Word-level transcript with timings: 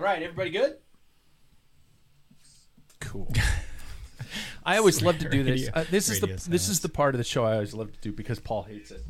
All 0.00 0.06
right, 0.06 0.22
everybody 0.22 0.48
good? 0.48 0.78
Cool. 3.00 3.30
I 4.64 4.78
always 4.78 5.02
love 5.02 5.18
to 5.18 5.28
do 5.28 5.42
this. 5.42 5.60
Radio- 5.66 5.72
Uh, 5.74 5.84
this 5.90 6.08
is 6.08 6.20
the 6.20 6.28
radio 6.28 6.38
this 6.48 6.70
is 6.70 6.80
the 6.80 6.88
part 6.88 7.14
of 7.14 7.18
the 7.18 7.24
show 7.24 7.44
I 7.44 7.52
always 7.52 7.74
love 7.74 7.92
to 7.92 7.98
do 8.00 8.10
because 8.10 8.38
Paul 8.40 8.62
hates 8.62 8.90
it. 8.92 9.02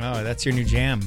Oh, 0.00 0.22
that's 0.24 0.46
your 0.46 0.54
new 0.54 0.64
jam. 0.64 1.02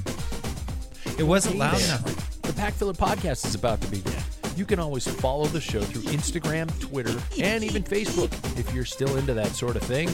It 1.18 1.24
wasn't 1.24 1.56
loud 1.56 1.82
enough. 1.82 2.42
The 2.44 2.54
Pack 2.54 2.74
Filler 2.76 2.94
podcast 2.94 3.48
is 3.48 3.56
about 3.56 3.82
to 3.82 3.88
begin. 3.88 4.14
You 4.56 4.64
can 4.66 4.78
always 4.80 5.08
follow 5.08 5.48
the 5.48 5.62
show 5.62 5.82
through 5.82 6.04
Instagram, 6.12 6.70
Twitter, 6.80 7.20
and 7.42 7.64
even 7.64 7.82
Facebook 7.82 8.32
if 8.60 8.72
you're 8.72 8.86
still 8.86 9.16
into 9.18 9.34
that 9.34 9.48
sort 9.48 9.78
of 9.78 9.82
thing. 9.82 10.10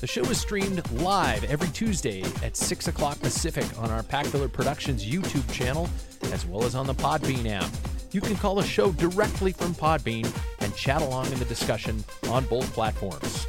The 0.00 0.06
show 0.06 0.22
is 0.26 0.40
streamed 0.40 0.88
live 0.92 1.42
every 1.42 1.66
Tuesday 1.70 2.22
at 2.44 2.56
6 2.56 2.86
o'clock 2.86 3.18
Pacific 3.18 3.66
on 3.80 3.90
our 3.90 4.04
Pack 4.04 4.26
Filler 4.26 4.48
Productions 4.48 5.04
YouTube 5.04 5.50
channel, 5.52 5.90
as 6.32 6.46
well 6.46 6.62
as 6.62 6.76
on 6.76 6.86
the 6.86 6.94
Podbean 6.94 7.50
app. 7.50 7.68
You 8.12 8.20
can 8.20 8.36
call 8.36 8.54
the 8.54 8.62
show 8.62 8.92
directly 8.92 9.50
from 9.50 9.74
Podbean 9.74 10.32
and 10.60 10.76
chat 10.76 11.02
along 11.02 11.32
in 11.32 11.40
the 11.40 11.44
discussion 11.46 12.04
on 12.28 12.44
both 12.44 12.72
platforms. 12.74 13.44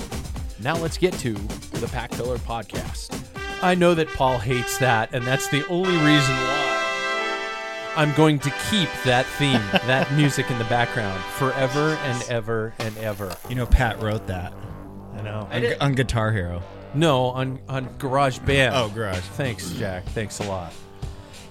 Now 0.59 0.75
let's 0.75 0.97
get 0.97 1.13
to 1.19 1.33
the 1.33 1.87
Pack 1.87 2.15
Filler 2.15 2.39
podcast. 2.39 3.23
I 3.61 3.75
know 3.75 3.93
that 3.93 4.07
Paul 4.07 4.39
hates 4.39 4.79
that, 4.79 5.13
and 5.13 5.23
that's 5.27 5.49
the 5.49 5.67
only 5.67 5.97
reason 5.97 6.35
why 6.35 7.93
I'm 7.95 8.13
going 8.15 8.39
to 8.39 8.49
keep 8.71 8.89
that 9.05 9.27
theme, 9.37 9.61
that 9.85 10.11
music 10.13 10.49
in 10.49 10.57
the 10.57 10.65
background 10.65 11.23
forever 11.35 11.93
and 12.05 12.23
ever 12.23 12.73
and 12.79 12.97
ever. 12.97 13.35
You 13.49 13.55
know, 13.55 13.67
Pat 13.67 14.01
wrote 14.01 14.25
that 14.25 14.51
I 15.19 15.23
know. 15.23 15.47
on, 15.51 15.81
on 15.81 15.95
Guitar 15.95 16.31
Hero. 16.31 16.61
No, 16.93 17.25
on 17.25 17.59
on 17.67 17.89
Garage 17.99 18.39
Band. 18.39 18.75
Oh, 18.75 18.89
Garage. 18.89 19.19
Thanks, 19.19 19.71
Jack. 19.73 20.05
Thanks 20.05 20.39
a 20.39 20.43
lot. 20.43 20.73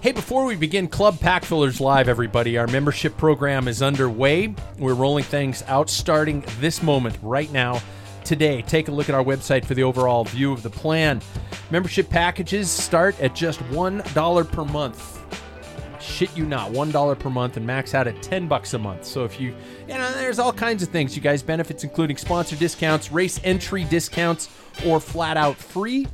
Hey, 0.01 0.13
before 0.13 0.45
we 0.45 0.55
begin 0.55 0.87
Club 0.87 1.19
Pack 1.19 1.43
Fillers 1.43 1.81
Live, 1.81 2.07
everybody, 2.07 2.57
our 2.57 2.67
membership 2.67 3.17
program 3.17 3.67
is 3.67 3.81
underway. 3.81 4.53
We're 4.77 4.93
rolling 4.93 5.25
things 5.25 5.61
out 5.67 5.89
starting 5.89 6.45
this 6.61 6.81
moment, 6.81 7.17
right 7.21 7.51
now, 7.51 7.81
today. 8.23 8.61
Take 8.61 8.87
a 8.87 8.91
look 8.91 9.09
at 9.09 9.15
our 9.15 9.23
website 9.23 9.65
for 9.65 9.73
the 9.73 9.83
overall 9.83 10.23
view 10.23 10.53
of 10.53 10.63
the 10.63 10.69
plan. 10.69 11.21
Membership 11.69 12.09
packages 12.09 12.69
start 12.69 13.19
at 13.19 13.35
just 13.35 13.59
$1 13.71 14.51
per 14.51 14.65
month. 14.65 15.18
Shit 16.09 16.35
you 16.35 16.45
not, 16.45 16.71
$1 16.71 17.19
per 17.19 17.29
month 17.29 17.55
and 17.55 17.65
max 17.65 17.93
out 17.93 18.07
at 18.07 18.21
10 18.21 18.47
bucks 18.47 18.73
a 18.73 18.79
month. 18.79 19.05
So 19.05 19.23
if 19.23 19.39
you, 19.39 19.55
you 19.87 19.93
know, 19.93 20.11
there's 20.13 20.39
all 20.39 20.51
kinds 20.51 20.83
of 20.83 20.89
things, 20.89 21.15
you 21.15 21.21
guys, 21.21 21.41
benefits 21.41 21.83
including 21.83 22.17
sponsor 22.17 22.55
discounts, 22.55 23.11
race 23.11 23.39
entry 23.43 23.85
discounts, 23.85 24.49
or 24.85 24.99
flat 24.99 25.37
out 25.37 25.55
free 25.55 26.07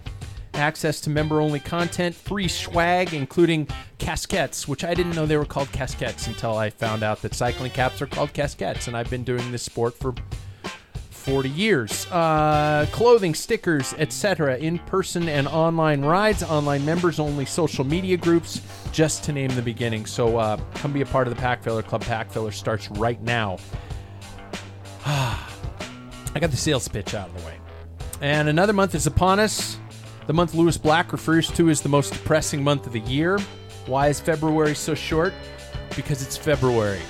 access 0.54 1.02
to 1.02 1.10
member 1.10 1.42
only 1.42 1.60
content, 1.60 2.16
free 2.16 2.48
swag, 2.48 3.14
including 3.14 3.68
casquettes, 4.00 4.68
which 4.68 4.84
I 4.84 4.94
didn't 4.94 5.16
know 5.16 5.26
they 5.26 5.38
were 5.38 5.46
called 5.46 5.68
casquettes 5.70 6.28
until 6.28 6.58
I 6.58 6.70
found 6.70 7.04
out 7.04 7.22
that 7.22 7.34
cycling 7.34 7.72
caps 7.72 8.02
are 8.02 8.08
called 8.08 8.34
casquettes, 8.34 8.88
and 8.88 8.96
I've 8.96 9.10
been 9.10 9.24
doing 9.24 9.52
this 9.52 9.64
sport 9.64 9.94
for 9.94 10.14
40 11.26 11.50
years. 11.50 12.06
Uh, 12.12 12.86
clothing, 12.92 13.34
stickers, 13.34 13.96
etc., 13.98 14.58
in 14.58 14.78
person 14.80 15.28
and 15.28 15.48
online 15.48 16.02
rides, 16.02 16.44
online 16.44 16.86
members 16.86 17.20
only 17.20 17.46
social 17.46 17.84
media 17.84 18.16
groups, 18.16 18.62
just 18.92 19.24
to 19.24 19.32
name 19.32 19.50
the 19.56 19.62
beginning. 19.64 20.06
So 20.06 20.38
uh, 20.38 20.58
come 20.76 20.94
be 20.94 21.02
a 21.02 21.06
part 21.06 21.28
of 21.28 21.36
the 21.36 21.42
Pack 21.42 21.64
Filler 21.64 21.82
Club. 21.82 22.02
Pack 22.04 22.32
Filler 22.32 22.52
starts 22.52 22.92
right 22.92 23.20
now. 23.24 23.58
I 25.06 26.40
got 26.40 26.52
the 26.52 26.58
sales 26.58 26.88
pitch 26.88 27.16
out 27.16 27.30
of 27.30 27.42
the 27.42 27.48
way. 27.48 27.58
And 28.22 28.48
another 28.48 28.74
month 28.74 28.94
is 28.94 29.08
upon 29.08 29.40
us. 29.40 29.80
The 30.28 30.34
month 30.34 30.54
Lewis 30.54 30.78
Black 30.78 31.12
refers 31.12 31.50
to 31.54 31.70
as 31.70 31.82
the 31.82 31.90
most 31.90 32.14
depressing 32.14 32.64
month 32.64 32.86
of 32.86 32.94
the 32.94 33.00
year. 33.02 33.40
Why 33.88 34.10
is 34.10 34.20
February 34.20 34.76
so 34.76 34.94
short? 34.94 35.34
Because 35.96 36.22
it's 36.22 36.38
February. 36.38 37.02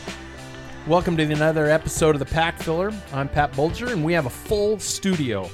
Welcome 0.88 1.18
to 1.18 1.24
another 1.24 1.68
episode 1.68 2.14
of 2.16 2.20
the 2.20 2.26
Pack 2.26 2.62
Filler. 2.62 2.94
I'm 3.12 3.28
Pat 3.28 3.56
Bulger, 3.56 3.88
and 3.88 4.04
we 4.06 4.14
have 4.14 4.28
a 4.28 4.30
full 4.30 4.78
studio, 4.78 5.50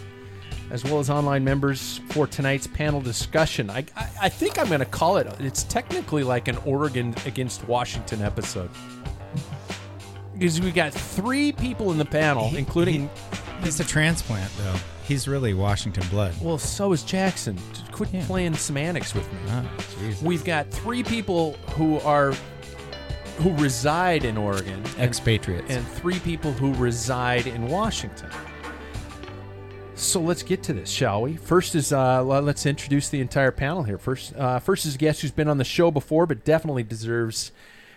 as 0.70 0.84
well 0.84 1.00
as 1.00 1.10
online 1.10 1.44
members 1.46 2.02
for 2.10 2.28
tonight's 2.28 2.68
panel 2.68 3.00
discussion. 3.00 3.70
I, 3.70 3.86
I, 3.96 4.10
I 4.24 4.30
think 4.30 4.60
I'm 4.60 4.68
going 4.68 4.80
to 4.82 4.86
call 4.86 5.18
it. 5.18 5.28
It's 5.40 5.64
technically 5.64 6.24
like 6.24 6.50
an 6.50 6.58
Oregon 6.66 7.16
against 7.26 7.66
Washington 7.66 8.22
episode, 8.22 8.70
because 10.34 10.60
we 10.60 10.70
got 10.72 10.94
three 10.94 11.54
people 11.54 11.92
in 11.94 11.98
the 11.98 12.06
panel, 12.06 12.54
including 12.56 13.10
He's 13.64 13.80
a 13.80 13.86
transplant, 13.86 14.52
though. 14.58 14.76
He's 15.08 15.28
really 15.28 15.54
Washington 15.54 16.04
blood. 16.10 16.34
Well, 16.42 16.58
so 16.58 16.92
is 16.94 17.04
Jackson. 17.04 17.58
Quit 17.92 18.10
Yeah. 18.12 18.26
playing 18.26 18.56
semantics 18.56 19.14
with 19.14 19.32
me. 19.32 19.40
Ah. 19.50 19.64
We've 20.24 20.44
got 20.44 20.68
three 20.72 21.04
people 21.04 21.54
who 21.76 22.00
are 22.00 22.34
who 23.38 23.52
reside 23.58 24.24
in 24.26 24.38
Oregon, 24.38 24.84
Expatriates. 25.00 25.70
and 25.70 25.88
three 25.88 26.20
people 26.20 26.52
who 26.52 26.74
reside 26.76 27.48
in 27.48 27.68
Washington. 27.68 28.30
So 29.96 30.20
let's 30.20 30.42
get 30.42 30.64
to 30.64 30.74
this, 30.74 30.90
shall 30.90 31.22
we? 31.22 31.36
First 31.36 31.76
is 31.76 31.94
uh, 31.94 32.24
let's 32.24 32.66
introduce 32.66 33.10
the 33.10 33.22
entire 33.22 33.52
panel 33.52 33.84
here. 33.84 33.98
First, 33.98 34.36
uh, 34.36 34.60
first 34.60 34.86
is 34.86 34.96
a 34.96 34.98
guest 34.98 35.22
who's 35.22 35.32
been 35.32 35.48
on 35.48 35.58
the 35.60 35.64
show 35.64 35.92
before, 35.92 36.26
but 36.26 36.44
definitely 36.44 36.84
deserves 36.84 37.52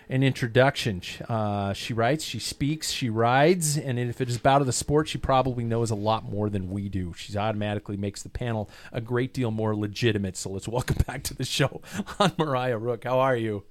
an 0.07 0.21
introduction. 0.21 1.01
Uh, 1.27 1.73
she 1.73 1.93
writes, 1.93 2.23
she 2.23 2.37
speaks, 2.37 2.91
she 2.91 3.09
rides, 3.09 3.75
and 3.75 3.97
if 3.97 4.21
it 4.21 4.29
is 4.29 4.35
about 4.35 4.63
the 4.63 4.71
sport, 4.71 5.07
she 5.07 5.17
probably 5.17 5.63
knows 5.63 5.89
a 5.89 5.95
lot 5.95 6.23
more 6.23 6.47
than 6.47 6.69
we 6.69 6.89
do. 6.89 7.11
She 7.17 7.35
automatically 7.35 7.97
makes 7.97 8.21
the 8.21 8.29
panel 8.29 8.69
a 8.91 9.01
great 9.01 9.33
deal 9.33 9.49
more 9.49 9.75
legitimate. 9.75 10.37
So 10.37 10.51
let's 10.51 10.67
welcome 10.67 10.97
back 11.07 11.23
to 11.23 11.33
the 11.33 11.45
show 11.45 11.81
on 12.19 12.29
Marije 12.37 12.79
Rook. 12.79 13.03
How 13.03 13.17
are 13.17 13.35
you? 13.35 13.63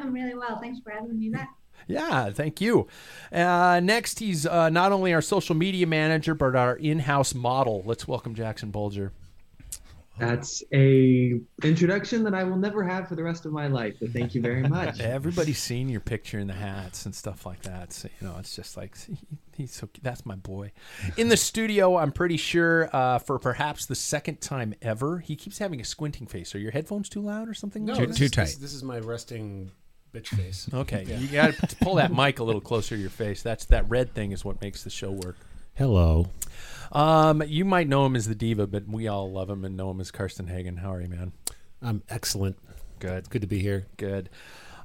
I'm 0.00 0.12
really 0.12 0.34
well. 0.34 0.58
Thanks 0.60 0.80
for 0.80 0.90
having 0.90 1.18
me 1.18 1.30
back. 1.30 1.54
Yeah, 1.86 2.30
thank 2.30 2.60
you. 2.60 2.86
Uh, 3.32 3.80
next, 3.82 4.18
he's 4.18 4.44
uh, 4.46 4.68
not 4.68 4.92
only 4.92 5.14
our 5.14 5.22
social 5.22 5.54
media 5.54 5.86
manager, 5.86 6.34
but 6.34 6.54
our 6.54 6.76
in-house 6.76 7.34
model. 7.34 7.82
Let's 7.86 8.06
welcome 8.06 8.34
Jackson 8.34 8.70
Bulger. 8.70 9.12
That's 10.18 10.64
a 10.72 11.40
introduction 11.62 12.24
that 12.24 12.34
I 12.34 12.42
will 12.42 12.56
never 12.56 12.82
have 12.82 13.06
for 13.08 13.14
the 13.14 13.22
rest 13.22 13.46
of 13.46 13.52
my 13.52 13.68
life. 13.68 13.94
But 14.00 14.10
thank 14.10 14.34
you 14.34 14.42
very 14.42 14.64
much. 14.68 14.98
Everybody's 15.00 15.60
seen 15.60 15.88
your 15.88 16.00
picture 16.00 16.40
in 16.40 16.48
the 16.48 16.54
hats 16.54 17.06
and 17.06 17.14
stuff 17.14 17.46
like 17.46 17.62
that. 17.62 17.92
So, 17.92 18.08
you 18.20 18.26
know, 18.26 18.34
it's 18.40 18.56
just 18.56 18.76
like 18.76 18.96
he- 18.98 19.16
he's 19.56 19.72
so 19.72 19.88
that's 20.02 20.26
my 20.26 20.34
boy. 20.34 20.72
In 21.16 21.28
the 21.28 21.36
studio, 21.36 21.96
I'm 21.96 22.10
pretty 22.10 22.36
sure 22.36 22.90
uh, 22.92 23.18
for 23.20 23.38
perhaps 23.38 23.86
the 23.86 23.94
second 23.94 24.40
time 24.40 24.74
ever, 24.82 25.18
he 25.20 25.36
keeps 25.36 25.58
having 25.58 25.80
a 25.80 25.84
squinting 25.84 26.26
face. 26.26 26.52
Are 26.52 26.58
your 26.58 26.72
headphones 26.72 27.08
too 27.08 27.20
loud 27.20 27.48
or 27.48 27.54
something? 27.54 27.84
No, 27.84 27.94
Too- 27.94 28.06
this 28.08 28.16
too 28.18 28.28
tight. 28.28 28.46
This, 28.46 28.56
this 28.56 28.74
is 28.74 28.82
my 28.82 28.98
resting 28.98 29.70
bitch 30.14 30.28
face. 30.28 30.68
Okay, 30.72 31.04
Yeah. 31.06 31.18
you 31.18 31.28
got 31.28 31.54
to 31.68 31.76
pull 31.76 31.96
that 31.96 32.12
mic 32.12 32.38
a 32.38 32.44
little 32.44 32.60
closer 32.60 32.94
to 32.96 33.00
your 33.00 33.10
face. 33.10 33.42
That's 33.42 33.64
that 33.66 33.88
red 33.88 34.14
thing 34.14 34.32
is 34.32 34.44
what 34.44 34.60
makes 34.60 34.82
the 34.84 34.90
show 34.90 35.10
work. 35.10 35.36
Hello. 35.74 36.28
Um, 36.90 37.42
you 37.46 37.64
might 37.64 37.86
know 37.88 38.04
him 38.06 38.16
as 38.16 38.26
the 38.26 38.34
diva, 38.34 38.66
but 38.66 38.88
we 38.88 39.06
all 39.08 39.30
love 39.30 39.48
him 39.50 39.64
and 39.64 39.76
know 39.76 39.90
him 39.90 40.00
as 40.00 40.10
Karsten 40.10 40.46
Hagen. 40.48 40.78
How 40.78 40.92
are 40.94 41.00
you, 41.00 41.08
man? 41.08 41.32
I'm 41.82 42.02
excellent. 42.08 42.58
Good. 42.98 43.18
It's 43.18 43.28
good 43.28 43.42
to 43.42 43.46
be 43.46 43.60
here. 43.60 43.86
Good. 43.96 44.28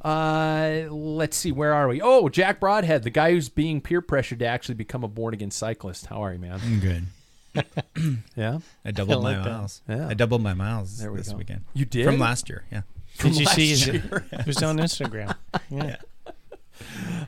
Uh, 0.04 0.84
let's 0.92 1.38
see. 1.38 1.52
Where 1.52 1.74
are 1.74 1.88
we? 1.88 2.02
Oh, 2.02 2.28
Jack 2.30 2.60
Broadhead, 2.60 3.04
the 3.04 3.10
guy 3.10 3.32
who's 3.32 3.48
being 3.50 3.80
peer 3.82 4.02
pressured 4.02 4.40
to 4.40 4.46
actually 4.46 4.76
become 4.76 5.04
a 5.04 5.08
born 5.08 5.34
again 5.34 5.50
cyclist. 5.50 6.08
How 6.08 6.24
are 6.24 6.34
you, 6.34 6.40
man? 6.40 6.60
I'm 6.62 6.80
good. 6.80 7.06
Yeah. 8.36 8.60
I 8.84 8.92
doubled 8.92 9.26
I 9.26 9.30
like 9.30 9.38
my 9.38 9.44
that. 9.44 9.50
miles. 9.52 9.82
Yeah. 9.88 10.08
I 10.10 10.14
doubled 10.14 10.42
my 10.42 10.54
miles 10.54 10.98
There 11.00 11.12
we 11.12 11.20
this 11.20 11.30
go. 11.30 11.38
weekend. 11.38 11.62
You 11.74 11.86
did 11.86 12.06
From 12.06 12.20
last 12.20 12.50
year, 12.50 12.66
yeah. 12.72 12.82
Did 13.20 13.36
you 13.38 13.46
last 13.46 13.56
see 13.56 13.70
his, 13.70 13.88
year. 13.88 14.26
it 14.32 14.46
was 14.46 14.62
on 14.64 14.78
Instagram? 14.78 15.36
Yeah. 15.70 15.98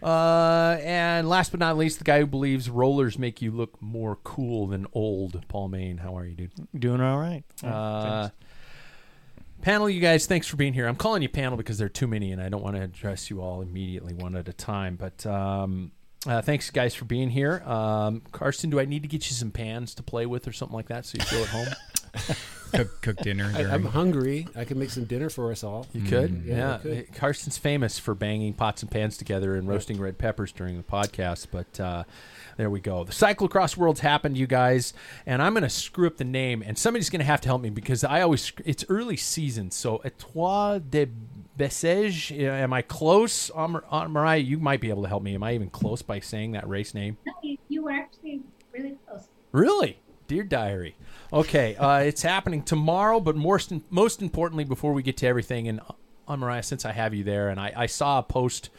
Uh, 0.03 0.77
and 0.81 1.29
last 1.29 1.51
but 1.51 1.59
not 1.59 1.77
least, 1.77 1.99
the 1.99 2.03
guy 2.03 2.19
who 2.19 2.25
believes 2.25 2.69
rollers 2.69 3.17
make 3.17 3.41
you 3.41 3.51
look 3.51 3.81
more 3.81 4.17
cool 4.23 4.67
than 4.67 4.85
old. 4.93 5.43
Paul 5.47 5.69
Main, 5.69 5.97
how 5.97 6.17
are 6.17 6.25
you, 6.25 6.35
dude? 6.35 6.51
Doing 6.77 7.01
all 7.01 7.17
right. 7.19 7.43
Yeah, 7.63 7.75
Uh, 7.75 8.29
panel, 9.61 9.89
you 9.89 10.01
guys, 10.01 10.25
thanks 10.25 10.47
for 10.47 10.57
being 10.57 10.73
here. 10.73 10.87
I'm 10.87 10.95
calling 10.95 11.21
you 11.21 11.29
panel 11.29 11.57
because 11.57 11.77
there 11.77 11.85
are 11.85 11.89
too 11.89 12.07
many, 12.07 12.31
and 12.31 12.41
I 12.41 12.49
don't 12.49 12.63
want 12.63 12.75
to 12.75 12.81
address 12.81 13.29
you 13.29 13.41
all 13.41 13.61
immediately, 13.61 14.13
one 14.13 14.35
at 14.35 14.47
a 14.47 14.53
time. 14.53 14.95
But 14.95 15.25
um, 15.25 15.91
uh, 16.27 16.41
thanks, 16.41 16.69
guys, 16.69 16.93
for 16.93 17.05
being 17.05 17.29
here. 17.29 17.61
Um, 17.65 18.21
Karsten, 18.31 18.69
do 18.69 18.79
I 18.79 18.85
need 18.85 19.03
to 19.03 19.07
get 19.07 19.29
you 19.29 19.35
some 19.35 19.51
pans 19.51 19.95
to 19.95 20.03
play 20.03 20.25
with 20.25 20.47
or 20.47 20.51
something 20.51 20.75
like 20.75 20.87
that 20.89 21.05
so 21.05 21.17
you 21.19 21.25
feel 21.25 21.43
at 21.43 21.49
home? 21.49 21.67
Cook, 22.73 23.01
cook 23.01 23.17
dinner. 23.17 23.53
I, 23.55 23.63
I'm 23.63 23.85
hungry. 23.85 24.47
I 24.53 24.65
can 24.65 24.77
make 24.77 24.89
some 24.89 25.05
dinner 25.05 25.29
for 25.29 25.49
us 25.51 25.63
all. 25.63 25.87
You 25.93 26.01
could, 26.01 26.31
Mm, 26.31 26.45
yeah, 26.45 26.55
yeah. 26.55 26.77
Could. 26.79 27.13
Karsten's 27.13 27.57
famous 27.57 27.97
for 27.99 28.13
banging 28.13 28.53
pots 28.53 28.81
and 28.81 28.91
pans 28.91 29.15
together 29.15 29.55
and 29.55 29.65
roasting 29.65 29.97
red 29.97 30.17
peppers 30.17 30.51
during 30.51 30.75
the 30.75 30.83
podcast, 30.83 31.47
but 31.51 31.79
uh, 31.79 32.03
there 32.57 32.69
we 32.69 32.81
go. 32.81 33.05
The 33.05 33.13
cyclocross 33.13 33.77
world's 33.77 34.01
happened, 34.01 34.37
you 34.37 34.45
guys, 34.45 34.93
and 35.25 35.41
I'm 35.41 35.53
going 35.53 35.63
to 35.63 35.69
screw 35.69 36.05
up 36.07 36.17
the 36.17 36.25
name, 36.25 36.61
and 36.65 36.77
somebody's 36.77 37.09
going 37.09 37.19
to 37.21 37.25
have 37.25 37.39
to 37.41 37.47
help 37.47 37.61
me 37.61 37.69
because 37.69 38.03
I 38.03 38.19
always 38.21 38.51
it's 38.65 38.83
early 38.89 39.15
season. 39.15 39.71
So 39.71 40.01
Etoile 40.03 40.79
de 40.81 41.07
Bessèges, 41.57 42.37
am 42.37 42.73
I 42.73 42.81
close? 42.81 43.51
Um, 43.55 43.77
uh, 43.89 44.05
Marije, 44.05 44.45
you 44.45 44.59
might 44.59 44.81
be 44.81 44.89
able 44.89 45.03
to 45.03 45.09
help 45.09 45.23
me. 45.23 45.33
Am 45.35 45.43
I 45.43 45.53
even 45.53 45.69
close 45.69 46.01
by 46.01 46.19
saying 46.19 46.51
that 46.53 46.67
race 46.67 46.93
name? 46.93 47.17
No, 47.25 47.31
you, 47.41 47.57
you 47.69 47.83
were 47.83 47.91
actually 47.91 48.41
really 48.73 48.97
close. 49.07 49.27
Really? 49.53 49.99
Dear 50.27 50.43
Diary. 50.43 50.95
Okay, 51.35 51.75
uh, 51.75 51.97
it's 51.97 52.21
happening 52.21 52.63
tomorrow, 52.63 53.19
but 53.19 53.35
most 53.35 53.73
most 53.89 54.21
importantly, 54.21 54.63
before 54.63 54.93
we 54.93 55.03
get 55.03 55.17
to 55.17 55.27
everything, 55.27 55.67
and 55.67 55.81
uh, 56.29 56.35
Marije, 56.37 56.63
since 56.63 56.85
I 56.85 56.93
have 56.93 57.13
you 57.13 57.25
there, 57.25 57.49
and 57.49 57.59
I, 57.59 57.73
I 57.75 57.85
saw 57.87 58.19
a 58.19 58.23
post 58.23 58.69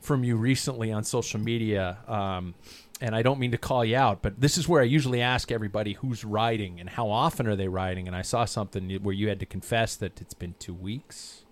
from 0.00 0.22
you 0.22 0.36
recently 0.36 0.92
on 0.92 1.02
social 1.02 1.40
media, 1.40 1.98
um, 2.06 2.54
and 3.00 3.16
I 3.16 3.22
don't 3.22 3.40
mean 3.40 3.50
to 3.50 3.58
call 3.58 3.84
you 3.84 3.96
out, 3.96 4.22
but 4.22 4.40
this 4.40 4.56
is 4.56 4.68
where 4.68 4.80
I 4.80 4.84
usually 4.84 5.20
ask 5.20 5.50
everybody 5.50 5.94
who's 5.94 6.24
riding 6.24 6.78
and 6.78 6.88
how 6.88 7.10
often 7.10 7.48
are 7.48 7.56
they 7.56 7.66
riding, 7.66 8.06
and 8.06 8.14
I 8.14 8.22
saw 8.22 8.44
something 8.44 8.88
where 9.02 9.14
you 9.14 9.28
had 9.28 9.40
to 9.40 9.46
confess 9.46 9.96
that 9.96 10.20
it's 10.20 10.34
been 10.34 10.54
two 10.60 10.74
weeks. 10.74 11.44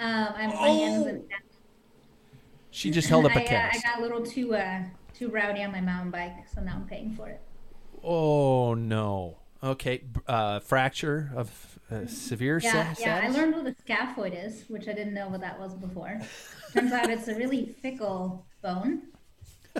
Um, 0.00 0.34
I'm 0.34 0.50
hands 0.50 1.06
and 1.06 1.22
She 2.72 2.90
just 2.90 3.08
held 3.08 3.24
up 3.24 3.36
a 3.36 3.38
I, 3.38 3.42
uh, 3.42 3.44
I 3.44 3.46
cast. 3.46 3.84
got 3.84 4.00
a 4.00 4.02
little 4.02 4.26
too 4.26 4.56
uh, 4.56 4.82
too 5.16 5.28
rowdy 5.28 5.62
on 5.62 5.70
my 5.70 5.80
mountain 5.80 6.10
bike, 6.10 6.48
so 6.52 6.60
now 6.60 6.74
I'm 6.74 6.88
paying 6.88 7.14
for 7.14 7.28
it. 7.28 7.40
Oh 8.04 8.74
no. 8.74 9.38
Okay, 9.62 10.04
uh, 10.26 10.60
fracture 10.60 11.32
of 11.34 11.78
uh, 11.90 12.06
severe. 12.06 12.60
Yeah, 12.62 12.92
sa- 12.92 13.00
yeah. 13.02 13.20
I 13.24 13.28
learned 13.28 13.54
what 13.54 13.66
a 13.66 13.72
scaphoid 13.72 14.44
is, 14.44 14.64
which 14.68 14.88
I 14.88 14.92
didn't 14.92 15.14
know 15.14 15.28
what 15.28 15.40
that 15.40 15.58
was 15.58 15.74
before. 15.74 16.20
Turns 16.74 16.92
out 16.92 17.08
it's 17.08 17.28
a 17.28 17.34
really 17.34 17.74
fickle 17.80 18.44
bone, 18.62 19.04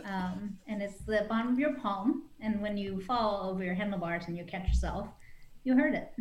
um, 0.07 0.57
and 0.67 0.81
it's 0.81 1.01
the 1.01 1.27
bottom 1.29 1.53
of 1.53 1.59
your 1.59 1.75
palm. 1.75 2.25
And 2.41 2.63
when 2.63 2.79
you 2.79 3.01
fall 3.03 3.51
over 3.51 3.63
your 3.63 3.75
handlebars 3.75 4.25
and 4.27 4.39
you 4.39 4.45
catch 4.45 4.69
yourself, 4.69 5.09
you 5.65 5.77
hurt 5.77 5.95
it. 5.95 6.13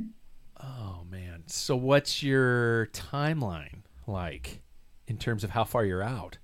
Oh 0.62 1.06
man. 1.10 1.44
So 1.48 1.78
what's 1.78 2.22
your 2.22 2.88
timeline 2.88 3.84
like 4.08 4.62
in 5.08 5.18
terms 5.18 5.46
of 5.46 5.52
how 5.52 5.64
far 5.64 5.86
you're 5.86 6.04
out? 6.04 6.38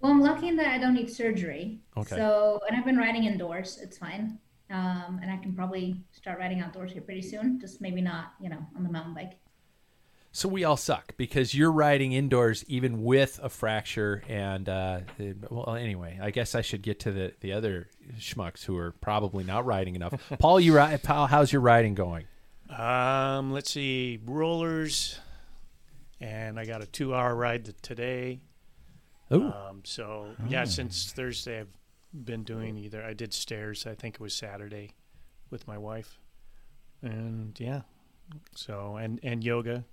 Well, 0.00 0.12
I'm 0.12 0.20
lucky 0.20 0.48
in 0.48 0.56
that 0.56 0.68
I 0.68 0.78
don't 0.78 0.94
need 0.94 1.10
surgery. 1.10 1.80
Okay. 1.96 2.16
So, 2.16 2.60
and 2.68 2.76
I've 2.76 2.84
been 2.84 2.96
riding 2.96 3.24
indoors. 3.24 3.78
It's 3.82 3.98
fine. 3.98 4.38
Um, 4.70 5.20
and 5.22 5.30
I 5.30 5.36
can 5.38 5.54
probably 5.54 5.96
start 6.12 6.38
riding 6.38 6.60
outdoors 6.60 6.92
here 6.92 7.02
pretty 7.02 7.22
soon. 7.22 7.58
Just 7.58 7.80
maybe 7.80 8.00
not, 8.00 8.34
you 8.40 8.48
know, 8.50 8.58
on 8.76 8.82
the 8.82 8.90
mountain 8.90 9.14
bike. 9.14 9.38
So 10.30 10.48
we 10.48 10.62
all 10.62 10.76
suck 10.76 11.16
because 11.16 11.54
you're 11.54 11.72
riding 11.72 12.12
indoors 12.12 12.64
even 12.68 13.02
with 13.02 13.40
a 13.42 13.48
fracture 13.48 14.22
and 14.28 14.68
uh, 14.68 15.00
well 15.50 15.74
anyway, 15.74 16.18
I 16.22 16.30
guess 16.30 16.54
I 16.54 16.60
should 16.60 16.82
get 16.82 17.00
to 17.00 17.12
the, 17.12 17.32
the 17.40 17.52
other 17.52 17.88
schmucks 18.18 18.64
who 18.64 18.76
are 18.76 18.92
probably 19.00 19.42
not 19.42 19.64
riding 19.64 19.96
enough. 19.96 20.14
Paul, 20.38 20.60
you 20.60 20.76
ride. 20.76 21.02
Paul, 21.02 21.26
how's 21.26 21.50
your 21.52 21.62
riding 21.62 21.94
going? 21.94 22.26
Um, 22.68 23.52
let's 23.52 23.70
see, 23.70 24.20
rollers, 24.26 25.18
and 26.20 26.60
I 26.60 26.66
got 26.66 26.82
a 26.82 26.86
two-hour 26.86 27.34
ride 27.34 27.72
today. 27.80 28.40
Ooh. 29.32 29.46
Um, 29.46 29.80
so 29.84 30.34
yeah, 30.46 30.64
since 30.64 31.10
Thursday 31.10 31.60
I've 31.60 31.68
been 32.24 32.42
doing 32.44 32.76
either. 32.76 33.02
I 33.02 33.12
did 33.14 33.32
stairs. 33.32 33.86
I 33.86 33.94
think 33.94 34.16
it 34.16 34.20
was 34.20 34.34
Saturday, 34.34 34.92
with 35.50 35.66
my 35.66 35.78
wife, 35.78 36.18
and 37.02 37.58
yeah, 37.60 37.82
so 38.54 38.96
and 38.96 39.20
and 39.22 39.42
yoga, 39.44 39.84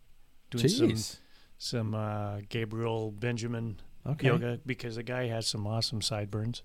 doing 0.52 0.68
some 0.68 0.90
Jeez. 0.90 1.18
some 1.58 1.96
uh, 1.96 2.42
Gabriel 2.50 3.12
Benjamin 3.12 3.78
Okay. 4.08 4.28
yoga 4.28 4.60
because 4.66 4.98
the 4.98 5.04
guy 5.04 5.28
has 5.28 5.48
some 5.48 5.66
awesome 5.66 6.02
sideburns. 6.02 6.62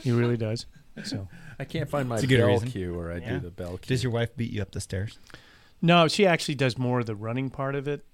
he 0.00 0.10
really 0.10 0.36
does. 0.36 0.66
So 1.04 1.28
I 1.58 1.64
can't 1.64 1.88
find 1.88 2.08
my 2.08 2.18
a 2.18 2.26
good 2.26 2.38
bell 2.38 2.48
reason. 2.48 2.70
cue 2.70 2.94
where 2.96 3.12
I 3.12 3.18
Yeah. 3.18 3.34
do 3.34 3.40
the 3.40 3.50
bell 3.50 3.78
cue. 3.78 3.86
Does 3.94 4.02
your 4.02 4.12
wife 4.12 4.36
beat 4.36 4.50
you 4.50 4.60
up 4.62 4.72
the 4.72 4.80
stairs? 4.80 5.18
no, 5.80 6.08
she 6.08 6.26
actually 6.26 6.56
does 6.56 6.76
more 6.76 7.00
of 7.00 7.06
the 7.06 7.14
running 7.14 7.50
part 7.50 7.74
of 7.76 7.86
it, 7.86 8.04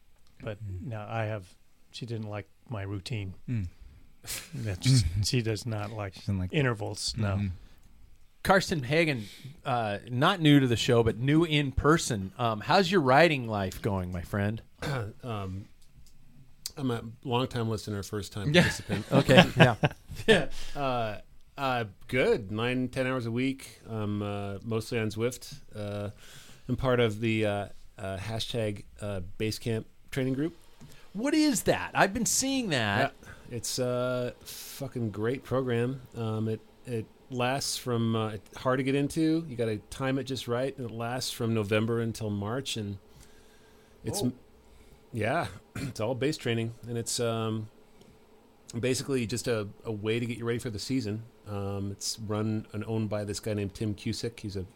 but 0.43 0.59
no, 0.83 1.05
I 1.09 1.25
have. 1.25 1.47
She 1.93 2.05
didn't 2.07 2.29
like 2.29 2.47
my 2.69 2.83
routine. 2.83 3.35
Mm. 3.49 3.69
That's, 4.55 5.05
she 5.23 5.43
does 5.43 5.67
not 5.67 5.91
like 5.93 6.15
Doesn't 6.15 6.39
like- 6.39 6.53
intervals. 6.53 7.15
No. 7.17 7.37
Mhm. 7.37 7.51
Karsten 8.43 8.83
Hagen, 8.83 9.25
uh, 9.65 9.99
not 10.11 10.39
new 10.41 10.61
to 10.61 10.67
the 10.67 10.77
show, 10.77 11.03
but 11.03 11.17
new 11.19 11.45
in 11.45 11.73
person. 11.73 12.31
Um, 12.39 12.61
how's 12.61 12.91
your 12.93 13.01
writing 13.01 13.49
life 13.49 13.81
going, 13.81 14.13
my 14.13 14.21
friend? 14.21 14.61
um, 15.23 15.65
I'm 16.77 16.91
a 16.91 17.03
long-time 17.25 17.71
listener, 17.71 18.03
first-time 18.03 18.53
Yeah. 18.53 18.63
participant. 18.63 19.07
Okay, 19.13 19.45
yeah. 19.57 19.77
yeah. 20.27 20.47
Uh, 20.77 21.19
uh, 21.57 21.85
good. 22.09 22.51
Nine, 22.53 22.89
ten 22.89 23.07
hours 23.07 23.25
a 23.27 23.31
week. 23.31 23.81
Um, 23.89 24.21
uh, 24.23 24.59
mostly 24.63 24.99
on 24.99 25.09
Zwift. 25.09 25.55
Uh, 25.75 26.11
I'm 26.69 26.77
part 26.77 27.01
of 27.01 27.21
the 27.21 27.47
uh, 27.47 27.67
uh, 27.99 28.17
hashtag 28.19 28.85
uh, 29.01 29.21
Basecamp 29.39 29.85
training 30.11 30.35
group. 30.35 30.55
What 31.15 31.33
is 31.33 31.63
that? 31.63 31.93
I've 31.95 32.13
been 32.13 32.27
seeing 32.27 32.71
that. 32.71 33.15
It's 33.51 33.79
a 33.79 34.35
fucking 34.45 35.11
great 35.11 35.45
program. 35.45 36.03
Um, 36.17 36.49
it 36.49 36.61
it 36.87 37.07
lasts 37.31 37.77
from 37.77 38.17
uh, 38.17 38.29
it's 38.31 38.59
hard 38.59 38.79
to 38.79 38.83
get 38.85 38.95
into. 38.95 39.45
You 39.49 39.57
got 39.57 39.67
to 39.67 39.79
time 39.91 40.19
it 40.19 40.25
just 40.25 40.49
right. 40.49 40.77
And 40.77 40.91
it 40.91 40.95
lasts 40.95 41.31
from 41.31 41.55
November 41.55 42.01
until 42.01 42.31
March, 42.31 42.77
and 42.77 42.99
it's 44.05 44.23
yeah, 45.13 45.47
it's 45.77 46.01
all 46.01 46.15
base 46.15 46.37
training, 46.37 46.75
and 46.89 46.99
it's 46.99 47.21
um, 47.21 47.69
basically 48.79 49.27
just 49.27 49.49
a, 49.49 49.69
a 49.85 49.93
way 49.93 50.19
to 50.19 50.27
get 50.27 50.39
you 50.39 50.45
ready 50.45 50.59
for 50.59 50.71
the 50.71 50.79
season. 50.79 51.23
Um, 51.49 51.91
it's 51.93 52.19
run 52.19 52.67
and 52.73 52.85
owned 52.87 53.09
by 53.09 53.25
this 53.25 53.41
guy 53.41 53.55
named 53.55 53.75
Tim 53.75 53.95
Cusick. 53.95 54.41
He's 54.41 54.57
a 54.57 54.67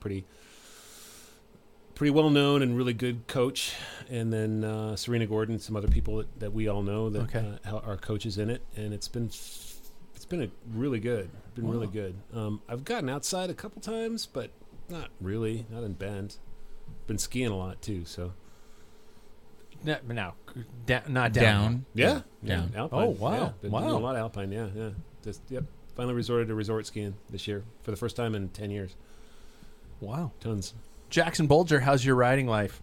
pretty 0.00 0.24
pretty 1.96 2.10
well 2.12 2.30
known 2.30 2.62
and 2.62 2.76
really 2.76 2.92
good 2.94 3.26
coach. 3.26 3.74
And 4.08 4.32
then 4.32 4.62
uh, 4.62 4.94
Serena 4.94 5.26
Gordon, 5.26 5.58
some 5.58 5.74
other 5.74 5.88
people 5.88 6.18
that, 6.18 6.38
that 6.40 6.52
we 6.52 6.68
all 6.68 6.82
know 6.82 7.10
that 7.10 7.22
Okay. 7.22 7.58
uh, 7.66 7.78
are 7.78 7.96
coaches 7.96 8.38
in 8.38 8.48
it. 8.50 8.62
And 8.76 8.94
it's 8.94 9.08
been 9.08 9.26
it's 9.26 10.24
been 10.28 10.42
a 10.42 10.50
really 10.72 11.00
good, 11.00 11.28
been 11.56 11.68
really 11.68 11.88
good. 11.88 12.14
Um, 12.32 12.62
I've 12.68 12.84
gotten 12.84 13.08
outside 13.08 13.50
a 13.50 13.54
couple 13.54 13.82
times, 13.82 14.26
but 14.26 14.50
not 14.88 15.08
really, 15.20 15.66
not 15.70 15.82
in 15.82 15.94
Bend. 15.94 16.36
Been 17.08 17.18
skiing 17.18 17.50
a 17.50 17.56
lot 17.56 17.82
too, 17.82 18.04
so 18.04 18.32
No, 19.84 19.96
no, 20.06 20.32
da- 20.86 21.00
not 21.08 21.32
down. 21.32 21.44
Down. 21.44 21.84
yeah, 21.94 22.20
yeah, 22.42 22.56
Down. 22.56 22.72
Alpine. 22.76 23.02
Oh, 23.04 23.10
wow. 23.10 23.32
yeah, 23.32 23.48
been 23.60 23.70
doing 23.72 23.84
Wow. 23.84 23.96
a 23.96 23.98
lot 23.98 24.14
of 24.16 24.20
alpine. 24.20 24.52
Yeah, 24.52 24.68
yeah. 24.74 24.90
Just 25.22 25.42
yep. 25.48 25.64
Finally 25.94 26.14
resorted 26.14 26.48
to 26.48 26.54
resort 26.54 26.86
skiing 26.86 27.14
this 27.30 27.46
year 27.48 27.64
for 27.82 27.90
the 27.90 27.96
first 27.96 28.16
time 28.16 28.34
in 28.34 28.48
ten 28.50 28.70
years. 28.70 28.94
Wow. 30.00 30.32
Tons. 30.40 30.74
Jackson 31.16 31.46
Bulger, 31.46 31.80
how's 31.80 32.04
your 32.04 32.14
riding 32.14 32.46
life? 32.46 32.82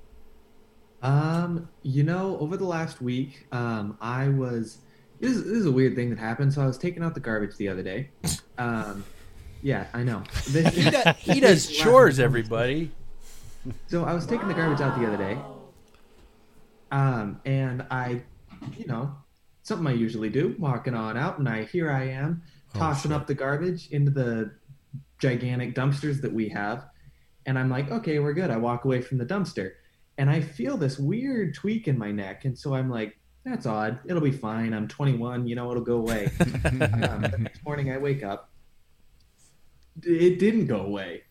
Um, 1.04 1.70
you 1.84 2.02
know, 2.02 2.36
over 2.40 2.58
the 2.58 2.66
last 2.66 3.00
week, 3.00 3.46
um, 3.52 3.96
I 4.02 4.30
was. 4.30 4.80
This 5.20 5.34
is, 5.34 5.44
this 5.44 5.54
is 5.54 5.66
a 5.68 5.72
weird 5.72 5.94
thing 5.96 6.10
that 6.10 6.18
happened. 6.18 6.52
So 6.52 6.64
I 6.64 6.66
was 6.66 6.80
taking 6.80 7.04
out 7.04 7.14
the 7.14 7.20
garbage 7.20 7.56
the 7.58 7.68
other 7.68 7.84
day. 7.84 8.10
Um, 8.58 9.06
yeah, 9.62 9.86
I 9.94 10.02
know. 10.02 10.24
This- 10.50 10.74
He 10.74 10.82
does, 10.90 11.16
he 11.18 11.40
does 11.42 11.68
chores, 11.70 12.20
everybody. 12.20 12.90
So 13.86 14.04
I 14.04 14.16
was 14.16 14.26
taking 14.26 14.48
the 14.48 14.56
garbage 14.56 14.82
out 14.82 15.00
the 15.00 15.06
other 15.06 15.18
day. 15.18 15.38
Um, 16.92 17.40
and 17.46 17.86
I, 17.92 18.24
you 18.76 18.88
know, 18.88 19.16
something 19.62 19.86
I 19.86 19.94
usually 19.94 20.32
do, 20.32 20.56
walking 20.58 20.96
on 20.96 21.18
out, 21.18 21.38
and 21.38 21.48
I 21.48 21.66
here 21.66 21.92
I 21.92 22.06
am 22.06 22.42
tossing 22.74 23.12
up 23.12 23.28
the 23.28 23.36
garbage 23.36 23.90
into 23.92 24.10
the 24.10 24.54
gigantic 25.20 25.76
dumpsters 25.76 26.20
that 26.22 26.34
we 26.34 26.50
have, 26.50 26.88
And 27.46 27.60
I'm 27.60 27.70
like, 27.70 27.92
okay, 27.92 28.20
we're 28.20 28.34
good. 28.34 28.50
I 28.50 28.58
walk 28.58 28.86
away 28.86 29.02
from 29.02 29.18
the 29.18 29.26
dumpster 29.26 29.72
and 30.18 30.30
I 30.30 30.42
feel 30.42 30.78
this 30.78 31.00
weird 31.00 31.54
tweak 31.54 31.88
in 31.88 31.98
my 31.98 32.12
neck. 32.12 32.46
And 32.46 32.58
so 32.58 32.74
I'm 32.74 32.90
like, 32.90 33.18
that's 33.44 33.66
odd. 33.66 34.00
It'll 34.06 34.22
be 34.22 34.32
fine. 34.32 34.74
I'm 34.74 34.88
21. 34.88 35.48
You 35.48 35.56
know, 35.56 35.70
it'll 35.72 35.84
go 35.84 35.98
away. 35.98 36.32
um, 36.40 37.22
the 37.22 37.38
next 37.40 37.64
morning, 37.66 37.92
I 37.92 37.98
wake 37.98 38.24
up. 38.24 38.50
It 40.02 40.40
didn't 40.40 40.68
go 40.68 40.78
away. 40.78 41.24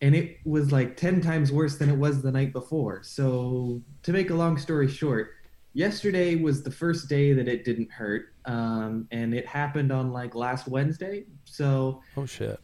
And 0.00 0.14
it 0.14 0.38
was 0.44 0.72
like 0.72 0.96
10 0.96 1.20
times 1.20 1.52
worse 1.52 1.76
than 1.76 1.88
it 1.88 1.96
was 1.96 2.22
the 2.22 2.32
night 2.32 2.52
before. 2.52 3.02
So, 3.02 3.80
to 4.02 4.12
make 4.12 4.30
a 4.30 4.34
long 4.34 4.58
story 4.58 4.88
short, 4.88 5.30
yesterday 5.72 6.34
was 6.34 6.62
the 6.62 6.70
first 6.70 7.08
day 7.08 7.32
that 7.32 7.48
it 7.48 7.64
didn't 7.64 7.90
hurt. 7.90 8.34
Um, 8.44 9.06
and 9.12 9.32
it 9.32 9.46
happened 9.46 9.92
on 9.92 10.12
like 10.12 10.34
last 10.34 10.66
Wednesday. 10.66 11.24
So, 11.44 12.02
Oh 12.16 12.26
shit. 12.26 12.58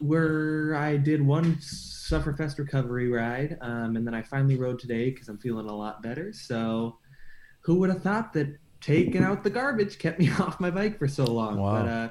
Where 0.00 0.74
I 0.74 0.96
did 0.96 1.24
one 1.24 1.56
Sufferfest 1.56 2.58
recovery 2.58 3.08
ride, 3.08 3.56
um, 3.60 3.96
and 3.96 4.06
then 4.06 4.14
I 4.14 4.22
finally 4.22 4.56
rode 4.58 4.78
today 4.80 5.10
because 5.10 5.28
I'm 5.28 5.38
feeling 5.38 5.68
a 5.68 5.74
lot 5.76 6.02
better. 6.02 6.32
So, 6.32 6.98
who 7.60 7.76
would 7.76 7.90
have 7.90 8.02
thought 8.02 8.32
that 8.32 8.58
taking 8.80 9.22
out 9.22 9.44
the 9.44 9.50
garbage 9.50 9.98
kept 9.98 10.18
me 10.18 10.30
off 10.40 10.58
my 10.58 10.70
bike 10.70 10.98
for 10.98 11.06
so 11.06 11.24
long? 11.24 11.58
Wow. 11.58 11.82
But 11.82 11.88
uh, 11.88 12.08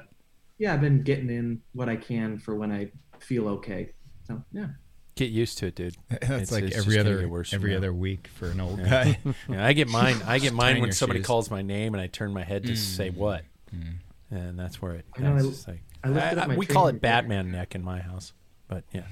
yeah, 0.58 0.72
I've 0.72 0.80
been 0.80 1.02
getting 1.02 1.28
in 1.28 1.60
what 1.74 1.88
I 1.88 1.96
can 1.96 2.38
for 2.38 2.54
when 2.54 2.72
I 2.72 2.90
feel 3.18 3.46
okay. 3.48 3.90
So 4.26 4.42
yeah, 4.52 4.68
Get 5.16 5.30
used 5.30 5.58
to 5.58 5.66
it, 5.66 5.74
dude. 5.74 5.96
That's 6.08 6.22
It's- 6.24 6.52
like 6.52 6.64
it's 6.64 6.78
every 6.78 6.98
other 6.98 7.28
worse 7.28 7.52
every 7.52 7.76
other 7.76 7.92
week 7.92 8.28
for 8.28 8.46
an 8.48 8.60
old 8.60 8.78
Yeah. 8.78 8.88
guy. 9.04 9.18
Yeah, 9.50 9.66
I 9.66 9.72
get 9.74 9.88
mine. 9.88 10.16
I 10.26 10.38
get 10.38 10.54
mine 10.54 10.80
when 10.80 10.92
somebody 10.92 11.18
shoes. 11.20 11.26
calls 11.26 11.50
my 11.50 11.60
name 11.60 11.92
and 11.94 12.00
I 12.00 12.06
turn 12.06 12.32
my 12.32 12.44
head 12.44 12.64
to 12.64 12.76
say 12.76 13.10
what, 13.10 13.42
Mm. 13.74 13.96
and 14.30 14.58
that's 14.58 14.80
where 14.80 14.94
it. 14.94 15.04
I 15.18 15.22
know, 15.22 15.36
I- 15.36 15.40
like, 15.70 15.82
I 16.04 16.08
lifted 16.08 16.38
I- 16.38 16.42
up 16.42 16.48
my 16.48 16.56
we 16.56 16.66
call 16.66 16.84
trainer 16.84 16.96
it 16.98 17.02
Batman 17.02 17.50
neck 17.52 17.74
in 17.74 17.82
my 17.82 18.00
house, 18.00 18.32
but 18.68 18.84
yeah. 18.92 19.02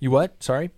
You 0.00 0.10
what? 0.10 0.42
Sorry. 0.42 0.70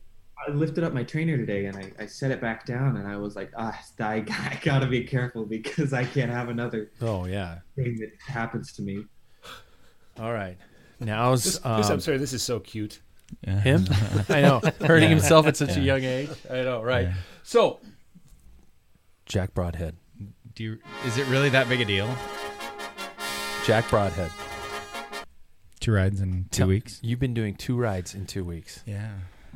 I 0.47 0.53
lifted 0.53 0.85
up 0.85 0.93
my 0.93 1.03
trainer 1.03 1.37
today 1.37 1.67
and 1.67 1.77
I, 1.77 1.93
I 1.99 2.07
set 2.07 2.31
it 2.31 2.41
back 2.41 2.65
down, 2.65 2.97
and 2.97 3.09
I 3.09 3.17
was 3.17 3.35
like, 3.35 3.51
ah, 3.57 3.77
I, 3.99 4.15
I 4.31 4.61
gotta 4.63 4.87
be 4.87 5.03
careful 5.05 5.45
because 5.45 5.93
I 5.93 6.05
can't 6.05 6.31
have 6.31 6.49
another 6.49 6.91
Oh 7.01 7.25
yeah. 7.27 7.59
thing 7.75 7.97
that 7.99 8.11
happens 8.33 8.73
to 8.75 8.83
me. 8.83 9.05
All 10.21 10.33
right. 10.33 10.57
Now's 11.01 11.45
This, 11.45 11.61
um, 11.67 11.79
this, 11.81 11.91
I'm 11.91 12.01
sorry. 12.01 12.19
This 12.19 12.33
is 12.33 12.43
so 12.43 12.61
cute. 12.61 13.01
him. 13.47 13.85
I 14.29 14.41
know, 14.41 14.61
hurting 14.81 15.09
Yeah. 15.11 15.17
himself 15.17 15.47
at 15.47 15.57
such 15.57 15.77
a 15.77 15.81
young 15.81 16.03
age. 16.05 16.31
I 16.51 16.63
know, 16.63 16.83
right? 16.83 17.07
Yeah. 17.09 17.15
So, 17.43 17.81
Jack 19.27 19.55
Broadhead. 19.55 19.97
Do 20.55 20.65
you, 20.65 20.79
is 21.07 21.19
it 21.19 21.27
really 21.29 21.49
that 21.51 21.69
big 21.69 21.81
a 21.81 21.85
deal? 21.85 22.09
Jack 23.65 23.89
Broadhead. 23.91 24.31
Two 25.79 25.93
rides 25.93 26.21
in 26.21 26.45
two 26.51 26.59
Tell- 26.59 26.69
weeks. 26.69 26.99
You've 27.03 27.21
been 27.21 27.35
doing 27.35 27.55
two 27.55 27.77
rides 27.77 28.15
in 28.15 28.27
two 28.27 28.45
weeks. 28.45 28.83
Yeah, 28.87 29.11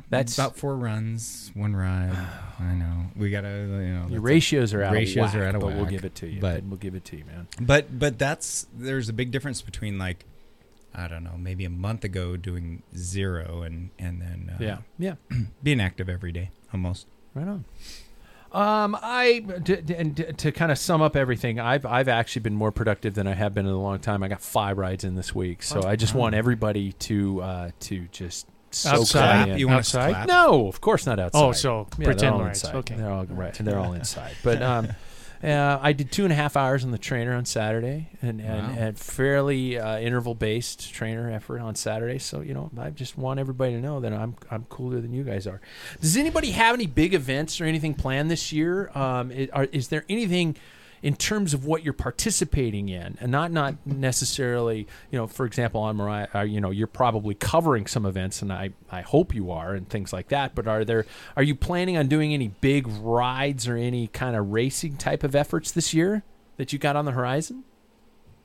That's 0.09 0.33
about 0.37 0.55
four 0.57 0.75
runs, 0.75 1.51
one 1.53 1.75
ride. 1.75 2.15
I 2.59 2.73
know 2.73 3.07
we 3.15 3.29
gotta, 3.29 3.47
you 3.49 3.93
know, 3.93 4.07
your 4.09 4.21
ratios 4.21 4.73
are 4.73 4.83
out. 4.83 4.93
ratios 4.93 5.29
of 5.29 5.33
whack, 5.33 5.41
are 5.41 5.45
out 5.47 5.55
of 5.55 5.61
but 5.61 5.73
we'll 5.75 5.85
give 5.85 6.05
it 6.05 6.15
to 6.15 6.27
you. 6.27 6.39
but- 6.39 6.63
we'll 6.63 6.77
give 6.77 6.95
it 6.95 7.05
to 7.05 7.17
you, 7.17 7.25
man. 7.25 7.47
But 7.61 7.97
but 7.99 8.17
that's 8.17 8.67
there's 8.75 9.09
a 9.09 9.13
big 9.13 9.31
difference 9.31 9.61
between 9.61 9.97
like 9.97 10.25
I 10.95 11.07
don't 11.07 11.23
know 11.23 11.35
maybe 11.37 11.65
a 11.65 11.69
month 11.71 12.03
ago 12.03 12.37
doing 12.37 12.83
zero 12.95 13.63
and 13.63 13.89
and 13.99 14.21
then 14.21 14.51
uh, 14.53 14.57
Yeah, 14.63 14.77
yeah. 14.99 15.15
being 15.63 15.81
active 15.81 16.07
every 16.09 16.31
day 16.31 16.51
almost. 16.71 17.07
Right 17.33 17.47
on. 17.47 17.65
Um, 18.53 18.95
I 19.01 19.39
d- 19.63 19.77
d- 19.77 19.95
and 19.95 20.13
d- 20.15 20.25
to 20.31 20.51
kind 20.51 20.71
of 20.71 20.77
sum 20.77 21.01
up 21.01 21.15
everything, 21.15 21.59
I've 21.59 21.85
I've 21.85 22.07
actually 22.07 22.43
been 22.43 22.53
more 22.53 22.71
productive 22.71 23.15
than 23.15 23.25
I 23.27 23.33
have 23.33 23.53
been 23.55 23.65
in 23.65 23.71
a 23.71 23.81
long 23.81 23.97
time. 23.99 24.21
I 24.21 24.27
got 24.27 24.41
five 24.41 24.77
rides 24.77 25.03
in 25.03 25.15
this 25.15 25.33
week, 25.33 25.63
so 25.63 25.83
I 25.83 25.95
just 25.95 26.13
want 26.13 26.35
everybody 26.35 26.91
to 26.93 27.41
uh, 27.41 27.69
to 27.81 28.07
just 28.11 28.45
soak 28.69 28.93
Outside? 29.01 29.21
that 29.21 29.49
in. 29.49 29.57
You 29.57 29.67
want 29.67 29.79
Outside? 29.79 30.07
to 30.09 30.13
clap? 30.13 30.27
No, 30.27 30.67
of 30.67 30.81
course 30.81 31.05
not 31.07 31.19
outside. 31.19 31.39
Oh, 31.43 31.51
so 31.51 31.87
Yeah, 31.97 32.05
pretend 32.05 32.19
they're 32.19 32.31
all 32.33 32.43
rides. 32.43 32.63
inside. 32.63 32.75
Okay. 32.75 32.95
They're 32.95 33.09
all 33.11 33.25
right. 33.25 33.53
They're 33.53 33.79
all 33.79 33.93
inside. 34.01 34.35
But 34.43 34.61
um, 34.61 34.87
uh, 35.43 35.79
I 35.81 35.91
did 35.93 36.11
two 36.11 36.23
and 36.23 36.31
a 36.31 36.35
half 36.35 36.55
hours 36.55 36.83
on 36.85 36.91
the 36.91 36.97
trainer 36.97 37.33
on 37.33 37.45
Saturday, 37.45 38.09
and 38.21 38.39
and, 38.39 38.67
Wow. 38.67 38.75
and 38.77 38.97
fairly 38.97 39.77
uh, 39.77 39.99
interval 39.99 40.35
based 40.35 40.93
trainer 40.93 41.29
effort 41.31 41.59
on 41.59 41.75
Saturday. 41.75 42.19
So 42.19 42.41
you 42.41 42.53
know, 42.53 42.71
I 42.77 42.89
just 42.91 43.17
want 43.17 43.39
everybody 43.39 43.73
to 43.73 43.79
know 43.81 43.99
that 43.99 44.13
I'm 44.13 44.35
I'm 44.49 44.65
cooler 44.69 45.01
than 45.01 45.13
you 45.13 45.23
guys 45.23 45.45
are. 45.47 45.59
Does 45.99 46.15
anybody 46.17 46.51
have 46.51 46.73
any 46.75 46.87
big 46.87 47.13
events 47.13 47.59
or 47.59 47.65
anything 47.65 47.93
planned 47.93 48.31
this 48.31 48.53
year? 48.53 48.89
Um, 48.95 49.31
i- 49.35 49.49
are, 49.53 49.65
is 49.65 49.89
there 49.89 50.05
anything? 50.09 50.55
In 51.03 51.15
terms 51.17 51.53
of 51.53 51.65
what 51.65 51.83
you're 51.83 51.93
participating 51.93 52.87
in, 52.87 53.17
and 53.19 53.29
not 53.29 53.51
not 53.51 53.75
necessarily, 53.85 54.87
you 55.11 55.19
know, 55.19 55.27
for 55.27 55.45
example, 55.45 55.81
on 55.81 55.97
Marije, 55.97 56.33
uh, 56.33 56.39
you 56.41 56.61
know, 56.61 56.71
you're 56.71 56.87
probably 56.87 57.35
covering 57.35 57.85
some 57.87 58.05
events, 58.05 58.41
and 58.41 58.51
I 58.53 58.71
I 58.89 59.01
hope 59.01 59.35
you 59.35 59.51
are, 59.51 59.73
and 59.75 59.87
things 59.89 60.13
like 60.13 60.29
that. 60.29 60.55
But 60.55 60.65
are 60.65 60.85
there 60.85 61.05
are 61.35 61.43
you 61.43 61.55
planning 61.55 61.97
on 61.97 62.07
doing 62.07 62.33
any 62.33 62.47
big 62.47 62.87
rides 62.87 63.67
or 63.67 63.75
any 63.75 64.07
kind 64.07 64.35
of 64.35 64.51
racing 64.53 64.95
type 64.95 65.23
of 65.23 65.35
efforts 65.35 65.71
this 65.71 65.93
year 65.93 66.23
that 66.57 66.71
you 66.71 66.79
got 66.79 66.95
on 66.95 67.03
the 67.03 67.11
horizon? 67.11 67.65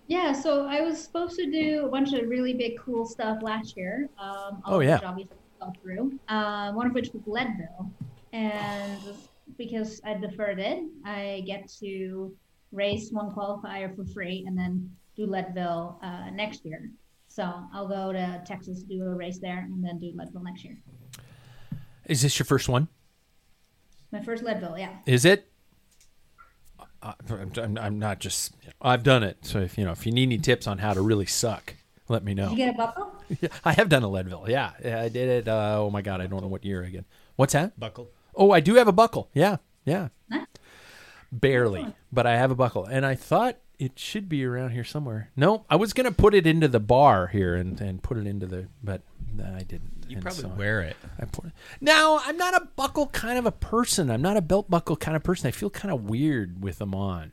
Yeah, 0.08 0.32
so 0.32 0.66
I 0.66 0.80
was 0.80 1.00
supposed 1.00 1.36
to 1.36 1.50
do 1.50 1.84
a 1.86 1.88
bunch 1.88 2.12
of 2.14 2.28
really 2.28 2.54
big, 2.54 2.78
cool 2.78 3.06
stuff 3.06 3.40
last 3.42 3.76
year. 3.76 4.08
Um, 4.18 4.62
all 4.64 4.76
Oh, 4.76 4.80
yeah. 4.80 4.94
Which 4.96 5.04
obviously 5.04 5.36
fell 5.60 5.74
through. 5.82 6.18
Uh, 6.28 6.72
one 6.72 6.86
of 6.88 6.94
which 6.94 7.10
was 7.12 7.22
Leadville, 7.26 7.88
and 8.32 8.98
because 9.56 10.00
I 10.04 10.14
deferred 10.14 10.58
it, 10.58 10.82
I 11.04 11.44
get 11.46 11.68
to 11.80 12.34
race 12.72 13.10
one 13.10 13.30
qualifier 13.34 13.94
for 13.94 14.04
free 14.04 14.44
and 14.46 14.56
then 14.56 14.90
do 15.16 15.26
Leadville 15.26 15.98
uh, 16.02 16.30
next 16.30 16.64
year. 16.64 16.90
So 17.28 17.42
I'll 17.74 17.88
go 17.88 18.12
to 18.12 18.42
Texas 18.46 18.82
do 18.82 19.02
a 19.04 19.14
race 19.14 19.38
there 19.38 19.58
and 19.58 19.84
then 19.84 19.98
do 19.98 20.12
Leadville 20.14 20.42
next 20.42 20.64
year. 20.64 20.78
Is 22.06 22.22
this 22.22 22.38
your 22.38 22.46
first 22.46 22.68
one? 22.68 22.88
My 24.12 24.22
first 24.22 24.42
Leadville, 24.42 24.78
yeah. 24.78 24.96
Is 25.06 25.24
it? 25.24 25.50
Uh, 27.02 27.12
I'm, 27.30 27.52
I'm- 27.56 27.78
I'm 27.78 27.98
not 27.98 28.18
just. 28.18 28.54
I've 28.80 29.02
done 29.02 29.22
it. 29.22 29.38
So 29.42 29.58
if 29.60 29.76
you 29.78 29.84
know 29.84 29.92
if 29.92 30.06
you 30.06 30.12
need 30.12 30.24
any 30.24 30.38
tips 30.38 30.66
on 30.66 30.78
how 30.78 30.94
to 30.94 31.00
really 31.00 31.26
suck, 31.26 31.74
let 32.08 32.24
me 32.24 32.34
know. 32.34 32.48
Did 32.48 32.58
you 32.58 32.64
get 32.64 32.74
a 32.74 32.78
buckle? 32.78 33.14
Yeah, 33.42 33.48
I 33.62 33.72
have 33.72 33.90
done 33.90 34.02
a 34.02 34.08
Leadville. 34.08 34.46
Yeah, 34.48 34.72
yeah 34.82 35.02
I 35.02 35.10
did 35.10 35.28
it. 35.28 35.48
Uh, 35.48 35.80
oh 35.80 35.90
my 35.90 36.00
god, 36.00 36.22
I 36.22 36.26
don't 36.26 36.40
know 36.40 36.48
what 36.48 36.64
year 36.64 36.82
again. 36.82 37.04
What's 37.36 37.52
that? 37.52 37.78
Buckle. 37.78 38.10
Oh, 38.34 38.52
I 38.52 38.60
do 38.60 38.76
have 38.76 38.88
a 38.88 38.92
buckle. 38.92 39.28
Yeah, 39.34 39.58
yeah. 39.84 40.08
Nice. 40.30 40.46
Barely, 41.30 41.86
but 42.12 42.26
I 42.26 42.36
have 42.36 42.50
a 42.50 42.54
buckle, 42.54 42.84
and 42.86 43.04
I 43.04 43.14
thought 43.14 43.58
it 43.78 43.98
should 43.98 44.28
be 44.28 44.44
around 44.44 44.70
here 44.70 44.84
somewhere. 44.84 45.30
No, 45.36 45.64
I 45.68 45.76
was 45.76 45.92
gonna 45.92 46.12
put 46.12 46.34
it 46.34 46.46
into 46.46 46.68
the 46.68 46.80
bar 46.80 47.26
here 47.28 47.54
and, 47.54 47.80
and 47.80 48.02
put 48.02 48.16
it 48.16 48.26
into 48.26 48.46
the, 48.46 48.66
but 48.82 49.02
no, 49.34 49.44
I 49.44 49.62
didn't. 49.62 50.06
You 50.08 50.16
And 50.16 50.22
probably 50.24 50.42
so 50.42 50.48
wear 50.48 50.80
it. 50.80 50.96
I 51.20 51.26
put 51.26 51.46
it. 51.46 51.52
Now 51.80 52.20
I'm 52.24 52.36
not 52.38 52.54
a 52.54 52.66
buckle 52.76 53.08
kind 53.08 53.38
of 53.38 53.44
a 53.46 53.52
person. 53.52 54.10
I'm 54.10 54.22
not 54.22 54.36
a 54.38 54.40
belt 54.40 54.70
buckle 54.70 54.96
kind 54.96 55.16
of 55.16 55.22
person. 55.22 55.46
I 55.48 55.50
feel 55.50 55.68
kind 55.70 55.92
of 55.92 56.08
weird 56.08 56.62
with 56.62 56.78
them 56.78 56.94
on. 56.94 57.32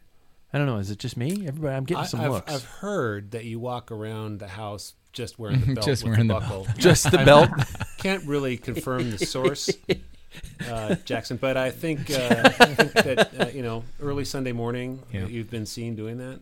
I 0.51 0.57
don't 0.57 0.67
know. 0.67 0.77
Is 0.77 0.91
it 0.91 0.99
just 0.99 1.17
me? 1.17 1.47
Everybody, 1.47 1.75
I'm 1.75 1.85
getting 1.85 2.03
I, 2.03 2.07
some 2.07 2.19
have 2.19 2.31
looks. 2.31 2.53
I've 2.53 2.63
heard 2.65 3.31
that 3.31 3.45
you 3.45 3.59
walk 3.59 3.91
around 3.91 4.39
the 4.39 4.47
house 4.47 4.93
just 5.13 5.39
wearing 5.39 5.61
the 5.61 5.65
belt 5.75 5.85
Just 5.85 6.03
with 6.03 6.11
wearing 6.11 6.27
the 6.27 6.33
the 6.35 6.39
buckle. 6.41 6.67
Just 6.77 7.09
the 7.11 7.21
I 7.21 7.25
belt. 7.25 7.49
Can't 7.97 8.25
really 8.25 8.57
confirm 8.57 9.11
the 9.11 9.25
source, 9.25 9.69
uh, 10.69 10.95
Jackson, 11.05 11.37
but 11.37 11.55
I 11.57 11.71
think 11.71 12.11
uh, 12.11 12.43
I 12.43 12.49
think 12.49 12.93
that 13.05 13.39
uh, 13.41 13.47
you 13.53 13.63
know 13.63 13.83
early 14.01 14.25
Sunday 14.25 14.51
morning 14.51 15.01
Yeah. 15.11 15.21
that 15.21 15.31
you've 15.31 15.49
been 15.49 15.65
seen 15.65 15.95
doing 15.95 16.17
that. 16.17 16.39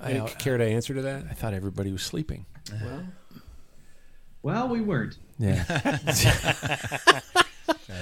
I- 0.00 0.12
Any 0.12 0.30
care 0.32 0.58
to 0.58 0.64
answer 0.64 0.94
to 0.94 1.02
that? 1.02 1.24
I 1.30 1.34
thought 1.34 1.54
everybody 1.54 1.92
was 1.92 2.02
sleeping. 2.02 2.46
Well, 2.82 3.04
Well, 4.42 4.68
we 4.68 4.80
weren't. 4.80 5.16
Yeah. 5.38 5.64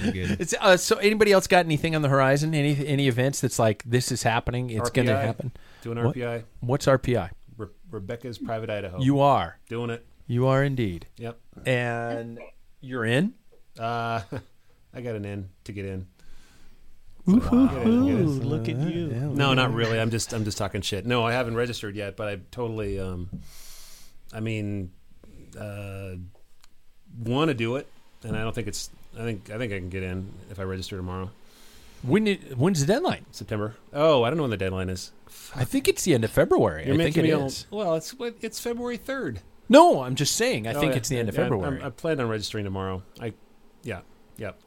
Good. 0.03 0.41
It's, 0.41 0.55
uh, 0.59 0.77
so 0.77 0.97
anybody 0.97 1.33
else 1.33 1.47
got 1.47 1.65
anything 1.67 1.95
on 1.95 2.01
the 2.03 2.09
horizon? 2.09 2.55
Any 2.55 2.87
any 2.87 3.07
events 3.09 3.41
that's 3.41 3.59
like 3.59 3.83
this 3.85 4.11
is 4.11 4.23
happening? 4.23 4.71
It's 4.71 4.89
going 4.91 5.09
to 5.09 5.17
happen. 5.17 5.53
doing 5.83 6.03
What? 6.03 6.17
RPI. 6.17 6.45
What's 6.61 6.87
RPI? 6.87 7.31
Re- 7.59 7.67
Rebecca's 7.91 8.39
Private 8.39 8.71
Idaho. 8.71 9.01
You 9.01 9.21
are. 9.21 9.59
doing 9.69 9.91
it? 9.91 10.07
You 10.27 10.47
are 10.47 10.63
indeed. 10.65 11.07
Yep. 11.19 11.39
And 11.67 12.39
you're 12.81 13.05
in. 13.05 13.35
Uh, 13.79 14.23
I 14.95 15.01
got 15.01 15.15
an 15.15 15.25
in 15.25 15.49
to 15.65 15.73
get 15.73 15.85
in. 15.85 16.07
Ooh, 17.29 17.35
look 17.35 18.69
at 18.69 18.77
you. 18.77 19.07
No, 19.35 19.55
not 19.55 19.73
really. 19.73 20.01
I'm 20.01 20.11
just 20.11 20.33
I'm 20.33 20.45
just 20.45 20.59
talking 20.59 20.81
shit. 20.81 21.07
No, 21.07 21.25
I 21.25 21.33
haven't 21.33 21.55
registered 21.55 21.95
yet, 21.97 22.17
but 22.17 22.29
I 22.29 22.41
totally 22.51 22.99
um 22.99 23.29
I 24.33 24.41
mean 24.41 24.91
uh 25.59 26.13
want 27.19 27.49
to 27.49 27.55
do 27.55 27.77
it 27.77 27.87
and 28.25 28.37
I 28.37 28.43
don't 28.43 28.55
think 28.55 28.67
it's 28.69 28.91
I 29.19 29.23
think 29.23 29.51
I 29.51 29.59
think 29.59 29.73
I 29.73 29.79
can 29.79 29.91
get 29.91 30.03
in 30.03 30.33
if 30.51 30.59
I 30.59 30.63
register 30.65 30.97
tomorrow. 30.97 31.31
When 32.03 32.27
it, 32.27 32.57
when's 32.57 32.81
the 32.81 32.87
deadline? 32.91 33.27
September. 33.31 33.75
Oh, 33.93 34.23
I 34.23 34.31
don't 34.31 34.39
know 34.39 34.45
when 34.45 34.51
the 34.51 34.57
deadline 34.57 34.89
is. 34.89 35.13
I 35.55 35.65
think 35.65 35.87
it's 35.87 36.03
the 36.05 36.15
end 36.15 36.25
of 36.25 36.31
February. 36.31 36.87
You're 36.87 36.95
I 36.95 36.97
think 36.97 37.17
making 37.17 37.25
it 37.31 37.37
me 37.37 37.43
all- 37.43 37.51
well, 37.71 37.95
it's 37.97 38.15
it's 38.41 38.59
February 38.59 38.97
3rd. 38.97 39.39
No, 39.69 40.03
I'm 40.03 40.15
just 40.15 40.35
saying. 40.35 40.67
I 40.67 40.73
Oh, 40.73 40.81
think 40.81 40.93
yeah. 40.93 40.97
it's 40.99 41.09
the 41.11 41.19
end 41.19 41.29
of 41.29 41.35
Yeah, 41.35 41.43
I'm- 41.43 41.51
February. 41.51 41.81
I'm, 41.81 41.87
I 41.87 41.91
plan 41.91 42.19
on 42.19 42.29
registering 42.29 42.65
tomorrow. 42.65 43.03
I 43.21 43.35
yeah. 43.83 44.01
Yep. 44.39 44.59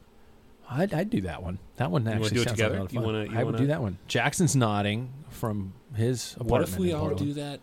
I'd, 0.70 0.92
I'd 0.94 1.10
do 1.10 1.20
that 1.22 1.42
one. 1.42 1.58
That 1.76 1.90
one 1.90 2.04
wanna 2.04 2.16
actually 2.16 2.30
do 2.36 2.40
it 2.42 2.44
sounds 2.44 2.56
together? 2.58 2.80
like 2.80 2.90
a 2.90 2.94
You 2.94 3.00
lot 3.00 3.06
of 3.06 3.14
fun. 3.14 3.14
wanna- 3.14 3.32
you 3.32 3.38
I 3.38 3.44
would 3.44 3.52
wanna- 3.54 3.58
do 3.58 3.66
that 3.68 3.82
one. 3.82 3.98
Jackson's 4.08 4.56
nodding 4.56 5.10
from 5.30 5.72
his 5.94 6.32
apartment. 6.34 6.50
What 6.50 6.62
if 6.62 6.78
we 6.78 6.90
in 6.90 6.96
all 6.96 7.08
Portland. 7.08 7.34
do 7.34 7.40
that 7.40 7.60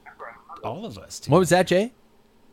all 0.64 0.86
of 0.86 0.98
us? 0.98 1.22
What 1.28 1.40
was 1.40 1.50
that, 1.50 1.68
Jay? 1.68 1.94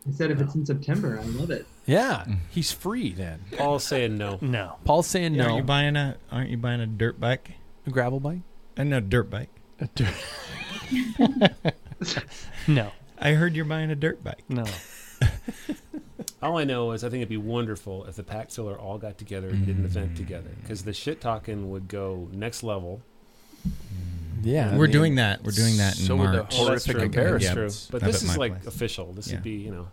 I 0.06 0.10
said 0.12 0.30
if 0.30 0.40
it's 0.40 0.54
in 0.54 0.64
September, 0.64 1.18
I 1.22 1.24
love 1.26 1.50
it. 1.50 1.66
Yeah, 1.84 2.24
he's 2.50 2.72
free 2.72 3.12
then. 3.12 3.40
Paul's 3.56 3.84
saying 3.84 4.16
no. 4.16 4.38
No. 4.40 4.76
Paul's 4.84 5.06
saying 5.06 5.36
no. 5.36 5.44
Aren't 5.44 5.56
you 5.56 5.62
buying 5.64 5.96
a 5.96 6.16
Aren't 6.32 6.50
you 6.50 6.56
buying 6.56 6.80
a 6.80 6.86
dirt 6.86 7.20
bike? 7.20 7.52
A 7.86 7.90
gravel 7.90 8.20
bike? 8.20 8.40
Uh, 8.76 8.84
no, 8.84 9.00
dirt 9.00 9.28
bike. 9.30 9.50
A 9.80 9.88
dirt. 9.94 10.14
No. 12.68 12.90
I 13.18 13.32
heard 13.32 13.56
you're 13.56 13.64
buying 13.64 13.90
a 13.90 13.96
dirt 13.96 14.22
bike. 14.22 14.44
No. 14.48 14.64
All 16.40 16.57
I 16.57 16.64
know 16.64 16.92
is 16.92 17.02
I 17.02 17.09
think 17.09 17.21
it'd 17.23 17.28
be 17.28 17.37
wonderful 17.37 18.04
if 18.04 18.14
the 18.16 18.23
pack 18.23 18.50
filler 18.50 18.78
all 18.78 18.99
got 18.99 19.18
together 19.18 19.49
and 19.49 19.66
did 19.66 19.76
an 19.76 19.85
event 19.85 20.14
mm. 20.14 20.16
together 20.16 20.50
because 20.62 20.85
the 20.85 20.92
shit 20.92 21.21
talking 21.21 21.71
would 21.71 21.88
go 21.88 22.28
next 22.33 22.62
level. 22.62 23.02
Yeah, 24.42 24.76
We're 24.76 24.87
doing 24.87 25.16
that. 25.16 25.42
We're 25.42 25.50
doing 25.50 25.78
that 25.78 25.99
in 25.99 26.04
so 26.04 26.14
would 26.16 26.28
the 26.28 26.37
March. 26.38 26.54
horrific 26.57 27.12
that's 27.12 27.45
true. 27.45 27.68
true. 27.68 27.71
But 27.90 28.02
this 28.02 28.23
is 28.23 28.38
like 28.38 28.52
place. 28.62 28.66
official. 28.66 29.12
This 29.12 29.28
Yeah. 29.28 29.35
would 29.35 29.42
be, 29.42 29.50
you 29.50 29.71
know, 29.73 29.88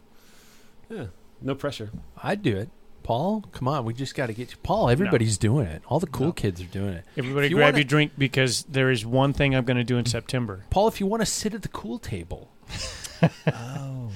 yeah, 0.90 1.06
no 1.42 1.56
pressure. 1.56 1.90
I'd 2.22 2.44
do 2.44 2.56
it. 2.56 2.70
Paul, 3.02 3.44
come 3.52 3.68
on, 3.68 3.86
we 3.86 3.94
just 3.94 4.16
got 4.16 4.28
to 4.28 4.34
get 4.34 4.52
you. 4.52 4.58
Paul, 4.64 4.90
everybody's 4.90 5.38
doing 5.38 5.68
it. 5.68 5.84
All 5.88 6.00
the 6.00 6.08
cool 6.08 6.28
No. 6.28 6.32
kids 6.34 6.60
are 6.62 6.66
doing 6.66 6.94
it. 6.94 7.06
Everybody 7.18 7.50
you 7.50 7.56
grab 7.56 7.68
wanna- 7.74 7.78
your 7.78 7.84
drink 7.86 8.14
because 8.18 8.64
there 8.64 8.90
is 8.90 9.06
one 9.06 9.32
thing 9.34 9.56
I'm 9.56 9.64
going 9.66 9.78
to 9.78 9.84
do 9.84 9.98
in 9.98 10.06
mm. 10.06 10.10
September. 10.10 10.66
Paul, 10.72 10.88
if 10.88 11.00
you 11.00 11.06
want 11.06 11.22
to 11.22 11.26
sit 11.28 11.54
at 11.54 11.62
the 11.62 11.68
cool 11.68 12.00
table, 12.00 12.52
Oh, 13.48 14.10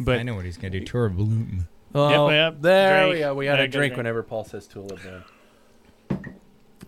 But 0.00 0.18
I 0.18 0.22
know 0.22 0.34
what 0.34 0.44
he's 0.44 0.56
gonna 0.56 0.70
do. 0.70 0.84
Tour 0.84 1.06
of 1.06 1.16
Bloom. 1.16 1.68
oh, 1.94 2.28
yep, 2.30 2.56
there 2.60 3.00
drink. 3.02 3.14
we 3.14 3.20
go. 3.20 3.34
We 3.34 3.44
got 3.44 3.58
Yeah, 3.58 3.64
a 3.64 3.68
drink 3.68 3.72
drink. 3.92 3.96
whenever 3.98 4.22
Paul 4.22 4.44
says 4.44 4.66
tulip. 4.66 4.98
Man. 5.04 5.22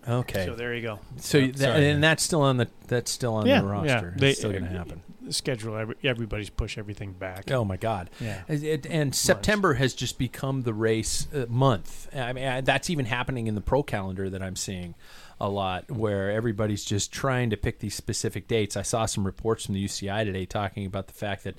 Okay, 0.07 0.45
so 0.45 0.55
there 0.55 0.73
you 0.75 0.81
go. 0.81 0.99
so 1.17 1.37
you- 1.37 1.51
that, 1.53 1.59
sorry. 1.59 1.89
and 1.89 2.03
that's 2.03 2.23
still 2.23 2.41
on 2.41 2.57
the 2.57 2.67
that's 2.87 3.09
still 3.09 3.35
on 3.35 3.45
Yeah, 3.45 3.61
the 3.61 3.67
yeah. 3.67 3.71
roster. 3.71 4.13
They- 4.17 4.29
it's 4.31 4.39
still 4.39 4.51
going 4.51 4.63
to 4.65 4.69
happen. 4.69 5.01
Schedule. 5.29 5.77
Every, 5.77 5.95
everybody's 6.03 6.49
push 6.49 6.77
everything 6.77 7.13
back. 7.13 7.49
Oh 7.51 7.63
my 7.63 7.77
God! 7.77 8.09
Yeah. 8.19 8.41
It- 8.49 8.63
it- 8.63 8.85
and 8.87 9.15
September 9.15 9.75
has 9.75 9.93
just 9.93 10.17
become 10.17 10.63
the 10.63 10.73
race 10.73 11.27
uh, 11.33 11.45
month. 11.47 12.13
I 12.13 12.33
mean, 12.33 12.45
I, 12.45 12.59
that's 12.59 12.89
even 12.89 13.05
happening 13.05 13.47
in 13.47 13.55
the 13.55 13.61
pro 13.61 13.81
calendar 13.83 14.29
that 14.29 14.43
I'm 14.43 14.57
seeing 14.57 14.95
a 15.43 15.49
lot, 15.49 15.91
where 15.91 16.31
everybody's 16.31 16.85
just 16.85 17.11
trying 17.11 17.49
to 17.49 17.57
pick 17.57 17.79
these 17.79 17.93
specific 17.93 18.47
dates. 18.47 18.77
I 18.77 18.81
saw 18.81 19.05
some 19.05 19.25
reports 19.25 19.65
from 19.65 19.75
the 19.75 19.83
UCI 19.83 20.23
today 20.23 20.45
talking 20.45 20.85
about 20.85 21.07
the 21.07 21.13
fact 21.13 21.43
that 21.43 21.55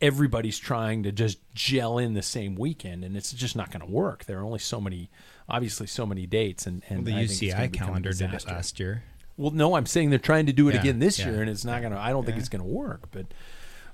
everybody's 0.00 0.58
trying 0.58 1.04
to 1.04 1.12
just 1.12 1.38
gel 1.54 1.98
in 1.98 2.14
the 2.14 2.22
same 2.22 2.56
weekend, 2.56 3.04
and 3.04 3.16
it's 3.16 3.32
just 3.32 3.54
not 3.54 3.70
going 3.70 3.86
to 3.86 3.90
work. 3.90 4.24
There 4.24 4.40
are 4.40 4.44
only 4.44 4.58
so 4.58 4.80
many, 4.80 5.08
obviously, 5.48 5.86
so 5.86 6.04
many 6.04 6.26
dates, 6.26 6.66
and, 6.66 6.82
and 6.88 7.06
the 7.06 7.12
I 7.12 7.26
think 7.26 7.30
it's 7.30 7.54
gonna 7.54 7.68
UCI 7.68 7.72
calendar 7.72 8.12
did 8.12 8.34
it 8.34 8.46
last 8.48 8.80
year. 8.80 9.04
Well, 9.36 9.52
no, 9.52 9.76
I'm 9.76 9.86
saying 9.86 10.10
they're 10.10 10.18
trying 10.18 10.46
to 10.46 10.52
do 10.52 10.68
it 10.68 10.74
Yeah, 10.74 10.80
again 10.80 10.98
this 10.98 11.20
yeah. 11.20 11.30
year, 11.30 11.40
and 11.40 11.48
it's 11.48 11.64
not 11.64 11.80
gonna. 11.80 11.96
I 11.96 12.10
don't 12.10 12.26
think 12.26 12.38
it's 12.38 12.48
gonna 12.48 12.64
work. 12.64 13.08
But 13.12 13.26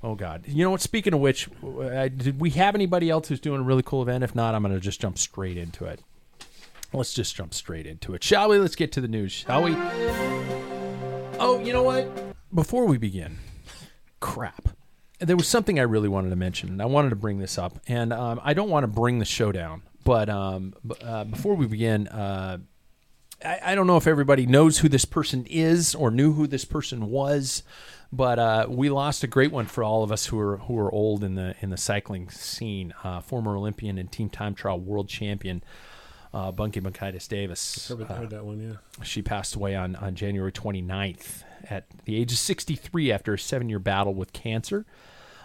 oh 0.03 0.15
god, 0.15 0.45
you 0.49 0.65
know 0.65 0.71
what? 0.71 0.81
Speaking 0.81 1.13
of 1.13 1.21
which, 1.21 1.51
uh, 1.63 2.09
did 2.09 2.41
we 2.41 2.49
have 2.51 2.75
anybody 2.75 3.11
else 3.11 3.29
who's 3.29 3.41
doing 3.41 3.61
a 3.61 3.65
really 3.65 3.83
cool 3.83 4.01
event? 4.01 4.25
If 4.25 4.35
not, 4.35 4.55
I'm 4.55 4.63
gonna 4.63 4.81
just 4.81 5.03
jump 5.03 5.19
straight 5.19 5.59
into 5.59 5.85
it. 5.85 6.01
Let's 6.95 7.13
just 7.13 7.35
jump 7.35 7.53
straight 7.53 7.87
into 7.89 8.15
it, 8.15 8.23
shall 8.23 8.51
we? 8.51 8.59
Let's 8.59 8.77
get 8.77 8.93
to 8.93 9.01
the 9.01 9.09
news, 9.09 9.33
shall 9.33 9.65
we? 9.65 9.75
Oh, 11.41 11.61
you 11.63 11.73
know 11.73 11.83
what? 11.83 12.09
Before 12.55 12.87
we 12.87 12.99
begin, 12.99 13.39
crap. 14.21 14.69
There 15.19 15.37
was 15.37 15.49
something 15.49 15.81
I 15.81 15.83
really 15.83 16.09
wanted 16.09 16.31
to 16.31 16.37
mention, 16.37 16.69
and 16.69 16.81
I 16.81 16.85
wanted 16.85 17.11
to 17.11 17.17
bring 17.17 17.39
this 17.39 17.59
up, 17.59 17.81
and 17.89 18.13
um, 18.13 18.41
I 18.45 18.55
don't 18.55 18.71
want 18.71 18.85
to 18.85 18.89
bring 18.89 19.19
the 19.19 19.25
show 19.25 19.51
down. 19.51 19.83
But 20.05 20.29
um, 20.29 20.75
uh, 21.03 21.25
before 21.25 21.57
we 21.57 21.67
begin, 21.67 22.07
uh, 22.07 22.59
I, 23.45 23.59
I 23.65 23.75
don't 23.75 23.89
know 23.89 23.97
if 23.97 24.07
everybody 24.07 24.47
knows 24.47 24.79
who 24.79 24.89
this 24.89 25.05
person 25.05 25.47
is 25.47 25.97
or 25.97 26.13
knew 26.13 26.33
who 26.35 26.47
this 26.47 26.65
person 26.65 27.11
was, 27.11 27.65
but 28.13 28.39
uh, 28.39 28.67
we 28.69 28.89
lost 28.89 29.25
a 29.25 29.27
great 29.27 29.51
one 29.51 29.67
for 29.67 29.83
all 29.83 30.05
of 30.05 30.13
us 30.13 30.27
who 30.27 30.39
are 30.39 30.59
who 30.59 30.79
are 30.79 30.93
old 30.93 31.25
in 31.25 31.35
the 31.35 31.57
in 31.61 31.71
the 31.71 31.77
cycling 31.77 32.31
scene. 32.31 32.95
Uh, 33.03 33.21
former 33.21 33.57
Olympian 33.57 33.99
and 33.99 34.13
team 34.13 34.29
time 34.29 34.55
trial 34.55 34.79
world 34.79 35.09
champion, 35.09 35.65
uh, 36.35 36.53
Bunki 36.53 36.83
Bankaitis-Davis. 36.83 37.89
Heard, 37.89 38.03
Uh, 38.03 38.15
heard 38.15 38.31
that 38.31 38.45
one, 38.45 38.61
yeah. 38.61 39.05
she 39.05 39.23
passed 39.23 39.55
away 39.55 39.75
on, 39.75 39.97
on 39.97 40.15
January 40.15 40.53
29th 40.53 41.45
at 41.71 41.85
the 42.05 42.17
age 42.17 42.33
of 42.33 42.39
63 42.39 43.11
after 43.13 43.33
a 43.35 43.39
seven 43.39 43.69
year 43.69 43.79
battle 43.79 44.13
with 44.15 44.33
cancer. 44.33 44.85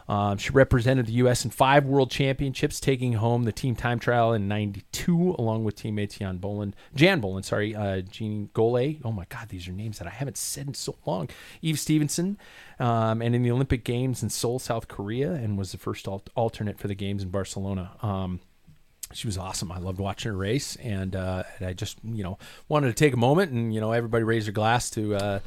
Um, 0.09 0.39
she 0.39 0.49
represented 0.49 1.05
the 1.05 1.11
U.S. 1.13 1.45
in 1.45 1.51
five 1.51 1.85
world 1.85 2.09
championships, 2.09 2.79
taking 2.79 3.13
home 3.13 3.43
the 3.43 3.51
team 3.51 3.75
time 3.75 3.99
trial 3.99 4.33
in 4.33 4.47
'92, 4.47 5.35
along 5.37 5.63
with 5.65 5.75
teammates 5.75 6.17
Jan 6.17 6.37
Bolland, 6.37 6.75
Jan 6.95 7.19
Bolland, 7.19 7.45
sorry, 7.45 7.75
uh, 7.75 8.01
Jeanne 8.01 8.49
Golay. 8.55 8.99
Oh 9.05 9.11
my 9.11 9.25
God, 9.29 9.49
these 9.49 9.67
are 9.67 9.71
names 9.71 9.99
that 9.99 10.07
I 10.07 10.09
haven't 10.09 10.35
said 10.37 10.65
in 10.65 10.73
so 10.73 10.95
long. 11.05 11.29
Eve 11.61 11.79
Stephenson, 11.79 12.39
um, 12.79 13.21
and 13.21 13.35
in 13.35 13.43
the 13.43 13.51
Olympic 13.51 13.83
Games 13.83 14.23
in 14.23 14.31
Seoul, 14.31 14.57
South 14.57 14.87
Korea, 14.87 15.31
and 15.33 15.59
was 15.59 15.71
the 15.73 15.77
first 15.77 16.07
al- 16.07 16.23
alternate 16.35 16.79
for 16.79 16.87
the 16.87 16.95
Games 16.95 17.21
in 17.21 17.29
Barcelona. 17.29 17.91
Um, 18.01 18.39
she 19.13 19.27
was 19.27 19.37
awesome. 19.37 19.71
I 19.71 19.79
loved 19.79 19.99
watching 19.99 20.31
her 20.31 20.37
race, 20.37 20.75
and, 20.77 21.15
uh, 21.15 21.43
and 21.57 21.67
I 21.67 21.73
just 21.73 21.97
you 22.03 22.23
know 22.23 22.37
wanted 22.67 22.87
to 22.87 22.93
take 22.93 23.13
a 23.13 23.17
moment 23.17 23.51
and 23.51 23.73
you 23.73 23.81
know 23.81 23.91
everybody 23.91 24.23
raise 24.23 24.45
their 24.45 24.53
glass 24.53 24.89
to 24.91 25.15
uh, 25.15 25.39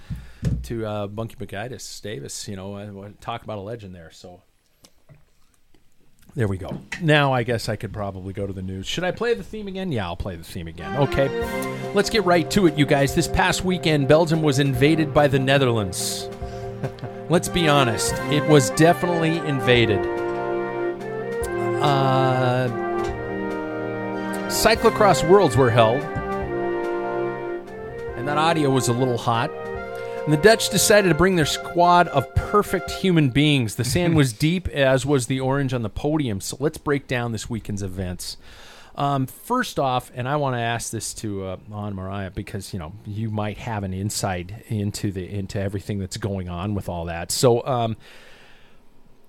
to 0.64 0.86
uh, 0.86 1.08
Bunki 1.08 1.36
McGuitis 1.36 2.00
Davis. 2.02 2.48
You 2.48 2.56
know, 2.56 3.12
talk 3.20 3.44
about 3.44 3.58
a 3.58 3.60
legend 3.60 3.94
there. 3.94 4.10
So 4.10 4.42
there 6.34 6.48
we 6.48 6.56
go. 6.56 6.80
Now 7.00 7.32
I 7.32 7.44
guess 7.44 7.68
I 7.68 7.76
could 7.76 7.92
probably 7.92 8.32
go 8.32 8.46
to 8.46 8.52
the 8.52 8.62
news. 8.62 8.86
Should 8.86 9.04
I 9.04 9.12
play 9.12 9.34
the 9.34 9.44
theme 9.44 9.68
again? 9.68 9.92
Yeah, 9.92 10.06
I'll 10.06 10.16
play 10.16 10.34
the 10.34 10.44
theme 10.44 10.66
again. 10.66 10.96
Okay, 10.96 11.28
let's 11.94 12.10
get 12.10 12.24
right 12.24 12.50
to 12.50 12.66
it, 12.66 12.76
you 12.76 12.86
guys. 12.86 13.14
This 13.14 13.28
past 13.28 13.64
weekend, 13.64 14.08
Belgium 14.08 14.42
was 14.42 14.58
invaded 14.58 15.14
by 15.14 15.28
the 15.28 15.38
Netherlands. 15.38 16.28
let's 17.28 17.48
be 17.48 17.68
honest, 17.68 18.14
it 18.30 18.42
was 18.48 18.70
definitely 18.70 19.36
invaded. 19.48 20.00
Uh, 21.80 22.91
cyclocross 24.52 25.26
worlds 25.26 25.56
were 25.56 25.70
held, 25.70 26.02
and 28.16 28.28
that 28.28 28.36
audio 28.36 28.68
was 28.68 28.88
a 28.88 28.92
little 28.92 29.16
hot. 29.16 29.50
And 29.50 30.32
the 30.32 30.36
Dutch 30.36 30.68
decided 30.68 31.08
to 31.08 31.14
bring 31.14 31.36
their 31.36 31.46
squad 31.46 32.06
of 32.08 32.32
perfect 32.34 32.90
human 32.90 33.30
beings. 33.30 33.76
The 33.76 33.84
sand 33.84 34.14
was 34.14 34.32
deep, 34.34 34.68
as 34.68 35.06
was 35.06 35.26
the 35.26 35.40
orange 35.40 35.72
on 35.72 35.82
the 35.82 35.88
podium. 35.88 36.42
So 36.42 36.58
let's 36.60 36.76
break 36.76 37.08
down 37.08 37.32
this 37.32 37.48
weekend's 37.48 37.82
events. 37.82 38.36
Um, 38.94 39.26
first 39.26 39.78
off, 39.78 40.12
and 40.14 40.28
I 40.28 40.36
want 40.36 40.54
to 40.54 40.60
ask 40.60 40.90
this 40.92 41.14
to 41.14 41.44
uh, 41.46 41.56
Anne-Marije 41.74 42.34
because 42.34 42.74
you 42.74 42.78
know 42.78 42.92
you 43.06 43.30
might 43.30 43.56
have 43.56 43.84
an 43.84 43.94
insight 43.94 44.52
into 44.68 45.10
the 45.10 45.28
into 45.28 45.58
everything 45.58 45.98
that's 45.98 46.18
going 46.18 46.50
on 46.50 46.74
with 46.74 46.90
all 46.90 47.06
that. 47.06 47.32
So, 47.32 47.66
um, 47.66 47.96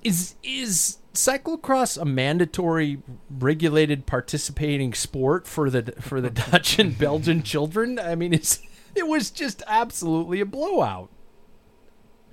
is 0.04 0.36
is 0.44 0.98
cyclocross 1.14 2.00
a 2.00 2.06
mandatory 2.06 3.02
regulated 3.30 4.06
participating 4.06 4.94
sport 4.94 5.48
for 5.48 5.70
the 5.70 5.94
for 6.02 6.20
the 6.22 6.30
Dutch 6.52 6.80
and 6.80 6.98
Belgian 6.98 7.44
children? 7.44 8.00
I 8.00 8.16
mean, 8.16 8.34
it's 8.34 8.60
it 8.96 9.08
was 9.08 9.32
just 9.32 9.64
absolutely 9.68 10.40
a 10.40 10.46
blowout. 10.46 11.10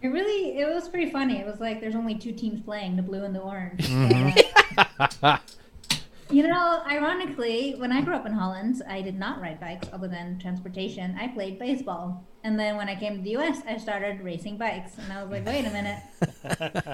It 0.02 0.08
really, 0.08 0.58
it 0.58 0.66
was 0.66 0.88
pretty 0.88 1.10
funny. 1.10 1.38
It 1.38 1.46
was 1.46 1.60
like 1.60 1.80
there's 1.80 1.94
only 1.94 2.14
two 2.14 2.32
teams 2.32 2.60
playing, 2.60 2.96
the 2.96 3.02
blue 3.02 3.22
and 3.22 3.34
the 3.34 3.40
orange. 3.40 3.86
Mm-hmm. 3.86 5.04
Uh, 5.22 5.38
you 6.30 6.42
know, 6.42 6.82
ironically, 6.86 7.74
when 7.76 7.92
I 7.92 8.00
grew 8.00 8.14
up 8.14 8.24
in 8.24 8.32
Holland, 8.32 8.80
I 8.88 9.02
did 9.02 9.18
not 9.18 9.42
ride 9.42 9.60
bikes 9.60 9.88
other 9.92 10.08
than 10.08 10.38
transportation. 10.38 11.16
I 11.20 11.28
played 11.28 11.58
baseball. 11.58 12.24
And 12.42 12.59
then 12.59 12.76
when 12.76 12.88
I 12.88 12.94
came 12.94 13.16
to 13.16 13.22
the 13.22 13.37
US, 13.37 13.61
I 13.68 13.76
started 13.76 14.22
racing 14.22 14.57
bikes. 14.57 14.96
And 14.98 15.12
I 15.12 15.22
was 15.22 15.31
like, 15.31 15.44
wait 15.44 15.66
a 15.66 15.70
minute. 15.70 16.03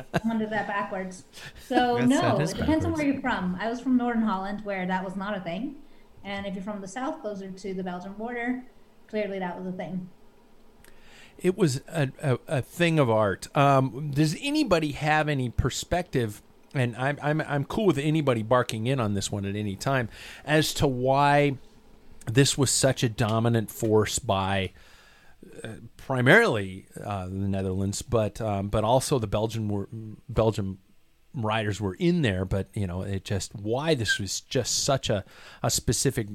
Someone 0.21 0.39
did 0.39 0.51
that 0.51 0.67
backwards. 0.67 1.25
So, 1.69 1.99
Yes, 1.99 2.09
no, 2.09 2.39
it 2.39 2.57
depends 2.57 2.85
on 2.85 2.93
where 2.93 3.05
you're 3.05 3.21
from. 3.21 3.57
I 3.61 3.69
was 3.69 3.81
from 3.81 3.97
Northern 3.97 4.23
Holland, 4.23 4.65
where 4.65 4.87
that 4.87 5.05
was 5.05 5.15
not 5.15 5.37
a 5.37 5.41
thing. 5.41 5.77
And 6.25 6.47
if 6.47 6.55
you're 6.55 6.65
from 6.65 6.81
the 6.81 6.89
south, 6.89 7.21
closer 7.21 7.49
to 7.51 7.75
the 7.75 7.85
Belgian 7.85 8.15
border, 8.15 8.65
clearly 9.09 9.39
that 9.39 9.57
was 9.57 9.73
a 9.73 9.77
thing. 9.77 10.09
It 11.39 11.57
was 11.57 11.83
a, 11.89 12.11
a, 12.21 12.39
a 12.49 12.63
thing 12.63 12.99
of 12.99 13.09
art. 13.09 13.47
Um, 13.57 14.11
does 14.11 14.37
anybody 14.41 14.93
have 14.93 15.29
any 15.29 15.51
perspective? 15.51 16.43
And 16.75 16.97
I'm, 16.97 17.19
I'm 17.23 17.41
I'm 17.43 17.65
cool 17.65 17.87
with 17.87 17.99
anybody 17.99 18.43
barking 18.43 18.87
in 18.87 19.01
on 19.01 19.15
this 19.15 19.31
one 19.31 19.45
at 19.45 19.55
any 19.55 19.77
time 19.77 20.09
as 20.45 20.75
to 20.75 20.87
why 20.87 21.57
this 22.27 22.59
was 22.59 22.71
such 22.71 23.03
a 23.03 23.09
dominant 23.09 23.71
force 23.71 24.19
by 24.19 24.73
primarily 25.97 26.87
uh, 27.03 27.27
the 27.27 27.33
Netherlands, 27.33 28.03
but 28.03 28.40
um, 28.40 28.69
but 28.69 28.85
also 28.85 29.19
the 29.19 29.27
Belgian 29.27 29.69
were 29.69 29.88
Belgium 30.29 30.79
riders 31.35 31.81
were 31.81 31.95
in 31.95 32.23
there. 32.23 32.45
But 32.45 32.69
you 32.75 32.87
know, 32.87 33.03
it 33.03 33.25
just 33.25 33.55
why 33.55 33.95
this 33.95 34.19
was 34.19 34.40
just 34.40 34.85
such 34.85 35.11
a 35.11 35.25
a 35.62 35.71
specific 35.71 36.29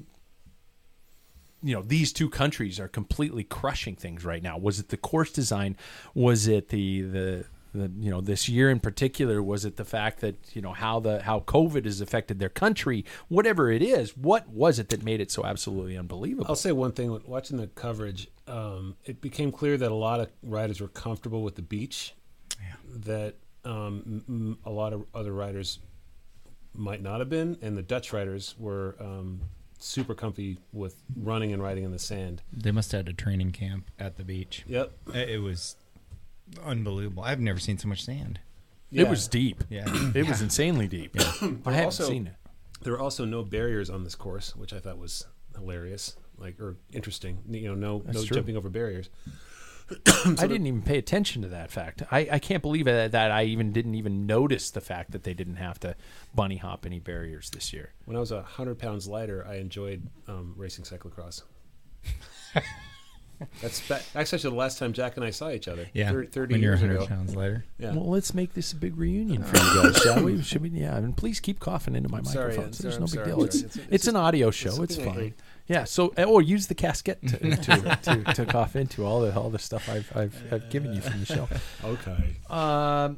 you 1.64 1.76
know 1.76 1.82
these 1.82 2.12
two 2.12 2.30
countries 2.30 2.80
are 2.80 2.88
completely 2.88 3.44
crushing 3.44 3.96
things 3.96 4.26
right 4.26 4.42
now 4.42 4.58
was 4.58 4.80
it 4.80 4.90
the 4.90 4.98
course 4.98 5.32
design 5.32 5.78
was 6.16 6.48
it 6.48 6.70
the 6.70 7.02
the 7.02 7.46
the 7.74 7.92
you 8.00 8.10
know 8.10 8.20
this 8.20 8.50
year 8.50 8.70
in 8.70 8.80
particular 8.80 9.44
was 9.44 9.64
it 9.64 9.78
the 9.78 9.86
fact 9.86 10.22
that 10.22 10.36
you 10.54 10.62
know 10.62 10.74
how 10.74 11.00
the 11.00 11.22
how 11.22 11.40
covid 11.40 11.86
has 11.86 12.02
affected 12.02 12.40
their 12.40 12.50
country 12.50 13.06
whatever 13.28 13.72
it 13.72 13.84
is 13.84 14.18
what 14.18 14.50
was 14.50 14.80
it 14.80 14.90
that 14.90 15.04
made 15.04 15.22
it 15.22 15.30
so 15.30 15.46
absolutely 15.46 15.96
unbelievable 15.96 16.48
I'll 16.50 16.56
say 16.56 16.72
one 16.72 16.92
thing. 16.92 17.18
Watching 17.26 17.58
the 17.58 17.68
coverage, 17.68 18.28
um, 18.52 18.96
it 19.06 19.22
became 19.22 19.52
clear 19.52 19.78
that 19.78 19.92
a 19.92 19.96
lot 19.96 20.20
of 20.20 20.30
riders 20.44 20.82
were 20.82 20.88
comfortable 20.90 21.42
with 21.44 21.56
the 21.56 21.62
beach. 21.62 22.14
That 22.94 23.36
um, 23.64 24.04
m- 24.06 24.24
m- 24.28 24.58
a 24.66 24.70
lot 24.70 24.92
of 24.94 25.06
other 25.16 25.32
riders 25.32 25.80
might 26.74 27.02
not 27.02 27.20
have 27.20 27.30
been, 27.30 27.58
and 27.62 27.78
the 27.78 27.82
Dutch 27.82 28.12
riders 28.14 28.56
were 28.60 28.96
um, 29.00 29.42
super 29.80 30.14
comfy 30.14 30.58
with 30.74 31.02
running 31.16 31.54
and 31.54 31.64
riding 31.64 31.84
in 31.86 31.92
the 31.92 32.00
sand. 32.00 32.42
They 32.52 32.72
must 32.72 32.92
have 32.92 33.00
had 33.06 33.10
a 33.10 33.14
training 33.14 33.52
camp 33.52 33.90
at 33.98 34.18
the 34.18 34.24
beach. 34.24 34.64
Yep. 34.68 34.92
It 35.14 35.30
it 35.30 35.38
was 35.42 35.76
unbelievable. 36.64 37.24
I've 37.24 37.40
never 37.40 37.60
seen 37.60 37.78
so 37.78 37.88
much 37.88 38.04
sand. 38.04 38.40
It 38.92 39.08
was 39.08 39.28
deep. 39.30 39.64
Yeah. 39.70 39.86
It 40.16 40.28
was 40.28 40.42
insanely 40.42 40.88
deep. 40.90 41.16
I 41.18 41.24
haven't 41.24 41.68
also- 41.86 42.08
seen 42.10 42.28
it. 42.28 42.34
There 42.84 42.94
were 42.94 43.00
also 43.00 43.26
no 43.26 43.44
barriers 43.44 43.90
on 43.92 44.04
this 44.04 44.16
course, 44.16 44.56
which 44.56 44.74
I 44.74 44.80
thought 44.80 44.98
was 44.98 45.28
hilarious, 45.56 46.18
like 46.42 46.60
or 46.60 46.76
interesting. 46.92 47.40
You 47.50 47.70
know, 47.70 47.76
no 47.76 48.00
That's 48.06 48.18
no 48.18 48.26
true. 48.26 48.36
jumping 48.36 48.58
over 48.58 48.70
barriers. 48.70 49.10
I 50.26 50.48
didn't 50.48 50.68
even 50.68 50.82
pay 50.84 50.98
attention 50.98 51.42
to 51.42 51.50
that 51.50 51.70
fact. 51.70 52.02
I, 52.12 52.28
I 52.32 52.40
can't 52.40 52.62
believe 52.62 52.86
that, 52.86 53.12
that 53.12 53.30
I 53.30 53.44
even 53.44 53.74
didn't 53.74 53.96
even 53.96 54.26
notice 54.26 54.72
the 54.72 54.80
fact 54.80 55.12
that 55.12 55.24
they 55.24 55.34
didn't 55.34 55.58
have 55.58 55.80
to 55.82 55.96
bunny 56.34 56.56
hop 56.58 56.86
any 56.86 57.00
barriers 57.00 57.50
this 57.50 57.74
year. 57.74 57.92
When 58.06 58.16
I 58.16 58.22
was 58.22 58.32
a 58.32 58.42
hundred 58.42 58.80
pounds 58.80 59.08
lighter, 59.08 59.46
I 59.46 59.56
enjoyed 59.56 60.08
um, 60.30 60.54
racing 60.56 60.86
cyclocross. 60.86 61.44
That's 63.60 63.88
that's 63.88 64.16
actually 64.16 64.52
the 64.52 64.56
last 64.56 64.78
time 64.78 64.94
Jack 64.94 65.16
and 65.18 65.26
I 65.26 65.32
saw 65.32 65.50
each 65.50 65.68
other. 65.68 65.88
Yeah. 65.94 66.12
thir- 66.12 66.26
thirty 66.26 66.54
when 66.54 66.62
you're 66.62 66.74
years 66.74 66.82
100 66.82 66.96
ago. 67.04 67.08
pounds 67.08 67.36
lighter. 67.36 67.66
Yeah. 67.80 67.94
Well, 67.96 68.08
let's 68.08 68.36
make 68.36 68.54
this 68.54 68.72
a 68.72 68.76
big 68.76 68.96
reunion 68.96 69.44
for 69.44 69.58
you 69.58 69.82
guys, 69.82 69.98
shall 69.98 70.24
we? 70.24 70.42
Should 70.44 70.62
we? 70.62 70.70
Yeah, 70.70 70.96
and 70.98 71.18
please 71.18 71.40
keep 71.40 71.60
coughing 71.60 71.96
into 71.96 72.08
my 72.08 72.22
sorry, 72.22 72.50
microphone. 72.50 72.74
So 72.74 72.84
there's 72.84 73.00
no 73.00 73.06
I'm 73.06 73.10
big 73.10 73.14
sorry, 73.16 73.26
deal. 73.28 73.44
It's, 73.44 73.56
sorry. 73.60 73.66
it's, 73.66 73.76
It's- 73.78 73.94
it's 73.94 74.08
an 74.08 74.16
audio 74.16 74.52
show. 74.52 74.84
It's 74.84 74.94
something 74.96 75.12
I 75.12 75.16
fine. 75.16 75.34
Yeah. 75.68 75.86
So, 75.86 76.08
or 76.18 76.42
use 76.42 76.68
the 76.68 76.76
casket 76.76 77.26
to, 77.28 77.38
to, 77.56 78.00
to, 78.04 78.34
to 78.34 78.46
cough 78.46 78.76
into 78.76 79.06
all 79.06 79.22
the 79.22 79.38
all 79.38 79.50
the 79.50 79.60
stuff 79.60 79.90
I've 79.90 80.12
I've, 80.16 80.54
I've 80.54 80.70
given 80.70 80.94
you 80.94 81.02
from 81.02 81.20
the 81.20 81.26
show. 81.26 81.48
Okay. 81.84 82.36
Um, 82.50 83.18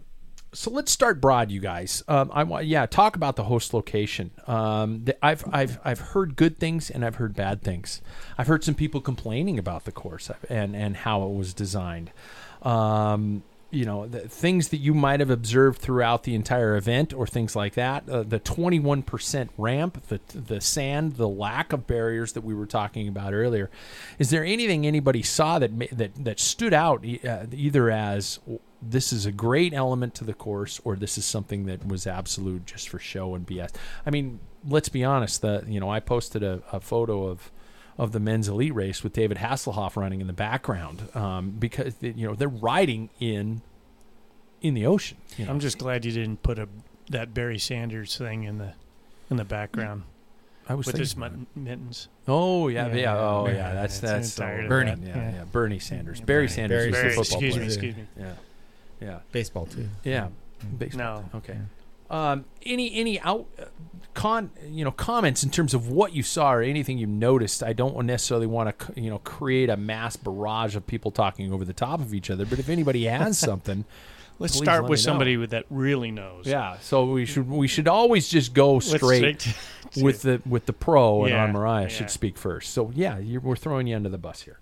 so 0.53 0.69
let's 0.69 0.91
start 0.91 1.19
broad, 1.19 1.49
you 1.49 1.59
guys. 1.59 2.03
Um, 2.07 2.29
I 2.33 2.43
want, 2.43 2.65
yeah, 2.67 2.85
talk 2.85 3.15
about 3.15 3.35
the 3.35 3.43
host 3.43 3.73
location. 3.73 4.31
Um, 4.45 5.03
the, 5.05 5.25
I've, 5.25 5.43
I've, 5.51 5.79
I've 5.83 5.99
heard 5.99 6.35
good 6.35 6.59
things 6.59 6.91
and 6.91 7.03
I've 7.03 7.15
heard 7.15 7.35
bad 7.35 7.63
things. 7.63 8.01
I've 8.37 8.47
heard 8.47 8.63
some 8.63 8.75
people 8.75 9.01
complaining 9.01 9.57
about 9.57 9.85
the 9.85 9.91
course 9.91 10.29
and 10.49 10.75
and 10.75 10.95
how 10.97 11.23
it 11.23 11.33
was 11.33 11.53
designed. 11.53 12.11
Um, 12.61 13.43
you 13.73 13.85
know, 13.85 14.07
the 14.07 14.27
things 14.27 14.69
that 14.69 14.77
you 14.77 14.93
might 14.93 15.19
have 15.19 15.29
observed 15.29 15.79
throughout 15.79 16.23
the 16.23 16.35
entire 16.35 16.75
event, 16.75 17.13
or 17.13 17.25
things 17.25 17.55
like 17.55 17.73
that. 17.73 18.07
Uh, 18.07 18.23
the 18.23 18.39
twenty-one 18.39 19.03
percent 19.03 19.51
ramp, 19.57 20.07
the 20.07 20.19
the 20.33 20.61
sand, 20.61 21.13
the 21.13 21.27
lack 21.27 21.73
of 21.73 21.87
barriers 21.87 22.33
that 22.33 22.43
we 22.43 22.53
were 22.53 22.65
talking 22.65 23.07
about 23.07 23.33
earlier. 23.33 23.69
Is 24.19 24.29
there 24.29 24.43
anything 24.43 24.85
anybody 24.85 25.23
saw 25.23 25.59
that 25.59 25.71
that 25.91 26.11
that 26.23 26.39
stood 26.39 26.73
out 26.73 27.05
uh, 27.25 27.45
either 27.51 27.89
as 27.89 28.39
this 28.81 29.13
is 29.13 29.25
a 29.25 29.31
great 29.31 29.73
element 29.73 30.13
to 30.15 30.23
the 30.23 30.33
course, 30.33 30.79
or 30.83 30.95
this 30.95 31.17
is 31.17 31.25
something 31.25 31.65
that 31.65 31.87
was 31.87 32.05
absolute 32.05 32.65
just 32.65 32.89
for 32.89 32.99
show 32.99 33.35
and 33.35 33.47
BS? 33.47 33.71
I 34.05 34.09
mean, 34.09 34.39
let's 34.67 34.89
be 34.89 35.03
honest. 35.03 35.41
The 35.41 35.63
you 35.67 35.79
know, 35.79 35.89
I 35.89 35.99
posted 35.99 36.43
a, 36.43 36.61
a 36.71 36.79
photo 36.79 37.27
of 37.27 37.51
of 37.97 38.11
the 38.11 38.19
men's 38.19 38.47
elite 38.47 38.73
race 38.73 39.03
with 39.03 39.13
David 39.13 39.37
Hasselhoff 39.37 39.95
running 39.95 40.21
in 40.21 40.27
the 40.27 40.33
background 40.33 41.07
um, 41.15 41.51
because 41.51 41.93
you 42.01 42.27
know 42.27 42.33
they're 42.35 42.47
riding 42.47 43.09
in 43.19 43.61
in 44.61 44.73
the 44.73 44.85
ocean. 44.85 45.17
You 45.37 45.45
know? 45.45 45.51
I'm 45.51 45.59
just 45.59 45.77
glad 45.77 46.05
you 46.05 46.11
didn't 46.11 46.41
put 46.43 46.57
a 46.59 46.67
that 47.09 47.33
Barry 47.33 47.59
Sanders 47.59 48.17
thing 48.17 48.43
in 48.43 48.57
the 48.57 48.73
in 49.29 49.37
the 49.37 49.43
background 49.45 50.03
I 50.67 50.75
was 50.75 50.87
with 50.87 50.97
his 50.97 51.17
mut- 51.17 51.33
mittens. 51.55 52.07
Oh 52.27 52.69
yeah, 52.69 52.87
yeah. 52.87 52.95
Yeah, 52.95 53.17
oh 53.19 53.47
yeah, 53.47 53.53
yeah. 53.53 53.73
That's 53.73 53.97
it's- 53.97 54.11
that's 54.11 54.33
so- 54.33 54.67
Bernie. 54.69 54.91
that, 54.95 54.99
Yeah, 55.01 55.15
yeah. 55.17 55.31
yeah. 55.35 55.43
Bernie 55.51 55.79
Sanders. 55.79 56.21
Barry 56.21 56.47
Sanders. 56.47 56.77
Barry 56.77 56.89
is 56.89 56.95
the 56.95 57.01
Barry, 57.01 57.15
football 57.15 57.39
excuse 57.39 57.57
me, 57.57 57.65
excuse 57.65 57.95
me. 57.97 58.07
Yeah, 58.17 58.33
yeah, 59.01 59.19
Baseball 59.31 59.65
too. 59.65 59.89
yeah. 60.03 60.29
Baseball. 60.77 61.23
No. 61.33 61.37
Okay. 61.39 61.57
Um, 62.09 62.45
any 62.65 62.93
any 62.93 63.19
out 63.21 63.47
uh, 63.59 63.65
con 64.13 64.51
you 64.69 64.83
know 64.83 64.91
comments 64.91 65.43
in 65.43 65.49
terms 65.49 65.73
of 65.73 65.87
what 65.89 66.13
you 66.13 66.21
saw 66.23 66.53
or 66.53 66.61
anything 66.61 66.97
you 66.97 67.07
noticed? 67.07 67.63
I 67.63 67.73
don't 67.73 68.05
necessarily 68.05 68.47
want 68.47 68.77
to 68.77 69.01
you 69.01 69.09
know 69.09 69.19
create 69.19 69.69
a 69.69 69.77
mass 69.77 70.15
barrage 70.15 70.75
of 70.75 70.85
people 70.85 71.11
talking 71.11 71.51
over 71.51 71.65
the 71.65 71.73
top 71.73 71.99
of 71.99 72.13
each 72.13 72.29
other. 72.29 72.45
But 72.45 72.59
if 72.59 72.69
anybody 72.69 73.05
has 73.05 73.37
something, 73.49 73.85
Let's 74.39 74.53
please 74.57 74.63
start 74.65 74.83
let 74.83 74.89
with 74.89 74.99
me 74.99 75.01
know. 75.01 75.11
somebody 75.11 75.37
with 75.37 75.49
that 75.51 75.65
really 75.69 76.11
knows. 76.11 76.45
Yeah, 76.45 76.77
so 76.79 77.05
we 77.05 77.25
should 77.25 77.49
we 77.49 77.67
should 77.67 77.87
always 77.87 78.27
just 78.29 78.53
go 78.53 78.79
straight 78.79 79.41
straight 79.41 79.55
with 80.03 80.21
the 80.23 80.41
with 80.45 80.65
the 80.65 80.73
pro 80.73 81.23
and 81.23 81.31
Yeah, 81.33 81.43
on 81.43 81.53
Marije 81.53 81.81
yeah. 81.83 81.87
should 81.87 82.09
speak 82.09 82.37
first. 82.37 82.73
So 82.73 82.91
yeah, 82.93 83.17
you're, 83.19 83.41
we're 83.41 83.55
throwing 83.55 83.87
you 83.87 83.95
under 83.95 84.09
the 84.09 84.17
bus 84.17 84.41
here. 84.41 84.59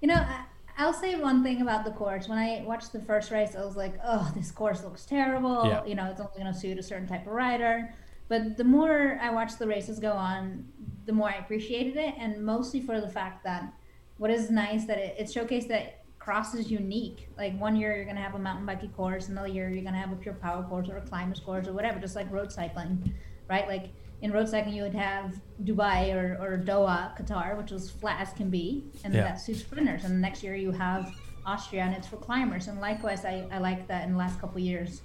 You 0.00 0.08
know, 0.08 0.14
I, 0.14 0.44
I'll 0.78 0.92
say 0.92 1.16
one 1.16 1.42
thing 1.42 1.60
about 1.60 1.84
the 1.84 1.90
course. 1.90 2.28
When 2.28 2.38
I 2.38 2.62
watched 2.64 2.92
the 2.92 3.00
first 3.00 3.32
race, 3.32 3.56
I 3.56 3.64
was 3.64 3.76
like, 3.76 3.94
"Oh, 4.04 4.30
this 4.34 4.52
course 4.52 4.84
looks 4.84 5.04
terrible." 5.04 5.66
Yeah. 5.66 5.84
You 5.84 5.96
know, 5.96 6.06
it's 6.06 6.20
only 6.20 6.32
going 6.38 6.52
to 6.52 6.58
suit 6.58 6.78
a 6.78 6.82
certain 6.82 7.08
type 7.08 7.26
of 7.26 7.32
rider. 7.32 7.92
But 8.28 8.56
the 8.56 8.64
more 8.64 9.18
I 9.20 9.30
watched 9.30 9.58
the 9.58 9.66
races 9.66 9.98
go 9.98 10.12
on, 10.12 10.66
the 11.06 11.12
more 11.12 11.30
I 11.30 11.34
appreciated 11.34 11.96
it, 11.96 12.14
and 12.18 12.44
mostly 12.44 12.80
for 12.80 13.00
the 13.00 13.08
fact 13.08 13.42
that 13.44 13.72
what 14.18 14.30
is 14.30 14.50
nice 14.50 14.84
that 14.84 14.98
it, 14.98 15.16
it 15.18 15.26
showcased 15.26 15.68
that 15.68 16.04
cross 16.18 16.54
is 16.54 16.70
unique. 16.70 17.28
Like 17.36 17.58
one 17.58 17.74
year 17.74 17.96
you're 17.96 18.04
going 18.04 18.16
to 18.16 18.22
have 18.22 18.34
a 18.34 18.38
mountain 18.38 18.66
biking 18.66 18.90
course, 18.90 19.28
another 19.28 19.48
year 19.48 19.70
you're 19.70 19.82
going 19.82 19.94
to 19.94 20.00
have 20.00 20.12
a 20.12 20.16
pure 20.16 20.34
power 20.34 20.62
course 20.62 20.88
or 20.88 20.98
a 20.98 21.00
climbers 21.00 21.40
course 21.40 21.66
or 21.66 21.72
whatever, 21.72 21.98
just 21.98 22.14
like 22.14 22.30
road 22.30 22.52
cycling, 22.52 23.14
right? 23.48 23.66
Like 23.66 23.90
in 24.22 24.32
road 24.32 24.48
cycling, 24.48 24.74
you 24.74 24.82
would 24.82 24.94
have 24.94 25.40
Dubai 25.62 26.12
or, 26.14 26.36
or 26.40 26.58
Doha, 26.58 27.16
Qatar, 27.18 27.56
which 27.56 27.70
was 27.70 27.90
flat 27.90 28.20
as 28.20 28.32
can 28.32 28.50
be, 28.50 28.84
and 29.04 29.14
Yeah. 29.14 29.22
that 29.24 29.40
suits 29.40 29.60
sprinters. 29.60 30.04
And 30.04 30.14
the 30.14 30.18
next 30.18 30.42
year 30.42 30.56
you 30.56 30.72
have 30.72 31.14
Austria, 31.46 31.82
and 31.82 31.94
it's 31.94 32.06
for 32.06 32.16
climbers. 32.16 32.66
And 32.68 32.80
likewise, 32.80 33.24
I, 33.24 33.46
I 33.52 33.58
like 33.58 33.86
that 33.88 34.04
in 34.06 34.12
the 34.12 34.18
last 34.18 34.40
couple 34.40 34.56
of 34.58 34.64
years, 34.64 35.02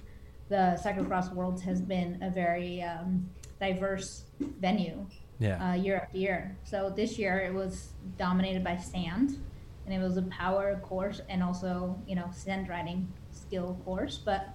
the 0.48 0.78
cyclocross 0.84 1.32
world 1.32 1.60
has 1.62 1.80
been 1.80 2.22
a 2.22 2.30
very 2.30 2.82
um, 2.82 3.28
diverse 3.60 4.24
venue 4.60 5.06
Yeah. 5.38 5.70
uh, 5.70 5.74
year 5.74 5.96
after 5.96 6.18
year. 6.18 6.56
So 6.64 6.90
this 6.94 7.18
year 7.18 7.38
it 7.38 7.54
was 7.54 7.92
dominated 8.18 8.62
by 8.64 8.76
sand, 8.76 9.38
and 9.86 9.94
it 9.94 10.00
was 10.00 10.16
a 10.16 10.22
power 10.22 10.78
course 10.82 11.20
and 11.28 11.42
also 11.42 11.98
you 12.06 12.14
know 12.16 12.28
sand 12.32 12.68
riding 12.68 13.10
skill 13.32 13.78
course. 13.84 14.18
But 14.18 14.48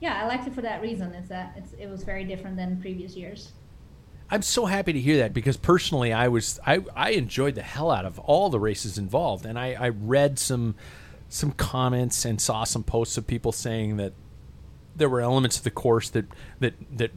yeah, 0.00 0.20
I 0.22 0.26
liked 0.26 0.46
it 0.46 0.54
for 0.54 0.62
that 0.62 0.82
reason. 0.82 1.14
It's 1.14 1.28
that 1.28 1.54
it's, 1.56 1.72
it 1.74 1.86
was 1.88 2.02
very 2.02 2.24
different 2.24 2.56
than 2.56 2.80
previous 2.80 3.16
years. 3.16 3.52
I'm 4.30 4.42
so 4.42 4.66
happy 4.66 4.92
to 4.92 5.00
hear 5.00 5.18
that 5.18 5.34
because 5.34 5.56
personally, 5.56 6.12
I 6.12 6.28
was 6.28 6.60
I, 6.66 6.84
I 6.94 7.10
enjoyed 7.10 7.56
the 7.56 7.62
hell 7.62 7.90
out 7.90 8.04
of 8.04 8.18
all 8.20 8.48
the 8.48 8.60
races 8.60 8.96
involved, 8.96 9.44
and 9.44 9.58
I, 9.58 9.72
I 9.72 9.88
read 9.88 10.38
some 10.38 10.76
some 11.28 11.52
comments 11.52 12.24
and 12.24 12.40
saw 12.40 12.64
some 12.64 12.82
posts 12.84 13.16
of 13.16 13.26
people 13.26 13.52
saying 13.52 13.96
that 13.96 14.12
there 14.94 15.08
were 15.08 15.20
elements 15.20 15.58
of 15.58 15.64
the 15.64 15.70
course 15.70 16.10
that 16.10 16.26
that 16.60 16.74
that 16.96 17.12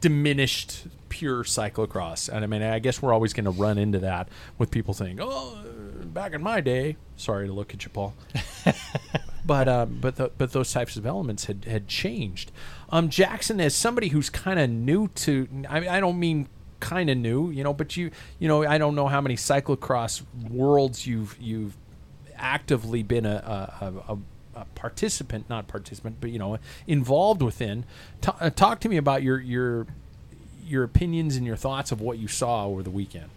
diminished 0.00 0.86
pure 1.08 1.44
cyclocross. 1.44 2.28
And 2.28 2.44
I 2.44 2.46
mean, 2.48 2.62
I 2.62 2.80
guess 2.80 3.00
we're 3.00 3.12
always 3.12 3.32
going 3.32 3.44
to 3.44 3.50
run 3.50 3.78
into 3.78 4.00
that 4.00 4.28
with 4.58 4.72
people 4.72 4.94
saying, 4.94 5.18
"Oh, 5.20 5.56
back 6.04 6.32
in 6.32 6.42
my 6.42 6.60
day." 6.60 6.96
Sorry 7.16 7.46
to 7.46 7.52
look 7.52 7.72
at 7.74 7.84
you, 7.84 7.90
Paul. 7.90 8.14
but 9.44 9.68
um, 9.68 9.98
but 10.00 10.16
the, 10.16 10.30
but 10.38 10.52
those 10.52 10.72
types 10.72 10.96
of 10.96 11.06
elements 11.06 11.46
had 11.46 11.64
had 11.64 11.88
changed. 11.88 12.52
Um, 12.90 13.08
Jackson, 13.08 13.60
as 13.60 13.74
somebody 13.74 14.08
who's 14.08 14.30
kind 14.30 14.58
of 14.58 14.70
new 14.70 15.08
to, 15.08 15.48
I, 15.68 15.96
I 15.96 16.00
don't 16.00 16.18
mean 16.18 16.48
kind 16.80 17.08
of 17.10 17.16
new, 17.16 17.50
you 17.50 17.64
know, 17.64 17.72
but 17.72 17.96
you 17.96 18.10
you 18.38 18.48
know, 18.48 18.64
I 18.64 18.78
don't 18.78 18.94
know 18.94 19.08
how 19.08 19.20
many 19.20 19.36
cyclocross 19.36 20.22
worlds 20.48 21.06
you've 21.06 21.36
you've 21.40 21.76
actively 22.36 23.02
been 23.02 23.26
a 23.26 23.72
a, 23.80 24.12
a, 24.12 24.18
a 24.60 24.64
participant, 24.74 25.48
not 25.48 25.68
participant, 25.68 26.16
but 26.20 26.30
you 26.30 26.38
know, 26.38 26.58
involved 26.86 27.42
within. 27.42 27.84
Ta- 28.20 28.36
uh, 28.40 28.50
talk 28.50 28.80
to 28.80 28.88
me 28.88 28.96
about 28.96 29.22
your 29.22 29.40
your 29.40 29.86
your 30.64 30.84
opinions 30.84 31.36
and 31.36 31.46
your 31.46 31.56
thoughts 31.56 31.92
of 31.92 32.00
what 32.00 32.18
you 32.18 32.28
saw 32.28 32.66
over 32.66 32.82
the 32.82 32.90
weekend. 32.90 33.30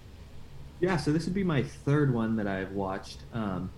Yeah, 0.79 0.97
so 0.97 1.11
this 1.11 1.25
would 1.25 1.33
be 1.33 1.43
my 1.43 1.63
third 1.63 2.13
one 2.13 2.35
that 2.35 2.47
I've 2.47 2.73
watched. 2.73 3.19
Um, 3.33 3.71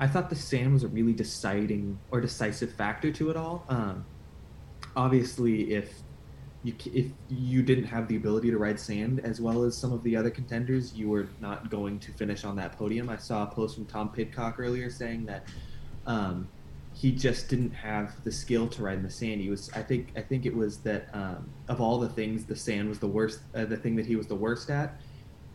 I 0.00 0.06
thought 0.06 0.30
the 0.30 0.36
sand 0.36 0.72
was 0.72 0.82
a 0.82 0.88
really 0.88 1.12
deciding 1.12 1.98
or 2.10 2.22
decisive 2.22 2.72
factor 2.72 3.12
to 3.12 3.30
it 3.30 3.36
all. 3.36 3.66
Um, 3.68 4.06
obviously, 4.96 5.74
if 5.74 5.92
you 6.64 6.74
if 6.86 7.06
you 7.28 7.62
didn't 7.62 7.84
have 7.84 8.08
the 8.08 8.16
ability 8.16 8.50
to 8.50 8.58
ride 8.58 8.80
sand 8.80 9.20
as 9.20 9.40
well 9.42 9.62
as 9.62 9.76
some 9.76 9.92
of 9.92 10.02
the 10.02 10.16
other 10.16 10.30
contenders, 10.30 10.94
you 10.94 11.10
were 11.10 11.28
not 11.40 11.70
going 11.70 11.98
to 12.00 12.12
finish 12.12 12.44
on 12.44 12.56
that 12.56 12.78
podium. 12.78 13.10
I 13.10 13.16
saw 13.18 13.42
a 13.44 13.46
post 13.46 13.74
from 13.76 13.84
Tom 13.84 14.08
Pidcock 14.08 14.58
earlier 14.58 14.88
saying 14.88 15.26
that 15.26 15.44
um, 16.06 16.48
he 16.94 17.12
just 17.12 17.48
didn't 17.48 17.72
have 17.72 18.24
the 18.24 18.32
skill 18.32 18.68
to 18.68 18.82
ride 18.82 18.96
in 18.96 19.02
the 19.02 19.10
sand. 19.10 19.40
He 19.40 19.50
was, 19.50 19.70
I 19.74 19.82
think, 19.82 20.12
I 20.16 20.22
think 20.22 20.44
it 20.46 20.54
was 20.54 20.78
that 20.78 21.08
um, 21.12 21.48
of 21.68 21.80
all 21.80 21.98
the 21.98 22.08
things, 22.08 22.44
the 22.44 22.56
sand 22.56 22.88
was 22.88 22.98
the 22.98 23.06
worst, 23.06 23.40
uh, 23.54 23.66
the 23.66 23.76
thing 23.76 23.96
that 23.96 24.06
he 24.06 24.16
was 24.16 24.26
the 24.26 24.34
worst 24.34 24.70
at 24.70 25.00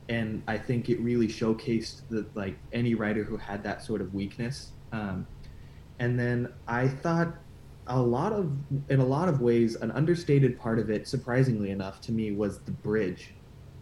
and 0.10 0.44
I 0.48 0.58
think 0.58 0.90
it 0.90 1.00
really 1.00 1.28
showcased 1.28 2.02
that 2.10 2.36
like 2.36 2.58
any 2.74 2.94
writer 2.96 3.24
who 3.24 3.38
had 3.38 3.64
that 3.64 3.84
sort 3.84 4.02
of 4.02 4.14
weakness. 4.14 4.72
Um, 4.92 5.26
and 6.00 6.20
then 6.20 6.52
I 6.68 6.88
thought 6.88 7.36
a 7.88 8.00
lot 8.00 8.34
of, 8.34 8.52
in 8.90 9.00
a 9.00 9.06
lot 9.06 9.30
of 9.30 9.42
ways, 9.42 9.76
an 9.76 9.92
understated 9.92 10.60
part 10.60 10.80
of 10.80 10.90
it, 10.90 11.08
surprisingly 11.08 11.72
enough 11.72 12.02
to 12.02 12.12
me, 12.12 12.32
was 12.32 12.60
the 12.60 12.72
bridge. 12.72 13.34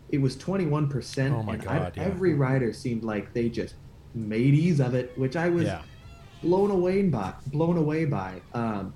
It 0.09 0.19
was 0.21 0.35
twenty 0.35 0.65
one 0.65 0.87
percent, 0.89 1.33
Oh 1.35 1.43
my 1.43 1.53
and 1.55 1.67
I- 1.67 1.79
God, 1.79 1.93
yeah. 1.97 2.03
every 2.03 2.33
rider 2.35 2.71
seemed 2.71 3.03
like 3.03 3.33
they 3.33 3.49
just 3.49 3.75
made 4.13 4.53
ease 4.53 4.79
of 4.79 4.93
it, 4.93 5.17
which 5.17 5.35
I 5.35 5.49
was 5.49 5.65
Yeah. 5.65 5.81
blown 6.43 6.69
away 6.71 7.01
by. 7.03 7.33
Blown 7.47 7.77
away 7.77 8.05
by. 8.05 8.41
Um, 8.53 8.93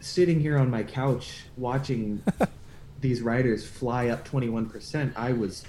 sitting 0.00 0.38
here 0.38 0.56
on 0.58 0.70
my 0.70 0.84
couch 0.84 1.44
watching 1.56 2.22
these 3.00 3.20
riders 3.20 3.66
fly 3.66 4.08
up 4.08 4.26
21%, 4.28 5.12
I 5.16 5.32
was 5.32 5.64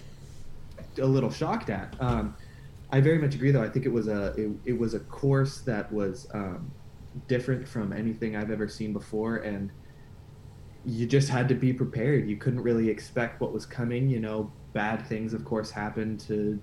a 1.00 1.06
little 1.06 1.32
shocked 1.32 1.70
at. 1.70 1.96
Um, 2.00 2.36
I 2.92 3.02
very 3.02 3.20
much 3.20 3.36
agree, 3.36 3.52
though. 3.52 3.64
I 3.64 3.70
think 3.70 3.86
it 3.86 3.92
was 3.92 4.08
a 4.08 4.34
it, 4.38 4.52
it 4.66 4.78
was 4.78 4.94
a 4.94 5.00
course 5.00 5.62
that 5.62 5.92
was 5.92 6.28
um, 6.34 6.72
different 7.28 7.68
from 7.68 7.94
anything 7.94 8.36
I've 8.36 8.52
ever 8.52 8.68
seen 8.68 8.94
before, 8.94 9.38
and 9.38 9.72
you 10.86 11.06
just 11.06 11.30
had 11.30 11.48
to 11.50 11.56
be 11.56 11.74
prepared. 11.74 12.28
You 12.28 12.38
couldn't 12.38 12.62
really 12.62 12.90
expect 12.90 13.42
what 13.42 13.54
was 13.54 13.66
coming. 13.66 14.10
You 14.10 14.20
know, 14.20 14.52
bad 14.74 15.06
things, 15.08 15.34
of 15.34 15.46
course, 15.46 15.70
happened 15.72 16.20
to 16.22 16.60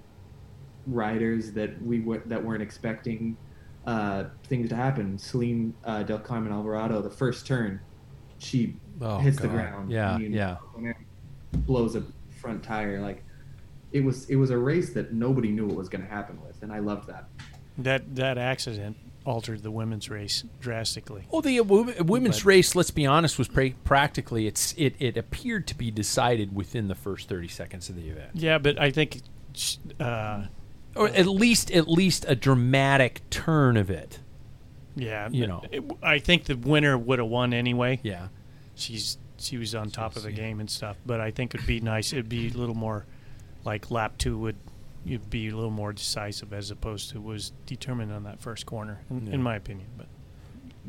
riders 0.87 1.53
that 1.53 1.81
we 1.83 2.01
were 2.01 2.22
that 2.27 2.42
weren't 2.42 2.62
expecting 2.62 3.37
uh, 3.87 4.25
things 4.44 4.68
to 4.70 4.77
happen. 4.77 5.16
Ceylin 5.16 5.72
uh, 5.85 6.03
Del 6.03 6.18
Carmen 6.18 6.53
Alvarado, 6.53 7.03
the 7.03 7.11
first 7.11 7.46
turn, 7.46 7.81
she 8.38 8.77
Oh, 9.01 9.18
hits 9.18 9.38
the 9.38 9.49
ground. 9.49 9.92
Yeah, 9.92 10.12
I 10.14 10.18
mean, 10.18 10.33
yeah. 10.33 10.57
Blows 11.53 11.96
a 11.96 12.05
front 12.40 12.62
tire. 12.62 13.01
Like 13.01 13.22
it 13.96 14.04
was, 14.04 14.28
it 14.30 14.37
was 14.37 14.50
a 14.50 14.59
race 14.59 14.90
that 14.94 15.12
nobody 15.12 15.50
knew 15.50 15.66
what 15.66 15.76
was 15.76 15.88
going 15.88 16.02
to 16.04 16.11
happen 16.11 16.38
with, 16.46 16.62
and 16.62 16.72
I 16.72 16.78
loved 16.80 17.09
that. 17.09 17.24
That 17.78 18.14
that 18.16 18.38
accident 18.38 18.96
altered 19.24 19.62
the 19.62 19.70
women's 19.70 20.09
race 20.09 20.44
drastically. 20.61 21.24
Well, 21.30 21.42
the 21.42 21.59
uh, 21.61 21.64
women's 21.64 22.38
But- 22.38 22.44
race, 22.44 22.74
let's 22.74 22.90
be 22.90 23.04
honest, 23.06 23.38
was 23.38 23.48
pra- 23.48 23.72
practically 23.85 24.46
it's 24.46 24.72
it, 24.78 24.94
it 24.98 25.16
appeared 25.16 25.66
to 25.68 25.74
be 25.76 25.90
decided 25.90 26.54
within 26.54 26.88
the 26.88 26.94
first 26.94 27.28
thirty 27.28 27.48
seconds 27.48 27.88
of 27.88 27.96
the 27.96 28.09
event, 28.09 28.30
Yeah, 28.35 28.59
but 28.59 28.80
I 28.80 28.90
think 28.90 29.20
uh, 30.00 30.44
or 30.94 31.09
at 31.09 31.26
least 31.26 31.70
at 31.70 31.88
least 31.88 32.24
a 32.28 32.35
dramatic 32.37 33.28
turn 33.30 33.76
of 33.76 33.90
it. 33.90 34.20
Yeah, 34.94 35.28
You 35.30 35.46
know. 35.46 35.62
it- 35.70 35.85
I 36.02 36.18
think 36.18 36.44
the 36.44 36.56
winner 36.56 36.96
would 36.96 37.18
have 37.18 37.28
won 37.28 37.52
anyway. 37.52 38.00
Yeah, 38.02 38.28
she's 38.74 39.18
she 39.38 39.59
was 39.59 39.74
on 39.74 39.90
top 39.90 40.16
of 40.16 40.22
the 40.22 40.32
game 40.32 40.61
and 40.61 40.70
stuff. 40.70 40.96
But 41.04 41.20
I 41.20 41.30
think 41.30 41.54
it'd 41.54 41.66
be 41.66 41.80
nice. 41.80 42.14
It'd 42.14 42.28
be 42.30 42.48
a 42.48 42.52
little 42.56 42.74
more 42.74 43.04
like 43.66 43.90
lap 43.90 44.16
two 44.16 44.38
would. 44.38 44.57
You'd 45.05 45.29
be 45.31 45.48
a 45.48 45.55
little 45.55 45.70
more 45.70 45.92
decisive 45.92 46.52
as 46.52 46.70
opposed 46.72 47.11
to 47.11 47.20
was 47.20 47.52
determined 47.66 48.12
on 48.12 48.24
that 48.24 48.40
first 48.40 48.66
corner, 48.66 49.00
in, 49.11 49.26
Yeah. 49.26 49.35
in 49.35 49.42
my 49.42 49.55
opinion. 49.57 49.87
But 49.96 50.07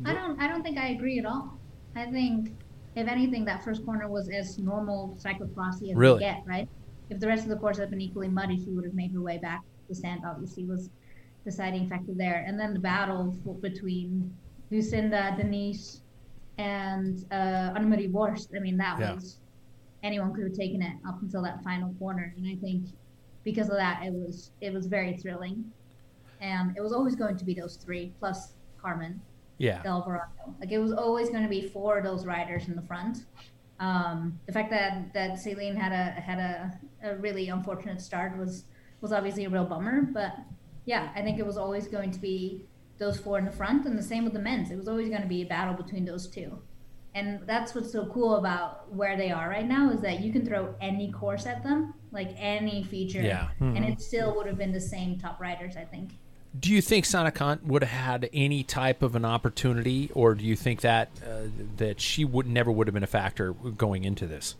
I 0.04 0.14
don't. 0.14 0.40
I 0.40 0.48
don't 0.48 0.62
think 0.62 0.78
I 0.78 0.88
agree 0.88 1.18
at 1.18 1.26
all. 1.26 1.56
I 1.94 2.06
think, 2.10 2.52
if 2.96 3.06
anything, 3.06 3.44
that 3.44 3.62
first 3.62 3.84
corner 3.84 4.08
was 4.08 4.28
as 4.28 4.58
normal 4.58 5.16
cyclocrossy 5.20 5.90
as 5.90 5.96
Really? 5.96 6.14
we 6.14 6.20
get. 6.20 6.42
Right. 6.46 6.68
If 7.10 7.20
the 7.20 7.26
rest 7.28 7.44
of 7.44 7.50
the 7.50 7.56
course 7.56 7.78
had 7.78 7.90
been 7.90 8.00
equally 8.00 8.28
muddy, 8.28 8.56
she 8.62 8.70
would 8.70 8.84
have 8.84 8.94
made 8.94 9.12
her 9.12 9.20
way 9.20 9.38
back. 9.38 9.62
The 9.88 9.94
sand 9.94 10.22
obviously 10.26 10.64
was 10.64 10.90
deciding 11.44 11.88
factor 11.88 12.12
there, 12.14 12.44
and 12.46 12.58
then 12.58 12.74
the 12.74 12.80
battle 12.80 13.34
between 13.60 14.34
Lucinda, 14.70 15.34
Denise, 15.36 16.02
and 16.58 17.24
uh, 17.30 17.72
Annemarie 17.74 18.10
Worst. 18.10 18.50
I 18.54 18.58
mean, 18.58 18.76
that 18.78 18.98
Yeah. 18.98 19.14
was 19.14 19.38
anyone 20.02 20.32
could 20.34 20.44
have 20.44 20.54
taken 20.54 20.82
it 20.82 20.94
up 21.06 21.20
until 21.22 21.42
that 21.42 21.62
final 21.64 21.92
corner, 21.94 22.34
and 22.36 22.46
I 22.46 22.56
think 22.60 22.86
because 23.44 23.68
of 23.68 23.76
that, 23.76 24.02
it 24.04 24.12
was 24.12 24.50
it 24.60 24.72
was 24.72 24.86
very 24.86 25.16
thrilling, 25.16 25.64
and 26.40 26.76
it 26.76 26.80
was 26.80 26.92
always 26.92 27.16
going 27.16 27.36
to 27.36 27.44
be 27.44 27.54
those 27.54 27.76
three 27.76 28.12
plus 28.18 28.54
Carmen. 28.80 29.20
yeah. 29.58 29.82
Alvarado. 29.84 30.54
Like 30.60 30.70
it 30.70 30.78
was 30.78 30.92
always 30.92 31.30
going 31.30 31.42
to 31.42 31.48
be 31.48 31.68
four 31.68 31.98
of 31.98 32.04
those 32.04 32.24
riders 32.24 32.68
in 32.68 32.76
the 32.76 32.82
front. 32.82 33.24
Um, 33.80 34.38
the 34.46 34.52
fact 34.52 34.70
that 34.70 35.12
that 35.14 35.32
Ceylin 35.32 35.76
had 35.76 35.92
a 35.92 36.20
had 36.20 36.38
a, 36.38 36.78
a 37.02 37.16
really 37.16 37.48
unfortunate 37.48 38.00
start 38.00 38.36
was 38.38 38.64
was 39.00 39.12
obviously 39.12 39.44
a 39.44 39.50
real 39.50 39.64
bummer. 39.64 40.02
But 40.02 40.36
yeah, 40.84 41.10
I 41.14 41.22
think 41.22 41.38
it 41.38 41.46
was 41.46 41.56
always 41.56 41.86
going 41.86 42.10
to 42.12 42.18
be 42.18 42.64
those 42.98 43.18
four 43.18 43.38
in 43.38 43.44
the 43.44 43.52
front, 43.52 43.86
and 43.86 43.96
the 43.96 44.02
same 44.02 44.24
with 44.24 44.32
the 44.32 44.40
men's. 44.40 44.70
It 44.70 44.76
was 44.76 44.88
always 44.88 45.08
going 45.08 45.22
to 45.22 45.28
be 45.28 45.42
a 45.42 45.46
battle 45.46 45.74
between 45.74 46.04
those 46.04 46.26
two. 46.28 46.58
And 47.18 47.40
that's 47.46 47.74
what's 47.74 47.90
so 47.90 48.06
cool 48.06 48.36
about 48.36 48.92
where 48.94 49.16
they 49.16 49.30
are 49.32 49.48
right 49.48 49.66
now 49.66 49.90
is 49.90 50.00
that 50.02 50.20
you 50.20 50.32
can 50.32 50.46
throw 50.46 50.74
any 50.80 51.10
course 51.10 51.46
at 51.46 51.62
them, 51.64 51.94
like 52.12 52.30
any 52.38 52.84
feature, 52.84 53.20
Yeah. 53.20 53.48
and 53.60 53.84
it 53.84 54.00
still 54.00 54.36
would 54.36 54.46
have 54.46 54.56
been 54.56 54.70
the 54.72 54.80
same 54.80 55.18
top 55.18 55.40
riders. 55.40 55.76
I 55.76 55.84
think. 55.84 56.10
Do 56.58 56.72
you 56.72 56.80
think 56.80 57.04
Sanne 57.04 57.34
Cant 57.34 57.64
would 57.66 57.82
have 57.82 58.04
had 58.04 58.30
any 58.32 58.62
type 58.62 59.02
of 59.02 59.16
an 59.16 59.24
opportunity, 59.24 60.10
or 60.14 60.34
do 60.34 60.44
you 60.44 60.54
think 60.56 60.80
that 60.82 61.08
uh, 61.26 61.48
that 61.76 62.00
she 62.00 62.24
would 62.24 62.46
never 62.46 62.70
would 62.70 62.86
have 62.86 62.94
been 62.94 63.02
a 63.02 63.08
factor 63.08 63.52
going 63.52 64.04
into 64.04 64.26
this? 64.26 64.54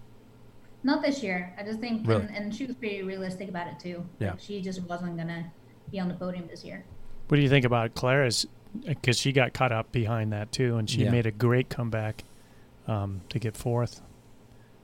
Not 0.82 1.02
this 1.02 1.22
year. 1.22 1.54
I 1.58 1.62
just 1.62 1.80
think, 1.80 2.06
Really? 2.06 2.22
and, 2.22 2.36
and 2.36 2.54
she 2.54 2.66
was 2.66 2.74
pretty 2.76 3.02
realistic 3.02 3.48
about 3.48 3.68
it 3.68 3.78
too. 3.80 4.04
Yeah. 4.18 4.30
Like, 4.32 4.40
she 4.40 4.60
just 4.60 4.82
wasn't 4.82 5.16
gonna 5.16 5.50
be 5.90 5.98
on 6.00 6.08
the 6.08 6.14
podium 6.14 6.46
this 6.48 6.64
year. 6.64 6.84
what 7.28 7.36
do 7.36 7.42
you 7.42 7.48
think 7.48 7.64
about 7.66 7.94
Clara's? 7.94 8.46
Because 8.86 9.18
she 9.18 9.32
got 9.32 9.52
caught 9.52 9.70
up 9.72 9.92
behind 9.92 10.32
that 10.32 10.50
too, 10.52 10.76
and 10.76 10.88
she 10.90 11.04
Yeah. 11.04 11.10
made 11.10 11.26
a 11.26 11.30
great 11.30 11.68
comeback 11.68 12.24
um, 12.88 13.20
to 13.28 13.38
get 13.38 13.56
fourth. 13.56 14.00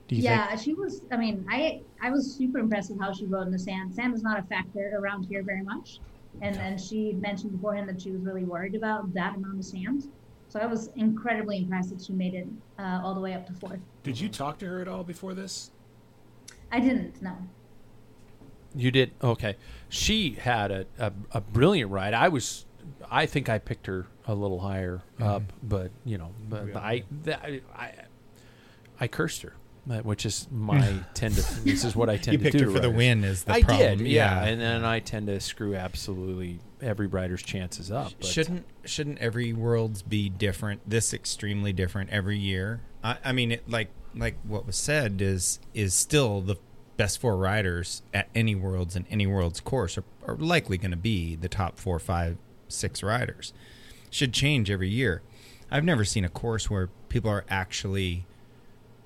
Do 0.07 0.15
you 0.15 0.21
yeah, 0.21 0.47
think? 0.49 0.61
she 0.61 0.73
was. 0.73 1.01
I 1.11 1.17
mean, 1.17 1.45
I 1.49 1.81
I 2.01 2.11
was 2.11 2.31
super 2.31 2.59
impressed 2.59 2.91
with 2.91 3.01
how 3.01 3.11
she 3.11 3.25
rode 3.25 3.47
in 3.47 3.51
the 3.51 3.59
sand. 3.59 3.93
Sand 3.93 4.13
is 4.13 4.21
not 4.21 4.39
a 4.39 4.43
factor 4.43 4.97
around 4.97 5.23
here 5.23 5.41
very 5.41 5.63
much, 5.63 5.99
and 6.41 6.55
then 6.55 6.77
she 6.77 7.13
mentioned 7.13 7.53
beforehand 7.53 7.89
that 7.89 8.01
she 8.01 8.11
was 8.11 8.21
really 8.21 8.43
worried 8.43 8.75
about 8.75 9.13
that 9.15 9.35
amount 9.35 9.59
of 9.59 9.65
sand. 9.65 10.07
So 10.47 10.59
I 10.59 10.67
was 10.67 10.89
incredibly 10.95 11.57
impressed 11.57 11.89
that 11.89 12.01
she 12.01 12.13
made 12.13 12.35
it 12.35 12.47
uh, 12.77 13.01
all 13.03 13.15
the 13.15 13.19
way 13.19 13.33
up 13.33 13.47
to 13.47 13.53
fourth. 13.53 13.79
Did 14.03 14.19
you 14.19 14.29
talk 14.29 14.59
to 14.59 14.67
her 14.67 14.79
at 14.79 14.87
all 14.87 15.03
before 15.03 15.33
this? 15.33 15.71
I 16.71 16.79
didn't. 16.79 17.21
No. 17.21 17.35
You 18.75 18.91
did 18.91 19.11
okay. 19.23 19.55
She 19.89 20.31
had 20.33 20.71
a, 20.71 20.85
a, 20.99 21.11
a 21.31 21.41
brilliant 21.41 21.89
ride. 21.91 22.13
I 22.13 22.27
was, 22.27 22.65
I 23.09 23.25
think 23.25 23.49
I 23.49 23.57
picked 23.57 23.87
her 23.87 24.07
a 24.27 24.33
little 24.33 24.59
higher 24.59 25.01
mm-hmm. 25.15 25.23
up, 25.23 25.43
but 25.63 25.91
you 26.03 26.17
know, 26.17 26.31
but 26.49 26.75
I, 26.75 27.03
that, 27.23 27.45
I, 27.75 27.93
I 28.99 29.07
cursed 29.07 29.43
her, 29.43 29.53
which 30.03 30.25
is 30.25 30.47
my 30.51 30.99
tend 31.13 31.35
to. 31.35 31.63
This 31.63 31.83
is 31.83 31.95
what 31.95 32.09
I 32.09 32.17
tend 32.17 32.33
You 32.33 32.37
to 32.39 32.43
picked 32.43 32.57
do. 32.57 32.65
her 32.65 32.71
for 32.71 32.79
the 32.79 32.89
win 32.89 33.23
is 33.23 33.43
the 33.43 33.53
I 33.53 33.63
problem, 33.63 33.99
did, 33.99 34.07
yeah. 34.07 34.41
yeah. 34.41 34.49
and 34.49 34.61
then 34.61 34.83
I 34.83 34.99
tend 34.99 35.27
to 35.27 35.39
screw 35.39 35.75
absolutely 35.75 36.59
every 36.81 37.07
rider's 37.07 37.43
chances 37.43 37.91
up. 37.91 38.13
But 38.19 38.27
shouldn't 38.27 38.65
shouldn't 38.85 39.19
every 39.19 39.53
worlds 39.53 40.01
be 40.01 40.29
different? 40.29 40.89
This 40.89 41.13
extremely 41.13 41.73
different 41.73 42.09
every 42.09 42.37
year. 42.37 42.81
I, 43.03 43.17
I 43.23 43.31
mean, 43.31 43.53
it, 43.53 43.69
like 43.69 43.89
like 44.15 44.37
what 44.43 44.65
was 44.65 44.75
said 44.75 45.21
is 45.21 45.59
is 45.73 45.93
still 45.93 46.41
the 46.41 46.57
best 46.97 47.19
four 47.19 47.37
riders 47.37 48.01
at 48.13 48.29
any 48.33 48.55
worlds 48.55 48.95
and 48.95 49.05
any 49.09 49.27
worlds 49.27 49.59
course 49.59 49.97
are, 49.97 50.03
are 50.25 50.37
likely 50.37 50.77
going 50.77 50.91
to 50.91 50.97
be 50.97 51.35
the 51.35 51.49
top 51.49 51.77
four, 51.77 51.99
five, 51.99 52.37
six 52.67 53.03
riders. 53.03 53.53
Should 54.15 54.31
change 54.31 54.71
every 54.71 54.87
year. 54.87 55.23
I've 55.69 55.83
never 55.83 56.05
seen 56.05 56.23
a 56.23 56.29
course 56.29 56.69
where 56.69 56.87
people 57.09 57.29
are 57.29 57.43
actually 57.49 58.25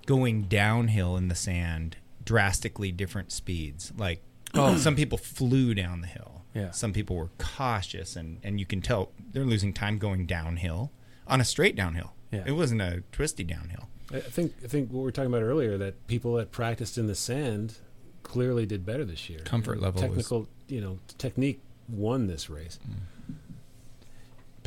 going 0.06 0.44
downhill 0.44 1.18
in 1.18 1.30
the 1.30 1.36
sand 1.36 1.98
drastically 2.24 2.92
different 2.92 3.32
speeds. 3.32 3.92
Like 3.98 4.22
oh. 4.54 4.78
some 4.78 4.96
people 4.96 5.18
flew 5.18 5.74
down 5.74 6.02
the 6.02 6.08
hill. 6.08 6.44
Yeah. 6.54 6.70
Some 6.70 6.94
people 6.94 7.16
were 7.16 7.32
cautious 7.40 8.16
and, 8.16 8.38
and 8.44 8.60
you 8.60 8.68
can 8.68 8.82
tell 8.82 9.12
they're 9.32 9.46
losing 9.46 9.74
time 9.74 9.98
going 9.98 10.28
downhill 10.28 10.92
on 11.26 11.42
a 11.42 11.44
straight 11.44 11.76
downhill. 11.76 12.14
Yeah. 12.32 12.44
It 12.46 12.52
wasn't 12.52 12.84
a 12.84 13.02
twisty 13.12 13.44
downhill. 13.44 13.90
I 14.14 14.18
I 14.18 14.20
think 14.20 14.54
I 14.64 14.68
think 14.68 14.92
what 14.92 15.00
we 15.00 15.06
were 15.06 15.12
talking 15.12 15.34
about 15.34 15.42
earlier 15.42 15.76
that 15.80 16.06
people 16.06 16.36
that 16.36 16.52
practiced 16.52 17.00
in 17.00 17.08
the 17.08 17.16
sand 17.16 17.80
clearly 18.22 18.68
did 18.68 18.86
better 18.86 19.06
this 19.06 19.28
year. 19.28 19.40
Comfort 19.40 19.82
level 19.82 20.04
was- 20.04 20.10
technical, 20.12 20.48
you 20.68 20.82
know, 20.82 21.00
technique 21.18 21.64
won 21.88 22.28
this 22.28 22.48
race. 22.48 22.78
Mm. 22.88 23.38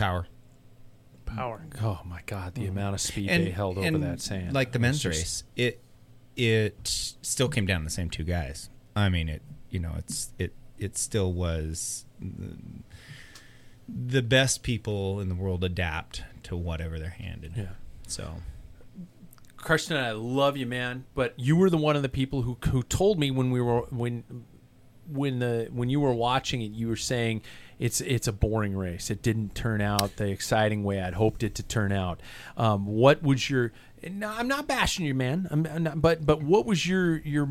Power. 0.03 0.27
Power. 1.25 1.65
oh 1.81 2.01
my 2.05 2.21
god, 2.27 2.55
the 2.55 2.63
mm-hmm. 2.63 2.73
amount 2.73 2.95
of 2.95 3.01
speed 3.01 3.31
And, 3.31 3.47
they 3.47 3.51
held 3.51 3.79
over 3.79 3.99
that 3.99 4.21
sand, 4.21 4.53
Like 4.53 4.73
the 4.73 4.79
men's 4.79 5.05
race, 5.07 5.45
it 5.57 5.81
it 6.37 6.77
still 7.23 7.49
came 7.49 7.67
down 7.67 7.81
to 7.81 7.85
the 7.85 7.91
same 7.91 8.11
two 8.11 8.25
guys. 8.25 8.69
I 8.95 9.09
mean 9.09 9.29
it 9.29 9.43
you 9.71 9.81
know, 9.81 9.95
it's 9.97 10.33
it 10.39 10.53
it 10.79 10.99
still 10.99 11.33
was 11.33 12.05
the, 12.21 12.57
the 13.89 14.23
best 14.23 14.63
people 14.63 15.21
in 15.21 15.29
the 15.29 15.35
world 15.35 15.65
adapt 15.65 16.25
to 16.45 16.57
whatever 16.57 16.99
they're 16.99 17.11
handed. 17.11 17.53
Yeah. 17.57 17.67
So 18.07 18.35
Karsten, 19.57 19.97
I 19.97 20.11
love 20.13 20.57
you, 20.57 20.67
man, 20.67 21.07
but 21.15 21.35
you 21.39 21.57
were 21.57 21.71
the 21.71 21.79
one 21.79 21.97
of 21.97 22.03
the 22.03 22.09
people 22.09 22.43
who 22.43 22.59
who 22.71 22.83
told 22.83 23.19
me 23.19 23.31
when 23.31 23.51
we 23.51 23.61
were 23.61 23.83
when 23.91 24.25
when 25.09 25.39
the 25.39 25.69
when 25.73 25.89
you 25.89 26.01
were 26.01 26.13
watching 26.13 26.61
it, 26.61 26.73
you 26.73 26.89
were 26.89 26.97
saying 26.97 27.43
it's 27.83 28.01
it's 28.01 28.29
a 28.29 28.33
boring 28.33 28.77
race. 28.77 29.11
It 29.11 29.23
didn't 29.23 29.57
turn 29.57 29.81
out 29.81 30.15
the 30.17 30.29
exciting 30.29 30.85
way 30.85 31.03
I'd 31.03 31.15
hoped 31.15 31.43
it 31.43 31.57
to 31.57 31.65
turn 31.65 31.91
out. 31.91 32.21
Um, 32.57 32.87
what 32.87 33.25
was 33.25 33.51
your? 33.51 33.73
No, 34.09 34.29
I'm 34.31 34.47
not 34.47 34.69
bashing 34.69 35.05
you, 35.05 35.17
man. 35.17 35.49
I'm, 35.51 35.83
not, 35.83 36.01
but 36.01 36.25
but 36.25 36.43
what 36.45 36.65
was 36.65 36.87
your 36.87 37.19
your 37.19 37.51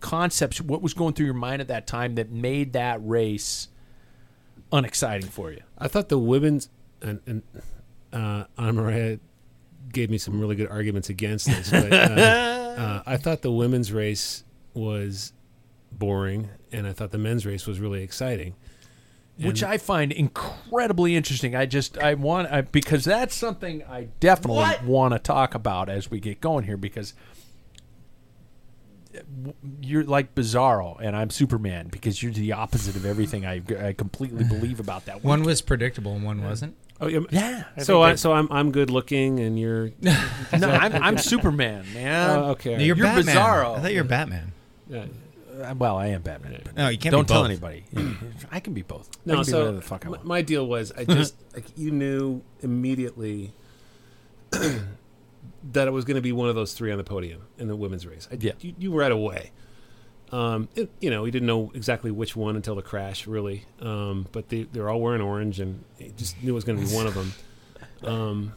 concepts? 0.00 0.60
What 0.60 0.82
was 0.82 0.92
going 0.92 1.14
through 1.14 1.24
your 1.24 1.34
mind 1.34 1.62
at 1.62 1.68
that 1.68 1.86
time 1.86 2.16
that 2.16 2.30
made 2.30 2.74
that 2.74 3.00
race 3.02 3.68
unexciting 4.70 5.30
for 5.30 5.50
you? 5.50 5.62
I 5.78 5.88
thought 5.88 6.10
the 6.10 6.18
women's 6.18 6.68
and, 7.00 7.20
and 7.24 7.42
uh, 8.12 8.44
Anne-Marije 8.58 9.18
gave 9.90 10.10
me 10.10 10.18
some 10.18 10.38
really 10.38 10.56
good 10.56 10.68
arguments 10.68 11.08
against 11.08 11.46
this, 11.46 11.70
but 11.70 11.90
uh, 11.90 11.96
uh, 12.78 13.02
I 13.06 13.16
thought 13.16 13.40
the 13.40 13.52
women's 13.52 13.92
race 13.92 14.44
was 14.74 15.32
boring, 15.90 16.50
and 16.70 16.86
I 16.86 16.92
thought 16.92 17.12
the 17.12 17.18
men's 17.18 17.46
race 17.46 17.66
was 17.66 17.80
really 17.80 18.02
exciting. 18.02 18.54
Which 19.40 19.62
I 19.62 19.78
find 19.78 20.10
incredibly 20.12 21.14
interesting. 21.16 21.54
I 21.54 21.66
just 21.66 21.98
I 21.98 22.14
want 22.14 22.50
I, 22.50 22.62
because 22.62 23.04
that's 23.04 23.34
something 23.34 23.84
I 23.84 24.08
definitely 24.20 24.86
want 24.86 25.14
to 25.14 25.18
talk 25.18 25.54
about 25.54 25.88
as 25.88 26.10
we 26.10 26.20
get 26.20 26.40
going 26.40 26.64
here 26.64 26.76
because 26.76 27.14
you're 29.80 30.04
like 30.04 30.34
Bizarro 30.34 30.98
and 31.00 31.16
I'm 31.16 31.30
Superman 31.30 31.88
because 31.88 32.22
you're 32.22 32.32
the 32.32 32.52
opposite 32.52 32.96
of 32.96 33.04
everything 33.06 33.46
I, 33.46 33.62
I 33.80 33.92
completely 33.92 34.44
believe 34.48 34.80
about 34.80 35.06
that. 35.06 35.24
One 35.24 35.42
was 35.42 35.62
predictable 35.62 36.14
and 36.14 36.24
one 36.24 36.42
wasn't. 36.42 36.76
Oh, 37.00 37.06
yeah. 37.06 37.20
yeah. 37.30 37.64
so 37.78 38.02
I, 38.02 38.16
so 38.16 38.32
I'm 38.32 38.50
I'm 38.50 38.72
good 38.72 38.90
looking, 38.90 39.38
and 39.38 39.56
you're 39.56 39.92
No, 40.00 40.68
I'm, 40.68 40.92
I'm 40.94 41.18
Superman, 41.18 41.86
man. 41.94 42.30
Oh, 42.30 42.44
okay. 42.50 42.76
No, 42.76 42.82
you're, 42.82 42.96
You're 42.96 43.06
Batman. 43.06 43.36
Bizarro. 43.36 43.76
I 43.78 43.80
thought 43.80 43.92
you 43.92 44.02
were 44.02 44.08
Batman. 44.08 44.52
Yeah. 44.88 45.04
Uh, 45.60 45.74
well, 45.76 45.96
I 45.96 46.08
am 46.08 46.22
Batman. 46.22 46.60
But 46.64 46.76
No, 46.76 46.88
you 46.88 46.98
can't 46.98 47.12
Don't 47.12 47.26
be 47.26 47.32
tell 47.32 47.42
both. 47.42 47.50
anybody. 47.50 47.84
I 48.50 48.60
can 48.60 48.74
be 48.74 48.82
both. 48.82 49.08
I 49.14 49.18
No, 49.26 49.34
can 49.36 49.44
be 49.44 49.50
so 49.50 49.58
whatever 49.58 49.76
the 49.76 49.82
fuck 49.82 50.04
I 50.06 50.08
my, 50.08 50.16
want. 50.16 50.24
my 50.26 50.42
deal 50.42 50.66
was 50.66 50.92
I 50.92 51.04
just 51.04 51.34
like 51.54 51.64
you 51.76 51.90
knew 51.90 52.42
immediately 52.60 53.52
that 54.50 55.88
it 55.88 55.90
was 55.90 56.04
going 56.04 56.14
to 56.16 56.20
be 56.22 56.32
one 56.32 56.48
of 56.48 56.54
those 56.54 56.72
three 56.72 56.90
on 56.92 56.98
the 56.98 57.04
podium 57.04 57.42
in 57.58 57.68
the 57.68 57.76
women's 57.76 58.06
race. 58.06 58.28
I, 58.30 58.36
Yeah. 58.40 58.52
you, 58.60 58.74
you 58.78 58.92
right 58.94 59.12
away. 59.12 59.50
Um, 60.30 60.68
it, 60.74 60.90
you 61.00 61.08
know, 61.10 61.22
we 61.22 61.30
didn't 61.30 61.46
know 61.46 61.72
exactly 61.74 62.10
which 62.10 62.36
one 62.36 62.54
until 62.54 62.74
the 62.74 62.82
crash, 62.82 63.26
really. 63.26 63.64
Um, 63.80 64.26
but 64.30 64.50
they 64.50 64.64
they're 64.64 64.90
all 64.90 65.00
wearing 65.00 65.22
orange, 65.22 65.58
and 65.58 65.84
it 65.98 66.18
just 66.18 66.42
knew 66.42 66.50
it 66.50 66.54
was 66.54 66.64
going 66.64 66.78
to 66.78 66.86
be 66.86 66.94
one 66.94 67.06
of 67.06 67.14
them. 67.14 67.32
Um, 68.04 68.52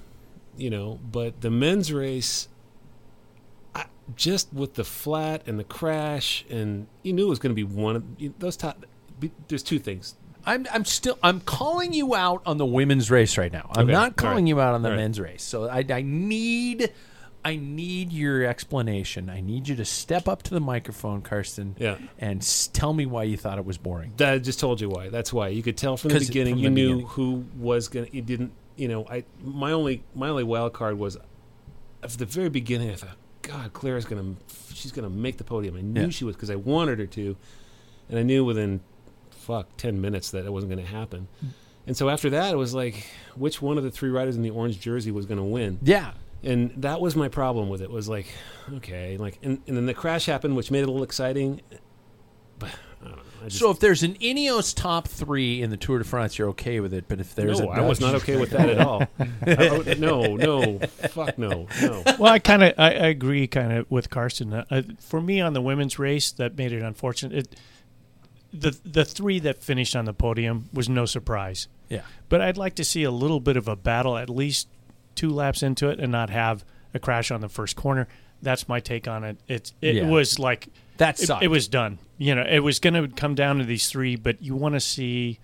you 0.56 0.70
know, 0.70 1.00
but 1.12 1.42
the 1.42 1.50
men's 1.50 1.92
race, 1.92 2.48
I, 3.76 3.86
just 4.16 4.52
with 4.54 4.74
the 4.76 4.84
flat 4.84 5.44
and 5.48 5.58
the 5.60 5.64
crash, 5.64 6.46
and 6.50 6.88
you 7.04 7.14
knew 7.14 7.26
it 7.26 7.30
was 7.30 7.40
going 7.40 7.56
to 7.56 7.56
be 7.56 7.64
one 7.64 7.96
of 7.96 8.04
you- 8.18 8.34
those 8.40 8.58
top. 8.58 8.86
There's 9.48 9.64
two 9.64 9.80
things. 9.80 10.16
I'm 10.46 10.66
I'm 10.74 10.86
still 10.86 11.20
I'm 11.22 11.40
calling 11.42 11.94
you 11.94 12.16
out 12.16 12.42
on 12.48 12.58
the 12.58 12.66
women's 12.66 13.12
race 13.12 13.38
right 13.38 13.52
now. 13.54 13.70
I'm 13.76 13.84
Okay, 13.84 13.92
not 13.92 14.16
calling 14.16 14.46
right, 14.46 14.50
you 14.50 14.60
out 14.60 14.74
on 14.74 14.82
the 14.82 14.90
all 14.90 14.96
right. 14.96 15.02
men's 15.02 15.20
race. 15.20 15.44
So 15.44 15.70
I, 15.70 15.86
I 15.88 16.02
need 16.02 16.92
I 17.46 17.56
need 17.58 18.12
your 18.12 18.44
explanation. 18.46 19.30
I 19.30 19.42
need 19.42 19.68
you 19.68 19.76
to 19.76 19.86
step 19.86 20.28
up 20.28 20.42
to 20.44 20.54
the 20.56 20.60
microphone, 20.60 21.22
Karsten, 21.22 21.76
Yeah. 21.80 21.98
and 22.18 22.42
s- 22.42 22.68
tell 22.74 22.94
me 22.94 23.06
why 23.06 23.24
you 23.24 23.38
thought 23.38 23.60
it 23.60 23.66
was 23.66 23.78
boring. 23.78 24.14
That 24.18 24.34
I 24.34 24.38
just 24.40 24.60
told 24.60 24.82
you 24.82 24.90
why. 24.90 25.10
That's 25.10 25.32
why 25.32 25.50
you 25.50 25.62
could 25.62 25.78
tell 25.78 25.96
from 25.98 26.10
the 26.10 26.20
beginning. 26.20 26.56
from 26.56 26.64
You 26.64 26.70
the 26.70 26.76
knew 26.76 26.88
beginning. 26.90 27.08
who 27.10 27.46
was 27.60 27.88
gonna. 27.88 28.08
You 28.12 28.24
didn't. 28.24 28.52
You 28.78 28.88
know. 28.88 29.06
I 29.08 29.26
my 29.44 29.72
only 29.74 30.04
my 30.16 30.30
only 30.30 30.44
wild 30.44 30.74
card 30.74 30.98
was 30.98 31.18
at 32.02 32.10
the 32.12 32.26
very 32.26 32.50
beginning. 32.50 32.90
I 32.90 32.96
thought, 32.96 33.18
God, 33.42 33.74
Claire's 33.74 34.06
gonna 34.06 34.36
she's 34.74 34.92
gonna 34.92 35.10
make 35.10 35.38
the 35.38 35.44
podium. 35.44 35.76
I 35.78 35.82
knew 35.82 36.02
Yeah. 36.04 36.10
she 36.10 36.24
was 36.26 36.36
because 36.36 36.50
I 36.50 36.56
wanted 36.56 37.00
her 37.00 37.06
to, 37.08 37.36
and 38.10 38.20
I 38.20 38.24
knew 38.24 38.44
within 38.46 38.82
fuck 39.30 39.76
ten 39.78 40.00
minutes 40.02 40.32
that 40.32 40.46
it 40.46 40.52
wasn't 40.54 40.72
gonna 40.72 40.86
happen. 40.86 41.28
Mm. 41.44 41.50
And 41.88 41.98
so 41.98 42.10
after 42.10 42.30
that, 42.30 42.54
it 42.54 42.58
was 42.58 42.74
like, 42.76 43.08
which 43.36 43.62
one 43.62 43.78
of 43.78 43.84
the 43.84 43.90
three 43.92 44.10
riders 44.12 44.36
in 44.36 44.44
the 44.44 44.52
orange 44.52 44.80
jersey 44.80 45.12
was 45.12 45.26
gonna 45.26 45.44
win? 45.46 45.80
Yeah. 45.82 46.12
and 46.44 46.72
that 46.78 47.00
was 47.02 47.16
my 47.16 47.28
problem 47.28 47.70
with 47.70 47.82
it 47.84 47.92
was 47.92 48.10
like 48.10 48.26
okay 48.74 49.16
like 49.18 49.38
and, 49.44 49.62
and 49.68 49.78
then 49.78 49.86
the 49.86 49.94
crash 49.94 50.26
happened 50.26 50.56
which 50.56 50.72
made 50.72 50.80
it 50.80 50.88
a 50.88 50.92
little 50.92 51.04
exciting 51.04 51.62
but 52.58 52.72
just, 53.48 53.60
So 53.60 53.70
if 53.72 53.80
there's 53.80 54.04
an 54.04 54.16
Ineos 54.16 54.76
top 54.76 55.08
three 55.08 55.62
in 55.62 55.70
the 55.70 55.78
Tour 55.78 55.98
de 56.00 56.04
France, 56.04 56.38
you're 56.38 56.50
okay 56.50 56.80
with 56.80 56.94
it. 56.94 57.06
But 57.08 57.20
if 57.20 57.36
there's 57.36 57.60
no, 57.60 57.68
a 57.68 57.72
I 57.72 57.82
was 57.82 58.00
not 58.02 58.16
okay 58.16 58.38
with 58.40 58.52
that 58.52 58.70
at 58.70 58.80
all. 58.80 59.02
I- 59.20 59.84
I- 59.88 59.94
no, 59.96 60.36
no, 60.36 60.80
fuck 61.10 61.38
no, 61.38 61.68
no. 61.82 62.04
well, 62.20 62.34
I 62.34 62.40
kind 62.40 62.64
of 62.64 62.74
I, 62.78 62.86
I 62.92 63.08
agree 63.08 63.48
kind 63.48 63.72
of 63.74 63.90
with 63.92 64.10
Carson. 64.10 64.54
Uh, 64.54 64.66
uh, 64.72 64.82
for 65.00 65.22
me, 65.22 65.40
on 65.42 65.54
the 65.54 65.62
women's 65.62 65.98
race, 66.00 66.32
that 66.34 66.58
made 66.58 66.72
it 66.72 66.82
unfortunate. 66.82 67.38
It, 67.38 67.56
the 68.54 68.78
the 68.84 69.06
three 69.06 69.40
that 69.40 69.64
finished 69.64 69.96
on 69.96 70.06
the 70.06 70.14
podium 70.14 70.70
was 70.74 70.90
no 70.90 71.06
surprise. 71.06 71.68
Yeah. 71.90 72.02
But 72.30 72.42
I'd 72.42 72.58
like 72.58 72.76
to 72.76 72.84
see 72.84 73.04
a 73.04 73.12
little 73.12 73.40
bit 73.40 73.58
of 73.58 73.68
a 73.68 73.76
battle, 73.76 74.18
at 74.18 74.30
least 74.30 74.68
two 75.16 75.30
laps 75.30 75.64
into 75.64 75.90
it, 75.90 76.00
and 76.00 76.12
not 76.12 76.30
have 76.30 76.64
a 76.94 77.00
crash 77.00 77.32
on 77.32 77.42
the 77.42 77.50
first 77.50 77.76
corner. 77.76 78.08
That's 78.42 78.68
my 78.68 78.80
take 78.80 79.08
on 79.08 79.24
it. 79.24 79.38
It's 79.48 79.74
it 79.82 79.96
Yeah. 79.96 80.10
was 80.10 80.40
like 80.40 80.68
That 81.02 81.20
it, 81.22 81.26
sucked. 81.26 81.44
it 81.44 81.48
was 81.50 81.68
done. 81.68 81.98
You 82.18 82.36
know, 82.36 82.46
it 82.48 82.60
was 82.60 82.80
going 82.80 82.94
to 82.94 83.08
come 83.08 83.36
down 83.36 83.58
to 83.58 83.64
these 83.66 83.90
three, 83.90 84.16
but 84.16 84.42
you 84.42 84.56
want 84.56 84.76
to 84.76 84.80
see 84.80 85.40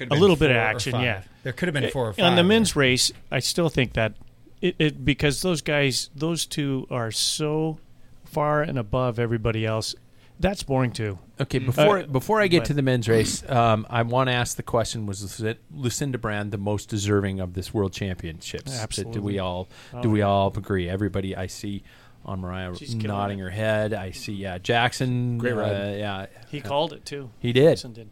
a 0.00 0.14
little 0.14 0.36
bit 0.36 0.50
of 0.50 0.56
action. 0.56 0.98
Yeah, 1.00 1.22
There 1.42 1.52
could 1.52 1.66
have 1.68 1.74
been 1.74 1.90
four 1.90 2.08
or 2.08 2.12
five. 2.12 2.24
On 2.24 2.36
the 2.36 2.42
five. 2.42 2.46
men's 2.48 2.76
race, 2.76 3.10
I 3.30 3.40
still 3.40 3.68
think 3.68 3.92
that 3.94 4.14
it, 4.62 4.76
it 4.78 5.04
because 5.04 5.42
those 5.42 5.62
guys, 5.62 6.10
those 6.14 6.46
two 6.46 6.86
are 6.90 7.10
so 7.10 7.78
far 8.24 8.62
and 8.62 8.78
above 8.78 9.18
everybody 9.18 9.66
else. 9.66 9.94
That's 10.38 10.62
boring 10.62 10.92
too. 10.92 11.18
Okay, 11.38 11.58
before 11.58 11.98
Uh, 11.98 12.06
before 12.06 12.40
I 12.40 12.46
get 12.46 12.60
but- 12.60 12.66
to 12.68 12.74
the 12.74 12.80
men's 12.82 13.08
race, 13.08 13.42
um, 13.50 13.86
I 13.90 14.00
want 14.02 14.28
to 14.28 14.32
ask 14.34 14.56
the 14.56 14.62
question: 14.62 15.04
Was 15.04 15.42
Lucinda 15.74 16.16
Brand 16.18 16.50
the 16.50 16.56
most 16.58 16.88
deserving 16.88 17.40
of 17.40 17.52
this 17.52 17.74
World 17.74 17.92
Championships? 17.92 18.80
Absolutely. 18.80 19.14
Do 19.14 19.22
we 19.22 19.38
all 19.38 19.68
Oh, 19.92 20.00
do 20.02 20.08
we 20.08 20.20
yeah. 20.20 20.26
all 20.28 20.48
agree? 20.56 20.88
Everybody 20.88 21.36
I 21.36 21.46
see 21.46 21.82
Anne-Marije 22.28 22.78
She's 22.78 22.94
nodding 22.94 23.38
it. 23.38 23.42
her 23.42 23.50
head. 23.50 23.92
I 23.94 24.10
see, 24.10 24.34
yeah, 24.34 24.58
Jackson. 24.58 25.38
Great 25.38 25.54
ride. 25.54 25.72
uh, 25.72 25.96
yeah, 25.96 26.26
He 26.50 26.60
called 26.60 26.92
it 26.92 27.04
too. 27.04 27.30
he 27.38 27.52
did. 27.52 27.70
Jason 27.76 27.92
did. 27.92 28.10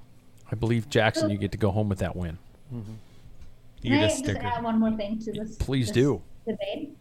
I 0.51 0.55
believe 0.55 0.88
Jackson. 0.88 1.29
You 1.31 1.37
get 1.38 1.53
to 1.53 1.59
go 1.59 1.71
home 1.71 1.88
with 1.88 1.99
that 1.99 2.16
win. 2.16 2.38
You 2.73 2.83
Can 3.83 3.90
get 3.90 4.01
I 4.01 4.05
a 4.05 4.09
just 4.09 4.18
sticker. 4.25 4.44
add 4.47 4.64
one 4.64 4.81
more 4.81 4.92
thing 4.97 5.18
to 5.21 5.33
this? 5.33 5.57
Please 5.57 5.87
this 5.88 5.94
do. 5.94 6.23
Debate. 6.47 6.97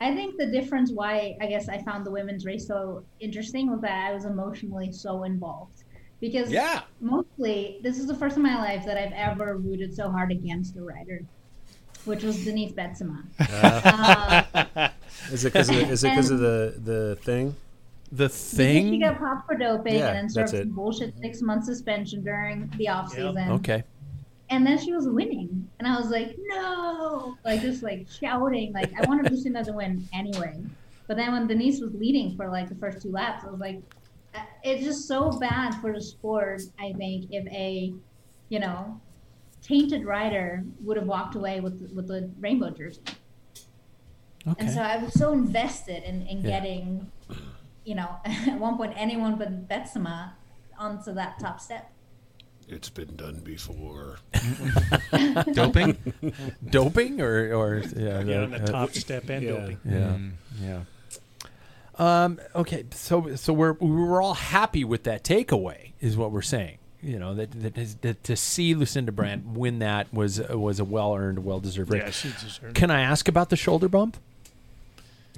I 0.00 0.14
think 0.14 0.36
the 0.38 0.46
difference 0.46 0.90
why 0.92 1.36
I 1.40 1.46
guess 1.46 1.68
I 1.68 1.82
found 1.82 2.04
the 2.04 2.10
women's 2.10 2.44
race 2.44 2.66
so 2.66 3.04
interesting 3.20 3.70
was 3.70 3.80
that 3.82 4.10
I 4.10 4.12
was 4.14 4.24
emotionally 4.24 4.92
so 4.92 5.24
involved. 5.24 5.84
Because 6.20 6.50
Yeah. 6.50 6.82
mostly 7.00 7.78
this 7.82 7.98
is 7.98 8.06
the 8.06 8.14
first 8.14 8.36
in 8.38 8.42
my 8.42 8.56
life 8.56 8.84
that 8.86 8.96
I've 8.98 9.12
ever 9.12 9.56
rooted 9.58 9.94
so 9.94 10.10
hard 10.10 10.32
against 10.32 10.76
a 10.76 10.82
rider, 10.82 11.20
which 12.06 12.22
was 12.22 12.44
Denise 12.44 12.72
Betsema. 12.72 13.22
uh, 13.38 14.88
Is 15.32 15.44
it 15.44 15.52
because 15.52 15.68
of, 15.68 15.76
is 15.76 16.04
it 16.04 16.14
'cause 16.14 16.30
of 16.30 16.38
the 16.40 16.74
the 16.84 17.16
thing? 17.22 17.54
The 18.12 18.28
because 18.28 18.40
she 18.56 18.98
got 19.00 19.18
popped 19.18 19.46
for 19.48 19.56
doping 19.56 19.94
Yeah, 19.96 20.08
and 20.08 20.16
then 20.16 20.28
served 20.30 20.52
that's 20.52 20.62
some 20.62 20.70
bullshit 20.70 21.14
six 21.20 21.42
month 21.42 21.64
suspension 21.64 22.22
during 22.22 22.70
the 22.76 22.88
off 22.88 23.10
season. 23.10 23.50
Okay. 23.50 23.82
And 24.48 24.64
then 24.64 24.78
she 24.78 24.92
was 24.92 25.08
winning, 25.08 25.68
and 25.80 25.88
I 25.88 25.98
was 25.98 26.08
like, 26.10 26.36
no, 26.46 27.36
like 27.44 27.60
just 27.62 27.82
like 27.82 28.06
shouting, 28.08 28.72
like 28.72 28.92
I 28.96 29.04
wanted 29.08 29.30
Lucinda 29.32 29.64
to 29.64 29.72
win 29.72 30.08
anyway. 30.14 30.54
But 31.08 31.16
then 31.16 31.32
when 31.32 31.48
Denise 31.48 31.80
was 31.80 31.92
leading 31.94 32.36
for 32.36 32.48
like 32.48 32.68
the 32.68 32.76
first 32.76 33.02
two 33.02 33.10
laps, 33.10 33.44
I 33.44 33.50
was 33.50 33.58
like, 33.58 33.80
uh, 34.36 34.40
it's 34.62 34.84
just 34.84 35.08
so 35.08 35.30
bad 35.32 35.74
for 35.80 35.92
the 35.92 36.00
sport. 36.00 36.62
I 36.78 36.92
think 36.92 37.26
if 37.32 37.44
a, 37.48 37.92
you 38.50 38.60
know, 38.60 39.00
tainted 39.66 40.04
rider 40.04 40.62
would 40.80 40.96
have 40.96 41.06
walked 41.06 41.34
away 41.34 41.60
with 41.60 41.90
with 41.94 42.06
the 42.08 42.30
rainbow 42.38 42.70
jersey. 42.70 43.00
And 44.58 44.70
so 44.70 44.80
I 44.80 44.98
was 44.98 45.12
so 45.14 45.32
invested 45.32 46.04
in, 46.04 46.22
in 46.28 46.38
Yeah. 46.42 46.50
getting, 46.60 47.10
you 47.84 47.96
know, 47.96 48.08
at 48.24 48.60
one 48.60 48.76
point 48.76 48.92
anyone 48.96 49.36
but 49.36 49.68
Betsema 49.68 50.30
onto 50.78 51.12
that 51.14 51.40
top 51.40 51.60
step. 51.60 51.90
It's 52.68 52.88
been 52.90 53.16
done 53.16 53.40
before. 53.40 54.18
Doping? 55.52 55.96
Doping 56.70 57.20
or 57.20 57.52
or 57.54 57.82
yeah, 57.96 58.20
Yeah, 58.22 58.42
on 58.42 58.50
the 58.50 58.62
uh, 58.62 58.66
top 58.66 58.90
step 58.92 59.28
and 59.30 59.42
yeah. 59.42 59.50
doping. 59.50 59.78
Yeah, 59.84 60.18
yeah. 60.62 60.80
Um, 61.98 62.40
okay, 62.54 62.84
so 62.92 63.34
so 63.36 63.52
we're 63.52 63.72
we 63.74 63.90
were 63.90 64.20
all 64.20 64.34
happy 64.34 64.84
with 64.84 65.04
that 65.04 65.24
takeaway, 65.24 65.92
is 66.00 66.16
what 66.16 66.30
we're 66.30 66.42
saying. 66.42 66.78
You 67.02 67.18
know 67.18 67.34
that 67.34 67.50
that, 67.62 67.78
is, 67.78 67.96
that 67.96 68.24
to 68.24 68.36
see 68.36 68.74
Lucinda 68.74 69.12
Brand 69.12 69.56
win 69.56 69.80
that 69.80 70.12
was 70.12 70.40
was 70.48 70.80
a 70.80 70.84
well 70.84 71.14
earned, 71.14 71.44
well 71.44 71.60
deserved. 71.60 71.94
Yeah, 71.94 72.10
she 72.10 72.30
deserved. 72.30 72.74
Can 72.74 72.90
I 72.90 73.00
ask 73.00 73.28
about 73.28 73.50
the 73.50 73.56
shoulder 73.56 73.88
bump? 73.88 74.16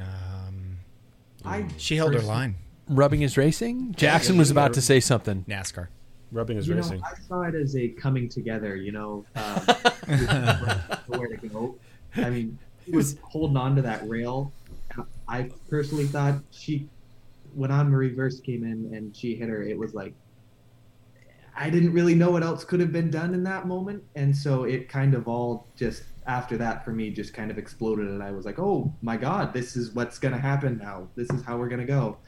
Um, 0.01 0.79
I 1.44 1.66
she 1.77 1.97
held 1.97 2.14
her 2.14 2.21
line. 2.21 2.57
Rubbing 2.88 3.23
is 3.23 3.37
racing. 3.37 3.94
Jackson 3.94 4.38
was 4.38 4.51
about 4.51 4.75
to 4.75 4.81
say 4.81 5.01
something. 5.01 5.44
NASCAR. 5.49 5.88
Rubbing 6.31 6.57
is 6.59 6.68
You 6.68 6.75
know, 6.75 6.83
racing. 6.83 7.03
I 7.03 7.14
saw 7.27 7.42
it 7.42 7.55
as 7.55 7.77
a 7.77 7.88
coming 7.88 8.29
together. 8.29 8.77
You 8.77 8.92
know, 8.92 9.25
um, 9.37 9.61
where 11.07 11.29
to 11.29 11.49
go. 11.49 11.77
I 12.16 12.31
mean, 12.31 12.59
she 12.85 12.92
was 12.92 13.16
holding 13.23 13.57
on 13.57 13.77
to 13.77 13.83
that 13.83 14.09
rail. 14.09 14.53
I 15.29 15.51
personally 15.68 16.07
thought 16.07 16.37
she, 16.51 16.89
when 17.55 17.70
on 17.70 17.93
reverse 17.93 18.41
came 18.41 18.64
in 18.64 18.95
and 18.95 19.14
she 19.14 19.37
hit 19.37 19.49
her, 19.49 19.62
it 19.62 19.78
was 19.78 19.95
like 19.95 20.14
I 21.61 21.71
didn't 21.71 21.93
really 21.93 22.15
know 22.15 22.31
what 22.31 22.45
else 22.45 22.65
could 22.65 22.79
have 22.79 22.93
been 22.93 23.11
done 23.11 23.35
in 23.35 23.43
that 23.43 23.67
moment, 23.67 24.05
and 24.15 24.35
so 24.35 24.63
it 24.63 24.89
kind 24.89 25.13
of 25.13 25.27
all 25.27 25.67
just 25.77 26.05
after 26.29 26.57
that 26.57 26.85
for 26.85 26.93
me 26.93 27.11
just 27.11 27.35
kind 27.35 27.51
of 27.51 27.59
exploded, 27.59 28.07
and 28.07 28.23
I 28.23 28.31
was 28.31 28.47
like, 28.47 28.61
oh 28.61 28.95
my 29.03 29.17
god, 29.17 29.53
this 29.53 29.77
is 29.77 29.93
what's 29.93 30.21
gonna 30.21 30.39
happen 30.39 30.79
now. 30.79 31.09
This 31.17 31.29
is 31.31 31.43
how 31.43 31.59
we're 31.59 31.69
gonna 31.69 31.85
go. 31.85 32.19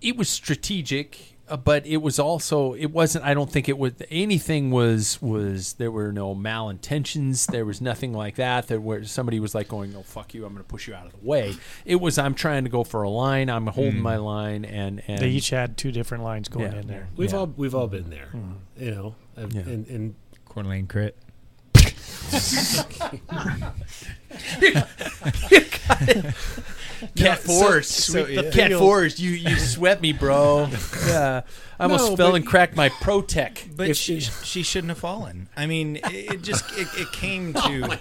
It 0.00 0.16
was 0.16 0.30
strategic, 0.30 1.35
Uh, 1.48 1.56
but 1.56 1.86
it 1.86 1.98
was 1.98 2.18
also 2.18 2.74
it 2.74 2.86
wasn't. 2.86 3.24
I 3.24 3.32
don't 3.32 3.50
think 3.50 3.68
it 3.68 3.78
was 3.78 3.92
anything. 4.10 4.72
Was 4.72 5.22
was 5.22 5.74
there 5.74 5.92
were 5.92 6.12
no 6.12 6.34
malintentions. 6.34 7.46
There 7.46 7.64
was 7.64 7.80
nothing 7.80 8.12
like 8.12 8.34
that. 8.36 8.66
there 8.66 8.80
where 8.80 9.04
somebody 9.04 9.38
was 9.38 9.54
like 9.54 9.68
going, 9.68 9.94
"Oh 9.96 10.02
fuck 10.02 10.34
you! 10.34 10.44
I'm 10.44 10.52
going 10.52 10.64
to 10.64 10.68
push 10.68 10.88
you 10.88 10.94
out 10.94 11.06
of 11.06 11.12
the 11.12 11.26
way." 11.26 11.54
It 11.84 11.96
was 11.96 12.18
I'm 12.18 12.34
trying 12.34 12.64
to 12.64 12.70
go 12.70 12.82
for 12.82 13.04
a 13.04 13.10
line. 13.10 13.48
I'm 13.48 13.68
holding 13.68 13.96
hmm. 13.96 14.02
my 14.02 14.16
line, 14.16 14.64
and 14.64 15.02
and 15.06 15.20
They 15.20 15.28
each 15.28 15.50
had 15.50 15.76
two 15.76 15.92
different 15.92 16.24
lines 16.24 16.48
going 16.48 16.72
Yeah. 16.72 16.80
in 16.80 16.86
there. 16.88 17.08
We've 17.16 17.30
Yeah. 17.30 17.38
all 17.38 17.54
we've 17.56 17.74
all 17.74 17.86
been 17.86 18.10
there, 18.10 18.26
hmm. 18.26 18.52
you 18.76 18.90
know. 18.90 19.14
I've- 19.36 19.56
Yeah. 19.56 19.62
And, 19.62 19.86
and 19.86 20.14
Coeur 20.46 20.82
crit. 20.88 21.16
Cat 27.14 27.38
Force. 27.40 27.88
so- 27.88 28.24
Sweep 28.24 28.36
the 28.36 28.44
yeah. 28.44 28.50
Cat. 28.50 28.72
Force, 28.78 29.18
you 29.18 29.30
you 29.30 29.56
swept 29.56 30.00
me, 30.02 30.12
bro. 30.12 30.68
Yeah, 31.06 31.42
I 31.78 31.82
almost 31.84 32.10
No, 32.10 32.16
fell 32.16 32.30
but- 32.30 32.36
and 32.36 32.46
cracked 32.46 32.74
my 32.76 32.88
Protec. 32.88 33.76
But 33.76 33.88
If 33.90 33.96
she, 33.96 34.20
she- 34.20 34.62
shouldn't 34.62 34.88
have 34.90 34.98
fallen. 34.98 35.48
I 35.56 35.66
mean, 35.66 35.96
it, 35.96 36.04
it 36.34 36.42
just 36.42 36.64
it, 36.72 36.88
it 36.96 37.12
came 37.12 37.52
oh 37.56 37.68
to 37.68 37.98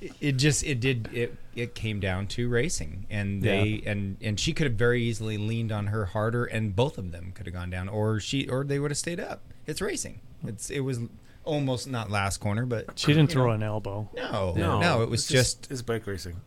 it, 0.00 0.14
it 0.20 0.32
just 0.32 0.64
it 0.64 0.80
did 0.80 1.08
it 1.12 1.36
it 1.54 1.74
came 1.74 2.00
down 2.00 2.26
to 2.26 2.48
racing 2.48 3.06
and 3.10 3.42
they 3.42 3.82
and 3.86 4.16
and 4.20 4.40
she 4.40 4.52
could 4.52 4.66
have 4.66 4.74
very 4.74 5.02
easily 5.02 5.36
leaned 5.38 5.70
on 5.72 5.86
her 5.88 6.06
harder 6.06 6.44
and 6.44 6.74
both 6.74 6.98
of 6.98 7.12
them 7.12 7.32
could 7.34 7.46
have 7.46 7.54
gone 7.54 7.70
down 7.70 7.88
or 7.88 8.18
she 8.18 8.48
or 8.48 8.64
they 8.64 8.78
would 8.78 8.90
have 8.90 8.98
stayed 8.98 9.20
up. 9.20 9.40
It's 9.66 9.80
racing. 9.80 10.20
It's 10.46 10.68
it 10.70 10.80
was 10.80 10.98
almost 11.44 11.88
not 11.88 12.10
last 12.10 12.38
corner, 12.38 12.66
but 12.66 12.98
She 12.98 13.08
didn't 13.08 13.30
throw 13.30 13.46
know. 13.46 13.52
an 13.52 13.62
elbow. 13.62 14.08
No, 14.14 14.52
no, 14.54 15.02
it 15.02 15.08
was 15.08 15.20
it's 15.20 15.28
just 15.28 15.70
it's 15.70 15.82
bike 15.82 16.06
racing. 16.06 16.40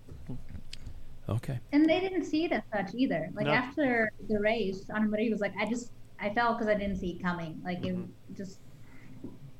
Okay. 1.30 1.60
And 1.74 1.86
they 1.90 2.00
didn't 2.00 2.24
see 2.24 2.46
it 2.46 2.52
as 2.52 2.64
such 2.74 2.96
either. 2.96 3.30
Like 3.34 3.48
No. 3.48 3.54
after 3.54 4.12
the 4.30 4.40
race, 4.40 4.90
Anna 4.94 5.08
Marie 5.08 5.30
was 5.30 5.42
like, 5.42 5.54
I 5.60 5.66
just, 5.66 5.92
I 6.20 6.30
fell 6.30 6.54
because 6.54 6.68
I 6.68 6.74
didn't 6.76 6.98
see 6.98 7.12
it 7.12 7.22
coming. 7.22 7.60
Like 7.64 7.86
it 7.86 7.96
mm-hmm. 7.96 8.34
just, 8.36 8.60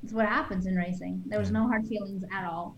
it's 0.02 0.12
what 0.12 0.26
happens 0.26 0.66
in 0.66 0.76
racing. 0.76 1.22
There 1.26 1.38
was 1.38 1.50
no 1.50 1.68
hard 1.68 1.86
feelings 1.86 2.24
at 2.32 2.44
all. 2.44 2.76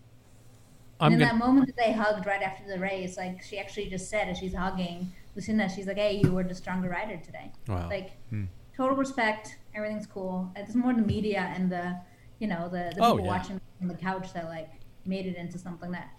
I'm 0.98 1.12
and 1.12 1.22
in 1.22 1.28
gonna. 1.28 1.38
that 1.38 1.46
moment 1.46 1.66
that 1.68 1.76
they 1.76 1.92
hugged 1.92 2.26
right 2.26 2.42
after 2.42 2.66
the 2.68 2.78
race, 2.78 3.16
like 3.16 3.42
she 3.42 3.58
actually 3.58 3.88
just 3.88 4.10
said 4.10 4.28
as 4.28 4.38
she's 4.38 4.54
hugging 4.54 5.10
Lucinda, 5.34 5.68
she's 5.68 5.86
like, 5.86 5.96
"Hey, 5.96 6.20
you 6.22 6.32
were 6.32 6.42
the 6.42 6.54
stronger 6.54 6.90
rider 6.90 7.16
today." 7.16 7.52
Wow. 7.68 7.88
Like 7.88 8.10
hmm. 8.28 8.44
total 8.76 8.96
respect, 8.96 9.56
everything's 9.74 10.06
cool. 10.06 10.52
It's 10.56 10.74
more 10.74 10.92
the 10.92 11.00
media 11.00 11.52
and 11.56 11.70
the, 11.72 11.96
you 12.40 12.48
know, 12.48 12.68
the, 12.68 12.92
the 12.96 13.04
Oh, 13.04 13.12
people 13.12 13.26
yeah. 13.26 13.30
watching 13.38 13.60
on 13.80 13.86
the 13.88 13.94
couch 13.94 14.32
that 14.32 14.46
like 14.46 14.68
made 15.04 15.26
it 15.26 15.36
into 15.36 15.58
something 15.58 15.92
that 15.92 16.10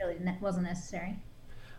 really 0.00 0.16
ne- 0.20 0.38
wasn't 0.40 0.64
necessary. 0.64 1.16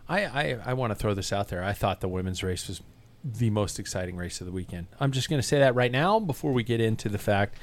I, 0.07 0.25
I, 0.25 0.57
I 0.67 0.73
want 0.73 0.91
to 0.91 0.95
throw 0.95 1.13
this 1.13 1.33
out 1.33 1.49
there. 1.49 1.63
I 1.63 1.73
thought 1.73 1.99
the 2.01 2.07
women's 2.07 2.43
race 2.43 2.67
was 2.69 2.81
the 3.23 3.49
most 3.49 3.79
exciting 3.79 4.15
race 4.15 4.39
of 4.41 4.47
the 4.47 4.51
weekend. 4.53 4.87
I'm 4.99 5.11
just 5.11 5.29
going 5.29 5.41
to 5.41 5.47
say 5.47 5.59
that 5.59 5.75
right 5.75 5.91
now 5.91 6.19
before 6.19 6.51
we 6.53 6.63
get 6.63 6.81
into 6.81 7.07
the 7.09 7.17
fact 7.19 7.57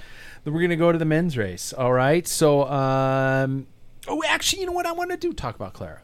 that 0.45 0.53
we're 0.53 0.61
going 0.61 0.71
to 0.71 0.77
go 0.77 0.93
to 0.93 0.99
the 0.99 1.05
men's 1.05 1.37
race. 1.37 1.73
All 1.73 1.93
right. 1.93 2.27
So, 2.29 2.69
um, 2.69 3.67
oh, 4.07 4.23
actually, 4.29 4.61
you 4.61 4.67
know 4.67 4.73
what 4.73 4.87
I 4.87 4.93
want 4.93 5.11
to 5.11 5.17
do? 5.17 5.33
Talk 5.33 5.57
about 5.57 5.73
Clara 5.75 6.01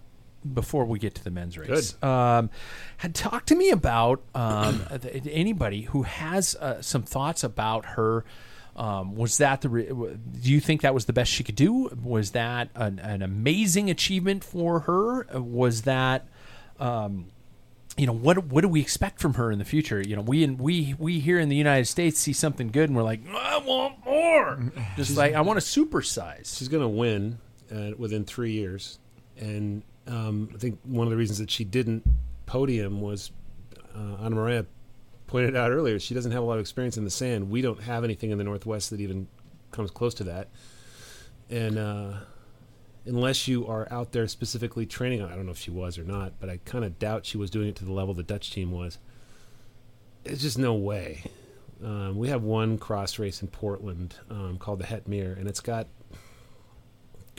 before 0.53 0.85
we 0.85 0.99
get 0.99 1.15
to 1.15 1.25
the 1.25 1.31
men's 1.31 1.57
race. 1.57 1.93
Good. 1.93 2.07
Um, 2.07 2.51
had 2.99 3.15
talk 3.15 3.47
to 3.47 3.55
me 3.55 3.71
about 3.71 4.23
um, 4.35 4.83
anybody 5.31 5.83
who 5.83 6.03
has 6.03 6.55
uh, 6.57 6.83
some 6.83 7.03
thoughts 7.03 7.43
about 7.45 7.87
her. 7.87 8.25
Um, 8.77 9.15
was 9.15 9.39
that 9.39 9.61
the? 9.61 9.69
Re- 9.69 9.87
do 9.87 10.51
you 10.51 10.61
think 10.61 10.81
that 10.83 10.95
was 10.95 11.05
the 11.05 11.13
best 11.13 11.31
she 11.31 11.45
could 11.45 11.55
do? 11.55 11.91
Was 12.03 12.33
that 12.33 12.71
an, 12.75 12.99
an 12.99 13.23
amazing 13.23 13.89
achievement 13.89 14.43
for 14.43 14.81
her? 14.81 15.27
Was 15.41 15.83
that, 15.83 16.27
um, 16.81 17.27
you 17.97 18.07
know, 18.07 18.13
what 18.13 18.45
what 18.47 18.63
do 18.63 18.69
we 18.69 18.81
expect 18.81 19.21
from 19.21 19.35
her 19.35 19.53
in 19.53 19.61
the 19.61 19.65
future? 19.65 20.01
You 20.01 20.17
know, 20.17 20.23
we 20.23 20.43
in, 20.43 20.59
we 20.59 20.97
we 20.99 21.21
here 21.21 21.39
in 21.39 21.49
the 21.49 21.57
United 21.57 21.87
States 21.87 22.19
see 22.19 22.33
something 22.33 22.69
good 22.69 22.91
and 22.91 22.97
we're 22.97 23.05
like, 23.05 23.21
I 23.29 23.59
want 23.59 24.05
more. 24.05 24.73
Just 24.97 25.17
like 25.17 25.35
I 25.35 25.41
want 25.43 25.61
to 25.61 25.65
supersize. 25.65 26.59
She's 26.59 26.69
going 26.69 26.83
to 26.83 26.89
win 26.89 27.39
uh, 27.73 27.93
within 27.97 28.25
three 28.25 28.53
years, 28.53 28.99
and 29.39 29.83
um, 30.09 30.51
I 30.53 30.59
think 30.59 30.81
one 30.83 31.07
of 31.07 31.13
the 31.13 31.17
reasons 31.17 31.39
that 31.39 31.51
she 31.51 31.63
didn't 31.63 32.03
podium 32.47 33.01
was 33.01 33.31
uh, 33.95 34.25
Anne-Marije 34.25 34.67
pointed 35.27 35.57
out 35.57 35.71
earlier. 35.71 35.99
She 35.99 36.15
doesn't 36.15 36.33
have 36.33 36.43
a 36.43 36.47
lot 36.47 36.55
of 36.55 36.61
experience 36.61 36.97
in 36.97 37.05
the 37.05 37.11
sand. 37.11 37.51
We 37.51 37.63
don't 37.63 37.83
have 37.83 38.05
anything 38.05 38.31
in 38.31 38.39
the 38.39 38.45
Northwest 38.45 38.91
that 38.91 39.01
even 39.01 39.29
comes 39.71 39.91
close 39.91 40.15
to 40.15 40.25
that, 40.25 40.49
and 41.51 41.79
uh, 41.79 42.13
unless 43.07 43.47
you 43.49 43.67
are 43.67 43.87
out 43.91 44.13
there 44.13 44.27
specifically 44.29 44.87
training, 44.87 45.23
I 45.23 45.35
don't 45.35 45.47
know 45.47 45.53
if 45.53 45.59
she 45.59 45.71
was 45.71 45.99
or 45.99 46.05
not, 46.05 46.35
but 46.41 46.49
I 46.49 46.59
kind 46.65 46.85
of 46.85 46.99
doubt 46.99 47.27
she 47.27 47.37
was 47.37 47.51
doing 47.51 47.69
it 47.69 47.77
to 47.77 47.85
the 47.85 47.93
level 47.93 48.15
the 48.15 48.23
Dutch 48.23 48.51
team 48.51 48.71
was. 48.71 48.99
It's 50.25 50.41
just 50.41 50.59
no 50.59 50.75
way. 50.75 51.25
Um, 51.83 52.17
we 52.17 52.29
have 52.29 52.43
one 52.43 52.79
cross 52.79 53.19
race 53.19 53.43
in 53.43 53.49
Portland 53.49 54.15
um, 54.31 54.57
called 54.59 54.79
the 54.79 54.87
Het 54.87 55.07
Meer, 55.07 55.37
and 55.39 55.47
it's 55.47 55.61
got, 55.61 55.87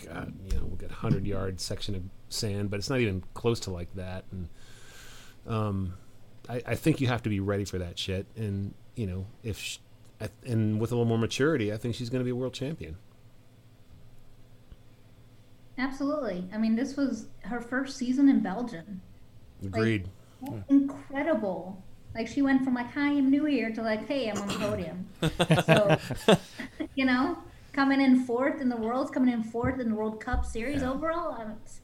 God, 0.06 0.34
you 0.52 0.58
know, 0.58 0.66
we 0.66 0.78
got 0.78 0.92
hundred 0.92 1.26
yard 1.26 1.60
section 1.60 1.96
of 1.96 2.04
sand, 2.30 2.70
but 2.70 2.78
it's 2.78 2.90
not 2.90 3.00
even 3.00 3.24
close 3.34 3.60
to 3.62 3.72
like 3.72 3.94
that. 3.96 4.26
And 4.32 4.50
um, 5.48 5.94
I, 6.50 6.62
I 6.66 6.76
think 6.76 7.02
you 7.02 7.08
have 7.08 7.24
to 7.24 7.30
be 7.30 7.40
ready 7.40 7.66
for 7.66 7.78
that 7.80 7.98
shit. 8.00 8.26
And 8.36 8.74
you 8.96 9.08
know, 9.08 9.26
if 9.44 9.58
sh 9.60 9.78
I, 10.22 10.30
and 10.46 10.80
with 10.80 10.92
a 10.92 10.96
little 10.96 11.08
more 11.08 11.18
maturity, 11.18 11.74
I 11.74 11.78
think 11.78 11.96
she's 11.96 12.10
going 12.10 12.22
to 12.22 12.26
be 12.26 12.32
a 12.32 12.36
world 12.36 12.54
champion. 12.54 12.98
Absolutely. 15.78 16.48
I 16.54 16.58
mean, 16.58 16.76
this 16.76 16.96
was 16.96 17.28
her 17.42 17.60
first 17.60 17.98
season 17.98 18.30
in 18.30 18.40
Belgium. 18.42 19.02
Agreed. 19.64 20.08
Incredible. 20.70 21.84
Like 22.14 22.28
she 22.28 22.42
went 22.42 22.64
from 22.64 22.76
like, 22.76 22.92
"Hi, 22.94 23.10
I'm 23.10 23.30
new 23.30 23.44
here" 23.46 23.72
to 23.72 23.82
like, 23.82 24.08
"Hey, 24.08 24.30
I'm 24.30 24.38
on 24.38 24.48
the 24.48 24.54
podium." 24.54 25.08
so, 25.66 26.38
you 26.96 27.04
know, 27.06 27.38
coming 27.74 28.00
in 28.00 28.24
fourth 28.24 28.62
in 28.62 28.70
the 28.70 28.78
world, 28.78 29.12
coming 29.14 29.34
in 29.34 29.44
fourth 29.44 29.82
in 29.82 29.90
the 29.90 29.96
World 29.96 30.22
Cup 30.22 30.46
Series 30.46 30.82
overall, 30.82 31.34
um, 31.42 31.52
it's- 31.52 31.82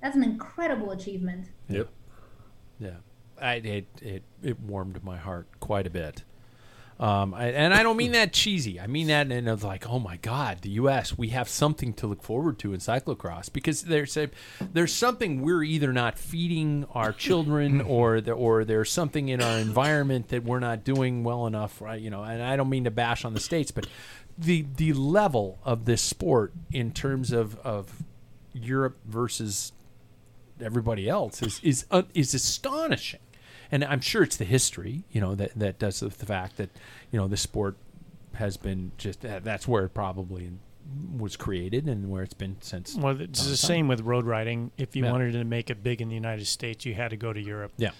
that's 0.00 0.16
an 0.16 0.22
incredible 0.24 0.90
achievement. 0.90 1.48
Yep. 1.68 1.88
Yeah, 2.80 2.96
I, 3.42 3.54
it 3.54 3.86
it 4.00 4.22
it 4.42 4.60
warmed 4.60 5.02
my 5.04 5.16
heart 5.16 5.46
quite 5.60 5.86
a 5.86 5.90
bit. 5.90 6.24
Um, 7.00 7.34
I, 7.34 7.46
and 7.46 7.74
I 7.74 7.82
don't 7.82 7.96
mean 7.96 8.12
that 8.12 8.32
cheesy. 8.32 8.78
I 8.78 8.86
mean 8.86 9.08
that 9.08 9.32
in 9.32 9.48
of 9.48 9.64
like, 9.64 9.88
oh 9.88 9.98
my 9.98 10.18
God, 10.18 10.58
the 10.60 10.70
U.S. 10.70 11.18
We 11.18 11.28
have 11.28 11.48
something 11.48 11.94
to 11.94 12.06
look 12.06 12.22
forward 12.22 12.60
to 12.60 12.72
in 12.72 12.78
cyclocross 12.78 13.52
because 13.52 13.82
there's 13.82 14.16
a, 14.16 14.30
there's 14.72 14.92
something 14.92 15.42
we're 15.42 15.64
either 15.64 15.92
not 15.92 16.16
feeding 16.16 16.86
our 16.94 17.12
children 17.12 17.80
or 17.88 18.20
the, 18.20 18.32
or 18.32 18.64
there's 18.64 18.92
something 18.92 19.30
in 19.30 19.42
our 19.42 19.58
environment 19.58 20.28
that 20.28 20.44
we're 20.44 20.60
not 20.60 20.84
doing 20.84 21.24
well 21.24 21.48
enough, 21.48 21.80
right? 21.80 22.00
You 22.00 22.10
know, 22.10 22.22
and 22.22 22.40
I 22.40 22.54
don't 22.54 22.70
mean 22.70 22.84
to 22.84 22.92
bash 22.92 23.24
on 23.24 23.34
the 23.34 23.40
states, 23.40 23.72
but 23.72 23.88
the 24.38 24.66
the 24.76 24.92
level 24.92 25.58
of 25.64 25.86
this 25.86 26.02
sport 26.02 26.52
in 26.70 26.92
terms 26.92 27.32
of 27.32 27.58
of 27.60 28.04
Europe 28.52 28.98
versus 29.06 29.72
everybody 30.60 31.08
else 31.08 31.42
is 31.42 31.60
is 31.64 31.86
uh, 31.90 32.02
is 32.14 32.32
astonishing. 32.34 33.20
And 33.72 33.82
I'm 33.84 34.00
sure 34.00 34.22
it's 34.22 34.36
the 34.36 34.44
history, 34.44 35.02
you 35.10 35.20
know, 35.20 35.34
that 35.34 35.52
that 35.58 35.78
does 35.78 36.02
with 36.02 36.18
the 36.18 36.26
fact 36.26 36.58
that 36.58 36.70
you 37.10 37.18
know 37.18 37.26
the 37.26 37.36
sport 37.38 37.76
has 38.34 38.56
been 38.56 38.92
just 38.98 39.22
that's 39.22 39.66
where 39.66 39.84
it 39.86 39.94
probably 39.94 40.50
was 41.16 41.36
created 41.36 41.86
and 41.88 42.10
where 42.10 42.22
it's 42.22 42.34
been 42.34 42.56
since. 42.60 42.94
Well, 42.94 43.18
it's 43.20 43.40
all 43.40 43.44
the 43.46 43.50
time. 43.56 43.56
same 43.56 43.88
with 43.88 44.00
road 44.02 44.26
riding. 44.26 44.70
If 44.76 44.94
you 44.94 45.04
Yeah. 45.04 45.12
wanted 45.12 45.32
to 45.32 45.44
make 45.44 45.70
it 45.70 45.82
big 45.82 46.00
in 46.02 46.08
the 46.08 46.14
United 46.14 46.46
States, 46.46 46.84
you 46.84 46.94
had 46.94 47.10
to 47.10 47.16
go 47.16 47.32
to 47.32 47.40
Europe. 47.40 47.72
Yeah. 47.78 47.90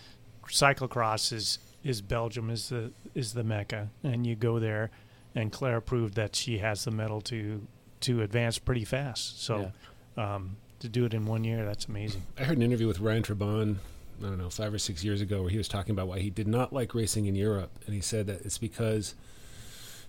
Cyclocross 0.49 1.33
is 1.33 1.59
is 1.85 2.01
Belgium 2.01 2.51
is 2.51 2.69
the 2.69 2.93
is 3.15 3.33
the 3.35 3.43
mecca, 3.45 3.89
and 4.03 4.27
you 4.27 4.35
go 4.37 4.59
there, 4.59 4.91
and 5.35 5.51
Claire 5.51 5.81
proved 5.81 6.15
that 6.15 6.37
she 6.37 6.59
has 6.59 6.85
the 6.85 6.91
metal 6.91 7.21
to 7.23 7.67
to 8.01 8.21
advance 8.23 8.59
pretty 8.59 8.85
fast. 8.85 9.43
So, 9.43 9.73
um, 10.17 10.57
to 10.81 10.89
do 10.89 11.05
it 11.05 11.15
in 11.15 11.25
one 11.27 11.45
year, 11.45 11.65
that's 11.65 11.87
amazing. 11.87 12.23
I 12.39 12.45
heard 12.45 12.57
an 12.57 12.63
interview 12.63 12.89
with 12.89 12.99
Ryan 12.99 13.23
Trebon, 13.23 13.77
I 14.23 14.29
don't 14.29 14.39
know, 14.39 14.51
five 14.51 14.73
or 14.73 14.79
six 14.79 15.03
years 15.05 15.21
ago, 15.21 15.43
where 15.43 15.51
he 15.51 15.59
was 15.59 15.69
talking 15.69 15.93
about 15.93 16.09
why 16.09 16.21
he 16.21 16.31
did 16.31 16.47
not 16.47 16.73
like 16.73 16.95
racing 16.95 17.27
in 17.27 17.35
Europe, 17.35 17.71
and 17.87 17.95
he 17.95 18.01
said 18.01 18.27
that 18.29 18.43
it's 18.43 18.59
because 18.59 19.15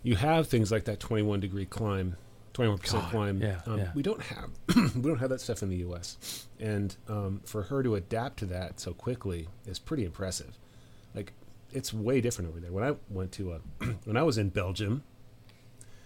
you 0.04 0.16
have 0.16 0.48
things 0.48 0.72
like 0.72 0.86
that 0.86 1.00
21 1.00 1.40
degree 1.40 1.66
climb, 1.66 2.16
21 2.54 2.78
percent 2.78 3.04
God, 3.04 3.12
climb. 3.12 3.42
yeah, 3.42 3.62
um, 3.66 3.80
yeah. 3.80 3.92
We 3.96 4.04
don't 4.04 4.22
have 4.22 4.50
we 4.96 5.02
don't 5.02 5.20
have 5.20 5.30
that 5.30 5.42
stuff 5.42 5.64
in 5.64 5.70
the 5.70 5.78
U.S. 5.78 6.46
And 6.60 6.96
um, 7.08 7.42
for 7.46 7.64
her 7.64 7.82
to 7.84 7.96
adapt 7.96 8.38
to 8.40 8.46
that 8.48 8.80
so 8.80 8.94
quickly 8.94 9.48
is 9.66 9.80
pretty 9.80 10.06
impressive. 10.06 10.58
Like 11.16 11.34
it's 11.72 11.94
way 11.94 12.22
different 12.22 12.50
over 12.52 12.60
there. 12.60 12.72
When 12.72 12.84
I 12.84 12.96
went 13.10 13.32
to 13.34 13.54
uh, 13.54 13.60
when 14.06 14.18
I 14.18 14.24
was 14.24 14.38
in 14.38 14.50
Belgium, 14.50 15.04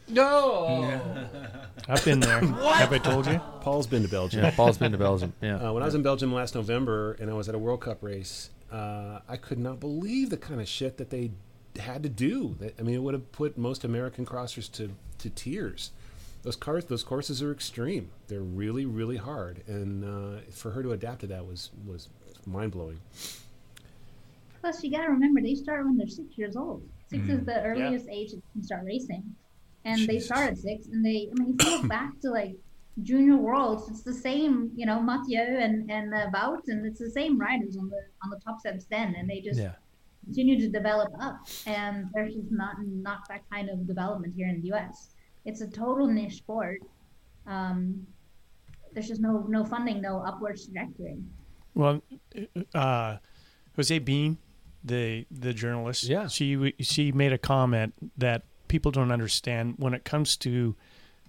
No. 0.09 1.29
I've 1.89 2.03
been 2.03 2.19
there. 2.19 2.39
Have 2.41 2.91
I 2.93 2.97
told 2.97 3.27
you? 3.27 3.39
Paul's 3.61 3.87
been 3.87 4.03
to 4.03 4.07
Belgium. 4.09 4.43
Yeah, 4.43 4.51
Paul's 4.51 4.77
been 4.77 4.91
to 4.91 4.97
Belgium. 4.97 5.33
Yeah. 5.41 5.55
Uh, 5.69 5.73
when 5.73 5.83
I 5.83 5.85
was 5.85 5.95
in 5.95 6.03
Belgium 6.03 6.33
last 6.33 6.55
November 6.55 7.13
and 7.19 7.29
I 7.29 7.33
was 7.33 7.47
at 7.49 7.55
a 7.55 7.59
World 7.59 7.81
Cup 7.81 8.01
race, 8.01 8.49
uh, 8.71 9.19
I 9.27 9.37
could 9.37 9.59
not 9.59 9.79
believe 9.79 10.29
the 10.29 10.37
kind 10.37 10.59
of 10.61 10.67
shit 10.67 10.97
that 10.97 11.09
they 11.09 11.31
had 11.79 12.03
to 12.03 12.09
do. 12.09 12.55
That, 12.59 12.79
I 12.79 12.83
mean, 12.83 12.95
it 12.95 13.01
would 13.03 13.13
have 13.13 13.31
put 13.31 13.57
most 13.57 13.83
American 13.83 14.25
crossers 14.25 14.71
to, 14.73 14.91
to 15.19 15.29
tears. 15.29 15.91
Those 16.43 16.55
cars, 16.55 16.85
those 16.85 17.03
courses 17.03 17.41
are 17.43 17.51
extreme. 17.51 18.09
They're 18.27 18.39
really, 18.41 18.85
really 18.85 19.17
hard, 19.17 19.63
and 19.67 20.05
uh, 20.05 20.41
for 20.51 20.71
her 20.71 20.81
to 20.83 20.93
adapt 20.93 21.21
to 21.21 21.27
that 21.27 21.45
was 21.45 21.71
was 21.85 22.07
mind 22.45 22.71
blowing. 22.71 22.99
Plus, 24.61 24.81
you 24.83 24.91
got 24.91 25.01
to 25.03 25.09
remember 25.09 25.41
they 25.41 25.55
start 25.55 25.85
when 25.85 25.97
they're 25.97 26.07
six 26.07 26.37
years 26.37 26.55
old. 26.55 26.83
6 27.09 27.21
Mm-hmm. 27.21 27.31
is 27.31 27.45
the 27.45 27.61
earliest 27.63 28.07
age 28.09 28.29
that 28.31 28.35
you 28.37 28.41
can 28.53 28.63
start 28.63 28.83
racing, 28.85 29.23
and 29.89 29.99
they 30.09 30.13
Jesus. 30.17 30.25
start 30.27 30.51
at 30.51 30.57
six. 30.57 30.87
And 30.87 31.03
they, 31.05 31.29
I 31.31 31.33
mean, 31.39 31.55
if 31.59 31.65
you 31.65 31.71
look 31.77 31.87
back 31.87 32.11
to 32.23 32.29
like 32.29 32.55
junior 33.03 33.37
worlds, 33.37 33.89
it's 33.89 34.03
the 34.03 34.13
same, 34.13 34.71
you 34.75 34.85
know, 34.85 34.99
Mathieu 35.01 35.39
and 35.65 35.89
and 35.89 36.13
uh, 36.13 36.29
Wout, 36.33 36.63
and 36.67 36.85
it's 36.85 36.99
the 36.99 37.11
same 37.19 37.33
riders 37.39 37.77
on 37.77 37.89
the 37.89 38.01
on 38.23 38.29
the 38.33 38.39
top 38.45 38.59
steps 38.59 38.85
then, 38.89 39.15
and 39.17 39.29
they 39.29 39.39
just 39.41 39.59
Yeah. 39.59 39.75
continue 40.25 40.59
to 40.59 40.69
develop 40.79 41.11
up. 41.27 41.37
And 41.65 41.95
there's 42.13 42.33
just 42.35 42.51
not 42.51 42.75
not 43.09 43.19
that 43.29 43.41
kind 43.53 43.69
of 43.69 43.87
development 43.87 44.33
here 44.35 44.47
in 44.49 44.55
the 44.61 44.67
U.S. 44.73 44.95
it's 45.45 45.61
a 45.61 45.67
total 45.67 46.07
niche 46.07 46.37
sport. 46.43 46.79
Um, 47.45 48.05
there's 48.93 49.07
just 49.07 49.21
no 49.21 49.45
no 49.47 49.63
funding, 49.63 50.01
no 50.01 50.13
upward 50.29 50.57
trajectory. 50.63 51.17
Well, 51.75 52.01
uh, 52.73 53.17
José 53.77 54.03
Been, 54.03 54.37
the 54.83 55.25
the 55.29 55.53
journalist, 55.53 56.03
Yeah. 56.05 56.27
she 56.27 56.73
she 56.79 57.11
made 57.11 57.31
a 57.31 57.37
comment 57.37 57.93
that 58.17 58.41
people 58.67 58.91
don't 58.91 59.11
understand 59.11 59.75
when 59.77 59.93
it 59.93 60.03
comes 60.03 60.35
to 60.37 60.75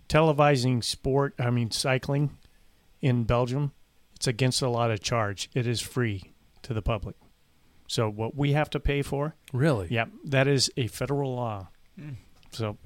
televising 0.09 0.83
sport. 0.83 1.35
I 1.39 1.51
mean, 1.51 1.71
cycling 1.71 2.37
in 3.01 3.25
Belgium, 3.25 3.73
it's 4.17 4.27
against 4.27 4.63
a 4.63 4.69
lot 4.69 4.91
of 4.91 5.01
charge. 5.01 5.51
It 5.55 5.67
is 5.67 5.81
free 5.81 6.33
to 6.63 6.75
the 6.75 6.83
public. 6.83 7.17
So 7.87 8.11
what 8.11 8.37
we 8.37 8.53
have 8.53 8.69
to 8.71 8.81
pay 8.81 9.03
for, 9.03 9.35
Really? 9.53 9.89
yeah, 9.91 10.07
that 10.25 10.47
is 10.47 10.71
a 10.77 10.89
federal 10.89 11.35
law. 11.35 11.69
Mm. 11.99 12.17
So 12.53 12.77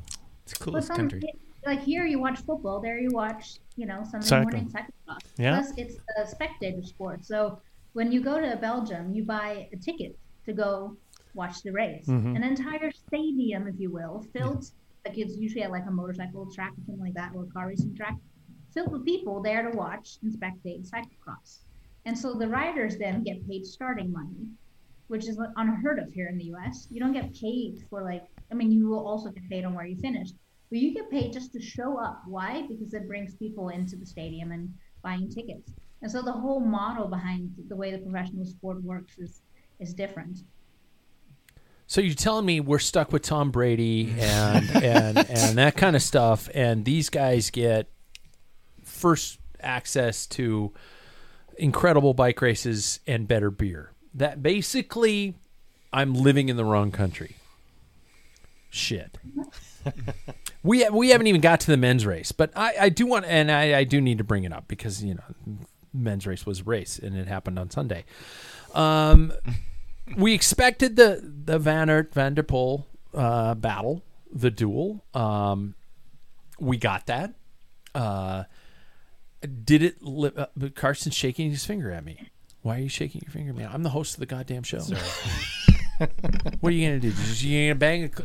It's 0.45 0.53
the 0.53 0.59
But 0.59 0.65
coolest 0.65 0.87
some, 0.89 0.97
country. 0.97 1.23
like 1.67 1.81
here, 1.83 2.05
you 2.07 2.19
watch 2.21 2.39
football. 2.41 2.81
There, 2.81 2.99
you 2.99 3.11
watch 3.11 3.59
you 3.77 3.87
know 3.87 4.05
Sunday 4.09 4.27
Cycling. 4.27 4.65
morning 4.65 4.71
cyclocross. 4.71 5.19
Yeah. 5.39 5.57
Plus, 5.61 5.73
it's 5.77 5.97
a 6.19 6.27
spectator 6.27 6.83
sport. 6.83 7.25
So 7.25 7.61
when 7.95 8.13
you 8.13 8.21
go 8.21 8.41
to 8.41 8.57
Belgium, 8.57 9.13
you 9.13 9.25
buy 9.25 9.69
a 9.73 9.77
ticket 9.77 10.17
to 10.47 10.53
go 10.53 10.97
watch 11.35 11.62
the 11.62 11.72
race. 11.72 12.07
Mhm. 12.07 12.37
An 12.37 12.43
entire 12.43 12.91
stadium, 12.91 13.66
if 13.66 13.78
you 13.78 13.91
will, 13.91 14.22
filled. 14.33 14.64
Like 15.05 15.18
it's 15.18 15.37
usually 15.37 15.62
at 15.62 15.70
like 15.70 15.87
a 15.87 15.91
motorcycle 15.91 16.51
track 16.53 16.72
or 16.72 16.85
something 16.87 17.01
like 17.01 17.14
that, 17.14 17.35
or 17.35 17.45
a 17.45 17.47
car 17.49 17.68
racing 17.68 17.95
track, 17.95 18.16
filled 18.72 18.93
with 18.93 19.05
people 19.05 19.43
there 19.43 19.68
to 19.68 19.76
watch 19.76 20.18
and 20.22 20.33
spectate 20.33 20.89
cyclocross. 20.89 21.64
And 22.05 22.18
so 22.18 22.35
the 22.35 22.49
riders 22.49 22.99
then 22.99 23.22
get 23.22 23.47
paid 23.49 23.64
starting 23.66 24.12
money, 24.12 24.47
which 25.09 25.28
is 25.28 25.41
unheard 25.57 25.99
of 25.99 26.12
here 26.12 26.28
in 26.28 26.39
the 26.39 26.45
U.S. 26.45 26.89
You 26.91 27.01
don't 27.01 27.12
get 27.12 27.35
paid 27.35 27.85
for 27.89 28.03
like, 28.03 28.24
I 28.51 28.55
mean, 28.55 28.70
you 28.72 28.89
will 28.89 29.07
also 29.07 29.30
get 29.30 29.49
paid 29.49 29.64
on 29.64 29.74
where 29.74 29.87
you 29.87 29.97
finish, 29.97 30.30
but 30.70 30.78
you 30.78 30.95
get 30.95 31.11
paid 31.11 31.33
just 31.33 31.53
to 31.53 31.61
show 31.61 31.99
up. 31.99 32.22
Why? 32.26 32.66
Because 32.68 32.95
it 32.95 33.07
brings 33.07 33.35
people 33.37 33.68
into 33.70 33.97
the 33.97 34.07
stadium 34.07 34.53
and 34.53 34.72
buying 35.03 35.28
tickets. 35.28 35.72
And 36.03 36.11
so 36.11 36.22
the 36.22 36.33
whole 36.33 36.61
model 36.61 37.09
behind 37.09 37.51
the 37.68 37.76
way 37.76 37.93
the 37.93 37.99
professional 37.99 38.45
sport 38.45 38.83
works 38.83 39.18
is 39.18 39.43
is 39.80 39.95
different. 39.95 40.39
So 41.93 42.01
you're 42.01 42.14
telling 42.14 42.47
me 42.47 42.59
we're 42.59 42.78
stuck 42.78 43.12
with 43.12 43.20
Tom 43.20 43.51
Brady 43.51 44.14
and 44.18 44.70
and 44.82 45.18
and 45.18 45.59
that 45.59 45.76
kind 45.76 45.95
of 45.95 46.01
stuff, 46.01 46.49
and 46.55 46.86
these 46.86 47.11
guys 47.11 47.51
get 47.51 47.86
first 48.82 49.38
access 49.61 50.26
to 50.28 50.72
incredible 51.59 52.14
bike 52.14 52.40
races 52.40 52.99
and 53.07 53.28
better 53.28 53.51
beer. 53.51 53.93
That 54.14 54.43
basically, 54.43 55.34
I'm 55.93 56.14
living 56.14 56.49
in 56.49 56.57
the 56.57 56.64
wrong 56.64 56.93
country. 56.93 57.36
Shit. 58.70 59.18
we 60.62 60.88
we 60.88 61.11
haven't 61.11 61.26
even 61.26 61.43
got 61.43 61.61
to 61.61 61.66
the 61.66 61.76
men's 61.76 62.07
race, 62.07 62.32
but 62.32 62.53
I, 62.57 62.74
I 62.80 62.88
do 62.88 63.05
want 63.05 63.26
and 63.26 63.53
I, 63.53 63.80
I 63.80 63.84
do 63.84 64.01
need 64.01 64.16
to 64.16 64.24
bring 64.24 64.45
it 64.45 64.53
up 64.55 64.66
because 64.66 65.05
you 65.05 65.16
know 65.16 65.59
men's 65.93 66.26
race 66.26 66.47
was 66.47 66.61
a 66.61 66.64
race 66.64 66.99
and 66.99 67.14
it 67.14 67.28
happened 67.28 67.59
on 67.59 67.68
Sunday. 67.68 68.07
Um, 68.74 69.34
we 70.17 70.35
expected 70.35 70.97
the 70.97 71.21
the 71.23 71.59
Van 71.59 71.89
Aert 71.91 72.13
Van 72.15 72.35
der 72.35 72.43
Poel 72.43 72.85
uh, 73.15 73.55
battle, 73.55 74.03
the 74.33 74.51
duel. 74.51 75.05
Um, 75.15 75.75
we 76.59 76.77
got 76.77 77.07
that. 77.07 77.35
Uh, 77.95 78.45
did 79.65 79.83
it? 79.83 80.03
Li- 80.03 80.33
uh, 80.37 80.47
but 80.57 80.75
Carson's 80.75 81.15
shaking 81.15 81.51
his 81.51 81.65
finger 81.65 81.91
at 81.91 82.05
me. 82.05 82.29
Why 82.63 82.77
are 82.77 82.81
you 82.81 82.89
shaking 82.89 83.23
your 83.25 83.33
finger, 83.33 83.53
man? 83.53 83.71
I'm 83.73 83.83
the 83.83 83.91
host 83.91 84.15
of 84.15 84.21
the 84.21 84.27
goddamn 84.27 84.63
show. 84.63 84.81
what 86.61 86.71
are 86.73 86.77
you 86.77 86.87
gonna 86.89 87.01
do? 87.01 87.11
Just, 87.11 87.43
you 87.43 87.69
gonna 87.69 87.79
bang 87.79 88.05
a, 88.05 88.09
cou- 88.09 88.25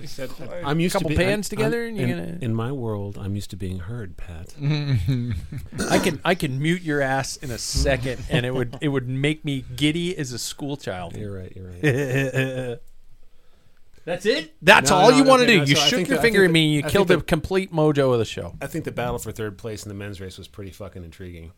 I'm 0.63 0.79
used 0.79 0.93
couple 0.93 1.09
to 1.09 1.15
being, 1.15 1.29
pans 1.29 1.47
I'm- 1.47 1.49
together, 1.57 1.79
I'm- 1.83 1.87
and 1.89 1.97
you're 1.97 2.17
in, 2.17 2.25
gonna. 2.25 2.37
in 2.41 2.53
my 2.53 2.71
world, 2.71 3.17
I'm 3.19 3.35
used 3.35 3.49
to 3.51 3.55
being 3.55 3.79
heard, 3.79 4.17
Pat. 4.17 4.53
I 5.89 5.99
can 5.99 6.19
I 6.25 6.35
can 6.35 6.61
mute 6.61 6.81
your 6.81 7.01
ass 7.01 7.37
in 7.37 7.51
a 7.51 7.57
second, 7.57 8.23
and 8.29 8.45
it 8.45 8.53
would 8.53 8.77
it 8.81 8.89
would 8.89 9.07
make 9.07 9.43
me 9.45 9.63
giddy 9.75 10.17
as 10.17 10.31
a 10.31 10.39
school 10.39 10.77
child. 10.77 11.15
You're 11.15 11.33
right. 11.35 11.53
You're 11.55 11.69
right. 11.69 12.79
That's 14.05 14.25
it. 14.25 14.55
That's 14.61 14.89
No, 14.89 14.95
all 14.95 15.11
no, 15.11 15.17
you 15.17 15.23
no, 15.25 15.29
want 15.29 15.39
to 15.41 15.43
okay, 15.47 15.53
do. 15.55 15.59
no, 15.59 15.65
you 15.65 15.75
so 15.75 15.81
shook 15.87 15.99
your 16.07 16.15
that- 16.15 16.19
I 16.19 16.21
finger 16.21 16.45
at 16.45 16.51
me. 16.51 16.63
and 16.65 16.73
You 16.75 16.83
I 16.87 16.89
killed 16.89 17.09
think 17.09 17.19
the 17.19 17.25
complete 17.25 17.73
mojo 17.73 18.13
of 18.13 18.19
the 18.19 18.25
show. 18.25 18.55
I 18.61 18.67
think 18.67 18.85
the 18.85 18.91
battle 18.93 19.19
for 19.19 19.33
third 19.33 19.57
place 19.57 19.83
in 19.83 19.89
the 19.89 19.95
men's 19.95 20.21
race 20.21 20.37
was 20.37 20.47
pretty 20.47 20.71
fucking 20.71 21.03
intriguing. 21.03 21.51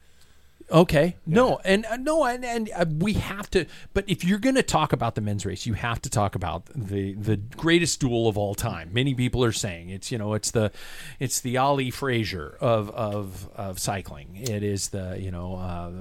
Okay. 0.71 1.15
No, 1.25 1.59
and 1.63 1.85
uh, 1.85 1.97
no, 1.97 2.23
and, 2.25 2.45
and 2.45 2.69
uh, 2.75 2.85
we 2.97 3.13
have 3.13 3.49
to. 3.51 3.65
But 3.93 4.05
if 4.07 4.23
you're 4.23 4.39
going 4.39 4.55
to 4.55 4.63
talk 4.63 4.93
about 4.93 5.15
the 5.15 5.21
men's 5.21 5.45
race, 5.45 5.65
you 5.65 5.73
have 5.73 6.01
to 6.03 6.09
talk 6.09 6.35
about 6.35 6.65
the 6.75 7.13
the 7.13 7.37
greatest 7.37 7.99
duel 7.99 8.27
of 8.27 8.37
all 8.37 8.55
time. 8.55 8.91
Many 8.93 9.13
people 9.13 9.43
are 9.43 9.51
saying 9.51 9.89
it's 9.89 10.11
you 10.11 10.17
know 10.17 10.33
it's 10.33 10.51
the 10.51 10.71
it's 11.19 11.41
the 11.41 11.57
Ali 11.57 11.91
Frazier 11.91 12.57
of 12.59 12.89
of 12.91 13.49
of 13.55 13.79
cycling. 13.79 14.35
It 14.35 14.63
is 14.63 14.89
the 14.89 15.17
you 15.19 15.31
know. 15.31 15.55
Uh, 15.55 15.91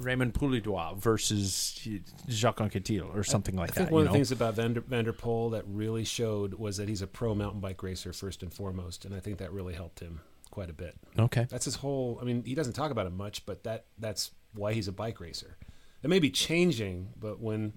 Raymond 0.00 0.34
Poulidor 0.34 0.98
versus 0.98 1.88
Jacques 2.28 2.58
Anquetil 2.58 3.14
or 3.14 3.22
something 3.22 3.56
like 3.56 3.68
that. 3.68 3.74
I 3.74 3.76
think 3.76 3.88
that. 3.88 3.94
one 3.94 4.02
of 4.02 4.08
the 4.08 4.14
things 4.14 4.32
about 4.32 4.54
Vander, 4.54 4.80
Van 4.80 5.04
der 5.04 5.12
Poel 5.12 5.52
that 5.52 5.64
really 5.66 6.04
showed 6.04 6.54
was 6.54 6.76
that 6.76 6.88
he's 6.88 7.02
a 7.02 7.06
pro 7.06 7.34
mountain 7.34 7.60
bike 7.60 7.82
racer 7.82 8.12
first 8.12 8.42
and 8.42 8.52
foremost, 8.52 9.04
and 9.04 9.14
I 9.14 9.20
think 9.20 9.38
that 9.38 9.52
really 9.52 9.74
helped 9.74 10.00
him 10.00 10.20
quite 10.56 10.70
a 10.70 10.72
bit. 10.72 10.96
Okay. 11.18 11.46
That's 11.50 11.66
his 11.66 11.74
whole. 11.76 12.18
I 12.18 12.24
mean, 12.24 12.42
he 12.44 12.54
doesn't 12.54 12.72
talk 12.72 12.90
about 12.90 13.06
it 13.06 13.12
much, 13.12 13.44
but 13.44 13.62
that 13.64 13.84
that's 13.98 14.30
why 14.54 14.72
he's 14.72 14.88
a 14.88 14.92
bike 14.92 15.20
racer. 15.20 15.58
It 16.02 16.08
may 16.08 16.18
be 16.18 16.30
changing, 16.30 17.08
but 17.20 17.40
when 17.40 17.74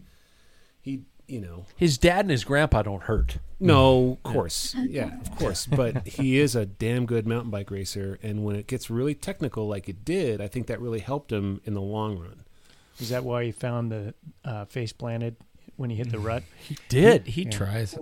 he, 0.79 1.01
you 1.27 1.41
know, 1.41 1.65
His 1.75 1.97
dad 1.97 2.21
and 2.21 2.31
his 2.31 2.45
grandpa 2.45 2.83
don't 2.83 3.03
hurt. 3.03 3.39
no, 3.59 4.17
of 4.23 4.31
course, 4.31 4.75
yeah, 4.75 5.19
of 5.19 5.35
course, 5.35 5.67
but 5.67 6.07
he 6.07 6.39
is 6.39 6.55
a 6.55 6.65
damn 6.65 7.05
good 7.05 7.27
mountain 7.27 7.51
bike 7.51 7.69
racer, 7.69 8.17
and 8.23 8.45
when 8.45 8.55
it 8.55 8.65
gets 8.65 8.89
really 8.89 9.13
technical, 9.13 9.67
like 9.67 9.89
it 9.89 10.05
did, 10.05 10.39
I 10.39 10.47
think 10.47 10.67
that 10.67 10.79
really 10.79 10.99
helped 11.01 11.33
him 11.33 11.59
in 11.65 11.73
the 11.73 11.81
long 11.81 12.17
run. 12.17 12.45
is 12.97 13.09
that 13.09 13.25
why 13.25 13.43
he 13.43 13.51
found 13.51 13.91
the 13.91 14.13
uh, 14.45 14.63
face 14.65 14.93
planted 14.93 15.35
when 15.79 15.89
he 15.89 15.95
hit 15.95 16.11
the 16.11 16.19
rut? 16.19 16.43
He 16.67 16.77
did. 16.89 17.25
He 17.25 17.45
tries. 17.45 17.93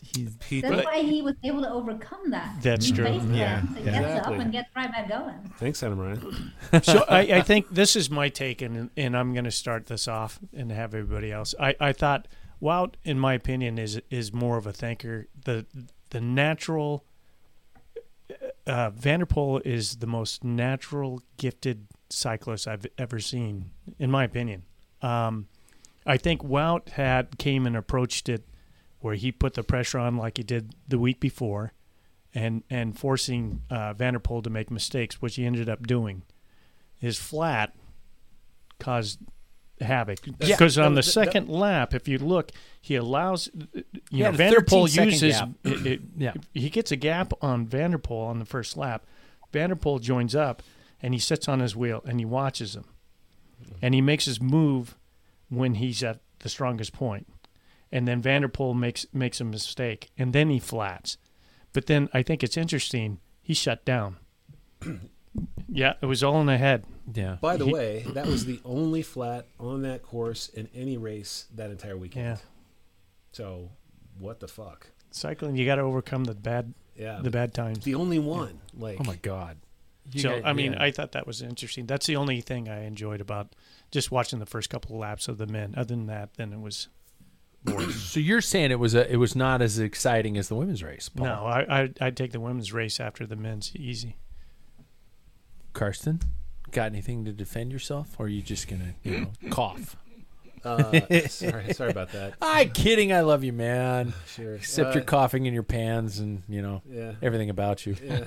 He's 0.00 0.36
He, 0.48 0.62
That's 0.62 0.86
why 0.86 1.02
he 1.02 1.20
was 1.20 1.34
able 1.44 1.60
to 1.60 1.70
overcome 1.70 2.30
that. 2.30 2.56
That's 2.62 2.90
true. 2.90 3.04
Face 3.04 3.22
Yeah, 3.30 3.60
plant. 3.60 3.76
So 3.76 3.78
yeah. 3.78 3.84
gets 3.84 3.96
Exactly. 3.98 4.34
up 4.34 4.40
and 4.40 4.52
gets 4.52 4.68
right 4.74 4.90
back 4.90 5.08
going. 5.08 5.52
thanks, 5.58 5.82
Adam 5.82 5.98
Ryan. 5.98 6.52
so 6.82 7.04
I, 7.08 7.18
I 7.20 7.42
think 7.42 7.68
this 7.70 7.94
is 7.94 8.10
my 8.10 8.30
take, 8.30 8.62
and 8.62 8.88
and 8.96 9.14
I'm 9.14 9.34
going 9.34 9.44
to 9.44 9.50
start 9.50 9.86
this 9.86 10.08
off 10.08 10.38
and 10.56 10.72
have 10.72 10.94
everybody 10.94 11.30
else. 11.30 11.54
I, 11.60 11.76
I 11.78 11.92
thought 11.92 12.26
Wout, 12.62 12.94
in 13.04 13.18
my 13.18 13.34
opinion, 13.34 13.78
is 13.78 14.00
is 14.10 14.32
more 14.32 14.56
of 14.56 14.66
a 14.66 14.72
thinker. 14.72 15.26
The 15.44 15.66
the 16.08 16.22
natural 16.22 17.04
uh, 18.66 18.90
Van 18.90 19.20
der 19.20 19.26
Poel 19.26 19.60
is 19.64 19.96
the 19.96 20.06
most 20.06 20.42
natural, 20.42 21.20
gifted 21.36 21.86
cyclist 22.08 22.66
I've 22.66 22.86
ever 22.96 23.20
seen, 23.20 23.70
in 23.98 24.10
my 24.10 24.24
opinion. 24.24 24.62
Um, 25.02 25.48
I 26.06 26.16
think 26.16 26.42
Wout 26.42 26.90
had 26.90 27.38
came 27.38 27.66
and 27.66 27.76
approached 27.76 28.28
it 28.28 28.44
where 29.00 29.14
he 29.14 29.30
put 29.32 29.54
the 29.54 29.62
pressure 29.62 29.98
on 29.98 30.16
like 30.16 30.36
he 30.38 30.42
did 30.42 30.74
the 30.88 30.98
week 30.98 31.20
before, 31.20 31.72
and 32.34 32.62
and 32.70 32.98
forcing 32.98 33.62
uh, 33.70 33.92
Van 33.94 34.12
der 34.14 34.18
Poel 34.20 34.42
to 34.44 34.50
make 34.50 34.70
mistakes, 34.70 35.20
which 35.22 35.36
he 35.36 35.44
ended 35.44 35.68
up 35.68 35.86
doing. 35.86 36.22
His 36.98 37.18
flat 37.18 37.74
caused 38.78 39.18
havoc 39.80 40.18
Yeah. 40.26 40.32
because 40.56 40.78
on 40.78 40.92
No, 40.92 40.96
the 40.96 41.02
th- 41.02 41.12
second 41.12 41.48
lap, 41.50 41.92
if 41.94 42.08
you 42.08 42.18
look, 42.18 42.50
he 42.80 42.94
allows 42.96 43.50
you 43.54 43.84
He 44.10 44.22
know 44.22 44.32
Van 44.32 44.52
der 44.52 44.60
Poel 44.60 44.88
uses 45.04 45.22
it- 45.64 45.86
it- 45.86 46.00
Yeah. 46.16 46.32
he 46.54 46.70
gets 46.70 46.90
a 46.90 46.96
gap 46.96 47.32
on 47.42 47.66
Van 47.66 47.90
der 47.90 47.98
Poel 47.98 48.28
on 48.28 48.38
the 48.38 48.46
first 48.46 48.76
lap. 48.76 49.04
Van 49.52 49.68
der 49.68 49.76
Poel 49.76 50.00
joins 50.00 50.34
up 50.34 50.62
and 51.02 51.12
he 51.12 51.20
sits 51.20 51.46
on 51.48 51.60
his 51.60 51.76
wheel 51.76 52.02
and 52.06 52.18
he 52.18 52.24
watches 52.24 52.74
him. 52.74 52.84
And 53.82 53.94
he 53.94 54.00
makes 54.00 54.24
his 54.24 54.40
move 54.40 54.96
when 55.48 55.74
he's 55.74 56.02
at 56.02 56.20
the 56.40 56.48
strongest 56.48 56.92
point. 56.92 57.26
And 57.92 58.06
then 58.06 58.20
Van 58.20 58.42
der 58.42 58.48
Poel 58.48 58.74
makes 58.76 59.06
makes 59.12 59.40
a 59.40 59.44
mistake 59.44 60.10
and 60.18 60.32
then 60.32 60.50
he 60.50 60.58
flats. 60.58 61.16
But 61.72 61.86
then 61.86 62.08
I 62.12 62.22
think 62.22 62.42
it's 62.42 62.56
interesting, 62.56 63.20
he 63.42 63.54
shut 63.54 63.84
down. 63.84 64.16
yeah, 65.68 65.94
it 66.00 66.06
was 66.06 66.22
all 66.22 66.40
in 66.40 66.46
the 66.46 66.58
head. 66.58 66.84
Yeah. 67.14 67.36
By 67.40 67.56
the 67.56 67.66
He- 67.66 67.72
way, 67.72 68.04
that 68.14 68.26
was 68.26 68.44
the 68.46 68.60
only 68.64 69.02
flat 69.02 69.46
on 69.60 69.82
that 69.82 70.02
course 70.02 70.48
in 70.48 70.68
any 70.74 70.96
race 70.96 71.46
that 71.54 71.70
entire 71.70 71.96
weekend. 71.96 72.26
Yeah. 72.26 72.36
So, 73.32 73.70
what 74.18 74.40
the 74.40 74.48
fuck? 74.48 74.88
Cycling, 75.10 75.56
you 75.56 75.66
got 75.66 75.76
to 75.76 75.82
overcome 75.82 76.24
the 76.24 76.34
bad 76.34 76.74
Yeah. 76.96 77.20
the 77.22 77.30
bad 77.30 77.54
times. 77.54 77.84
The 77.84 77.94
only 77.94 78.18
one. 78.18 78.60
Oh 78.76 78.82
like, 78.82 78.98
Oh 79.00 79.04
my 79.04 79.16
god. 79.16 79.58
You 80.12 80.20
so 80.20 80.30
guys- 80.30 80.42
I 80.44 80.52
mean, 80.52 80.72
yeah. 80.72 80.82
I 80.82 80.90
thought 80.90 81.12
that 81.12 81.26
was 81.26 81.42
interesting. 81.42 81.86
That's 81.86 82.06
the 82.06 82.16
only 82.16 82.40
thing 82.40 82.68
I 82.68 82.84
enjoyed 82.84 83.20
about 83.20 83.54
just 83.96 84.10
watching 84.10 84.40
the 84.40 84.46
first 84.46 84.68
couple 84.68 84.94
of 84.94 85.00
laps 85.00 85.26
of 85.26 85.38
the 85.38 85.46
men. 85.46 85.72
Other 85.74 85.94
than 85.94 86.06
that, 86.06 86.34
then 86.34 86.52
it 86.52 86.60
was 86.60 86.88
so 87.94 88.20
you're 88.20 88.42
saying 88.42 88.70
it 88.70 88.78
was 88.78 88.94
a 88.94 89.10
it 89.10 89.16
was 89.16 89.34
not 89.34 89.62
as 89.62 89.78
exciting 89.78 90.36
as 90.36 90.48
the 90.48 90.54
women's 90.54 90.82
race, 90.82 91.08
Paul. 91.08 91.26
no. 91.26 91.46
I, 91.46 91.80
I 91.80 91.90
I'd 92.02 92.16
take 92.16 92.32
the 92.32 92.40
women's 92.40 92.74
race 92.74 93.00
after 93.00 93.26
the 93.26 93.36
men's 93.36 93.74
easy. 93.74 94.18
Karsten, 95.72 96.20
got 96.72 96.86
anything 96.86 97.24
to 97.24 97.32
defend 97.32 97.72
yourself, 97.72 98.16
or 98.18 98.26
are 98.26 98.28
you 98.28 98.42
just 98.42 98.68
gonna 98.68 98.94
you 99.02 99.20
know 99.20 99.32
cough? 99.50 99.96
Uh, 100.66 101.00
sorry, 101.28 101.72
sorry 101.72 101.90
about 101.90 102.12
that. 102.12 102.34
I'm 102.42 102.70
kidding. 102.70 103.12
I 103.12 103.20
love 103.20 103.44
you, 103.44 103.52
man. 103.52 104.12
Sure. 104.26 104.56
Except 104.56 104.90
Uh, 104.90 104.92
you're 104.94 105.04
coughing 105.04 105.46
in 105.46 105.54
your 105.54 105.62
pans 105.62 106.18
and, 106.18 106.42
you 106.48 106.60
know, 106.62 106.82
Yeah. 106.90 107.12
everything 107.22 107.50
about 107.50 107.86
you. 107.86 107.96
Yeah. 108.02 108.24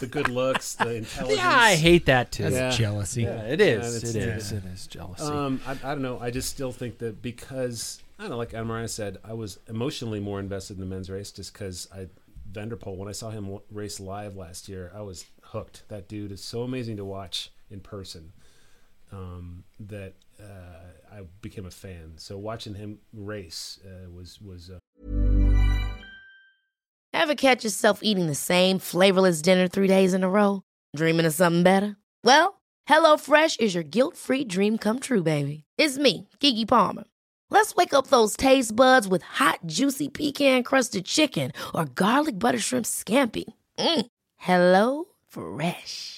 the 0.00 0.06
good 0.06 0.28
looks, 0.28 0.74
the 0.74 0.94
intelligence. 0.96 1.38
Yeah, 1.40 1.48
I 1.56 1.74
hate 1.76 2.06
that 2.06 2.32
too. 2.32 2.44
That's 2.44 2.54
Yeah. 2.54 2.70
jealousy. 2.70 3.22
Yeah, 3.22 3.42
it 3.42 3.60
Yeah, 3.60 3.66
is. 3.66 3.96
it's- 3.96 4.14
it 4.14 4.18
yeah. 4.26 4.34
is. 4.36 4.52
It 4.52 4.64
is 4.64 4.86
jealousy. 4.86 5.22
Um, 5.24 5.60
I, 5.66 5.72
I 5.72 5.74
don't 5.94 6.02
know. 6.02 6.18
I 6.20 6.30
just 6.30 6.48
still 6.48 6.72
think 6.72 6.98
that 6.98 7.20
because 7.22 8.00
I 8.18 8.22
don't 8.24 8.30
know, 8.30 8.36
like 8.38 8.54
Amara 8.54 8.88
said, 8.88 9.18
I 9.24 9.32
was 9.34 9.58
emotionally 9.68 10.20
more 10.20 10.40
invested 10.40 10.74
in 10.76 10.80
the 10.80 10.86
men's 10.86 11.08
race 11.10 11.30
just 11.30 11.52
because 11.52 11.88
I 11.94 12.08
Van 12.50 12.68
der 12.70 12.76
Poel 12.76 12.96
when 12.96 13.08
I 13.08 13.12
saw 13.12 13.30
him 13.30 13.58
race 13.70 14.00
live 14.00 14.34
last 14.34 14.68
year, 14.68 14.90
I 14.94 15.02
was 15.02 15.26
hooked. 15.42 15.82
That 15.88 16.08
dude 16.08 16.32
is 16.32 16.42
so 16.42 16.62
amazing 16.62 16.96
to 16.96 17.04
watch 17.04 17.50
in 17.70 17.80
person. 17.80 18.32
Um, 19.12 19.64
that 19.80 20.14
uh, 20.42 21.16
I 21.16 21.22
became 21.40 21.66
a 21.66 21.70
fan. 21.70 22.14
So 22.16 22.38
watching 22.38 22.74
him 22.74 22.98
race 23.12 23.78
uh, 23.84 24.10
was 24.10 24.40
was 24.40 24.70
uh, 24.70 24.78
Ever 27.12 27.34
catch 27.34 27.64
yourself 27.64 28.00
eating 28.02 28.26
the 28.26 28.34
same 28.34 28.78
flavorless 28.78 29.42
dinner 29.42 29.66
three 29.66 29.88
days 29.88 30.14
in 30.14 30.22
a 30.22 30.28
row? 30.30 30.62
Dreaming 30.94 31.26
of 31.26 31.34
something 31.34 31.62
better? 31.62 31.96
Well, 32.22 32.60
HelloFresh 32.88 33.60
is 33.60 33.74
your 33.74 33.82
guilt-free 33.82 34.44
dream 34.44 34.78
come 34.78 34.98
true, 35.00 35.22
baby. 35.22 35.64
It's 35.76 35.98
me, 35.98 36.28
Keke 36.40 36.68
Palmer. 36.68 37.04
Let's 37.50 37.74
wake 37.74 37.94
up 37.94 38.06
those 38.06 38.36
taste 38.36 38.76
buds 38.76 39.08
with 39.08 39.22
hot, 39.22 39.60
juicy 39.66 40.08
pecan-crusted 40.08 41.04
chicken 41.06 41.52
or 41.74 41.86
garlic 41.86 42.38
butter 42.38 42.58
shrimp 42.58 42.86
scampi. 42.86 43.44
Mm. 43.78 44.06
Hello 44.36 45.04
Fresh. 45.28 46.17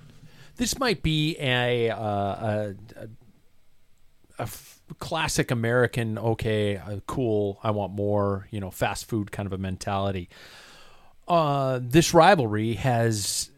This 0.57 0.77
might 0.79 1.03
be 1.03 1.37
a 1.39 1.89
uh, 1.89 1.97
a, 1.99 2.75
a, 2.97 3.07
a 4.39 4.41
f- 4.43 4.81
classic 4.99 5.51
American. 5.51 6.17
Okay, 6.17 6.77
uh, 6.77 6.99
cool. 7.07 7.59
I 7.63 7.71
want 7.71 7.93
more. 7.93 8.47
You 8.51 8.59
know, 8.59 8.71
fast 8.71 9.05
food 9.05 9.31
kind 9.31 9.47
of 9.47 9.53
a 9.53 9.57
mentality. 9.57 10.29
Uh, 11.27 11.79
this 11.81 12.13
rivalry 12.13 12.73
has 12.73 13.49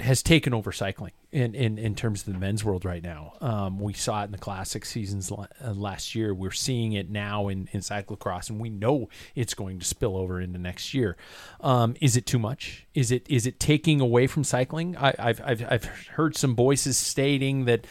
has 0.00 0.22
taken 0.22 0.52
over 0.52 0.72
cycling 0.72 1.12
in, 1.34 1.52
in, 1.56 1.78
in 1.78 1.96
terms 1.96 2.24
of 2.24 2.32
the 2.32 2.38
men's 2.38 2.64
world 2.64 2.84
right 2.84 3.02
now. 3.02 3.32
Um, 3.40 3.80
we 3.80 3.92
saw 3.92 4.22
it 4.22 4.26
in 4.26 4.30
the 4.30 4.38
classic 4.38 4.84
seasons 4.84 5.32
uh, 5.32 5.46
last 5.72 6.14
year. 6.14 6.32
We're 6.32 6.52
seeing 6.52 6.92
it 6.92 7.10
now 7.10 7.48
in, 7.48 7.68
in 7.72 7.80
cyclocross, 7.80 8.50
and 8.50 8.60
we 8.60 8.70
know 8.70 9.08
it's 9.34 9.52
going 9.52 9.80
to 9.80 9.84
spill 9.84 10.16
over 10.16 10.40
into 10.40 10.60
next 10.60 10.94
year. 10.94 11.16
Um, 11.60 11.96
is 12.00 12.16
it 12.16 12.24
too 12.24 12.38
much? 12.38 12.86
Is 12.94 13.10
it 13.10 13.28
is 13.28 13.48
it 13.48 13.58
taking 13.58 14.00
away 14.00 14.28
from 14.28 14.44
cycling? 14.44 14.96
I, 14.96 15.12
I've, 15.18 15.40
I've 15.44 15.66
I've 15.68 15.84
heard 15.84 16.36
some 16.36 16.54
voices 16.54 16.96
stating 16.96 17.64
that 17.64 17.84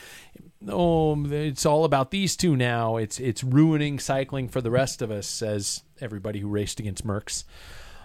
oh, 0.70 1.26
it's 1.30 1.66
all 1.66 1.84
about 1.84 2.12
these 2.12 2.38
two 2.38 2.56
now. 2.56 2.96
It's 2.96 3.20
it's 3.20 3.44
ruining 3.44 4.00
cycling 4.00 4.48
for 4.48 4.62
the 4.62 4.72
rest 4.72 5.02
of 5.02 5.12
us, 5.12 5.28
says 5.28 5.84
everybody 6.00 6.39
who 6.39 6.48
raced 6.48 6.80
against 6.80 7.06
Merckx. 7.06 7.44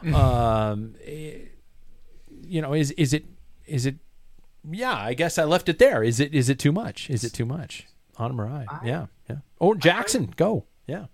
um, 0.12 0.96
eh, 1.04 1.38
you 2.42 2.60
know, 2.60 2.72
is 2.72 2.90
is 2.92 3.12
it 3.12 3.24
is 3.68 3.86
it? 3.86 3.98
Yeah, 4.68 4.94
I 4.94 5.14
guess 5.14 5.38
I 5.38 5.44
left 5.44 5.68
it 5.68 5.78
there. 5.78 6.02
Is 6.02 6.20
it 6.20 6.34
is 6.34 6.48
it 6.48 6.58
too 6.58 6.72
much? 6.72 7.10
Is 7.10 7.24
it 7.24 7.32
too 7.32 7.46
much? 7.46 7.86
Anne-Marije. 8.18 8.84
Yeah, 8.84 9.06
yeah. 9.30 9.36
Or 9.60 9.76
Jackson, 9.76 10.34
go. 10.36 10.64
Yeah. 10.86 11.06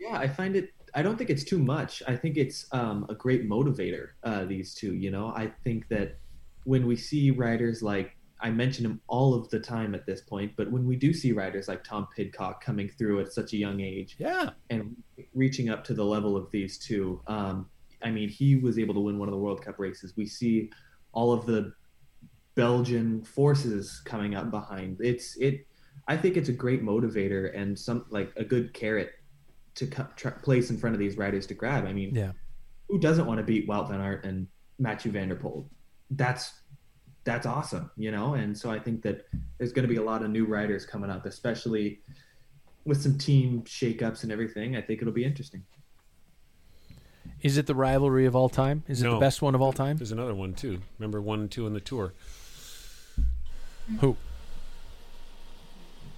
Yeah, 0.00 0.16
I 0.16 0.28
find 0.28 0.56
it. 0.56 0.72
I 0.94 1.02
don't 1.02 1.16
think 1.16 1.30
it's 1.30 1.44
too 1.44 1.58
much. 1.58 2.02
I 2.08 2.16
think 2.16 2.36
it's 2.36 2.66
um, 2.72 3.06
a 3.08 3.14
great 3.14 3.48
motivator. 3.48 4.10
Uh, 4.24 4.44
these 4.44 4.74
two, 4.74 4.94
you 4.94 5.10
know, 5.10 5.28
I 5.28 5.52
think 5.62 5.88
that 5.88 6.18
when 6.64 6.86
we 6.86 6.96
see 6.96 7.30
riders 7.30 7.82
like 7.82 8.16
I 8.40 8.50
mention 8.50 8.84
him 8.84 9.00
all 9.08 9.34
of 9.34 9.48
the 9.50 9.58
time 9.58 9.94
at 9.94 10.06
this 10.06 10.20
point, 10.20 10.52
but 10.56 10.70
when 10.70 10.86
we 10.86 10.96
do 10.96 11.12
see 11.12 11.32
riders 11.32 11.66
like 11.68 11.82
Tom 11.82 12.06
Pidcock 12.16 12.62
coming 12.62 12.88
through 12.88 13.20
at 13.20 13.32
such 13.32 13.52
a 13.52 13.56
young 13.56 13.80
age, 13.80 14.16
yeah, 14.18 14.50
and 14.70 14.96
reaching 15.34 15.70
up 15.70 15.84
to 15.84 15.94
the 15.94 16.04
level 16.04 16.36
of 16.36 16.50
these 16.50 16.78
two, 16.78 17.20
um, 17.26 17.68
I 18.02 18.10
mean, 18.10 18.28
he 18.28 18.56
was 18.56 18.78
able 18.78 18.94
to 18.94 19.00
win 19.00 19.18
one 19.18 19.28
of 19.28 19.32
the 19.32 19.38
World 19.38 19.62
Cup 19.64 19.78
races. 19.78 20.14
We 20.16 20.26
see 20.26 20.70
all 21.12 21.32
of 21.32 21.46
the 21.46 21.72
Belgian 22.58 23.22
forces 23.22 24.02
coming 24.04 24.34
up 24.34 24.50
behind. 24.50 24.96
It's 25.00 25.36
it. 25.36 25.64
I 26.08 26.16
think 26.16 26.36
it's 26.36 26.48
a 26.48 26.52
great 26.52 26.82
motivator 26.82 27.56
and 27.56 27.78
some 27.78 28.04
like 28.10 28.32
a 28.36 28.42
good 28.42 28.74
carrot 28.74 29.12
to 29.76 29.86
co- 29.86 30.08
tr- 30.16 30.30
place 30.30 30.68
in 30.70 30.76
front 30.76 30.92
of 30.96 30.98
these 30.98 31.16
riders 31.16 31.46
to 31.46 31.54
grab. 31.54 31.86
I 31.86 31.92
mean, 31.92 32.12
Yeah. 32.16 32.32
who 32.88 32.98
doesn't 32.98 33.26
want 33.26 33.38
to 33.38 33.44
beat 33.44 33.68
Wout 33.68 33.88
van 33.88 34.00
Aert 34.00 34.24
and 34.24 34.48
Mathieu 34.80 35.12
Van 35.12 35.28
Der 35.28 35.36
Poel? 35.36 35.66
That's 36.10 36.52
that's 37.22 37.46
awesome, 37.46 37.92
you 37.96 38.10
know. 38.10 38.34
And 38.34 38.58
so 38.58 38.70
I 38.72 38.80
think 38.80 39.02
that 39.02 39.28
there's 39.58 39.72
going 39.72 39.86
to 39.86 39.88
be 39.88 40.00
a 40.00 40.02
lot 40.02 40.24
of 40.24 40.30
new 40.30 40.44
riders 40.44 40.84
coming 40.84 41.10
up, 41.10 41.26
especially 41.26 42.00
with 42.86 43.00
some 43.00 43.16
team 43.18 43.62
shakeups 43.62 44.24
and 44.24 44.32
everything. 44.32 44.74
I 44.74 44.80
think 44.82 45.00
it'll 45.00 45.12
be 45.14 45.24
interesting. 45.24 45.62
Is 47.40 47.56
it 47.56 47.66
the 47.66 47.74
rivalry 47.76 48.26
of 48.26 48.34
all 48.34 48.48
time? 48.48 48.82
Is 48.88 49.00
it 49.02 49.08
the 49.08 49.18
best 49.18 49.42
one 49.42 49.54
of 49.54 49.60
all 49.62 49.72
time? 49.72 49.96
There's 49.98 50.10
another 50.10 50.34
one 50.34 50.54
too. 50.54 50.80
Remember 50.98 51.20
one 51.22 51.38
and 51.40 51.50
two 51.50 51.68
in 51.68 51.72
the 51.72 51.80
tour. 51.80 52.14
Who? 54.00 54.16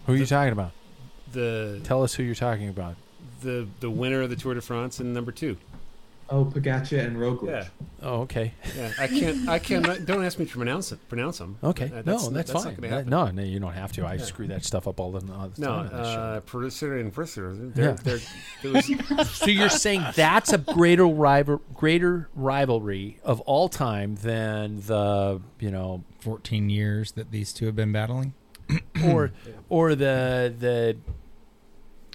Who 0.07 0.13
are 0.15 0.17
you 0.17 0.27
talking 0.27 0.53
about? 0.53 0.73
The 1.33 1.81
Tell 1.85 2.03
us 2.03 2.15
who 2.15 2.23
you're 2.23 2.35
talking 2.35 2.69
about. 2.69 2.97
the 3.43 3.69
the 3.81 3.91
winner 3.91 4.23
of 4.23 4.31
the 4.31 4.37
Tour 4.37 4.55
de 4.55 4.61
France 4.61 4.99
and 5.01 5.15
number 5.15 5.33
two. 5.33 5.57
Oh, 6.33 6.45
Pogacar 6.45 7.05
and 7.05 7.17
Roglic. 7.17 7.49
Yeah, 7.49 7.67
Oh, 8.03 8.21
okay. 8.21 8.55
yeah. 8.77 8.93
I 9.01 9.09
can't. 9.09 9.49
I 9.49 9.59
can't. 9.59 10.07
Don't 10.07 10.25
ask 10.25 10.39
me 10.39 10.47
to 10.47 10.53
pronounce 10.57 10.93
it. 10.93 11.01
Pronounce 11.09 11.39
them. 11.39 11.59
Okay. 11.63 11.87
Uh, 11.87 12.03
no, 12.07 12.19
that's, 12.19 12.29
that's 12.29 12.53
fine. 12.53 12.77
Not 12.81 12.89
That- 12.91 13.07
no, 13.09 13.31
no, 13.33 13.43
you 13.43 13.59
don't 13.59 13.73
have 13.73 13.91
to. 13.93 14.07
I 14.07 14.17
screw 14.19 14.47
that 14.47 14.65
stuff 14.65 14.87
up 14.87 15.01
all 15.01 15.11
the, 15.11 15.33
all 15.33 15.49
the 15.49 15.61
No, 15.61 15.67
time. 15.69 15.79
on 15.79 15.85
this 15.89 16.07
show. 16.07 16.21
uh, 16.21 16.41
producer 16.41 16.97
and 16.99 17.13
producer. 17.13 17.53
Yeah. 17.75 17.97
They're, 18.03 18.21
they're, 18.63 18.83
so 19.25 19.47
you're 19.47 19.69
saying 19.69 20.05
that's 20.15 20.53
a 20.53 20.59
greater 20.59 21.07
rival, 21.07 21.61
greater 21.75 22.29
rivalry 22.37 23.19
of 23.25 23.41
all 23.41 23.69
time 23.69 24.15
than 24.17 24.81
the 24.87 25.41
you 25.59 25.71
know 25.73 26.05
14 26.21 26.71
years 26.71 27.13
that 27.13 27.33
these 27.33 27.53
two 27.53 27.67
have 27.67 27.77
been 27.77 27.93
battling. 27.93 28.35
or 29.05 29.33
or 29.69 29.95
the 29.97 30.55
the 30.57 30.97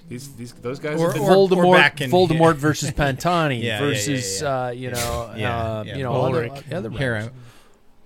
these 0.08 0.36
these 0.36 0.54
those 0.54 0.80
guys. 0.80 1.00
Or- 1.00 1.08
have 1.08 1.14
been, 1.16 1.24
or- 1.24 1.32
Voldemort 1.50 1.74
back 1.78 2.02
in- 2.02 2.12
Voldemort 2.12 2.54
yeah. 2.56 2.60
versus 2.68 2.92
Pantani 2.92 3.62
Yeah, 3.62 3.66
yeah, 3.66 3.74
yeah, 3.74 3.80
versus 3.80 4.42
yeah. 4.42 4.48
Uh, 4.66 4.70
you 4.72 4.92
know 4.92 5.34
Yeah, 5.38 5.58
uh, 5.58 5.84
yeah. 5.86 5.96
you 5.98 6.04
know 6.04 6.14
other, 6.22 6.50
Ullrich. 6.50 6.74
other 6.74 6.90
Here, 6.92 7.14
riders. 7.14 7.32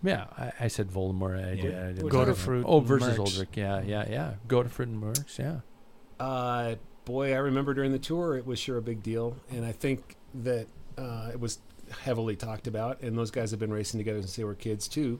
Yeah, 0.01 0.25
I, 0.37 0.51
I 0.61 0.67
said 0.69 0.87
Voldemort. 0.89 1.45
I, 1.45 1.55
did, 1.55 1.63
Yeah. 1.73 1.83
I 1.83 1.87
didn't 1.91 2.09
Godefroot 2.09 2.63
Oh, 2.65 2.79
versus 2.79 3.17
Merckx. 3.17 3.37
Ullrich. 3.41 3.55
Yeah, 3.55 3.81
yeah, 3.81 4.05
yeah. 4.09 4.33
Godefroot 4.47 4.83
and 4.83 5.03
Merckx. 5.03 5.37
Yeah. 5.37 5.59
Uh, 6.25 6.75
boy, 7.05 7.33
I 7.33 7.37
remember 7.37 7.73
during 7.73 7.91
the 7.91 7.99
tour, 7.99 8.37
it 8.37 8.45
was 8.45 8.59
sure 8.59 8.77
a 8.77 8.81
big 8.81 9.03
deal, 9.03 9.35
and 9.51 9.65
I 9.65 9.73
think 9.73 10.15
that 10.35 10.67
uh, 10.97 11.29
it 11.33 11.39
was 11.39 11.59
heavily 12.03 12.35
talked 12.37 12.67
about. 12.67 13.01
And 13.01 13.17
those 13.17 13.29
guys 13.31 13.51
have 13.51 13.59
been 13.59 13.73
racing 13.73 13.97
together 13.99 14.21
since 14.21 14.35
they 14.37 14.43
were 14.45 14.55
kids 14.55 14.87
too. 14.87 15.19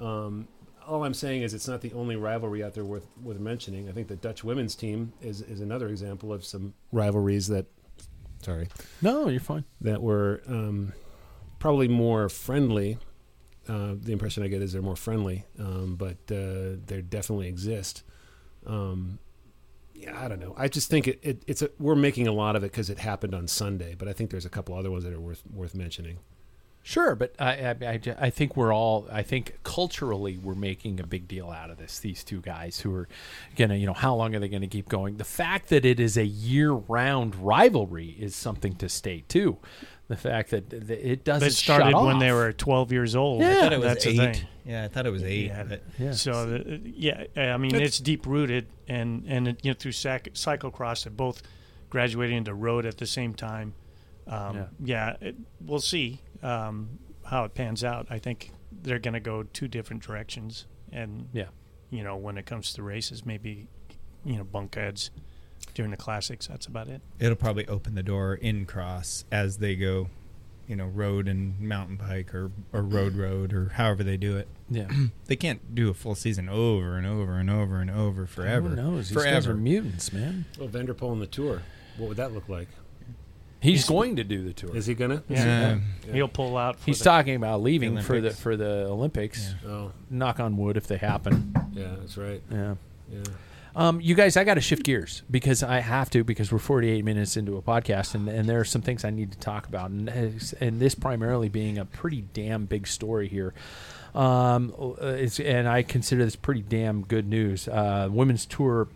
Um, 0.00 0.46
all 0.86 1.04
I'm 1.04 1.14
saying 1.14 1.42
is 1.42 1.52
it's 1.54 1.68
not 1.68 1.80
the 1.80 1.92
only 1.92 2.16
rivalry 2.16 2.62
out 2.64 2.74
there 2.74 2.84
worth 2.84 3.06
worth 3.22 3.38
mentioning. 3.40 3.88
I 3.88 3.92
think 3.92 4.08
the 4.08 4.16
Dutch 4.16 4.44
women's 4.44 4.74
team 4.74 5.12
is 5.20 5.40
is 5.42 5.60
another 5.60 5.88
example 5.88 6.32
of 6.32 6.44
some 6.44 6.74
rivalries 6.92 7.48
that. 7.48 7.66
Sorry, 8.42 8.68
No, 9.02 9.28
you're 9.28 9.40
fine. 9.40 9.64
that 9.80 10.00
were 10.02 10.42
um, 10.46 10.92
probably 11.58 11.88
more 11.88 12.28
friendly. 12.28 12.98
Uh, 13.66 13.94
the 14.00 14.12
impression 14.12 14.44
I 14.44 14.48
get 14.48 14.62
is 14.62 14.72
they're 14.72 14.82
more 14.82 14.94
friendly, 14.94 15.44
um, 15.58 15.96
but 15.96 16.18
uh, 16.30 16.76
they 16.86 17.02
definitely 17.08 17.48
exist. 17.48 18.04
Um, 18.66 19.18
yeah, 19.94 20.22
I 20.22 20.28
don't 20.28 20.38
know. 20.38 20.54
I 20.56 20.68
just 20.68 20.88
think 20.90 21.08
it, 21.08 21.18
it, 21.22 21.42
it's 21.48 21.62
a, 21.62 21.70
we're 21.80 21.96
making 21.96 22.28
a 22.28 22.32
lot 22.32 22.54
of 22.54 22.62
it 22.62 22.70
because 22.70 22.90
it 22.90 22.98
happened 23.00 23.34
on 23.34 23.48
Sunday, 23.48 23.96
but 23.98 24.06
I 24.06 24.12
think 24.12 24.30
there's 24.30 24.44
a 24.44 24.50
couple 24.50 24.76
other 24.76 24.90
ones 24.90 25.02
that 25.04 25.12
are 25.12 25.18
worth 25.20 25.42
worth 25.52 25.74
mentioning. 25.74 26.18
Sure, 26.88 27.16
but 27.16 27.34
I, 27.40 27.50
I, 27.70 27.76
I, 27.84 28.00
I 28.16 28.30
think 28.30 28.56
we're 28.56 28.72
all, 28.72 29.08
I 29.10 29.24
think 29.24 29.58
culturally 29.64 30.38
we're 30.38 30.54
making 30.54 31.00
a 31.00 31.04
big 31.06 31.26
deal 31.26 31.50
out 31.50 31.68
of 31.68 31.78
this. 31.78 31.98
These 31.98 32.22
two 32.22 32.40
guys 32.40 32.78
who 32.78 32.94
are 32.94 33.08
going 33.56 33.70
to, 33.70 33.76
you 33.76 33.86
know, 33.86 33.92
how 33.92 34.14
long 34.14 34.36
are 34.36 34.38
they 34.38 34.46
going 34.46 34.62
to 34.62 34.68
keep 34.68 34.88
going? 34.88 35.16
The 35.16 35.24
fact 35.24 35.68
that 35.70 35.84
it 35.84 35.98
is 35.98 36.16
a 36.16 36.24
year 36.24 36.70
round 36.70 37.34
rivalry 37.34 38.10
is 38.20 38.36
something 38.36 38.76
to 38.76 38.88
state, 38.88 39.28
too. 39.28 39.58
The 40.06 40.16
fact 40.16 40.50
that 40.50 40.72
it 40.72 41.24
doesn't 41.24 41.48
It 41.48 41.54
started 41.54 41.90
shut 41.90 42.04
when 42.04 42.20
they 42.20 42.30
were 42.30 42.52
12 42.52 42.92
years 42.92 43.16
old. 43.16 43.40
Yeah. 43.40 43.50
I 43.50 43.54
thought 43.62 43.72
it 43.72 43.80
was 43.80 43.84
That's 43.88 44.04
the 44.04 44.10
eight. 44.10 44.36
thing. 44.36 44.46
Yeah, 44.64 44.84
I 44.84 44.88
thought 44.88 45.06
it 45.06 45.10
was 45.10 45.24
eight. 45.24 45.46
Yeah. 45.46 45.64
but- 45.64 45.82
Yeah. 45.98 46.12
So 46.12 46.46
the, 46.46 46.80
yeah, 46.84 47.24
I 47.36 47.56
mean 47.56 47.74
it's 47.74 47.98
deep 47.98 48.26
rooted, 48.26 48.68
and 48.86 49.24
and 49.26 49.48
it, 49.48 49.64
you 49.64 49.72
know 49.72 49.76
through 49.76 49.90
sac- 49.92 50.34
cyclocross, 50.34 51.02
they 51.02 51.10
both 51.10 51.42
graduated 51.90 52.36
into 52.36 52.54
road 52.54 52.86
at 52.86 52.98
the 52.98 53.06
same 53.06 53.34
time. 53.34 53.74
Um, 54.28 54.56
Yeah. 54.56 54.64
yeah, 54.84 55.16
it, 55.20 55.36
we'll 55.60 55.80
see 55.80 56.20
um, 56.46 56.98
how 57.24 57.44
it 57.44 57.54
pans 57.54 57.82
out. 57.84 58.06
I 58.10 58.18
think 58.18 58.50
they're 58.70 58.98
going 58.98 59.14
to 59.14 59.20
go 59.20 59.42
two 59.42 59.68
different 59.68 60.02
directions, 60.02 60.66
and 60.92 61.28
Yeah. 61.32 61.46
you 61.90 62.02
know 62.04 62.16
when 62.16 62.38
it 62.38 62.46
comes 62.46 62.72
to 62.74 62.82
races, 62.82 63.24
maybe 63.26 63.68
you 64.24 64.36
know 64.36 64.44
bunk 64.44 64.74
heads 64.76 65.10
during 65.74 65.90
the 65.90 65.96
classics. 65.96 66.46
That's 66.46 66.66
about 66.66 66.88
it. 66.88 67.00
It'll 67.18 67.36
probably 67.36 67.66
open 67.68 67.94
the 67.94 68.02
door 68.02 68.34
in 68.34 68.64
cross 68.66 69.24
as 69.32 69.58
they 69.58 69.74
go, 69.76 70.08
you 70.68 70.76
know, 70.76 70.86
road 70.86 71.28
and 71.28 71.58
mountain 71.60 71.96
bike 71.96 72.34
or, 72.34 72.50
or 72.72 72.82
road 72.82 73.14
road 73.16 73.52
or 73.52 73.70
however 73.70 74.04
they 74.04 74.16
do 74.16 74.36
it. 74.36 74.48
Yeah. 74.70 74.88
they 75.26 75.36
can't 75.36 75.74
do 75.74 75.90
a 75.90 75.94
full 75.94 76.14
season 76.14 76.48
over 76.48 76.96
and 76.96 77.06
over 77.06 77.38
and 77.38 77.50
over 77.50 77.80
and 77.80 77.90
over 77.90 78.26
forever. 78.26 78.68
Who 78.70 78.76
knows? 78.76 79.08
These 79.08 79.14
Forever. 79.18 79.34
guys 79.34 79.46
are 79.48 79.54
mutants, 79.54 80.12
man. 80.12 80.44
Well, 80.58 80.68
Van 80.68 80.86
der 80.86 80.94
Poel 80.94 81.10
on 81.10 81.20
the 81.20 81.26
tour. 81.26 81.62
What 81.98 82.08
would 82.08 82.16
that 82.18 82.32
look 82.32 82.48
like? 82.48 82.68
He's 83.66 83.86
going 83.86 84.16
to 84.16 84.24
do 84.24 84.42
the 84.44 84.52
tour. 84.52 84.74
Is 84.76 84.86
he 84.86 84.94
gonna? 84.94 85.22
Yeah, 85.28 85.78
Yeah. 86.06 86.12
he'll 86.12 86.28
pull 86.28 86.56
out. 86.56 86.78
For 86.78 86.86
He's 86.86 86.98
the, 86.98 87.04
talking 87.04 87.36
about 87.36 87.62
leaving 87.62 88.00
for 88.00 88.14
the 88.14 88.18
Olympics. 88.28 88.40
for 88.40 88.56
the 88.56 88.86
Olympics. 88.86 89.54
Oh, 89.66 89.92
Knock 90.10 90.40
on 90.40 90.56
wood 90.56 90.76
if 90.76 90.86
they 90.86 90.96
happen. 90.98 91.54
yeah, 91.72 91.94
that's 92.00 92.16
right. 92.16 92.42
Yeah. 92.50 92.74
Yeah. 93.12 93.22
Um, 93.74 94.00
you 94.00 94.14
guys, 94.14 94.38
I 94.38 94.44
got 94.44 94.54
to 94.54 94.62
shift 94.62 94.84
gears 94.84 95.22
because 95.30 95.62
I 95.62 95.80
have 95.80 96.08
to 96.10 96.24
because 96.24 96.50
we're 96.50 96.58
48 96.58 97.04
minutes 97.04 97.36
into 97.36 97.58
a 97.58 97.62
podcast 97.62 98.14
and, 98.14 98.26
and 98.26 98.48
there 98.48 98.58
are 98.58 98.64
some 98.64 98.80
things 98.80 99.04
I 99.04 99.10
need 99.10 99.32
to 99.32 99.38
talk 99.38 99.66
about 99.68 99.90
and 99.90 100.08
and 100.60 100.80
this 100.80 100.94
primarily 100.94 101.50
being 101.50 101.76
a 101.76 101.84
pretty 101.84 102.22
damn 102.32 102.64
big 102.64 102.86
story 102.86 103.28
here. 103.28 103.52
Um, 104.14 104.72
uh, 104.78 104.94
it's, 105.08 105.38
and 105.40 105.68
I 105.68 105.82
consider 105.82 106.24
this 106.24 106.36
pretty 106.36 106.62
damn 106.62 107.02
good 107.02 107.28
news. 107.28 107.68
Uh, 107.68 108.08
women's 108.10 108.46
tour 108.46 108.88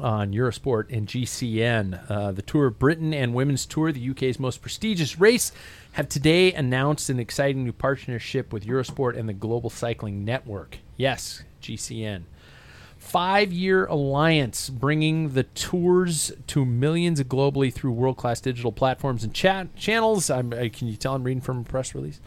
on 0.00 0.32
Eurosport 0.32 0.90
and 0.90 1.06
GCN. 1.06 2.10
Uh, 2.10 2.32
the 2.32 2.42
Tour 2.42 2.66
of 2.66 2.78
Britain 2.78 3.12
and 3.12 3.34
Women's 3.34 3.66
Tour, 3.66 3.92
the 3.92 4.10
UK's 4.10 4.38
most 4.38 4.62
prestigious 4.62 5.18
race, 5.18 5.52
have 5.92 6.08
today 6.08 6.52
announced 6.52 7.10
an 7.10 7.20
exciting 7.20 7.64
new 7.64 7.72
partnership 7.72 8.52
with 8.52 8.66
Eurosport 8.66 9.18
and 9.18 9.28
the 9.28 9.34
Global 9.34 9.70
Cycling 9.70 10.24
Network. 10.24 10.78
Yes, 10.96 11.42
GCN. 11.60 12.24
Five 12.96 13.52
year 13.52 13.84
alliance 13.86 14.70
bringing 14.70 15.30
the 15.30 15.42
tours 15.42 16.30
to 16.46 16.64
millions 16.64 17.20
globally 17.24 17.74
through 17.74 17.90
world 17.90 18.16
class 18.16 18.40
digital 18.40 18.70
platforms 18.70 19.24
and 19.24 19.34
chat 19.34 19.74
channels. 19.74 20.30
I'm, 20.30 20.52
uh, 20.52 20.68
can 20.72 20.86
you 20.86 20.94
tell 20.94 21.16
I'm 21.16 21.24
reading 21.24 21.40
from 21.40 21.58
a 21.58 21.64
press 21.64 21.96
release? 21.96 22.20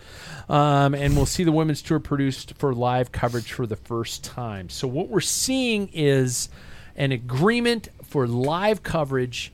Um, 0.49 0.93
and 0.93 1.15
we'll 1.15 1.25
see 1.25 1.45
the 1.45 1.53
women's 1.53 1.81
tour 1.81 1.99
produced 1.99 2.55
for 2.57 2.75
live 2.75 3.13
coverage 3.13 3.53
for 3.53 3.65
the 3.65 3.77
first 3.77 4.25
time. 4.25 4.69
So, 4.69 4.85
what 4.85 5.07
we're 5.07 5.21
seeing 5.21 5.89
is 5.93 6.49
an 6.95 7.11
agreement 7.11 7.89
for 8.03 8.27
live 8.27 8.83
coverage 8.83 9.51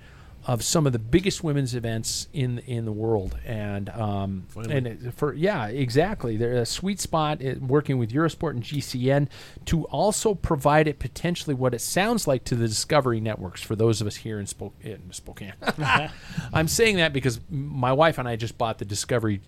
of 0.47 0.63
some 0.63 0.87
of 0.87 0.91
the 0.91 0.97
biggest 0.97 1.43
women's 1.43 1.75
events 1.75 2.27
in 2.33 2.57
in 2.65 2.83
the 2.85 2.91
world, 2.91 3.37
and 3.45 3.89
um, 3.89 4.43
Finally. 4.49 4.75
and 4.75 4.87
it- 4.87 5.13
for 5.13 5.33
yeah, 5.35 5.67
exactly. 5.67 6.35
They're 6.35 6.53
a 6.55 6.65
sweet 6.65 6.99
spot 6.99 7.43
working 7.59 7.99
with 7.99 8.09
Eurosport 8.11 8.51
and 8.51 8.63
GCN 8.63 9.27
to 9.65 9.83
also 9.85 10.33
provide 10.33 10.87
it 10.87 10.97
potentially 10.97 11.53
what 11.53 11.75
it 11.75 11.79
sounds 11.81 12.25
like 12.27 12.43
to 12.45 12.55
the 12.55 12.67
Discovery 12.67 13.19
networks 13.21 13.61
for 13.61 13.75
those 13.75 14.01
of 14.01 14.07
us 14.07 14.15
here 14.15 14.39
in, 14.39 14.47
Spo- 14.47 14.71
in 14.81 15.11
Spokane. 15.11 15.53
I'm 16.53 16.67
saying 16.67 16.95
that 16.97 17.13
because 17.13 17.39
my 17.51 17.93
wife 17.93 18.17
and 18.17 18.27
I 18.27 18.35
just 18.35 18.57
bought 18.57 18.79
the 18.79 18.85
Discovery 18.85 19.41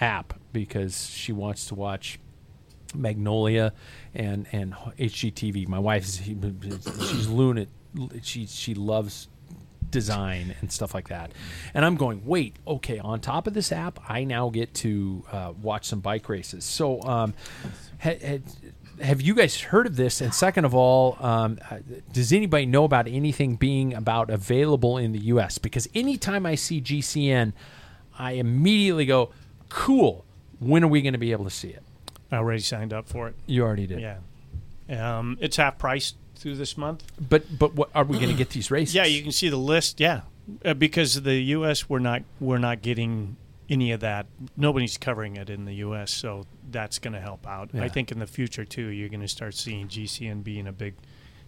app 0.00 0.34
because 0.52 1.06
she 1.10 1.30
wants 1.30 1.66
to 1.66 1.76
watch 1.76 2.18
Magnolia 2.94 3.72
and 4.14 4.46
and 4.52 4.72
HGTV. 4.72 5.68
My 5.68 5.78
wife 5.78 6.06
she's 6.06 7.28
lunatic. 7.28 7.68
She 8.22 8.46
she 8.46 8.74
loves 8.74 9.28
design 9.94 10.56
and 10.60 10.70
stuff 10.72 10.92
like 10.92 11.08
that. 11.08 11.30
And 11.72 11.84
I'm 11.84 11.94
going, 11.94 12.26
wait, 12.26 12.56
okay. 12.66 12.98
On 12.98 13.20
top 13.20 13.46
of 13.46 13.54
this 13.54 13.70
app, 13.70 14.00
I 14.08 14.24
now 14.24 14.50
get 14.50 14.74
to 14.74 15.24
uh, 15.30 15.52
watch 15.62 15.84
some 15.86 16.00
bike 16.00 16.28
races. 16.28 16.64
So, 16.64 17.00
um, 17.02 17.32
ha- 18.02 18.18
ha- 18.20 18.40
have 19.00 19.22
you 19.22 19.34
guys 19.34 19.60
heard 19.60 19.86
of 19.86 19.94
this? 19.94 20.20
And 20.20 20.34
second 20.34 20.64
of 20.64 20.74
all, 20.74 21.16
um, 21.20 21.58
does 22.12 22.32
anybody 22.32 22.66
know 22.66 22.84
about 22.84 23.06
anything 23.06 23.54
being 23.54 23.94
about 23.94 24.30
available 24.30 24.98
in 24.98 25.12
the 25.12 25.20
U.S.? 25.20 25.58
Because 25.58 25.88
anytime 25.94 26.44
I 26.44 26.56
see 26.56 26.80
GCN, 26.80 27.52
I 28.18 28.32
immediately 28.32 29.06
go, 29.06 29.30
cool. 29.68 30.24
When 30.58 30.82
are 30.82 30.88
we 30.88 31.02
going 31.02 31.12
to 31.14 31.18
be 31.18 31.32
able 31.32 31.44
to 31.44 31.50
see 31.50 31.68
it? 31.68 31.82
I 32.34 32.38
already 32.38 32.60
signed 32.60 32.92
up 32.92 33.08
for 33.08 33.28
it. 33.28 33.34
You 33.46 33.62
already 33.62 33.86
did. 33.86 34.00
Yeah, 34.00 34.18
um, 35.18 35.38
it's 35.40 35.56
half 35.56 35.78
price 35.78 36.14
through 36.34 36.56
this 36.56 36.76
month. 36.76 37.04
But 37.20 37.58
but 37.58 37.74
what 37.74 37.90
are 37.94 38.04
we 38.04 38.18
going 38.18 38.30
to 38.30 38.36
get 38.36 38.50
these 38.50 38.70
races? 38.70 38.94
Yeah, 38.94 39.04
you 39.04 39.22
can 39.22 39.32
see 39.32 39.48
the 39.48 39.56
list. 39.56 40.00
Yeah, 40.00 40.22
uh, 40.64 40.74
because 40.74 41.22
the 41.22 41.36
U.S. 41.36 41.88
we're 41.88 42.00
not 42.00 42.22
we're 42.40 42.58
not 42.58 42.82
getting 42.82 43.36
any 43.70 43.92
of 43.92 44.00
that. 44.00 44.26
Nobody's 44.56 44.98
covering 44.98 45.36
it 45.36 45.48
in 45.48 45.64
the 45.64 45.74
U.S. 45.76 46.10
So 46.10 46.44
that's 46.70 46.98
going 46.98 47.14
to 47.14 47.20
help 47.20 47.46
out. 47.46 47.70
Yeah. 47.72 47.84
I 47.84 47.88
think 47.88 48.12
in 48.12 48.18
the 48.18 48.26
future 48.26 48.64
too, 48.64 48.88
you're 48.88 49.08
going 49.08 49.20
to 49.20 49.28
start 49.28 49.54
seeing 49.54 49.88
GCN 49.88 50.44
being 50.44 50.66
a 50.66 50.72
big 50.72 50.94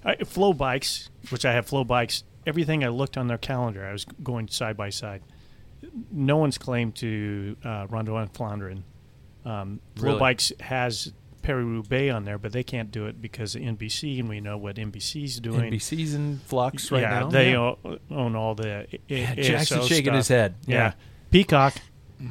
uh, 0.04 0.14
FloBikes, 0.20 1.08
which 1.30 1.44
I 1.44 1.52
have 1.52 1.66
FloBikes. 1.66 2.22
Everything 2.46 2.84
I 2.84 2.88
looked 2.88 3.16
on 3.16 3.26
their 3.26 3.38
calendar, 3.38 3.84
I 3.84 3.92
was 3.92 4.04
going 4.22 4.48
side 4.48 4.76
by 4.76 4.90
side. 4.90 5.22
No 6.10 6.36
one's 6.36 6.58
claimed 6.58 6.94
to 6.96 7.56
uh, 7.64 7.86
Ronde 7.90 8.08
van 8.08 8.28
Vlaanderen. 8.28 8.82
Um, 9.46 9.80
flow 9.94 10.08
Really? 10.08 10.18
bikes 10.20 10.52
has 10.60 11.12
Paris-Roubaix 11.42 12.12
on 12.12 12.24
there, 12.24 12.36
but 12.38 12.52
they 12.52 12.64
can't 12.64 12.90
do 12.90 13.06
it 13.06 13.22
because 13.22 13.54
of 13.54 13.62
NBC, 13.62 14.18
and 14.18 14.28
we 14.28 14.40
know 14.40 14.58
what 14.58 14.76
NBC's 14.76 15.38
doing. 15.38 15.70
NBC's 15.72 16.14
in 16.14 16.38
flux 16.40 16.90
right 16.90 17.02
yeah, 17.02 17.20
now. 17.20 17.28
they 17.28 17.52
Yeah. 17.52 17.58
o- 17.60 17.98
own 18.10 18.34
all 18.34 18.54
the. 18.56 18.78
I- 18.92 18.98
Yeah, 19.08 19.34
ASO 19.34 19.42
Jackson's 19.44 19.86
shaking 19.86 20.14
his 20.14 20.26
head. 20.28 20.56
Yeah, 20.66 20.76
Yeah. 20.76 20.92
Peacock. 21.30 21.74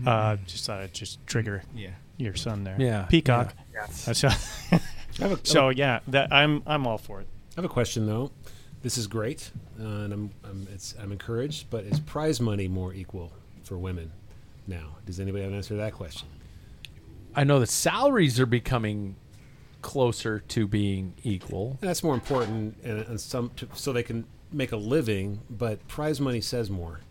Uh, 0.06 0.36
just 0.46 0.66
thought 0.66 0.82
I'd 0.82 0.94
just 0.94 1.26
trigger 1.28 1.64
Yeah. 1.74 1.92
your 2.18 2.36
son 2.36 2.64
there. 2.66 2.76
Yeah, 2.78 3.04
Peacock. 3.04 3.54
Yeah. 3.74 3.88
That's 4.06 4.24
so 5.50 5.70
yeah, 5.70 6.00
that 6.08 6.34
I'm 6.34 6.64
I'm 6.68 6.86
all 6.88 6.98
for 6.98 7.22
it. 7.22 7.28
I 7.52 7.62
have 7.62 7.66
a 7.66 7.70
question 7.70 8.06
though. 8.08 8.32
This 8.82 8.98
is 8.98 9.08
great, 9.08 9.52
uh, 9.80 9.84
and 9.84 10.14
I'm 10.14 10.30
I'm, 10.44 10.68
it's, 10.74 10.94
I'm 11.02 11.12
encouraged. 11.12 11.70
But 11.70 11.86
is 11.86 12.00
prize 12.02 12.42
money 12.42 12.68
more 12.68 12.94
equal 12.94 13.32
for 13.64 13.78
women 13.78 14.12
now? 14.68 14.98
Does 15.06 15.20
anybody 15.20 15.44
have 15.44 15.52
an 15.52 15.58
answer 15.58 15.70
to 15.70 15.76
that 15.78 15.94
question? 15.94 16.28
I 17.36 17.44
know 17.44 17.60
the 17.60 17.68
salaries 17.68 18.40
are 18.40 18.46
becoming 18.46 19.16
closer 19.82 20.40
to 20.40 20.68
being 20.68 21.14
equal. 21.24 21.78
And 21.82 21.90
that's 21.90 22.04
more 22.04 22.14
important, 22.16 22.78
and, 22.84 23.02
and 23.02 23.20
some 23.22 23.52
to, 23.58 23.68
so 23.74 23.94
they 23.94 24.04
can 24.04 24.26
make 24.52 24.72
a 24.72 24.78
living. 24.78 25.42
But 25.50 25.86
prize 25.88 26.20
money 26.20 26.42
says 26.42 26.70
more. 26.70 27.02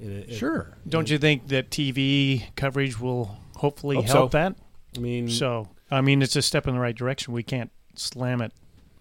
And 0.00 0.10
it- 0.12 0.30
it- 0.30 0.34
Sure. 0.36 0.76
Don't 0.88 1.10
you 1.10 1.18
think 1.18 1.48
that 1.48 1.70
TV 1.70 2.44
coverage 2.56 2.98
will 2.98 3.36
hopefully 3.56 3.96
Hope 3.96 4.04
help 4.06 4.32
so. 4.32 4.38
that? 4.38 4.56
I 4.96 5.00
mean, 5.00 5.28
So 5.28 5.68
I 5.90 6.00
mean, 6.00 6.22
it's 6.22 6.36
a 6.36 6.42
step 6.42 6.66
in 6.66 6.74
the 6.74 6.80
right 6.80 6.96
direction. 6.96 7.34
We 7.34 7.42
can't 7.42 7.70
slam 7.94 8.40
it. 8.40 8.52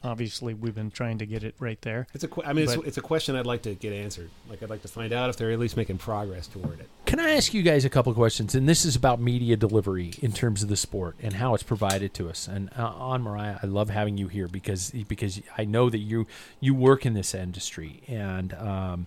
Obviously, 0.04 0.54
we've 0.54 0.76
been 0.76 0.92
trying 0.92 1.18
to 1.20 1.26
get 1.26 1.44
it 1.46 1.56
right 1.60 1.82
there. 1.82 2.08
it's 2.14 2.26
a. 2.26 2.28
que- 2.28 2.44
I 2.46 2.52
mean, 2.52 2.66
it's, 2.66 2.74
it's 2.86 2.98
a 2.98 3.02
question 3.02 3.38
I'd 3.38 3.46
like 3.46 3.62
to 3.62 3.74
get 3.76 3.94
answered. 3.94 4.30
Like 4.50 4.62
I'd 4.62 4.70
like 4.70 4.82
to 4.82 4.90
find 4.90 5.14
out 5.14 5.30
if 5.30 5.38
they're 5.38 5.52
at 5.52 5.60
least 5.60 5.78
making 5.78 5.98
progress 6.00 6.48
toward 6.48 6.82
it. 6.82 6.90
Can 7.14 7.20
I 7.20 7.36
ask 7.36 7.54
you 7.54 7.62
guys 7.62 7.86
a 7.86 7.92
couple 7.92 8.10
of 8.10 8.18
questions? 8.18 8.56
And 8.56 8.68
this 8.68 8.86
is 8.86 8.96
about 8.96 9.22
media 9.22 9.56
delivery 9.56 10.14
in 10.24 10.32
terms 10.32 10.64
of 10.64 10.70
the 10.70 10.76
sport 10.76 11.16
and 11.22 11.36
how 11.36 11.54
it's 11.54 11.62
provided 11.62 12.12
to 12.16 12.28
us. 12.28 12.48
And 12.48 12.72
uh, 12.76 12.88
Anne-Marije, 12.88 13.64
I 13.64 13.68
love 13.68 13.92
having 13.92 14.18
you 14.18 14.30
here 14.30 14.48
because 14.48 14.90
because 15.08 15.40
I 15.56 15.64
know 15.64 15.92
that 15.92 16.00
you 16.00 16.26
you 16.60 16.74
work 16.74 17.06
in 17.06 17.14
this 17.14 17.36
industry 17.36 18.02
and 18.08 18.56
um, 18.56 19.06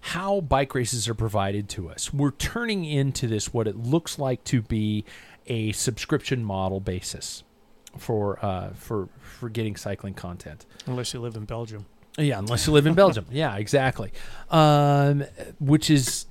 how 0.00 0.42
bike 0.42 0.76
races 0.76 1.08
are 1.08 1.14
provided 1.14 1.68
to 1.70 1.90
us. 1.90 2.14
We're 2.14 2.30
turning 2.30 2.84
into 2.84 3.26
this 3.26 3.52
what 3.52 3.66
it 3.66 3.74
looks 3.74 4.16
like 4.16 4.44
to 4.44 4.62
be 4.62 5.04
a 5.48 5.72
subscription 5.72 6.44
model 6.44 6.78
basis 6.78 7.42
for 7.98 8.38
uh, 8.44 8.74
for 8.74 9.08
for 9.18 9.48
getting 9.48 9.74
cycling 9.74 10.14
content. 10.14 10.66
Unless 10.86 11.14
you 11.14 11.18
live 11.18 11.34
in 11.34 11.46
Belgium. 11.46 11.86
Yeah, 12.16 12.38
unless 12.38 12.68
you 12.68 12.72
live 12.72 12.86
in 12.86 12.94
Belgium. 12.94 13.26
Yeah, 13.32 13.56
exactly. 13.56 14.12
Um, 14.50 15.24
which 15.58 15.90
is 15.90 16.26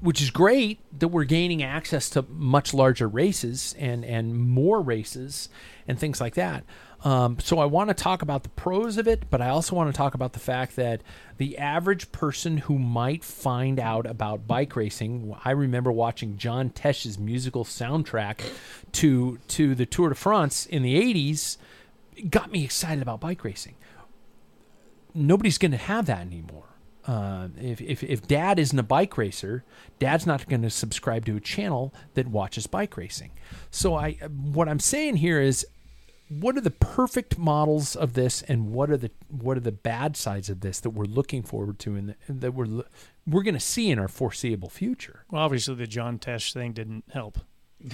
which 0.00 0.22
is 0.22 0.30
great 0.30 0.80
that 0.98 1.08
we're 1.08 1.24
gaining 1.24 1.62
access 1.62 2.08
to 2.10 2.24
much 2.28 2.72
larger 2.72 3.08
races 3.08 3.74
and 3.78 4.04
and 4.04 4.36
more 4.36 4.80
races 4.80 5.48
and 5.86 5.98
things 5.98 6.20
like 6.20 6.34
that. 6.34 6.64
Um, 7.04 7.38
so 7.38 7.60
I 7.60 7.64
want 7.64 7.88
to 7.88 7.94
talk 7.94 8.22
about 8.22 8.42
the 8.42 8.48
pros 8.48 8.98
of 8.98 9.06
it, 9.06 9.30
but 9.30 9.40
I 9.40 9.50
also 9.50 9.76
want 9.76 9.92
to 9.92 9.96
talk 9.96 10.14
about 10.14 10.32
the 10.32 10.40
fact 10.40 10.74
that 10.76 11.02
the 11.36 11.56
average 11.56 12.10
person 12.10 12.58
who 12.58 12.76
might 12.76 13.22
find 13.22 13.78
out 13.78 14.04
about 14.04 14.48
bike 14.48 14.74
racing. 14.74 15.34
I 15.44 15.52
remember 15.52 15.92
watching 15.92 16.36
John 16.38 16.70
Tesh's 16.70 17.18
musical 17.18 17.64
soundtrack 17.64 18.40
to 18.92 19.38
to 19.48 19.74
the 19.74 19.86
Tour 19.86 20.10
de 20.10 20.14
France 20.14 20.66
in 20.66 20.82
the 20.82 20.94
'80s. 20.96 21.56
Got 22.30 22.50
me 22.50 22.64
excited 22.64 23.02
about 23.02 23.20
bike 23.20 23.44
racing. 23.44 23.76
Nobody's 25.14 25.58
going 25.58 25.72
to 25.72 25.76
have 25.76 26.06
that 26.06 26.20
anymore. 26.20 26.67
Uh, 27.08 27.48
if, 27.58 27.80
if, 27.80 28.02
if 28.04 28.28
dad 28.28 28.58
isn't 28.58 28.78
a 28.78 28.82
bike 28.82 29.16
racer, 29.16 29.64
dad's 29.98 30.26
not 30.26 30.46
going 30.46 30.60
to 30.60 30.68
subscribe 30.68 31.24
to 31.24 31.36
a 31.36 31.40
channel 31.40 31.94
that 32.12 32.28
watches 32.28 32.66
bike 32.66 32.98
racing. 32.98 33.30
So 33.70 33.94
I, 33.94 34.12
what 34.30 34.68
I'm 34.68 34.78
saying 34.78 35.16
here 35.16 35.40
is, 35.40 35.66
what 36.28 36.58
are 36.58 36.60
the 36.60 36.70
perfect 36.70 37.38
models 37.38 37.96
of 37.96 38.12
this, 38.12 38.42
and 38.42 38.70
what 38.74 38.90
are 38.90 38.98
the 38.98 39.10
what 39.30 39.56
are 39.56 39.60
the 39.60 39.72
bad 39.72 40.14
sides 40.18 40.50
of 40.50 40.60
this 40.60 40.78
that 40.80 40.90
we're 40.90 41.06
looking 41.06 41.42
forward 41.42 41.78
to, 41.78 41.94
and 41.96 42.14
that 42.28 42.52
we're 42.52 42.82
we're 43.26 43.42
going 43.42 43.54
to 43.54 43.60
see 43.60 43.88
in 43.90 43.98
our 43.98 44.08
foreseeable 44.08 44.68
future? 44.68 45.24
Well, 45.30 45.42
obviously 45.42 45.76
the 45.76 45.86
John 45.86 46.18
Tesh 46.18 46.52
thing 46.52 46.74
didn't 46.74 47.04
help. 47.14 47.38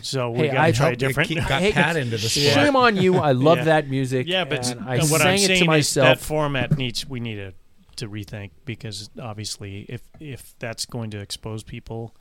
So 0.02 0.30
we 0.32 0.38
Hey, 0.38 0.48
got 0.48 0.56
I 0.64 0.70
to 0.72 0.76
try 0.76 0.86
helped- 0.86 0.98
different. 0.98 1.30
Got 1.48 1.62
Hey, 1.62 1.70
Pat 1.70 1.96
into 1.96 2.16
the 2.16 2.28
sport. 2.28 2.54
shame 2.54 2.74
on 2.74 2.96
you. 2.96 3.18
I 3.18 3.30
love 3.30 3.66
that 3.66 3.88
music, 3.88 4.26
Yeah, 4.26 4.44
but 4.44 4.68
and 4.68 4.80
I 4.80 4.96
what 4.98 5.20
sang 5.20 5.38
I'm 5.44 5.50
it 5.52 5.58
to 5.58 5.64
myself. 5.66 6.18
that 6.18 6.24
format 6.26 6.76
needs 6.76 7.06
we 7.08 7.20
need 7.20 7.36
to 7.36 7.52
to 7.97 8.09
rethink 8.09 8.51
because 8.64 9.11
obviously 9.20 9.86
if 9.88 10.03
if 10.20 10.55
that's 10.59 10.86
going 10.86 11.11
to 11.11 11.18
expose 11.20 11.62
people 11.62 12.14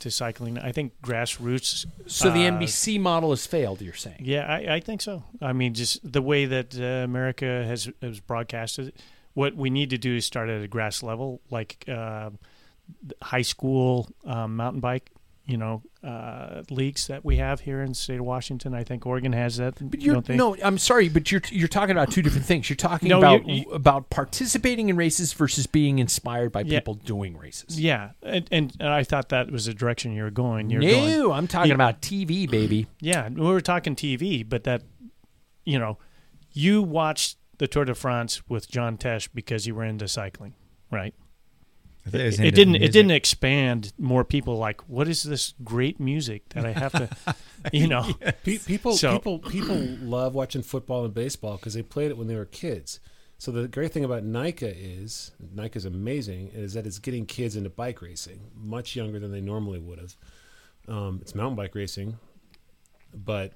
to 0.00 0.10
cycling, 0.10 0.58
I 0.58 0.72
think 0.72 0.92
grassroots. 1.02 1.86
So 2.06 2.30
the 2.30 2.46
uh, 2.46 2.52
NBC 2.52 3.00
model 3.00 3.30
has 3.30 3.46
failed. 3.46 3.82
You're 3.82 3.94
saying? 3.94 4.20
Yeah, 4.20 4.46
I, 4.46 4.76
I 4.76 4.80
think 4.80 5.00
so. 5.00 5.24
I 5.40 5.52
mean, 5.52 5.74
just 5.74 6.12
the 6.12 6.22
way 6.22 6.46
that 6.46 6.78
uh, 6.78 7.04
America 7.04 7.64
has 7.64 7.90
has 8.02 8.20
broadcasted. 8.20 8.92
What 9.34 9.54
we 9.54 9.70
need 9.70 9.90
to 9.90 9.98
do 9.98 10.16
is 10.16 10.24
start 10.24 10.48
at 10.48 10.62
a 10.62 10.68
grass 10.68 11.02
level, 11.02 11.40
like 11.48 11.84
uh, 11.88 12.30
high 13.22 13.42
school 13.42 14.08
um, 14.24 14.56
mountain 14.56 14.80
bike. 14.80 15.10
You 15.50 15.56
know, 15.56 15.82
uh, 16.04 16.62
leagues 16.68 17.06
that 17.06 17.24
we 17.24 17.36
have 17.38 17.60
here 17.60 17.80
in 17.80 17.88
the 17.88 17.94
state 17.94 18.18
of 18.20 18.26
Washington. 18.26 18.74
I 18.74 18.84
think 18.84 19.06
Oregon 19.06 19.32
has 19.32 19.56
that. 19.56 19.76
But 19.80 20.02
you're, 20.02 20.12
don't 20.12 20.26
they? 20.26 20.36
no, 20.36 20.54
I'm 20.62 20.76
sorry, 20.76 21.08
but 21.08 21.32
you're 21.32 21.40
you're 21.50 21.68
talking 21.68 21.92
about 21.92 22.10
two 22.10 22.20
different 22.20 22.44
things. 22.44 22.68
You're 22.68 22.76
talking 22.76 23.08
No, 23.08 23.16
about 23.18 23.46
you- 23.48 23.64
you- 23.64 23.70
about 23.70 24.10
participating 24.10 24.90
in 24.90 24.96
races 24.96 25.32
versus 25.32 25.66
being 25.66 26.00
inspired 26.00 26.52
by 26.52 26.60
Yeah. 26.60 26.80
people 26.80 26.94
doing 26.94 27.34
races. 27.38 27.80
Yeah, 27.80 28.10
and, 28.22 28.46
and 28.52 28.76
and 28.78 28.90
I 28.90 29.04
thought 29.04 29.30
that 29.30 29.50
was 29.50 29.64
the 29.64 29.72
direction 29.72 30.12
you 30.12 30.22
were 30.22 30.30
going. 30.30 30.68
You're 30.68 30.82
no, 30.82 30.90
going, 31.22 31.32
I'm 31.38 31.46
talking 31.46 31.70
you- 31.70 31.74
about 31.74 32.02
TV, 32.02 32.46
baby. 32.48 32.86
Yeah, 33.00 33.30
we 33.30 33.40
were 33.40 33.62
talking 33.62 33.96
TV, 33.96 34.46
but 34.46 34.64
that, 34.64 34.82
you 35.64 35.78
know, 35.78 35.96
you 36.52 36.82
watched 36.82 37.38
the 37.56 37.66
Tour 37.66 37.86
de 37.86 37.94
France 37.94 38.42
with 38.50 38.70
John 38.70 38.98
Tesh 38.98 39.30
because 39.34 39.66
you 39.66 39.74
were 39.74 39.84
into 39.84 40.08
cycling, 40.08 40.52
right? 40.90 41.14
I 41.14 41.14
thought 41.14 41.97
he 41.97 41.97
was 41.97 41.97
It, 42.14 42.40
it 42.40 42.54
didn't. 42.54 42.76
It 42.76 42.92
didn't 42.92 43.10
expand 43.12 43.92
more 43.98 44.24
people. 44.24 44.56
Like, 44.56 44.80
what 44.88 45.08
is 45.08 45.22
this 45.22 45.54
great 45.64 45.98
music 46.00 46.48
that 46.50 46.64
I 46.66 46.72
have 46.72 46.92
to, 46.92 47.08
you 47.72 47.86
know? 47.88 48.12
Pe- 48.44 48.58
people, 48.58 48.92
So- 48.96 49.12
people, 49.18 49.38
people 49.38 49.76
love 49.76 50.34
watching 50.34 50.62
football 50.62 51.04
and 51.04 51.12
baseball 51.14 51.56
because 51.56 51.74
they 51.74 51.82
played 51.82 52.10
it 52.10 52.16
when 52.18 52.26
they 52.28 52.36
were 52.36 52.44
kids. 52.44 53.00
So 53.40 53.52
the 53.52 53.68
great 53.68 53.92
thing 53.92 54.04
about 54.04 54.24
NICA 54.24 54.74
is 54.76 55.30
NICA 55.54 55.78
is 55.78 55.84
amazing 55.84 56.48
is 56.54 56.74
that 56.74 56.86
it's 56.86 56.98
getting 56.98 57.24
kids 57.24 57.54
into 57.54 57.70
bike 57.70 58.02
racing 58.02 58.40
much 58.56 58.96
younger 58.96 59.20
than 59.20 59.30
they 59.30 59.40
normally 59.40 59.78
would 59.78 60.00
have. 60.00 60.16
Um, 60.88 61.18
it's 61.22 61.34
mountain 61.36 61.54
bike 61.54 61.74
racing, 61.76 62.18
but 63.14 63.52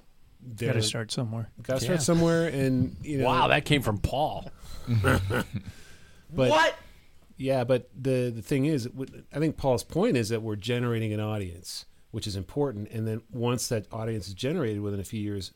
Got 0.57 0.73
to 0.73 0.81
start 0.81 1.11
somewhere. 1.11 1.49
Got 1.61 1.79
to 1.79 1.85
Yeah. 1.85 1.87
start 1.87 2.01
somewhere, 2.01 2.47
and 2.47 2.95
you 3.01 3.17
know. 3.19 3.25
Wow, 3.25 3.47
that 3.47 3.63
came 3.65 3.81
from 3.81 3.97
Paul. 3.97 4.49
But 6.35 6.49
What? 6.49 6.75
Yeah, 7.43 7.65
but 7.65 7.89
the 7.93 8.31
the 8.33 8.41
thing 8.41 8.67
is, 8.67 8.87
I 9.33 9.39
think 9.39 9.57
Paul's 9.57 9.83
point 9.83 10.15
is 10.15 10.29
that 10.29 10.41
we're 10.41 10.55
generating 10.55 11.11
an 11.11 11.19
audience, 11.19 11.85
which 12.11 12.25
is 12.25 12.37
important, 12.37 12.89
and 12.89 13.05
then 13.05 13.21
once 13.33 13.67
that 13.67 13.85
audience 13.91 14.29
is 14.29 14.33
generated 14.33 14.79
within 14.79 15.01
a 15.01 15.03
few 15.03 15.19
years, 15.19 15.51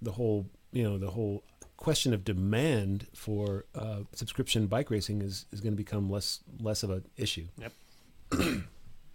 the 0.00 0.12
whole 0.12 0.46
you 0.70 0.84
know 0.84 0.98
the 0.98 1.10
whole 1.10 1.42
question 1.76 2.14
of 2.14 2.24
demand 2.24 3.08
for 3.12 3.64
uh, 3.74 4.02
subscription 4.12 4.68
bike 4.68 4.88
racing 4.88 5.20
is 5.20 5.46
is 5.50 5.60
going 5.60 5.72
to 5.72 5.76
become 5.76 6.08
less 6.08 6.44
less 6.60 6.84
of 6.84 6.90
an 6.90 7.04
issue. 7.16 7.46
Yep. 7.58 7.72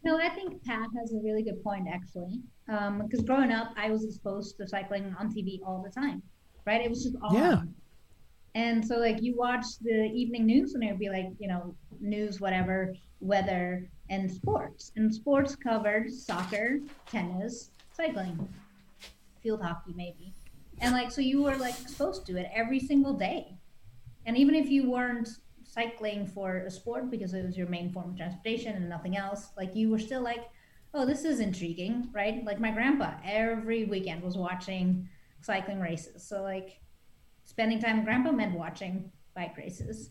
No, 0.04 0.20
I 0.20 0.30
think 0.30 0.64
Pat 0.64 0.88
has 1.00 1.14
a 1.14 1.18
really 1.24 1.42
good 1.42 1.64
point 1.64 1.88
actually. 1.92 2.40
Because 2.68 3.26
growing 3.26 3.52
up, 3.52 3.74
I 3.76 3.90
was 3.90 4.04
exposed 4.04 4.56
to 4.58 4.68
cycling 4.68 5.16
on 5.20 5.34
TV 5.34 5.62
all 5.66 5.82
the 5.82 5.90
time, 5.90 6.22
right? 6.68 6.80
It 6.80 6.92
was 6.92 7.04
just 7.04 7.16
on. 7.24 7.34
Yeah. 7.34 7.62
And 8.56 8.86
so, 8.86 8.96
like, 8.96 9.22
you 9.22 9.36
watch 9.36 9.66
the 9.82 10.10
evening 10.14 10.46
news, 10.46 10.74
and 10.74 10.84
it 10.84 10.88
would 10.88 11.00
be 11.00 11.10
like, 11.10 11.28
you 11.40 11.48
know, 11.50 11.76
news, 12.00 12.40
whatever, 12.40 12.96
weather, 13.20 13.88
and 14.10 14.32
sports. 14.32 14.94
And 14.96 15.14
sports 15.14 15.56
covered 15.56 16.12
soccer, 16.12 16.80
tennis, 17.06 17.72
cycling, 17.92 18.48
field 19.44 19.62
hockey, 19.62 19.94
maybe. 19.96 20.34
And 20.80 20.94
like, 20.94 21.12
so 21.12 21.22
you 21.22 21.44
were 21.44 21.56
like 21.58 21.80
exposed 21.82 22.26
to 22.28 22.38
it 22.38 22.50
every 22.54 22.80
single 22.80 23.14
day. 23.14 23.58
And 24.26 24.38
even 24.38 24.56
if 24.56 24.70
you 24.70 24.90
weren't 24.90 25.30
cycling 25.64 26.26
for 26.26 26.58
a 26.60 26.72
sport 26.72 27.12
because 27.12 27.34
it 27.34 27.46
was 27.46 27.58
your 27.58 27.68
main 27.68 27.92
form 27.92 28.12
of 28.12 28.18
transportation 28.18 28.76
and 28.76 28.90
nothing 28.90 29.18
else, 29.18 29.50
like 29.58 29.76
you 29.76 29.90
were 29.90 30.00
still 30.00 30.22
like, 30.22 30.50
oh, 30.94 31.06
this 31.06 31.26
is 31.26 31.40
intriguing, 31.40 32.10
right? 32.14 32.44
Like 32.46 32.60
my 32.60 32.72
grandpa 32.72 33.14
every 33.24 33.86
weekend 33.86 34.24
was 34.24 34.38
watching 34.38 35.10
cycling 35.42 35.80
races. 35.80 36.28
So 36.28 36.42
like 36.42 36.80
spending 37.56 37.80
time 37.80 37.96
with 37.96 38.06
grandpa 38.06 38.34
meant 38.34 38.54
watching 38.54 39.10
bike 39.34 39.56
races. 39.56 40.10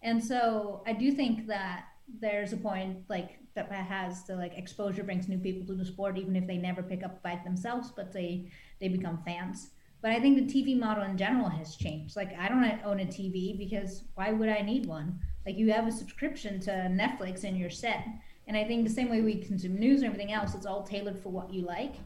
And 0.00 0.24
so 0.24 0.82
I 0.86 0.94
do 0.94 1.12
think 1.12 1.46
that 1.46 1.84
there's 2.18 2.54
a 2.54 2.56
point 2.56 3.00
like 3.10 3.38
that 3.54 3.70
has 3.70 4.24
to 4.24 4.34
like 4.36 4.56
exposure 4.56 5.04
brings 5.04 5.28
new 5.28 5.36
people 5.36 5.66
to 5.66 5.74
the 5.74 5.84
sport 5.84 6.16
even 6.16 6.34
if 6.34 6.46
they 6.46 6.56
never 6.56 6.82
pick 6.82 7.04
up 7.04 7.18
a 7.18 7.20
bike 7.20 7.44
themselves, 7.44 7.92
but 7.94 8.10
they 8.10 8.50
they 8.80 8.88
become 8.88 9.22
fans. 9.22 9.72
But 10.00 10.12
I 10.12 10.20
think 10.20 10.38
the 10.38 10.50
TV 10.54 10.78
model 10.78 11.04
in 11.04 11.18
general 11.18 11.50
has 11.50 11.76
changed. 11.76 12.16
Like 12.16 12.32
I 12.38 12.48
don't 12.48 12.64
own 12.86 13.00
a 13.00 13.04
TV 13.04 13.58
because 13.58 14.04
why 14.14 14.32
would 14.32 14.48
I 14.48 14.62
need 14.62 14.86
one? 14.86 15.20
Like 15.44 15.58
you 15.58 15.70
have 15.74 15.86
a 15.86 15.92
subscription 15.92 16.58
to 16.60 16.70
Netflix 16.70 17.44
and 17.44 17.58
you're 17.58 17.68
set. 17.68 18.06
And 18.48 18.56
I 18.56 18.64
think 18.64 18.88
the 18.88 18.94
same 18.94 19.10
way 19.10 19.20
we 19.20 19.34
consume 19.34 19.78
news 19.78 20.00
and 20.00 20.06
everything 20.06 20.32
else, 20.32 20.54
it's 20.54 20.64
all 20.64 20.84
tailored 20.84 21.22
for 21.22 21.28
what 21.28 21.52
you 21.52 21.66
like, 21.66 21.96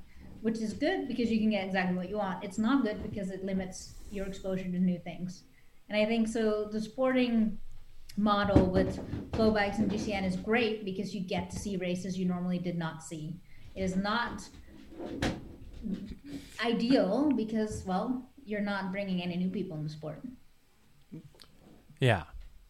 which 0.40 0.58
is 0.58 0.72
good 0.72 1.06
because 1.06 1.30
you 1.30 1.38
can 1.38 1.50
get 1.50 1.64
exactly 1.64 1.96
what 1.96 2.10
you 2.10 2.16
want. 2.16 2.42
It's 2.42 2.58
not 2.58 2.82
good 2.82 3.00
because 3.04 3.30
it 3.30 3.44
limits 3.44 3.94
your 4.10 4.26
exposure 4.26 4.64
to 4.64 4.78
new 4.78 4.98
things. 4.98 5.44
And 5.88 6.00
I 6.00 6.04
think 6.04 6.28
so 6.28 6.68
the 6.70 6.80
sporting 6.80 7.58
model 8.16 8.66
with 8.66 8.98
FloBikes 9.32 9.78
and 9.78 9.90
GCN 9.90 10.24
is 10.24 10.36
great 10.36 10.84
because 10.84 11.14
you 11.14 11.20
get 11.20 11.50
to 11.50 11.58
see 11.58 11.76
races 11.76 12.18
you 12.18 12.24
normally 12.24 12.58
did 12.58 12.76
not 12.76 13.02
see. 13.02 13.36
It 13.74 13.82
is 13.82 13.94
not 13.94 14.42
ideal 16.64 17.30
because, 17.36 17.84
well, 17.86 18.30
you're 18.44 18.60
not 18.60 18.90
bringing 18.90 19.22
any 19.22 19.36
new 19.36 19.50
people 19.50 19.76
in 19.76 19.84
the 19.84 19.90
sport. 19.90 20.22
Yeah. 22.00 22.24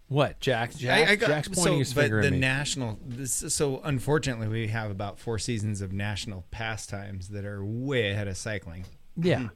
What, 0.08 0.38
Jack? 0.38 0.74
Jack 0.74 1.08
I, 1.08 1.12
I 1.12 1.16
got, 1.16 1.28
Jack's 1.28 1.48
pointing 1.48 1.74
so, 1.74 1.78
his 1.78 1.94
but 1.94 2.02
finger 2.02 2.20
the 2.20 2.28
at 2.28 2.32
me. 2.32 2.38
national. 2.38 2.98
This, 3.04 3.32
so 3.32 3.80
unfortunately, 3.82 4.46
we 4.46 4.68
have 4.68 4.90
about 4.90 5.18
four 5.18 5.38
seasons 5.38 5.80
of 5.80 5.92
national 5.92 6.44
pastimes 6.50 7.28
that 7.30 7.44
are 7.44 7.64
way 7.64 8.10
ahead 8.10 8.28
of 8.28 8.36
cycling. 8.36 8.84
Yeah. 9.16 9.38
Hmm. 9.38 9.46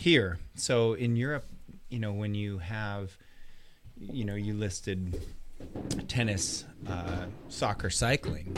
Here, 0.00 0.38
so 0.54 0.94
in 0.94 1.14
Europe, 1.14 1.44
you 1.90 1.98
know, 1.98 2.14
when 2.14 2.34
you 2.34 2.56
have, 2.56 3.18
you 3.98 4.24
know, 4.24 4.34
you 4.34 4.54
listed 4.54 5.20
tennis, 6.08 6.64
uh, 6.88 7.26
soccer, 7.50 7.90
cycling. 7.90 8.56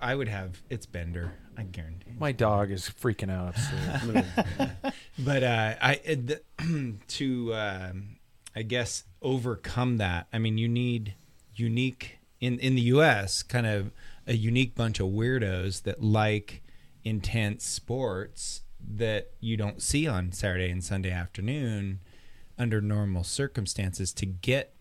I 0.00 0.16
would 0.16 0.26
have 0.26 0.60
it's 0.68 0.86
Bender. 0.86 1.34
I 1.56 1.62
guarantee. 1.62 2.10
My 2.18 2.32
dog 2.32 2.72
is 2.72 2.90
freaking 3.00 3.30
out 3.30 3.54
upstairs. 3.54 4.26
but 5.20 5.44
uh, 5.44 5.74
I 5.80 6.00
the, 6.04 6.96
to 7.06 7.54
um, 7.54 8.16
I 8.56 8.62
guess 8.62 9.04
overcome 9.22 9.98
that. 9.98 10.26
I 10.32 10.38
mean, 10.38 10.58
you 10.58 10.66
need 10.68 11.14
unique 11.54 12.18
in 12.40 12.58
in 12.58 12.74
the 12.74 12.82
U.S. 12.82 13.44
kind 13.44 13.68
of 13.68 13.92
a 14.26 14.34
unique 14.34 14.74
bunch 14.74 14.98
of 14.98 15.10
weirdos 15.10 15.84
that 15.84 16.02
like 16.02 16.64
intense 17.04 17.64
sports 17.64 18.62
that 18.96 19.30
you 19.40 19.56
don't 19.56 19.80
see 19.82 20.06
on 20.06 20.32
Saturday 20.32 20.70
and 20.70 20.82
Sunday 20.84 21.10
afternoon 21.10 22.00
under 22.58 22.80
normal 22.80 23.24
circumstances 23.24 24.12
to 24.14 24.26
get 24.26 24.74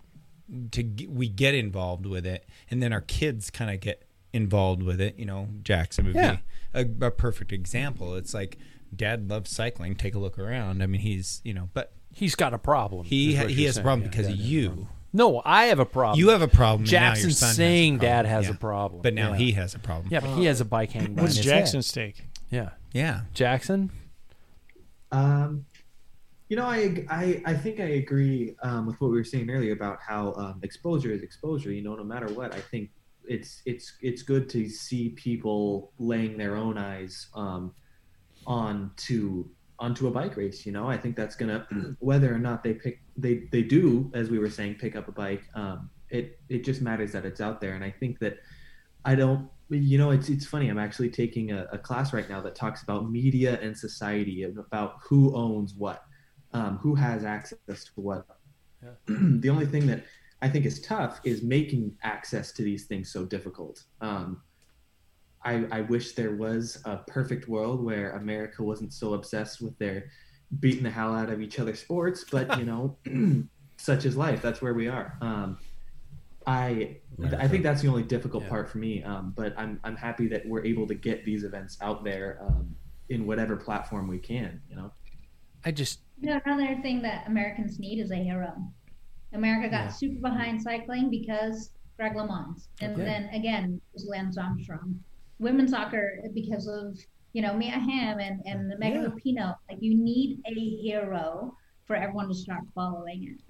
to 0.72 0.84
get, 0.84 1.10
we 1.10 1.28
get 1.30 1.56
involved 1.56 2.06
with 2.06 2.26
it 2.26 2.48
and 2.70 2.84
then 2.84 2.92
our 2.94 3.02
kids 3.02 3.50
kind 3.50 3.72
of 3.72 3.80
get 3.80 4.04
involved 4.34 4.84
with 4.84 5.00
it 5.00 5.18
you 5.18 5.26
know 5.26 5.48
jackson 5.64 6.06
would 6.06 6.14
Yeah. 6.16 6.38
be 6.74 6.80
a, 7.02 7.08
a 7.08 7.12
perfect 7.12 7.52
example 7.52 8.16
it's 8.16 8.34
like 8.34 8.58
dad 8.96 9.30
loves 9.30 9.50
cycling 9.50 9.96
take 9.96 10.14
a 10.14 10.20
look 10.20 10.38
around 10.38 10.84
i 10.84 10.86
mean 10.86 11.02
he's 11.02 11.42
you 11.44 11.54
know 11.54 11.70
but 11.74 11.94
He's 12.16 12.36
got 12.36 12.54
a 12.54 12.60
problem. 12.60 13.06
he 13.06 13.34
ha- 13.36 13.48
he 13.48 13.54
you're 13.64 13.68
has 13.70 13.78
a 13.78 13.82
problem 13.82 14.04
Yeah, 14.04 14.10
because 14.12 14.28
of 14.28 14.36
you. 14.36 14.88
No, 15.12 15.42
I 15.44 15.66
have 15.66 15.80
a 15.80 15.86
problem. 15.86 16.20
You 16.20 16.30
have 16.30 16.44
a 16.44 16.48
problem. 16.48 16.82
and 16.84 16.92
now 16.92 17.00
your 17.00 17.10
Jackson's 17.16 17.38
son 17.40 17.54
saying 17.56 17.98
problem. 17.98 18.12
Dad 18.12 18.26
has 18.28 18.46
Yeah. 18.46 18.52
a 18.52 18.56
problem. 18.56 19.02
But 19.02 19.16
now 19.16 19.32
Yeah. 19.32 19.38
he 19.40 19.52
has 19.54 19.74
a 19.74 19.80
problem. 19.80 20.10
Yeah, 20.12 20.20
but 20.20 20.38
he 20.38 20.46
has 20.46 20.62
a 20.62 20.66
bike 20.66 20.92
hanging 20.92 21.16
What's 21.16 21.38
Jackson's 21.38 21.92
head. 21.92 22.14
take? 22.14 22.26
Yeah, 22.52 22.70
Yeah. 22.94 23.22
Jackson. 23.34 23.92
Um, 25.12 25.66
you 26.50 26.58
know, 26.58 26.66
I, 26.66 27.06
I, 27.10 27.42
I 27.46 27.54
think 27.56 27.80
I 27.80 27.86
agree 28.04 28.56
um, 28.62 28.86
with 28.86 29.02
what 29.02 29.10
we 29.10 29.18
were 29.18 29.24
saying 29.24 29.50
earlier 29.50 29.74
about 29.74 30.00
how 30.08 30.34
um, 30.34 30.60
exposure 30.62 31.12
is 31.12 31.24
exposure. 31.24 31.72
You 31.72 31.84
know, 31.84 31.96
no 31.96 32.04
matter 32.04 32.28
what, 32.28 32.54
I 32.54 32.60
think 32.60 32.92
it's 33.26 33.62
it's 33.66 33.94
it's 34.02 34.22
good 34.22 34.50
to 34.50 34.70
see 34.70 35.10
people 35.10 35.94
laying 35.98 36.38
their 36.38 36.56
own 36.56 36.78
eyes 36.78 37.28
um, 37.36 37.74
onto 38.46 39.46
onto 39.80 40.08
a 40.08 40.12
bike 40.12 40.36
race. 40.38 40.66
You 40.66 40.72
know, 40.72 40.88
I 40.88 40.98
think 40.98 41.16
that's 41.16 41.36
gonna 41.36 41.68
whether 42.00 42.34
or 42.34 42.40
not 42.40 42.64
they 42.64 42.74
pick 42.74 43.02
they 43.18 43.48
they 43.52 43.64
do 43.64 44.12
as 44.14 44.30
we 44.30 44.40
were 44.40 44.50
saying 44.50 44.76
pick 44.76 44.96
up 44.96 45.08
a 45.08 45.12
bike. 45.12 45.44
Um, 45.56 45.90
it 46.10 46.40
it 46.50 46.64
just 46.64 46.82
matters 46.82 47.12
that 47.14 47.26
it's 47.26 47.42
out 47.42 47.62
there, 47.62 47.74
and 47.74 47.84
I 47.84 47.92
think 47.92 48.20
that 48.20 48.38
I 49.06 49.16
don't. 49.16 49.50
You 49.70 49.98
know, 49.98 50.12
it's 50.12 50.30
it's 50.30 50.46
funny. 50.46 50.70
I'm 50.70 50.80
actually 50.80 51.10
taking 51.10 51.52
a, 51.52 51.68
a 51.72 51.78
class 51.78 52.14
right 52.14 52.30
now 52.30 52.42
that 52.42 52.56
talks 52.56 52.84
about 52.84 53.10
media 53.10 53.60
and 53.62 53.78
society 53.78 54.44
and 54.44 54.58
about 54.58 54.96
who 55.02 55.36
owns 55.36 55.74
what, 55.74 56.04
um, 56.54 56.78
who 56.78 56.96
has 56.96 57.24
access 57.24 57.58
to 57.68 57.92
what. 57.96 58.26
the 59.08 59.50
only 59.50 59.66
thing 59.66 59.88
that 59.88 60.04
I 60.42 60.50
think 60.50 60.66
is 60.66 60.82
tough 60.82 61.22
is 61.24 61.42
making 61.42 61.98
access 62.04 62.52
to 62.54 62.64
these 62.64 62.86
things 62.86 63.12
so 63.12 63.26
difficult. 63.26 63.84
Um, 64.02 64.42
I, 65.46 65.66
I 65.72 65.82
wish 65.82 66.14
there 66.14 66.36
was 66.36 66.82
a 66.86 66.98
perfect 66.98 67.48
world 67.48 67.84
where 67.84 68.12
America 68.12 68.64
wasn't 68.64 68.94
so 68.94 69.14
obsessed 69.14 69.62
with 69.62 69.78
their 69.78 70.06
beating 70.60 70.84
the 70.84 70.92
hell 70.92 71.16
out 71.16 71.30
of 71.30 71.42
each 71.42 71.60
other 71.60 71.76
sports, 71.76 72.26
but 72.30 72.58
you 72.60 72.66
know, 72.72 72.98
such 73.78 74.06
is 74.06 74.16
life. 74.16 74.42
That's 74.42 74.62
where 74.62 74.74
we 74.74 74.88
are. 74.88 75.18
Um, 75.22 75.58
I 76.48 76.98
I 77.38 77.48
think 77.48 77.64
that's 77.64 77.82
the 77.82 77.88
only 77.88 78.04
difficult 78.04 78.48
part 78.48 78.70
for 78.70 78.78
me. 78.78 79.04
Um, 79.04 79.34
but 79.36 79.54
I'm 79.58 79.80
I'm 79.84 79.96
happy 79.96 80.28
that 80.28 80.46
we're 80.48 80.64
able 80.66 80.88
to 80.88 80.96
get 80.96 81.24
these 81.26 81.44
events 81.44 81.78
out 81.82 82.04
there 82.04 82.40
um, 82.42 82.76
in 83.10 83.26
whatever 83.26 83.56
platform 83.56 84.08
we 84.08 84.20
can. 84.20 84.62
You 84.70 84.76
know. 84.76 84.92
I 85.66 85.72
just 85.72 86.02
You 86.20 86.30
know, 86.32 86.42
another 86.46 86.82
thing 86.82 87.02
that 87.04 87.26
Americans 87.28 87.80
need 87.80 88.00
is 88.00 88.12
a 88.12 88.16
hero. 88.16 88.52
America 89.34 89.70
got 89.70 89.86
Yeah. 89.86 89.90
super 89.90 90.22
behind 90.22 90.62
cycling 90.62 91.10
because 91.10 91.72
Greg 91.98 92.14
LeMond, 92.14 92.68
and 92.82 92.94
Okay. 92.94 93.04
then 93.06 93.30
again 93.34 93.76
it 93.76 93.94
was 93.94 94.08
Lance 94.10 94.38
Armstrong. 94.38 95.00
Women's 95.40 95.72
soccer 95.72 96.20
because 96.34 96.68
of 96.68 96.98
you 97.34 97.42
know 97.42 97.54
Mia 97.56 97.72
Hamm 97.72 98.20
and 98.20 98.42
and 98.46 98.74
Megan 98.80 99.04
Yeah. 99.04 99.08
Rapinoe. 99.10 99.56
Like 99.70 99.82
you 99.82 99.96
need 99.98 100.42
a 100.46 100.54
hero 100.54 101.56
for 101.86 101.96
everyone 101.96 102.28
to 102.30 102.36
start 102.36 102.64
following 102.76 103.24
it. 103.24 103.42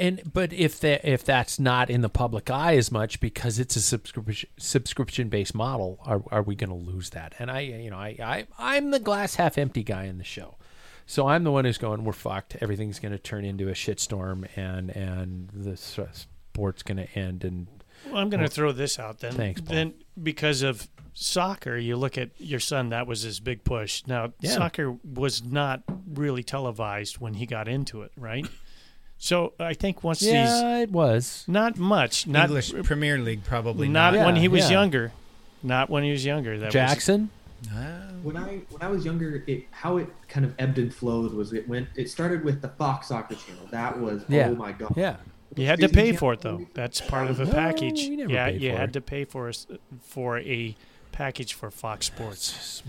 And 0.00 0.22
but 0.32 0.52
if 0.54 0.80
that 0.80 1.04
if 1.04 1.24
that's 1.24 1.60
not 1.60 1.90
in 1.90 2.00
the 2.00 2.08
public 2.08 2.50
eye 2.50 2.76
as 2.76 2.90
much 2.90 3.20
because 3.20 3.58
it's 3.58 3.76
a 3.76 3.80
subscription 3.82 4.48
subscription 4.56 5.28
based 5.28 5.54
model, 5.54 5.98
are 6.06 6.22
are 6.30 6.42
we 6.42 6.54
going 6.54 6.70
to 6.70 6.90
lose 6.90 7.10
that? 7.10 7.34
And 7.38 7.50
I 7.50 7.60
you 7.60 7.90
know 7.90 7.98
I, 7.98 8.16
I 8.18 8.46
I'm 8.58 8.90
the 8.92 8.98
glass 8.98 9.34
half 9.34 9.58
empty 9.58 9.82
guy 9.82 10.04
in 10.04 10.16
the 10.16 10.24
show, 10.24 10.56
so 11.04 11.28
I'm 11.28 11.44
the 11.44 11.52
one 11.52 11.66
who's 11.66 11.76
going 11.76 12.04
we're 12.04 12.14
fucked. 12.14 12.56
Everything's 12.62 12.98
going 12.98 13.12
to 13.12 13.18
turn 13.18 13.44
into 13.44 13.68
a 13.68 13.72
shitstorm, 13.72 14.48
and 14.56 14.88
and 14.90 15.50
the 15.52 15.76
sport's 15.76 16.82
going 16.82 16.96
to 16.96 17.18
end. 17.18 17.44
And 17.44 17.66
Well, 18.06 18.16
I'm 18.16 18.30
going 18.30 18.42
to 18.42 18.48
throw 18.48 18.72
this 18.72 18.98
out 18.98 19.20
then. 19.20 19.32
Thanks, 19.34 19.60
Paul. 19.60 19.74
Then 19.76 19.94
because 20.20 20.62
of 20.62 20.88
soccer, 21.12 21.76
you 21.76 21.96
look 21.96 22.16
at 22.16 22.30
your 22.38 22.60
son. 22.60 22.88
That 22.88 23.06
was 23.06 23.20
his 23.20 23.38
big 23.38 23.64
push. 23.64 24.02
Now 24.06 24.32
Yeah. 24.40 24.52
soccer 24.52 24.96
was 25.04 25.44
not 25.44 25.82
really 26.06 26.42
televised 26.42 27.18
when 27.18 27.34
he 27.34 27.44
got 27.44 27.68
into 27.68 28.00
it, 28.00 28.12
right? 28.16 28.46
So 29.22 29.52
I 29.60 29.74
think 29.74 30.02
once 30.02 30.20
these 30.20 30.32
yeah, 30.32 30.78
it 30.78 30.90
was. 30.90 31.44
not 31.46 31.78
much, 31.78 32.26
not 32.26 32.46
English 32.48 32.72
Premier 32.84 33.18
League 33.18 33.44
probably 33.44 33.86
not 33.86 34.14
not. 34.14 34.24
when 34.24 34.34
Yeah, 34.36 34.40
he 34.40 34.48
was 34.48 34.62
yeah. 34.62 34.78
younger, 34.80 35.12
not 35.62 35.90
when 35.90 36.04
he 36.04 36.10
was 36.10 36.24
younger. 36.24 36.58
That 36.58 36.66
was, 36.66 36.72
Jackson. 36.72 37.28
Uh, 37.70 38.00
when 38.22 38.38
I 38.38 38.60
when 38.70 38.80
I 38.80 38.88
was 38.88 39.04
younger, 39.04 39.44
it 39.46 39.66
how 39.72 39.98
it 39.98 40.08
kind 40.28 40.46
of 40.46 40.54
ebbed 40.58 40.78
and 40.78 40.92
flowed 40.92 41.34
was 41.34 41.52
it 41.52 41.68
went 41.68 41.88
it 41.96 42.08
started 42.08 42.42
with 42.44 42.62
the 42.62 42.68
Fox 42.70 43.08
Soccer 43.08 43.34
Channel. 43.34 43.66
That 43.70 44.00
was 44.00 44.24
Yeah. 44.26 44.48
oh 44.48 44.54
my 44.54 44.72
god. 44.72 44.94
Yeah. 44.96 45.16
You 45.54 45.66
had 45.66 45.80
to 45.80 45.88
pay 45.90 46.12
for 46.12 46.32
it 46.32 46.40
though. 46.40 46.66
That's 46.72 47.02
part 47.02 47.28
of 47.28 47.40
a 47.40 47.46
package. 47.46 48.08
we 48.08 48.16
never 48.16 48.32
yeah, 48.32 48.46
paid 48.46 48.62
you 48.62 48.70
for 48.70 48.78
had 48.78 48.88
it. 48.90 48.92
to 48.94 49.00
pay 49.02 49.24
for 49.26 49.48
us 49.48 49.66
for 50.00 50.38
a 50.38 50.74
package 51.12 51.54
for 51.54 51.70
Fox 51.70 52.06
Sports. 52.06 52.82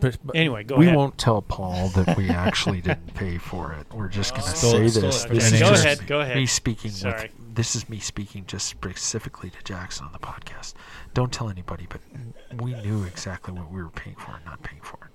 But, 0.00 0.16
but 0.24 0.36
Anyway, 0.36 0.64
go 0.64 0.74
ahead. 0.74 0.80
we 0.80 0.86
ahead. 0.86 0.96
won't 0.96 1.18
tell 1.18 1.42
Paul 1.42 1.88
that 1.90 2.16
we 2.16 2.28
actually 2.28 2.80
didn't 2.80 3.14
pay 3.14 3.38
for 3.38 3.72
it. 3.72 3.86
We're 3.92 4.08
just 4.08 4.32
going 4.32 4.42
to 4.44 4.48
Stole- 4.56 4.70
say 4.72 4.88
stole 4.88 5.02
this. 5.02 5.24
it. 5.24 5.30
This 5.30 5.46
Okay, 5.46 5.54
is 5.56 5.60
go 5.62 5.68
just 5.70 5.84
ahead, 5.84 6.06
go 6.06 6.20
ahead. 6.20 6.36
Me 6.36 6.46
speaking 6.46 6.90
Sorry. 6.90 7.22
with 7.22 7.54
this 7.54 7.74
is 7.74 7.88
me 7.88 7.98
speaking 7.98 8.44
just 8.46 8.66
specifically 8.66 9.50
to 9.50 9.62
Jackson 9.64 10.06
on 10.06 10.12
the 10.12 10.18
podcast. 10.18 10.74
Don't 11.14 11.32
tell 11.32 11.48
anybody, 11.48 11.86
but 11.88 12.00
we 12.62 12.74
knew 12.74 13.02
exactly 13.04 13.52
what 13.52 13.70
we 13.72 13.82
were 13.82 13.90
paying 13.90 14.14
for 14.16 14.36
and 14.36 14.44
not 14.44 14.62
paying 14.62 14.82
for. 14.82 15.10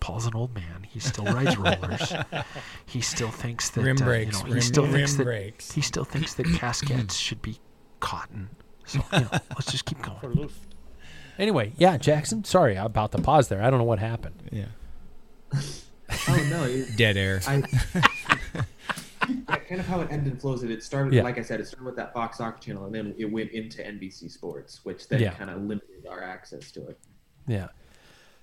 Paul's 0.00 0.26
an 0.26 0.34
old 0.34 0.52
man. 0.54 0.84
He 0.86 0.98
still 1.00 1.24
rides 1.24 1.56
rollers. 1.56 2.12
he 2.86 3.00
still 3.00 3.30
thinks 3.30 3.70
that 3.70 3.82
Rim 3.82 3.96
uh, 4.02 4.04
brakes, 4.04 4.36
you 4.38 4.42
know, 4.42 4.46
he 4.48 4.52
rim- 4.54 4.62
still 4.62 4.86
thinks 4.86 5.12
rim 5.12 5.18
that 5.18 5.24
brakes. 5.24 5.72
he 5.72 5.80
still 5.80 6.04
thinks 6.04 6.34
that 6.34 6.46
casquettes 6.60 7.16
should 7.18 7.40
be 7.40 7.58
cotton. 8.00 8.50
So 8.84 9.00
you 9.14 9.20
know, 9.20 9.28
let's 9.50 9.70
just 9.70 9.84
keep 9.86 10.02
going. 10.02 10.50
Anyway, 11.38 11.72
yeah, 11.76 11.96
Jackson. 11.96 12.44
Sorry 12.44 12.76
about 12.76 13.12
the 13.12 13.18
pause 13.22 13.48
there. 13.48 13.62
I 13.62 13.70
don't 13.70 13.78
know 13.78 13.84
what 13.84 13.98
happened. 13.98 14.36
Yeah. 14.52 14.66
Oh 16.28 16.46
no. 16.50 16.64
It, 16.64 16.86
Dead 16.96 17.16
air. 17.16 17.40
I, 17.46 17.56
yeah, 18.54 19.56
kind 19.56 19.80
of 19.80 19.86
how 19.86 20.00
it 20.02 20.08
ended 20.12 20.32
and 20.34 20.40
flows. 20.40 20.62
It, 20.62 20.70
it 20.70 20.82
started, 20.82 21.12
Yeah. 21.14 21.22
like 21.22 21.38
I 21.38 21.42
said, 21.42 21.60
it 21.60 21.66
started 21.66 21.86
with 21.86 21.96
that 21.96 22.12
Fox 22.12 22.38
Soccer 22.38 22.60
Channel, 22.60 22.84
and 22.84 22.94
then 22.94 23.14
it 23.18 23.24
went 23.24 23.50
into 23.52 23.82
NBC 23.82 24.30
Sports, 24.30 24.80
which 24.84 25.08
then 25.08 25.20
Yeah. 25.20 25.32
kind 25.32 25.50
of 25.50 25.62
limited 25.62 26.06
our 26.08 26.22
access 26.22 26.70
to 26.72 26.86
it. 26.88 26.98
Yeah. 27.46 27.68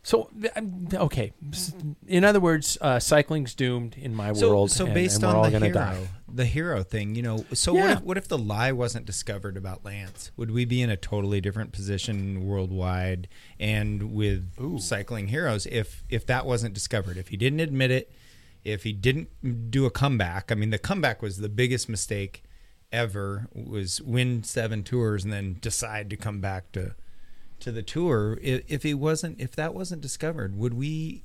So 0.04 0.30
um, 0.56 0.88
okay, 0.92 1.32
in 2.08 2.24
other 2.24 2.40
words, 2.40 2.76
uh, 2.82 3.00
cycling's 3.00 3.54
doomed 3.54 3.96
in 3.98 4.16
my 4.16 4.34
So, 4.34 4.50
world. 4.50 4.72
so 4.72 4.88
based 4.88 5.22
and 5.22 5.32
we're 5.32 5.38
all 5.38 5.46
on 5.46 5.52
the 5.52 5.60
hero, 5.60 5.74
die. 5.74 6.08
the 6.28 6.46
hero 6.46 6.82
thing, 6.82 7.14
you 7.14 7.22
know, 7.22 7.46
so 7.54 7.74
what 7.76 7.90
if 7.92 8.02
what 8.02 8.18
if 8.18 8.28
the 8.28 8.38
lie 8.38 8.72
wasn't 8.72 9.06
discovered 9.06 9.58
about 9.58 9.86
Lance? 9.86 10.32
Would 10.38 10.50
we 10.50 10.66
be 10.66 10.82
in 10.82 10.90
a 10.90 10.98
totally 10.98 11.40
different 11.40 11.72
position 11.72 12.46
worldwide 12.48 13.28
and 13.60 14.12
with 14.14 14.80
cycling 14.82 15.28
heroes 15.28 15.68
if 15.68 16.04
if 16.10 16.26
that 16.26 16.48
wasn't 16.48 16.74
discovered? 16.74 17.16
If 17.18 17.28
he 17.28 17.38
didn't 17.38 17.60
admit 17.60 17.92
it, 17.92 18.12
if 18.64 18.82
he 18.84 18.94
didn't 18.94 19.70
do 19.70 19.86
a 19.86 19.92
comeback, 19.92 20.52
I 20.52 20.56
mean, 20.56 20.72
the 20.72 20.80
comeback 20.80 21.22
was 21.22 21.38
the 21.38 21.50
biggest 21.50 21.88
mistake 21.88 22.44
ever. 22.92 23.48
Was 23.54 24.02
win 24.02 24.44
seven 24.44 24.84
tours 24.84 25.24
and 25.24 25.32
then 25.32 25.58
decide 25.62 26.10
to 26.10 26.18
come 26.18 26.42
back 26.42 26.72
to 26.72 26.96
to 27.62 27.72
the 27.72 27.82
tour. 27.84 28.38
If, 28.42 28.64
if 28.68 28.84
he 28.84 28.94
wasn't, 28.94 29.40
if 29.40 29.56
that 29.56 29.74
wasn't 29.74 30.02
discovered, 30.02 30.58
would 30.58 30.74
we? 30.74 31.24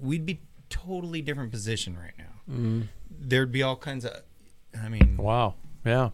We'd 0.00 0.26
be 0.26 0.40
totally 0.68 1.22
different 1.22 1.50
position 1.52 1.96
right 1.96 2.14
now. 2.18 2.24
Mm-hmm. 2.52 2.80
There'd 3.18 3.52
be 3.52 3.62
all 3.62 3.76
kinds 3.76 4.04
of. 4.04 4.12
I 4.80 4.88
mean, 4.88 5.16
Wow. 5.16 5.54
Yeah. 5.84 6.10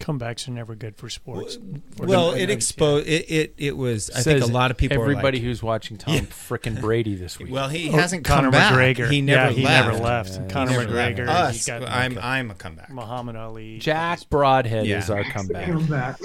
Comebacks 0.00 0.48
are 0.48 0.52
never 0.52 0.74
good 0.74 0.96
for 0.96 1.10
sports. 1.10 1.58
For 1.96 2.06
well, 2.06 2.32
it 2.32 2.48
exposed. 2.48 3.06
It, 3.06 3.30
it 3.30 3.54
it 3.58 3.76
was. 3.76 4.08
I 4.08 4.20
Says 4.20 4.40
think 4.40 4.44
a 4.44 4.46
lot 4.46 4.70
of 4.70 4.78
people. 4.78 4.96
are 4.96 5.02
Everybody 5.02 5.36
like, 5.38 5.44
who's 5.44 5.62
watching 5.62 5.98
Tom 5.98 6.14
Yeah. 6.14 6.20
frickin' 6.22 6.80
Brady 6.80 7.16
this 7.16 7.38
week. 7.38 7.50
Well, 7.52 7.68
he 7.68 7.90
Oh, 7.90 7.92
hasn't 7.92 8.24
Conor 8.24 8.44
come 8.44 8.50
back. 8.52 8.72
McGregor. 8.72 9.10
He 9.10 9.20
never 9.20 9.50
yeah, 9.50 9.56
he 9.58 9.62
left. 9.62 9.88
never 9.88 10.02
left. 10.02 10.30
Yeah, 10.30 10.36
And 10.36 10.44
he 10.50 10.54
Conor 10.54 10.70
Never 10.70 10.84
left. 10.94 11.18
McGregor. 11.18 11.28
Us, 11.28 11.66
he 11.66 11.70
got 11.70 11.82
I'm 11.86 12.18
I'm 12.18 12.50
a 12.50 12.54
comeback. 12.54 12.88
Muhammad 12.90 13.36
Ali. 13.36 13.78
Jack 13.78 14.20
Broadhead 14.30 14.86
Yeah. 14.86 15.00
is 15.00 15.10
our 15.10 15.22
comeback. 15.24 15.68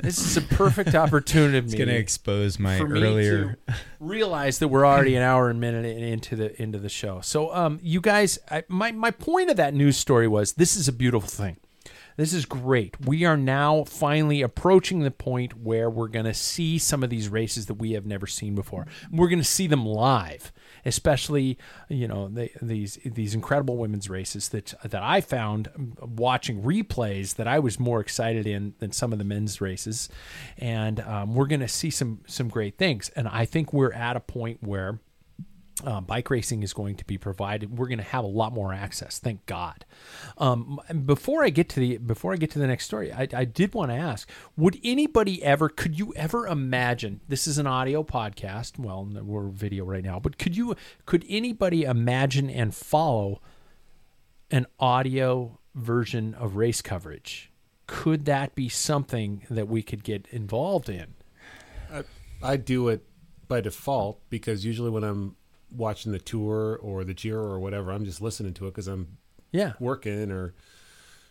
This 0.00 0.18
is 0.18 0.36
a 0.36 0.42
perfect 0.42 0.94
opportunity. 0.94 1.58
It's 1.58 1.74
going 1.74 1.88
to 1.88 1.96
expose 1.96 2.58
my 2.58 2.78
for 2.78 2.88
me 2.88 3.02
earlier. 3.02 3.58
to 3.66 3.74
realize 4.00 4.58
that 4.58 4.68
we're 4.68 4.86
already 4.86 5.16
an 5.16 5.22
hour 5.22 5.48
and 5.48 5.60
minute 5.60 5.84
into 5.84 6.36
the 6.36 6.60
into 6.60 6.78
the 6.78 6.88
show. 6.88 7.20
So, 7.22 7.54
um, 7.54 7.78
you 7.82 8.00
guys, 8.00 8.38
I, 8.50 8.64
my 8.68 8.92
my 8.92 9.10
point 9.10 9.50
of 9.50 9.56
that 9.56 9.74
news 9.74 9.96
story 9.96 10.28
was 10.28 10.54
this 10.54 10.76
is 10.76 10.88
a 10.88 10.92
beautiful 10.92 11.28
thing. 11.28 11.56
This 12.16 12.32
is 12.32 12.46
great. 12.46 12.96
We 13.06 13.24
are 13.24 13.36
now 13.36 13.84
finally 13.84 14.40
approaching 14.40 15.00
the 15.00 15.10
point 15.10 15.60
where 15.60 15.90
we're 15.90 16.08
going 16.08 16.24
to 16.24 16.34
see 16.34 16.78
some 16.78 17.02
of 17.02 17.10
these 17.10 17.28
races 17.28 17.66
that 17.66 17.74
we 17.74 17.92
have 17.92 18.06
never 18.06 18.26
seen 18.26 18.54
before. 18.54 18.86
We're 19.10 19.28
going 19.28 19.38
to 19.38 19.44
see 19.44 19.66
them 19.66 19.84
live, 19.84 20.50
especially 20.84 21.58
you 21.88 22.08
know 22.08 22.28
the, 22.28 22.50
these 22.62 22.98
these 23.04 23.34
incredible 23.34 23.76
women's 23.76 24.08
races 24.08 24.48
that 24.50 24.72
that 24.82 25.02
I 25.02 25.20
found 25.20 25.68
watching 26.00 26.62
replays 26.62 27.34
that 27.36 27.46
I 27.46 27.58
was 27.58 27.78
more 27.78 28.00
excited 28.00 28.46
in 28.46 28.74
than 28.78 28.92
some 28.92 29.12
of 29.12 29.18
the 29.18 29.24
men's 29.24 29.60
races, 29.60 30.08
and 30.56 31.00
um, 31.00 31.34
we're 31.34 31.46
going 31.46 31.60
to 31.60 31.68
see 31.68 31.90
some 31.90 32.20
some 32.26 32.48
great 32.48 32.78
things. 32.78 33.10
And 33.10 33.28
I 33.28 33.44
think 33.44 33.74
we're 33.74 33.92
at 33.92 34.16
a 34.16 34.20
point 34.20 34.62
where 34.62 35.00
uh, 35.84 36.00
bike 36.00 36.30
racing 36.30 36.62
is 36.62 36.72
going 36.72 36.96
to 36.96 37.04
be 37.04 37.18
provided. 37.18 37.78
We're 37.78 37.88
going 37.88 37.98
to 37.98 38.04
have 38.04 38.24
a 38.24 38.28
lot 38.28 38.52
more 38.52 38.72
access. 38.72 39.18
Thank 39.18 39.44
God. 39.46 39.84
Um, 40.38 40.80
before 41.04 41.44
I 41.44 41.50
get 41.50 41.68
to 41.70 41.80
the 41.80 41.98
before 41.98 42.32
I 42.32 42.36
get 42.36 42.50
to 42.52 42.58
the 42.58 42.66
next 42.66 42.86
story, 42.86 43.12
I, 43.12 43.28
I 43.32 43.44
did 43.44 43.74
want 43.74 43.90
to 43.90 43.96
ask: 43.96 44.30
Would 44.56 44.80
anybody 44.82 45.42
ever? 45.42 45.68
Could 45.68 45.98
you 45.98 46.12
ever 46.16 46.46
imagine? 46.46 47.20
This 47.28 47.46
is 47.46 47.58
an 47.58 47.66
audio 47.66 48.02
podcast. 48.02 48.78
Well, 48.78 49.04
we're 49.04 49.48
video 49.48 49.84
right 49.84 50.04
now, 50.04 50.18
but 50.18 50.38
could 50.38 50.56
you? 50.56 50.74
Could 51.04 51.24
anybody 51.28 51.82
imagine 51.82 52.48
and 52.48 52.74
follow 52.74 53.40
an 54.50 54.66
audio 54.78 55.58
version 55.76 56.34
of 56.34 56.56
race 56.56 56.82
coverage. 56.82 57.52
Could 57.86 58.24
that 58.24 58.54
be 58.54 58.68
something 58.68 59.46
that 59.50 59.68
we 59.68 59.82
could 59.82 60.02
get 60.02 60.26
involved 60.30 60.88
in? 60.88 61.14
I, 61.92 62.02
I 62.42 62.56
do 62.56 62.88
it 62.88 63.04
by 63.46 63.60
default 63.60 64.20
because 64.28 64.64
usually 64.64 64.90
when 64.90 65.04
I'm 65.04 65.36
watching 65.70 66.12
the 66.12 66.18
tour 66.18 66.78
or 66.82 67.04
the 67.04 67.14
Giro 67.14 67.42
or 67.44 67.58
whatever, 67.58 67.90
I'm 67.92 68.04
just 68.04 68.20
listening 68.20 68.54
to 68.54 68.66
it 68.66 68.70
because 68.70 68.88
I'm 68.88 69.18
Yeah. 69.52 69.72
working 69.80 70.30
or 70.30 70.54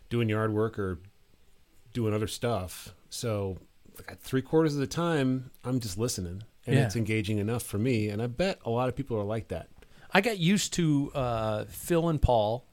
doing 0.09 0.29
yard 0.29 0.53
work 0.53 0.77
or 0.79 0.99
doing 1.93 2.13
other 2.13 2.27
stuff. 2.27 2.93
So 3.09 3.57
like 3.97 4.19
three 4.19 4.41
quarters 4.41 4.73
of 4.73 4.81
the 4.81 4.87
time, 4.87 5.51
I'm 5.63 5.79
just 5.79 5.97
listening, 5.97 6.43
and 6.67 6.75
Yeah. 6.75 6.85
it's 6.85 6.95
engaging 6.95 7.37
enough 7.37 7.63
for 7.63 7.77
me. 7.77 8.09
And 8.09 8.21
I 8.21 8.27
bet 8.27 8.59
a 8.65 8.69
lot 8.69 8.89
of 8.89 8.95
people 8.95 9.17
are 9.17 9.23
like 9.23 9.47
that. 9.47 9.69
I 10.11 10.21
got 10.21 10.37
used 10.37 10.73
to 10.73 11.11
uh, 11.15 11.65
Phil 11.65 12.07
and 12.09 12.21
Paul, 12.21 12.65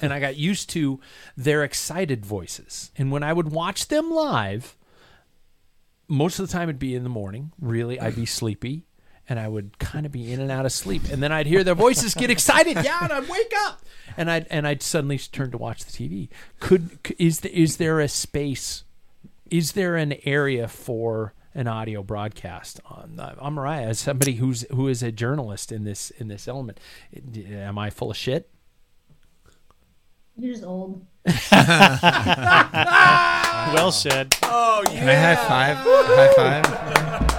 and 0.00 0.12
I 0.12 0.20
got 0.20 0.36
used 0.36 0.70
to 0.70 1.00
their 1.36 1.64
excited 1.64 2.24
voices. 2.24 2.90
And 2.96 3.10
when 3.10 3.22
I 3.22 3.32
would 3.32 3.50
watch 3.50 3.88
them 3.88 4.10
live, 4.10 4.76
most 6.08 6.38
of 6.38 6.46
the 6.46 6.52
time 6.52 6.68
it'd 6.68 6.78
be 6.78 6.94
in 6.94 7.02
the 7.02 7.08
morning. 7.10 7.52
Really, 7.60 7.98
I'd 8.00 8.16
be 8.16 8.26
sleepy, 8.40 8.84
and 9.32 9.40
I 9.40 9.48
would 9.48 9.78
kind 9.78 10.04
of 10.04 10.12
be 10.12 10.30
in 10.30 10.40
and 10.40 10.50
out 10.50 10.66
of 10.66 10.72
sleep. 10.72 11.04
And 11.10 11.22
then 11.22 11.32
I'd 11.32 11.46
hear 11.46 11.64
their 11.64 11.74
voices 11.74 12.12
get 12.14 12.28
excited, 12.28 12.76
yeah, 12.84 12.98
and 13.02 13.10
I'd 13.10 13.30
wake 13.30 13.50
up, 13.64 13.80
and 14.14 14.30
I'd 14.30 14.46
and 14.50 14.66
I'd 14.66 14.82
suddenly 14.82 15.16
turn 15.16 15.50
to 15.52 15.58
watch 15.58 15.86
the 15.86 15.90
TV. 15.90 16.28
Could 16.60 16.98
is 17.18 17.40
the, 17.40 17.58
is 17.58 17.78
there 17.78 17.98
a 17.98 18.08
space? 18.08 18.84
Is 19.50 19.72
there 19.72 19.96
an 19.96 20.16
area 20.26 20.68
for 20.68 21.32
an 21.54 21.66
audio 21.66 22.02
broadcast 22.02 22.78
on 22.84 23.18
uh, 23.18 23.34
I'm 23.40 23.54
Mariah 23.54 23.86
as 23.86 24.00
somebody 24.00 24.34
who's 24.34 24.66
who 24.70 24.86
is 24.88 25.02
a 25.02 25.10
journalist 25.10 25.72
in 25.72 25.84
this 25.84 26.10
in 26.10 26.28
this 26.28 26.46
element 26.46 26.78
am 27.36 27.78
I 27.78 27.88
full 27.90 28.10
of 28.10 28.16
shit 28.16 28.50
You're 30.38 30.52
just 30.54 30.64
old. 30.64 31.04
well 33.74 33.92
said. 33.92 34.34
Oh 34.44 34.82
yeah. 34.90 34.98
Can 34.98 35.08
I 35.10 35.14
high 35.14 35.74
five? 35.74 35.76
High 35.76 36.62
five. 36.62 37.28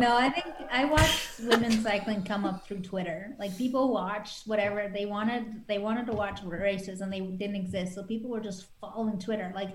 No, 0.00 0.16
I 0.16 0.30
think 0.30 0.46
I 0.70 0.84
watched 0.84 1.40
women's 1.40 1.82
cycling 1.82 2.24
come 2.24 2.44
up 2.44 2.66
through 2.66 2.80
Twitter. 2.80 3.34
Like 3.38 3.56
people 3.56 3.92
watched 3.92 4.46
whatever 4.46 4.90
they 4.92 5.06
wanted. 5.06 5.66
They 5.68 5.78
wanted 5.78 6.06
to 6.06 6.12
watch 6.12 6.42
races, 6.42 7.00
and 7.00 7.12
they 7.12 7.20
didn't 7.20 7.56
exist. 7.56 7.94
So 7.94 8.02
people 8.02 8.30
were 8.30 8.40
just 8.40 8.66
following 8.80 9.18
Twitter. 9.18 9.52
Like 9.54 9.70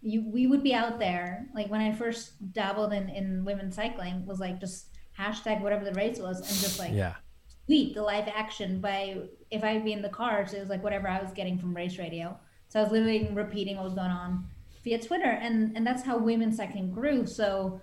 you, 0.00 0.28
we 0.30 0.46
would 0.46 0.62
be 0.62 0.74
out 0.74 0.98
there. 0.98 1.46
Like 1.54 1.70
when 1.70 1.80
I 1.80 1.92
first 1.92 2.52
dabbled 2.52 2.92
in 2.92 3.08
in 3.08 3.44
women's 3.44 3.76
cycling, 3.76 4.26
was 4.26 4.40
like 4.40 4.60
just 4.60 4.86
hashtag 5.18 5.60
whatever 5.60 5.84
the 5.84 5.94
race 5.94 6.18
was, 6.18 6.38
and 6.38 6.58
just 6.60 6.78
like 6.78 6.92
yeah 6.92 7.14
tweet 7.68 7.94
the 7.94 8.02
live 8.02 8.26
action 8.34 8.80
by 8.80 9.18
if 9.50 9.62
I'd 9.62 9.84
be 9.84 9.92
in 9.92 10.00
the 10.00 10.08
car, 10.08 10.40
it 10.40 10.58
was 10.58 10.70
like 10.70 10.82
whatever 10.82 11.06
I 11.06 11.20
was 11.20 11.32
getting 11.32 11.58
from 11.58 11.76
race 11.76 11.98
radio. 11.98 12.36
So 12.68 12.80
I 12.80 12.82
was 12.82 12.92
literally 12.92 13.28
repeating 13.32 13.76
what 13.76 13.84
was 13.84 13.94
going 13.94 14.10
on 14.10 14.46
via 14.82 14.98
Twitter, 14.98 15.30
and 15.30 15.76
and 15.76 15.86
that's 15.86 16.02
how 16.02 16.16
women's 16.16 16.56
cycling 16.56 16.90
grew. 16.90 17.26
So 17.26 17.80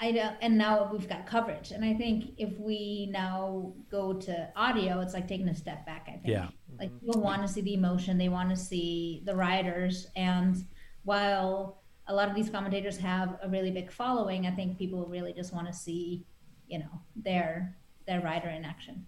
I 0.00 0.12
don't, 0.12 0.36
and 0.42 0.58
now 0.58 0.90
we've 0.92 1.08
got 1.08 1.26
coverage, 1.26 1.70
and 1.70 1.84
I 1.84 1.94
think 1.94 2.32
if 2.36 2.58
we 2.58 3.08
now 3.12 3.72
go 3.90 4.12
to 4.12 4.48
audio, 4.56 5.00
it's 5.00 5.14
like 5.14 5.28
taking 5.28 5.48
a 5.48 5.54
step 5.54 5.86
back. 5.86 6.06
I 6.08 6.12
think. 6.12 6.26
Yeah. 6.26 6.48
Like 6.78 6.90
people 7.00 7.20
want 7.20 7.42
to 7.42 7.48
see 7.48 7.60
the 7.60 7.74
emotion, 7.74 8.18
they 8.18 8.28
want 8.28 8.50
to 8.50 8.56
see 8.56 9.22
the 9.24 9.36
riders, 9.36 10.08
and 10.16 10.56
while 11.04 11.82
a 12.08 12.14
lot 12.14 12.28
of 12.28 12.34
these 12.34 12.50
commentators 12.50 12.98
have 12.98 13.38
a 13.42 13.48
really 13.48 13.70
big 13.70 13.90
following, 13.90 14.46
I 14.46 14.50
think 14.50 14.78
people 14.78 15.06
really 15.06 15.32
just 15.32 15.54
want 15.54 15.68
to 15.68 15.72
see, 15.72 16.26
you 16.66 16.80
know, 16.80 17.00
their 17.16 17.76
their 18.06 18.20
rider 18.20 18.48
in 18.48 18.64
action. 18.64 19.06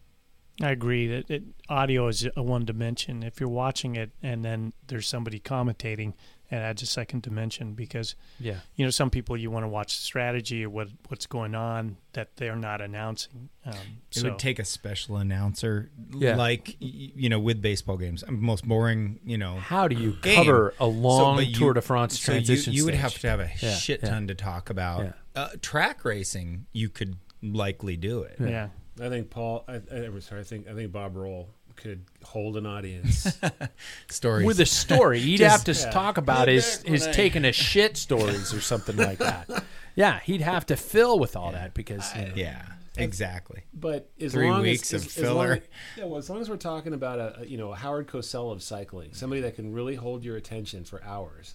I 0.62 0.70
agree 0.70 1.06
that 1.08 1.30
it, 1.30 1.42
audio 1.68 2.08
is 2.08 2.26
a 2.36 2.42
one 2.42 2.64
dimension. 2.64 3.22
If 3.22 3.40
you're 3.40 3.48
watching 3.48 3.94
it 3.96 4.10
and 4.22 4.44
then 4.44 4.72
there's 4.86 5.06
somebody 5.06 5.38
commentating, 5.38 6.14
it 6.50 6.54
adds 6.54 6.80
a 6.80 6.86
second 6.86 7.22
dimension 7.22 7.74
because 7.74 8.14
Yeah. 8.38 8.60
you 8.76 8.84
know 8.86 8.90
some 8.90 9.10
people 9.10 9.36
you 9.36 9.50
want 9.50 9.64
to 9.64 9.68
watch 9.68 9.96
the 9.96 10.02
strategy 10.02 10.64
or 10.64 10.70
what 10.70 10.88
what's 11.08 11.26
going 11.26 11.54
on 11.54 11.96
that 12.12 12.36
they're 12.36 12.56
not 12.56 12.80
announcing. 12.80 13.50
Um, 13.66 13.74
It 14.10 14.20
so 14.20 14.30
would 14.30 14.38
take 14.38 14.58
a 14.58 14.64
special 14.64 15.16
announcer, 15.16 15.90
Yeah. 16.16 16.36
like 16.36 16.76
you 16.78 17.28
know, 17.28 17.40
with 17.40 17.60
baseball 17.60 17.96
games. 17.98 18.22
Um, 18.26 18.40
Most 18.40 18.64
boring, 18.66 19.18
you 19.24 19.36
know. 19.36 19.56
How 19.56 19.88
do 19.88 19.96
you 19.96 20.16
game. 20.22 20.36
cover 20.36 20.72
a 20.80 20.86
long 20.86 21.36
but 21.36 21.48
you- 21.48 21.54
Tour 21.56 21.74
de 21.74 21.82
France 21.82 22.18
so 22.18 22.32
you- 22.32 22.36
transition 22.36 22.72
You, 22.72 22.84
would 22.86 22.94
stage? 22.94 23.02
have 23.02 23.14
to 23.20 23.28
have 23.28 23.40
a 23.40 23.50
Yeah, 23.60 23.74
shit 23.74 24.00
yeah. 24.02 24.08
ton 24.08 24.26
to 24.28 24.34
talk 24.34 24.70
about. 24.70 25.04
Yeah. 25.04 25.12
Uh, 25.34 25.48
track 25.60 26.04
racing, 26.04 26.66
you 26.72 26.88
could 26.88 27.16
likely 27.42 27.96
do 27.98 28.22
it. 28.22 28.36
yeah. 28.40 28.68
I 29.00 29.08
think 29.08 29.30
Paul. 29.30 29.64
I, 29.68 29.74
I, 29.92 29.96
I'm 30.06 30.20
sorry. 30.20 30.40
I 30.40 30.44
think 30.44 30.68
I 30.68 30.74
think 30.74 30.92
Bob 30.92 31.16
Roll 31.16 31.48
could 31.76 32.04
hold 32.24 32.56
an 32.56 32.64
audience. 32.66 33.38
Stories 34.08 34.46
with 34.46 34.60
a 34.60 34.66
story. 34.66 35.20
He'd 35.20 35.36
Just- 35.38 35.66
have 35.66 35.76
to 35.76 35.80
yeah. 35.80 35.90
talk 35.92 36.16
about 36.18 36.48
his 36.48 36.82
his 36.82 37.06
I- 37.06 37.12
taking 37.12 37.44
a 37.44 37.52
shit 37.52 37.96
stories 37.96 38.54
or 38.54 38.60
something 38.60 38.96
like 38.96 39.18
that. 39.18 39.48
Yeah, 39.98 40.20
he'd 40.20 40.42
have 40.42 40.66
to 40.66 40.76
fill 40.76 41.18
with 41.18 41.36
all 41.36 41.52
that 41.52 41.72
because 41.72 42.14
you 42.14 42.20
know, 42.26 42.32
Yeah, 42.34 42.60
exactly. 42.98 43.62
But 43.72 44.10
as 44.20 44.32
Three 44.34 44.50
long 44.50 44.60
weeks 44.60 44.92
as, 44.92 45.00
of 45.00 45.06
as, 45.06 45.16
as 45.16 45.22
long 45.24 45.32
filler. 45.32 45.62
yeah, 45.96 46.04
well, 46.04 46.18
as 46.18 46.28
long 46.28 46.38
as 46.42 46.50
we're 46.50 46.58
talking 46.58 46.92
about 46.92 47.18
a, 47.18 47.40
a 47.40 47.46
you 47.46 47.56
know 47.56 47.72
a 47.72 47.76
Howard 47.76 48.06
Cosell 48.06 48.52
of 48.52 48.62
cycling, 48.62 49.14
somebody 49.14 49.40
that 49.40 49.54
can 49.56 49.72
really 49.72 49.94
hold 49.94 50.22
your 50.22 50.36
attention 50.36 50.84
for 50.84 51.02
hours, 51.02 51.54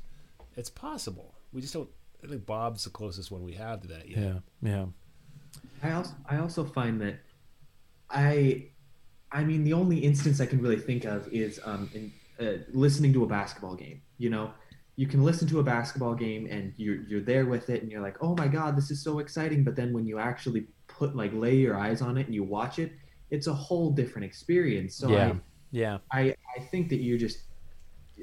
it's 0.57 0.71
possible. 0.71 1.35
We 1.53 1.61
just 1.61 1.75
don't. 1.75 1.87
I 2.23 2.27
think 2.29 2.47
Bob's 2.47 2.83
the 2.83 2.89
closest 2.89 3.29
one 3.29 3.43
we 3.43 3.53
have 3.53 3.81
to 3.81 3.87
that 3.89 4.09
yet. 4.09 4.17
yeah, 4.19 4.33
yeah. 4.63 4.85
I 5.83 5.91
also 5.91 6.13
I 6.27 6.37
also 6.37 6.63
find 6.65 6.99
that 7.01 7.19
I 8.11 8.69
I 9.31 9.43
mean 9.43 9.63
the 9.63 9.73
only 9.73 9.99
instance 9.99 10.41
I 10.41 10.45
can 10.45 10.61
really 10.61 10.79
think 10.79 11.05
of 11.05 11.27
is 11.29 11.59
um 11.63 11.89
in 11.93 12.11
uh, 12.39 12.57
listening 12.73 13.13
to 13.13 13.23
a 13.23 13.27
basketball 13.27 13.75
game. 13.75 14.01
You 14.17 14.29
know, 14.29 14.51
you 14.95 15.07
can 15.07 15.23
listen 15.23 15.47
to 15.49 15.59
a 15.59 15.63
basketball 15.63 16.15
game 16.15 16.47
and 16.49 16.73
you're 16.77 17.01
you're 17.07 17.21
there 17.21 17.45
with 17.45 17.69
it 17.69 17.81
and 17.81 17.91
you're 17.91 18.01
like, 18.01 18.17
oh 18.21 18.35
my 18.35 18.47
god, 18.47 18.75
this 18.75 18.91
is 18.91 19.03
so 19.03 19.19
exciting. 19.19 19.63
But 19.63 19.75
then 19.75 19.93
when 19.93 20.05
you 20.05 20.19
actually 20.19 20.67
put 20.87 21.15
like 21.15 21.31
lay 21.33 21.55
your 21.55 21.77
eyes 21.77 22.01
on 22.01 22.17
it 22.17 22.25
and 22.25 22.35
you 22.35 22.43
watch 22.43 22.79
it, 22.79 22.91
it's 23.29 23.47
a 23.47 23.53
whole 23.53 23.91
different 23.91 24.25
experience. 24.25 24.95
So 24.95 25.09
yeah, 25.09 25.33
yeah. 25.71 25.97
I, 26.11 26.21
I 26.21 26.35
I 26.57 26.59
think 26.71 26.89
that 26.89 26.99
you 26.99 27.17
just 27.17 27.39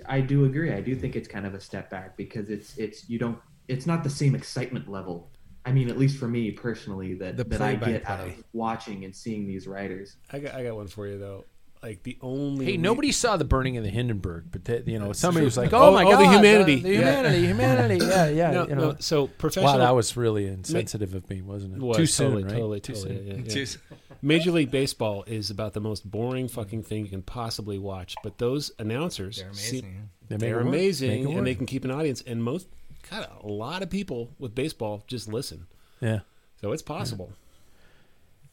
I 0.06 0.20
do 0.20 0.44
agree. 0.44 0.72
I 0.72 0.80
do 0.80 0.94
think 0.94 1.16
it's 1.16 1.28
kind 1.28 1.46
of 1.46 1.54
a 1.54 1.60
step 1.60 1.90
back 1.90 2.16
because 2.16 2.50
it's 2.50 2.76
it's 2.76 3.08
you 3.08 3.18
don't 3.18 3.38
it's 3.68 3.86
not 3.86 4.04
the 4.04 4.10
same 4.10 4.34
excitement 4.34 4.88
level. 4.88 5.30
I 5.68 5.72
mean, 5.72 5.88
at 5.90 5.98
least 5.98 6.18
for 6.18 6.26
me 6.28 6.50
personally, 6.50 7.14
that 7.14 7.36
The 7.36 7.44
that 7.44 7.60
I 7.60 7.74
get 7.74 8.04
out 8.08 8.18
play-by-play. 8.20 8.38
of 8.38 8.44
watching 8.52 9.04
and 9.04 9.14
seeing 9.14 9.46
these 9.46 9.66
writers. 9.66 10.16
I 10.32 10.38
got 10.38 10.54
I 10.54 10.62
got 10.64 10.74
one 10.76 10.88
for 10.88 11.06
you 11.06 11.18
though. 11.18 11.44
Like 11.80 12.02
the 12.02 12.18
only 12.22 12.64
Hey, 12.64 12.70
re- 12.72 12.76
nobody 12.78 13.12
saw 13.12 13.36
the 13.36 13.44
burning 13.44 13.76
of 13.76 13.84
the 13.84 13.90
Hindenburg, 13.90 14.46
but 14.50 14.64
the, 14.64 14.82
you 14.84 14.98
know 14.98 15.12
somebody 15.12 15.42
true. 15.42 15.46
was 15.46 15.56
like, 15.56 15.72
Oh, 15.72 15.78
"Oh, 15.78 15.88
oh 15.90 15.92
my 15.92 16.02
oh, 16.04 16.16
the 16.16 16.28
humanity. 16.28 16.76
the, 16.80 16.88
Yeah. 16.90 16.96
humanity, 16.98 17.46
humanity." 17.46 18.04
Yeah, 18.04 18.28
yeah. 18.30 18.50
No, 18.50 18.66
you 18.68 18.74
know. 18.74 18.90
no, 18.92 18.96
so 18.98 19.28
professional. 19.28 19.74
Wow, 19.74 19.78
that 19.78 19.94
was 19.94 20.16
really 20.16 20.46
insensitive 20.48 21.14
of 21.14 21.30
me, 21.30 21.40
wasn't 21.40 21.76
it? 21.76 21.80
Was, 21.80 21.96
Too 21.96 22.06
soon, 22.06 22.26
totally, 22.32 22.42
right? 22.44 22.52
Totally, 22.52 22.80
Too 22.80 22.92
totally. 22.94 23.16
soon. 23.16 23.26
yeah, 23.28 23.34
yeah. 23.44 23.48
Too 23.54 23.66
soon. 23.66 23.82
Major 24.22 24.50
League 24.50 24.72
Baseball 24.72 25.22
is 25.28 25.50
about 25.50 25.72
the 25.74 25.80
most 25.80 26.10
boring 26.10 26.48
fucking 26.48 26.82
thing 26.82 27.04
you 27.04 27.10
can 27.10 27.22
possibly 27.22 27.78
watch. 27.78 28.16
But 28.24 28.38
those 28.38 28.72
announcers, 28.80 29.36
They're 29.38 29.52
seem- 29.52 29.84
amazing. 29.84 30.08
They 30.28 30.34
make 30.34 30.40
they're 30.40 30.50
it 30.50 30.56
work. 30.56 30.64
Make 30.64 30.74
amazing, 30.80 31.30
it 31.30 31.36
and 31.38 31.46
they 31.46 31.54
can 31.54 31.66
keep 31.66 31.84
an 31.84 31.92
audience. 31.92 32.22
And 32.26 32.42
most, 32.42 32.66
God, 33.10 33.28
a 33.42 33.46
lot 33.46 33.82
of 33.82 33.90
people 33.90 34.30
with 34.38 34.54
baseball 34.54 35.02
just 35.06 35.28
listen. 35.28 35.66
Yeah. 36.00 36.20
So 36.60 36.72
it's 36.72 36.82
possible. 36.82 37.32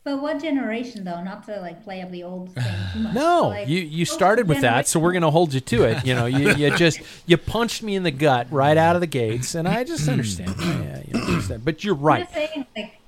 But 0.05 0.21
what 0.21 0.39
generation 0.39 1.03
though? 1.03 1.23
Not 1.23 1.43
to 1.47 1.59
like 1.61 1.83
play 1.83 2.03
up 2.03 2.11
the 2.11 2.23
old 2.23 2.53
thing 2.53 2.63
too 2.93 2.99
much. 2.99 3.15
No, 3.15 3.47
like, 3.47 3.67
you 3.67 3.79
you 3.79 4.05
started 4.05 4.47
with 4.47 4.61
that, 4.61 4.87
so 4.87 4.99
we're 4.99 5.13
going 5.13 5.23
to 5.23 5.31
hold 5.31 5.51
you 5.51 5.59
to 5.61 5.83
it. 5.85 6.05
You 6.05 6.13
know, 6.13 6.27
you, 6.27 6.53
you 6.53 6.69
just 6.77 7.01
you 7.25 7.37
punched 7.37 7.81
me 7.81 7.95
in 7.95 8.03
the 8.03 8.11
gut 8.11 8.45
right 8.51 8.77
out 8.77 8.95
of 8.95 9.01
the 9.01 9.07
gates, 9.07 9.55
and 9.55 9.67
I 9.67 9.83
just 9.83 10.07
understand. 10.09 10.53
yeah, 10.59 11.01
you 11.07 11.19
understand. 11.19 11.65
But 11.65 11.83
you're 11.83 11.95
I'm 11.95 12.01
right. 12.01 12.19
just 12.21 12.33
saying, 12.33 12.67
like, 12.77 13.01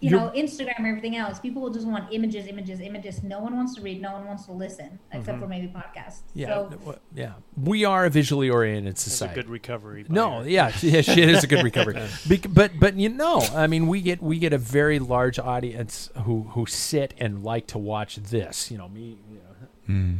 you 0.00 0.10
You're- 0.10 0.22
know, 0.22 0.30
Instagram, 0.30 0.78
and 0.78 0.86
everything 0.86 1.16
else. 1.16 1.40
People 1.40 1.60
will 1.62 1.70
just 1.70 1.86
want 1.86 2.12
images, 2.12 2.46
images, 2.46 2.80
images. 2.80 3.22
No 3.22 3.40
one 3.40 3.56
wants 3.56 3.74
to 3.74 3.80
read. 3.80 4.00
No 4.00 4.12
one 4.12 4.26
wants 4.26 4.46
to 4.46 4.52
listen, 4.52 4.98
except 5.10 5.26
mm-hmm. 5.26 5.40
for 5.40 5.48
maybe 5.48 5.66
podcasts. 5.66 6.20
Yeah, 6.34 6.46
So, 6.46 6.98
yeah. 7.14 7.32
We 7.60 7.84
are 7.84 8.04
a 8.04 8.10
visually 8.10 8.48
oriented 8.48 8.92
It's 8.92 9.06
a 9.06 9.10
society. 9.10 9.34
good 9.34 9.50
recovery. 9.50 10.04
by 10.04 10.14
No, 10.14 10.40
your- 10.40 10.48
yeah, 10.48 10.72
yeah, 10.82 11.00
shit 11.00 11.28
is 11.28 11.42
a 11.42 11.48
good 11.48 11.64
recovery. 11.64 12.00
Bec- 12.28 12.46
but 12.48 12.78
but 12.78 12.94
you 12.94 13.08
know, 13.08 13.40
I 13.54 13.66
mean, 13.66 13.88
we 13.88 14.00
get 14.00 14.22
we 14.22 14.38
get 14.38 14.52
a 14.52 14.58
very 14.58 15.00
large 15.00 15.38
audience 15.38 16.10
who 16.24 16.42
who 16.50 16.66
sit 16.66 17.14
and 17.18 17.42
like 17.42 17.66
to 17.68 17.78
watch 17.78 18.16
this. 18.16 18.70
You 18.70 18.78
know, 18.78 18.88
me, 18.88 19.18
you 19.28 19.36
know, 19.36 19.66
hmm. 19.86 20.14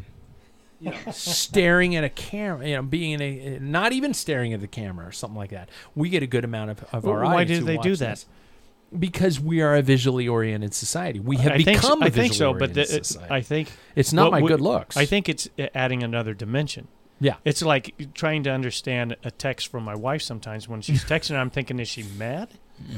you 0.80 0.90
know, 0.90 1.12
staring 1.12 1.94
at 1.94 2.02
a 2.02 2.08
camera. 2.08 2.66
You 2.66 2.76
know, 2.76 2.82
being 2.82 3.12
in 3.12 3.22
a 3.22 3.58
not 3.60 3.92
even 3.92 4.12
staring 4.12 4.52
at 4.52 4.60
the 4.60 4.66
camera 4.66 5.06
or 5.06 5.12
something 5.12 5.36
like 5.36 5.50
that. 5.50 5.68
We 5.94 6.08
get 6.08 6.24
a 6.24 6.26
good 6.26 6.44
amount 6.44 6.70
of, 6.72 6.84
of 6.92 7.06
our 7.06 7.22
why 7.22 7.42
audience. 7.42 7.60
do 7.60 7.64
they 7.64 7.78
do 7.78 7.94
that? 7.96 8.10
this. 8.10 8.26
Because 8.96 9.38
we 9.38 9.60
are 9.60 9.74
a 9.76 9.82
visually 9.82 10.26
oriented 10.28 10.72
society. 10.74 11.20
We 11.20 11.36
have 11.38 11.52
I 11.52 11.62
think 11.62 11.80
so, 11.82 11.88
become 11.88 12.02
a 12.02 12.06
I 12.06 12.08
visually 12.08 12.28
think 12.28 12.34
so, 12.34 12.52
but 12.52 12.70
oriented 12.70 12.88
the, 13.00 13.04
society. 13.04 13.34
I 13.34 13.40
think 13.42 13.72
It's 13.94 14.12
not 14.12 14.30
my 14.32 14.40
we- 14.40 14.48
good 14.48 14.60
looks. 14.60 14.96
I 14.96 15.04
think 15.04 15.28
it's 15.28 15.48
adding 15.74 16.02
another 16.02 16.32
dimension. 16.34 16.88
Yeah. 17.20 17.34
It's 17.44 17.62
like 17.62 18.12
trying 18.14 18.44
to 18.44 18.50
understand 18.50 19.16
a 19.24 19.30
text 19.30 19.68
from 19.68 19.82
my 19.84 19.94
wife 19.96 20.22
sometimes 20.22 20.68
when 20.68 20.80
she's 20.80 21.04
texting. 21.12 21.36
I'm 21.36 21.50
thinking, 21.50 21.78
is 21.80 21.88
she 21.88 22.02
mad? 22.02 22.48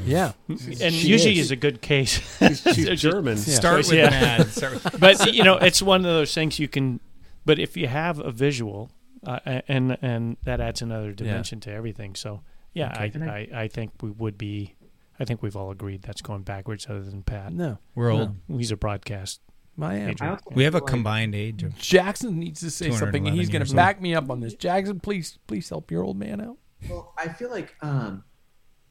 yeah, 0.05 0.33
And 0.47 0.61
She 0.95 1.09
usually 1.09 1.39
is. 1.39 1.47
is 1.47 1.51
a 1.51 1.57
good 1.57 1.81
case. 1.81 2.21
She's 2.75 3.01
German. 3.01 3.39
Start 3.39 3.79
with 3.79 3.93
Yeah. 3.95 4.11
mad. 4.11 4.49
Start 4.49 4.75
with- 4.75 5.01
but 5.01 5.33
you 5.35 5.43
know, 5.43 5.57
it's 5.57 5.81
one 5.81 6.01
of 6.01 6.13
those 6.13 6.35
things 6.35 6.59
you 6.59 6.69
can 6.69 7.01
but 7.47 7.59
if 7.59 7.77
you 7.79 7.87
have 7.89 8.19
a 8.21 8.31
visual, 8.31 8.91
uh, 9.27 9.41
and 9.67 9.97
and 10.03 10.37
that 10.45 10.61
adds 10.61 10.83
another 10.83 11.13
dimension 11.13 11.59
to 11.61 11.73
everything. 11.73 12.15
So 12.15 12.43
yeah, 12.75 12.93
Okay. 13.05 13.21
I, 13.25 13.57
I 13.57 13.63
I 13.63 13.69
think 13.69 13.91
we 14.03 14.11
would 14.11 14.37
be. 14.37 14.75
I 15.21 15.25
think 15.27 15.43
we've 15.43 15.55
all 15.57 15.71
agreed 15.71 16.03
that's 16.03 16.23
going 16.23 16.43
backwards, 16.43 16.87
other 16.89 17.03
than 17.03 17.23
Pat. 17.23 17.53
No, 17.53 17.79
We're 17.95 18.11
old. 18.11 18.37
He's 18.49 18.71
a 18.73 18.77
broadcast. 18.77 19.41
I 19.81 19.95
am. 19.97 20.15
I 20.21 20.39
We 20.53 20.65
have 20.65 20.75
a 20.75 20.79
like- 20.79 20.87
combined 20.87 21.35
age 21.35 21.63
of 21.63 21.77
Jackson 21.79 22.39
needs 22.39 22.61
to 22.61 22.71
say 22.71 22.91
something, 22.91 23.27
and 23.29 23.37
he's 23.37 23.49
going 23.49 23.65
to 23.65 23.75
back 23.75 24.01
me 24.01 24.15
up 24.15 24.31
on 24.31 24.41
this. 24.41 24.55
Jackson, 24.55 24.99
please, 25.01 25.39
please 25.47 25.69
help 25.69 25.91
your 25.91 26.03
old 26.03 26.19
man 26.19 26.41
out. 26.41 26.57
Well, 26.89 27.13
I 27.19 27.29
feel 27.29 27.51
like 27.51 27.75
um, 27.83 28.25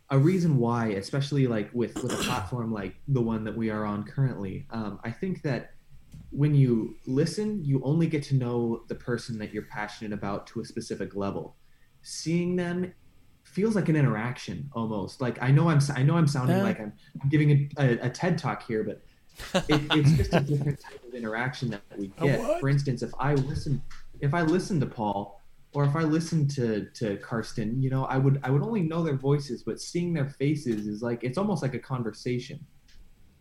a 0.10 0.18
reason 0.18 0.58
why, 0.58 0.90
especially 0.90 1.48
like 1.48 1.70
with 1.74 2.02
with 2.02 2.14
a 2.14 2.18
platform 2.24 2.72
like 2.72 2.96
the 3.08 3.22
one 3.22 3.44
that 3.44 3.56
we 3.58 3.70
are 3.72 3.84
on 3.86 4.04
currently, 4.04 4.68
um, 4.70 5.00
I 5.04 5.12
think 5.12 5.42
that 5.44 5.72
when 6.32 6.54
you 6.56 6.96
listen, 7.08 7.64
you 7.66 7.82
only 7.84 8.06
get 8.08 8.22
to 8.24 8.36
know 8.36 8.84
the 8.88 8.96
person 8.96 9.38
that 9.40 9.52
you're 9.52 9.66
passionate 9.72 10.14
about 10.14 10.46
to 10.48 10.62
a 10.62 10.66
specific 10.66 11.16
level. 11.16 11.56
Seeing 12.02 12.56
them 12.56 12.94
feels 13.60 13.76
like 13.76 13.90
an 13.90 13.96
interaction 13.98 14.70
almost. 14.74 15.20
Like 15.20 15.38
I 15.42 15.52
know 15.52 15.70
I'm 15.70 15.80
I 15.96 16.02
know 16.02 16.16
I'm 16.16 16.28
sounding 16.28 16.58
Yeah. 16.58 16.64
like 16.64 16.80
I'm, 16.80 16.94
I'm 17.22 17.30
giving 17.30 17.52
a, 17.52 17.84
a, 17.84 18.08
a 18.08 18.10
TED 18.10 18.38
talk 18.38 18.66
here, 18.66 18.84
but 18.84 19.02
it, 19.68 19.82
it's 19.92 20.12
just 20.14 20.34
a 20.34 20.40
different 20.40 20.80
type 20.80 21.04
of 21.06 21.14
interaction 21.14 21.70
that 21.72 21.82
we 21.98 22.08
get. 22.22 22.60
For 22.62 22.70
instance, 22.70 23.02
if 23.02 23.12
I 23.20 23.34
listen, 23.34 23.82
if 24.22 24.34
I 24.34 24.44
listen 24.44 24.80
to 24.80 24.86
Paul, 24.86 25.42
or 25.74 25.84
if 25.84 25.94
I 25.96 26.04
listen 26.04 26.48
to 26.50 26.86
to 26.94 27.18
Karsten, 27.18 27.82
you 27.82 27.90
know, 27.90 28.06
I 28.06 28.18
would 28.18 28.40
I 28.44 28.50
would 28.50 28.64
only 28.64 28.82
know 28.82 29.04
their 29.04 29.18
voices, 29.18 29.64
but 29.64 29.82
seeing 29.82 30.14
their 30.14 30.30
faces 30.30 30.88
is 30.88 31.02
like 31.02 31.24
it's 31.26 31.38
almost 31.38 31.62
like 31.62 31.74
a 31.74 31.80
conversation. 31.80 32.66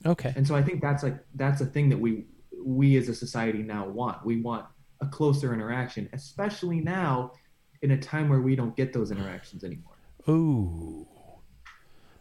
Okay. 0.05 0.33
And 0.35 0.45
so 0.47 0.57
I 0.57 0.63
think 0.65 0.83
that's 0.83 1.05
like 1.05 1.19
that's 1.37 1.61
a 1.61 1.67
thing 1.67 1.89
that 1.91 1.99
we 1.99 2.25
we 2.65 2.97
as 2.97 3.09
a 3.09 3.15
society 3.15 3.63
now 3.63 3.87
want. 3.87 4.27
We 4.27 4.41
want 4.41 4.67
a 5.01 5.07
closer 5.07 5.55
interaction, 5.55 6.09
especially 6.13 6.81
now 6.81 7.33
in 7.83 7.93
a 7.93 7.99
time 7.99 8.29
where 8.29 8.41
we 8.41 8.57
don't 8.57 8.75
get 8.77 8.93
those 8.93 9.13
interactions 9.13 9.63
anymore. 9.63 9.88
Ooh. 10.29 11.07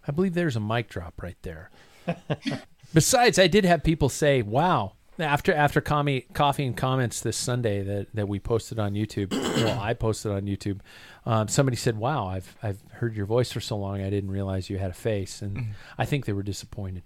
I 0.08 0.12
believe 0.12 0.34
there's 0.34 0.56
a 0.56 0.62
mic 0.62 0.90
drop 0.90 1.22
right 1.22 1.38
there. 1.42 1.70
Besides, 2.94 3.38
I 3.38 3.48
did 3.48 3.66
have 3.66 3.84
people 3.84 4.08
say, 4.08 4.42
"Wow!" 4.42 4.94
After 5.20 5.54
after 5.54 5.82
coffee, 5.82 6.28
coffee 6.34 6.66
and 6.66 6.78
comments 6.78 7.20
this 7.20 7.36
Sunday 7.36 7.84
that, 7.84 8.08
that 8.14 8.30
we 8.30 8.40
posted 8.40 8.80
on 8.80 8.94
YouTube. 8.94 9.32
well, 9.64 9.80
I 9.80 9.94
posted 9.94 10.32
on 10.32 10.44
YouTube. 10.44 10.80
Um, 11.26 11.50
somebody 11.50 11.76
said, 11.76 11.98
"Wow, 11.98 12.28
I've 12.28 12.56
I've 12.64 12.82
heard 12.92 13.16
your 13.16 13.26
voice 13.26 13.52
for 13.52 13.60
so 13.60 13.76
long, 13.76 14.02
I 14.02 14.10
didn't 14.10 14.32
realize 14.32 14.70
you 14.70 14.78
had 14.78 14.92
a 14.92 14.94
face," 14.94 15.42
and 15.42 15.74
I 15.98 16.06
think 16.06 16.26
they 16.26 16.34
were 16.34 16.44
disappointed. 16.44 17.04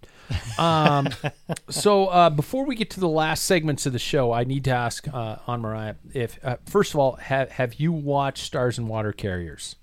Um, 0.59 1.09
so 1.69 2.07
uh, 2.07 2.29
before 2.29 2.65
we 2.65 2.75
get 2.75 2.91
to 2.91 2.99
the 2.99 3.09
last 3.09 3.45
segments 3.45 3.87
of 3.87 3.93
the 3.93 3.99
show, 3.99 4.31
I 4.31 4.43
need 4.43 4.65
to 4.65 4.71
ask 4.71 5.07
uh, 5.11 5.37
Anne-Marije 5.47 5.95
if 6.13 6.37
uh, 6.45 6.57
first 6.65 6.93
of 6.93 6.99
all, 6.99 7.13
have 7.15 7.49
have 7.49 7.75
you 7.75 7.91
watched 7.91 8.43
Stars 8.43 8.77
and 8.77 8.87
Water 8.87 9.13
Carriers? 9.13 9.77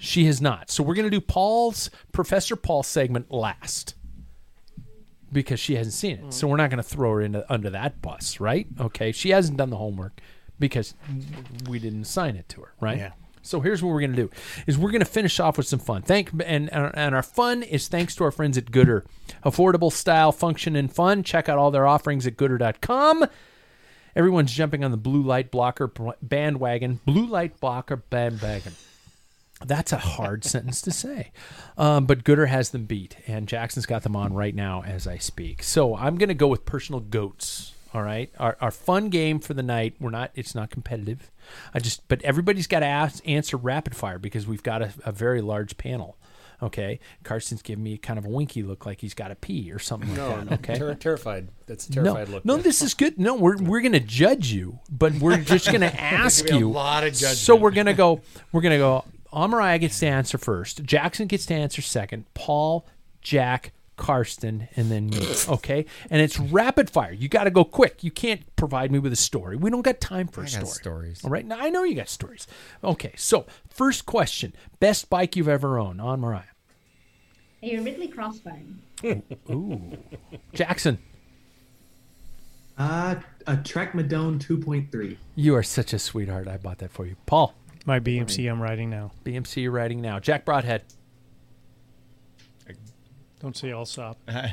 She 0.00 0.24
has 0.24 0.40
not. 0.40 0.70
So 0.70 0.82
we're 0.82 0.94
going 0.94 1.06
to 1.06 1.10
do 1.10 1.20
Paul's 1.20 1.90
Professor 2.10 2.56
Paul 2.56 2.82
segment 2.82 3.30
last 3.30 3.94
because 5.32 5.60
she 5.60 5.76
hasn't 5.76 5.94
seen 5.94 6.16
it. 6.18 6.32
So 6.32 6.48
we're 6.48 6.56
not 6.56 6.70
going 6.70 6.82
to 6.82 6.88
throw 6.88 7.12
her 7.12 7.20
into 7.20 7.50
under 7.52 7.70
that 7.70 8.02
bus, 8.02 8.40
right? 8.40 8.66
Okay. 8.80 9.12
She 9.12 9.30
hasn't 9.30 9.58
done 9.58 9.70
the 9.70 9.76
homework 9.76 10.20
because 10.58 10.94
we 11.68 11.78
didn't 11.78 12.02
assign 12.02 12.36
it 12.36 12.48
to 12.50 12.62
her, 12.62 12.72
right? 12.80 12.98
Yeah. 12.98 13.12
So 13.42 13.60
here's 13.60 13.82
what 13.82 13.90
we're 13.90 14.00
going 14.00 14.14
to 14.14 14.22
do: 14.24 14.30
is 14.66 14.76
we're 14.76 14.90
going 14.90 15.00
to 15.00 15.06
finish 15.06 15.40
off 15.40 15.56
with 15.56 15.66
some 15.66 15.78
fun. 15.78 16.02
Thank 16.02 16.30
and 16.44 16.70
and 16.72 17.14
our 17.14 17.22
fun 17.22 17.62
is 17.62 17.88
thanks 17.88 18.14
to 18.16 18.24
our 18.24 18.30
friends 18.30 18.58
at 18.58 18.66
Goodr, 18.66 19.04
affordable 19.44 19.90
style, 19.90 20.30
function, 20.30 20.76
and 20.76 20.92
fun. 20.92 21.22
Check 21.22 21.48
out 21.48 21.56
all 21.56 21.70
their 21.70 21.86
offerings 21.86 22.26
at 22.26 22.36
Goodr.com. 22.36 23.26
Everyone's 24.14 24.52
jumping 24.52 24.84
on 24.84 24.90
the 24.90 24.96
blue 24.96 25.22
light 25.22 25.50
blocker 25.50 25.90
bandwagon. 26.20 27.00
Blue 27.06 27.26
light 27.26 27.58
blocker 27.60 27.96
bandwagon. 27.96 28.74
That's 29.64 29.92
a 29.92 29.98
hard 29.98 30.44
sentence 30.44 30.80
to 30.82 30.90
say. 30.90 31.32
Um, 31.76 32.06
but 32.06 32.24
Goodr 32.24 32.48
has 32.48 32.70
them 32.70 32.84
beat, 32.84 33.16
and 33.26 33.46
Jackson's 33.46 33.86
got 33.86 34.02
them 34.02 34.16
on 34.16 34.32
right 34.32 34.54
now 34.54 34.82
as 34.84 35.06
I 35.06 35.18
speak. 35.18 35.62
So 35.62 35.94
I'm 35.96 36.16
going 36.16 36.28
to 36.28 36.34
go 36.34 36.48
with 36.48 36.64
personal 36.64 37.00
goats. 37.00 37.74
All 37.92 38.02
right, 38.02 38.30
our, 38.38 38.56
our 38.60 38.70
fun 38.70 39.08
game 39.08 39.40
for 39.40 39.52
the 39.52 39.64
night. 39.64 39.94
We're 39.98 40.10
not. 40.10 40.30
It's 40.36 40.54
not 40.54 40.70
competitive. 40.70 41.30
I 41.74 41.80
just. 41.80 42.06
But 42.08 42.22
everybody's 42.22 42.68
got 42.68 42.80
to 42.80 42.86
ask, 42.86 43.20
answer 43.28 43.56
rapid 43.56 43.96
fire 43.96 44.18
because 44.18 44.46
we've 44.46 44.62
got 44.62 44.80
a, 44.80 44.92
a 45.04 45.10
very 45.12 45.40
large 45.40 45.76
panel. 45.76 46.16
Okay, 46.62 47.00
Carson's 47.24 47.62
giving 47.62 47.82
me 47.82 47.96
kind 47.96 48.18
of 48.18 48.26
a 48.26 48.28
winky 48.28 48.62
look, 48.62 48.84
like 48.86 49.00
he's 49.00 49.14
got 49.14 49.30
a 49.30 49.34
pee 49.34 49.72
or 49.72 49.78
something 49.78 50.14
No, 50.14 50.28
like 50.28 50.44
that. 50.48 50.52
Okay, 50.60 50.78
ter- 50.78 50.94
terrified. 50.94 51.48
That's 51.66 51.88
a 51.88 51.92
terrified 51.92 52.28
no, 52.28 52.34
look. 52.34 52.44
No, 52.44 52.56
this 52.58 52.80
is 52.82 52.94
good. 52.94 53.18
No, 53.18 53.34
we're 53.34 53.56
we're 53.56 53.80
gonna 53.80 53.98
judge 53.98 54.52
you, 54.52 54.78
but 54.90 55.14
we're 55.14 55.38
just 55.38 55.72
gonna 55.72 55.86
ask 55.98 56.44
gonna 56.44 56.50
be 56.52 56.56
a 56.56 56.60
you. 56.60 56.70
lot 56.70 57.02
of 57.04 57.12
judgment. 57.14 57.38
So 57.38 57.56
we're 57.56 57.70
gonna 57.72 57.94
go. 57.94 58.20
We're 58.52 58.60
gonna 58.60 58.78
go. 58.78 59.04
Amariah 59.32 59.80
gets 59.80 60.00
to 60.00 60.06
answer 60.06 60.38
first. 60.38 60.82
Jackson 60.84 61.26
gets 61.26 61.46
to 61.46 61.54
answer 61.54 61.82
second. 61.82 62.24
Paul, 62.34 62.86
Jack, 63.22 63.72
Karsten, 63.96 64.68
and 64.76 64.90
then 64.90 65.08
me. 65.10 65.26
Okay, 65.48 65.84
and 66.10 66.20
it's 66.22 66.38
rapid 66.40 66.90
fire. 66.90 67.12
You 67.12 67.28
got 67.28 67.44
to 67.44 67.50
go 67.50 67.64
quick. 67.64 68.02
You 68.02 68.10
can't 68.10 68.40
provide 68.56 68.90
me 68.90 68.98
with 68.98 69.12
a 69.12 69.16
story. 69.16 69.56
We 69.56 69.70
don't 69.70 69.82
got 69.82 70.00
time 70.00 70.26
for 70.26 70.40
a 70.40 70.44
I 70.44 70.46
story. 70.48 70.64
got 70.64 70.72
stories. 70.72 71.24
All 71.24 71.30
right. 71.30 71.44
Now 71.46 71.58
I 71.60 71.68
know 71.70 71.84
you 71.84 71.94
got 71.94 72.08
stories. 72.08 72.46
Okay. 72.82 73.12
So 73.16 73.46
first 73.68 74.06
question: 74.06 74.54
Best 74.80 75.10
bike 75.10 75.36
you've 75.36 75.48
ever 75.48 75.78
owned? 75.78 76.00
Anne-Marije. 76.00 76.44
A 77.62 77.78
Ridley 77.78 78.08
Crossfire. 78.08 78.62
Ooh. 79.50 79.98
Jackson. 80.54 80.98
Uh, 82.78 83.16
a 83.46 83.58
Trek 83.58 83.92
Madone 83.92 84.38
2.3. 84.42 85.18
You 85.34 85.54
are 85.54 85.62
such 85.62 85.92
a 85.92 85.98
sweetheart. 85.98 86.48
I 86.48 86.56
bought 86.56 86.78
that 86.78 86.90
for 86.90 87.04
you, 87.04 87.16
Paul. 87.26 87.54
My 87.86 87.98
BMC 87.98 88.50
I'm 88.50 88.60
riding 88.60 88.90
now. 88.90 89.12
BMC 89.24 89.62
you're 89.62 89.72
riding 89.72 90.00
now. 90.00 90.18
Jack 90.18 90.44
Broadhead. 90.44 90.82
Don't 93.40 93.56
say 93.56 93.72
Allsop. 93.72 94.18
oh 94.28 94.50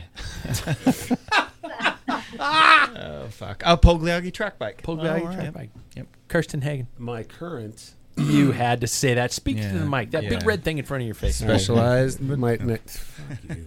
fuck. 3.32 3.64
Oh, 3.66 3.76
Pogliaghi 3.76 4.34
track 4.34 4.58
bike. 4.58 4.82
Pogliaghi 4.82 5.22
Oh, 5.22 5.26
track 5.26 5.38
right. 5.38 5.54
bike. 5.54 5.70
Yep. 5.96 6.08
Kirsten 6.30 6.62
Hagen. 6.62 6.88
My 6.98 7.24
current 7.24 7.94
You 8.18 8.52
had 8.52 8.82
to 8.82 8.88
say 8.88 9.14
that. 9.14 9.32
Speak 9.32 9.62
to 9.62 9.78
the 9.78 9.86
mic. 9.86 10.12
That 10.12 10.24
yeah. 10.24 10.30
big 10.30 10.46
red 10.46 10.64
thing 10.64 10.80
in 10.80 10.86
front 10.86 11.04
of 11.04 11.06
your 11.06 11.16
face. 11.16 11.36
specialized. 11.36 12.20
My 12.20 12.58
my, 12.58 12.78
fuck 12.88 13.38
you. 13.48 13.66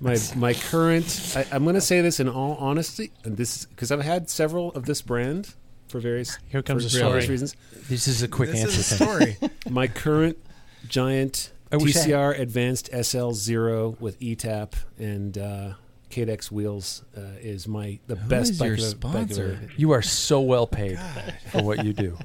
my 0.00 0.16
my 0.36 0.54
current. 0.54 1.34
I, 1.36 1.44
I'm 1.52 1.64
going 1.64 1.74
to 1.74 1.82
say 1.82 2.00
this 2.00 2.18
in 2.18 2.28
all 2.28 2.54
honesty, 2.54 3.12
and 3.24 3.36
this 3.36 3.66
because 3.66 3.92
I've 3.92 4.00
had 4.00 4.30
several 4.30 4.72
of 4.72 4.86
this 4.86 5.02
brand 5.02 5.54
for 5.94 6.00
various 6.00 6.38
Here 6.48 6.60
comes 6.60 6.82
for 6.84 6.90
the 6.90 7.04
various 7.04 7.24
story. 7.24 7.32
reasons. 7.34 7.56
This 7.88 8.08
is 8.08 8.20
a 8.24 8.26
quick 8.26 8.50
This 8.50 8.62
answer. 8.64 8.80
is 8.80 8.90
a 8.92 8.94
story. 8.96 9.36
My 9.70 9.86
current 9.86 10.36
giant 10.88 11.52
I 11.70 11.76
wish 11.76 11.96
I 11.96 12.00
TCR 12.00 12.40
Advanced 12.40 12.90
SL 13.04 13.30
Zero 13.30 13.96
with 14.00 14.18
ETAP 14.18 14.72
and 14.98 15.38
uh, 15.38 15.74
Cadex 16.14 16.50
wheels 16.50 17.02
uh, 17.16 17.20
is 17.40 17.66
my 17.66 17.98
the 18.06 18.14
best 18.16 18.52
is 18.52 18.58
bike 18.58 18.66
your 18.68 18.76
I've- 18.86 18.94
bike 18.94 19.14
I've 19.16 19.32
sponsor? 19.32 19.58
ever- 19.62 19.72
You 19.76 19.90
are 19.92 20.02
so 20.02 20.40
well 20.40 20.66
paid 20.66 20.98
for 21.52 21.62
what 21.62 21.84
you 21.84 21.92
do. 21.92 22.16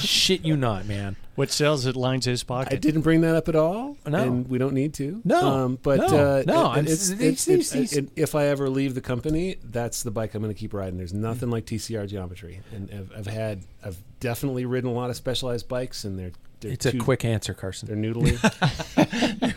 Shit 0.00 0.44
you 0.44 0.56
not, 0.56 0.86
man. 0.86 1.16
What 1.34 1.50
sells 1.52 1.86
it 1.86 1.94
lines 1.94 2.24
his 2.24 2.42
pocket? 2.42 2.72
I 2.72 2.76
didn't 2.76 3.02
bring 3.02 3.20
that 3.20 3.36
up 3.36 3.48
at 3.48 3.54
all. 3.54 3.96
No. 4.06 4.22
and 4.22 4.48
we 4.48 4.58
don't 4.58 4.74
need 4.74 4.94
to. 4.94 5.20
No. 5.24 5.46
um, 5.46 5.78
but 5.82 5.98
No. 5.98 6.06
uh, 6.06 6.42
No, 6.46 6.62
it- 6.62 6.66
I'm- 6.76 6.86
it's, 6.86 7.08
these- 7.10 7.46
it's, 7.48 7.74
it's- 7.74 7.92
it- 7.92 8.10
if 8.16 8.34
I 8.34 8.46
ever 8.46 8.68
leave 8.68 8.94
the 8.94 9.00
company, 9.00 9.56
that's 9.62 10.02
the 10.02 10.10
bike 10.10 10.34
I'm 10.34 10.42
going 10.42 10.52
to 10.54 10.58
keep 10.58 10.74
riding. 10.74 10.96
There's 10.98 11.12
nothing 11.14 11.50
like 11.50 11.66
TCR 11.66 12.06
geometry, 12.08 12.60
and 12.72 12.90
I've, 12.90 13.12
I've 13.18 13.26
had, 13.26 13.60
I've 13.84 13.98
definitely 14.20 14.64
ridden 14.64 14.90
a 14.90 14.92
lot 14.92 15.10
of 15.10 15.16
specialized 15.16 15.68
bikes, 15.68 16.04
and 16.04 16.18
they're, 16.18 16.32
they're 16.60 16.72
It's 16.72 16.86
a 16.86 16.96
quick 16.98 17.24
answer, 17.24 17.54
Carson. 17.54 17.88
They're 17.88 17.96
noodly. 17.96 18.36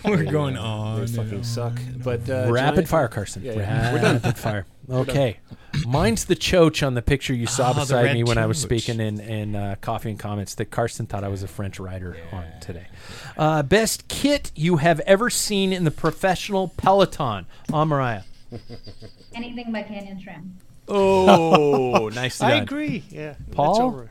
We're 0.06 0.18
They, 0.18 0.32
going 0.32 0.58
uh, 0.58 0.62
on. 0.64 1.02
They 1.02 1.08
fucking 1.08 1.32
and 1.34 1.46
suck. 1.46 1.74
on. 1.74 2.02
But 2.04 2.30
uh, 2.30 2.48
Rapid 2.52 2.76
giant- 2.76 2.88
fire, 2.90 3.08
Carson. 3.08 3.44
Yeah, 3.44 3.54
yeah. 3.54 3.94
We're 3.94 4.02
done. 4.02 4.16
Rapid 4.16 4.38
fire. 4.38 4.66
Okay. 4.90 5.38
Mine's 5.88 6.26
the 6.26 6.36
choach 6.36 6.84
on 6.86 6.96
the 6.96 7.02
picture 7.02 7.34
you 7.34 7.48
saw 7.48 7.72
Oh, 7.72 7.76
beside 7.80 8.14
me 8.14 8.26
when 8.26 8.38
I 8.38 8.46
was 8.46 8.60
speaking 8.60 9.00
in, 9.00 9.22
in 9.22 9.56
uh, 9.56 9.76
Coffee 9.80 10.10
and 10.10 10.20
Comments 10.20 10.54
that 10.56 10.66
Carson 10.66 11.06
thought 11.06 11.24
I 11.24 11.30
was 11.30 11.44
a 11.44 11.48
French 11.48 11.80
rider 11.80 12.18
on 12.34 12.44
today. 12.60 12.88
Uh, 13.38 13.64
best 13.64 14.10
kit 14.10 14.52
you 14.54 14.78
have 14.78 15.00
ever 15.02 15.30
seen 15.30 15.72
in 15.72 15.86
the 15.86 15.92
professional 15.92 16.68
peloton. 16.76 17.46
Anne-Marije. 17.74 18.24
Anything 19.34 19.72
by 19.72 19.84
Canyon 19.84 20.18
SRAM. 20.20 20.50
Oh, 20.90 22.10
nice. 22.14 22.42
I 22.42 22.56
agree. 22.56 23.04
Yeah. 23.10 23.36
Paul? 23.52 24.10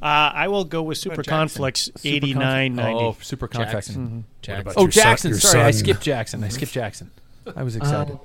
That's 0.00 0.10
over. 0.10 0.14
Uh, 0.14 0.32
I 0.34 0.48
will 0.48 0.64
go 0.64 0.82
with 0.82 0.98
Super 0.98 1.16
Jackson? 1.16 1.30
Conflicts 1.30 1.90
eighty 2.04 2.34
nine 2.34 2.74
ninety. 2.74 3.00
Oh, 3.04 3.12
Superconfex. 3.14 3.70
Jackson. 3.72 4.24
Jackson. 4.42 4.72
Oh, 4.76 4.82
Your 4.82 4.90
son- 4.92 5.02
Jackson. 5.02 5.30
your 5.30 5.40
Sorry, 5.40 5.62
I 5.64 5.70
son. 5.70 5.78
skipped 5.80 6.02
Jackson. 6.02 6.44
I 6.44 6.48
skipped 6.48 6.72
Jackson. 6.72 7.10
I 7.56 7.62
was 7.62 7.76
excited. 7.76 8.12
Um, 8.12 8.20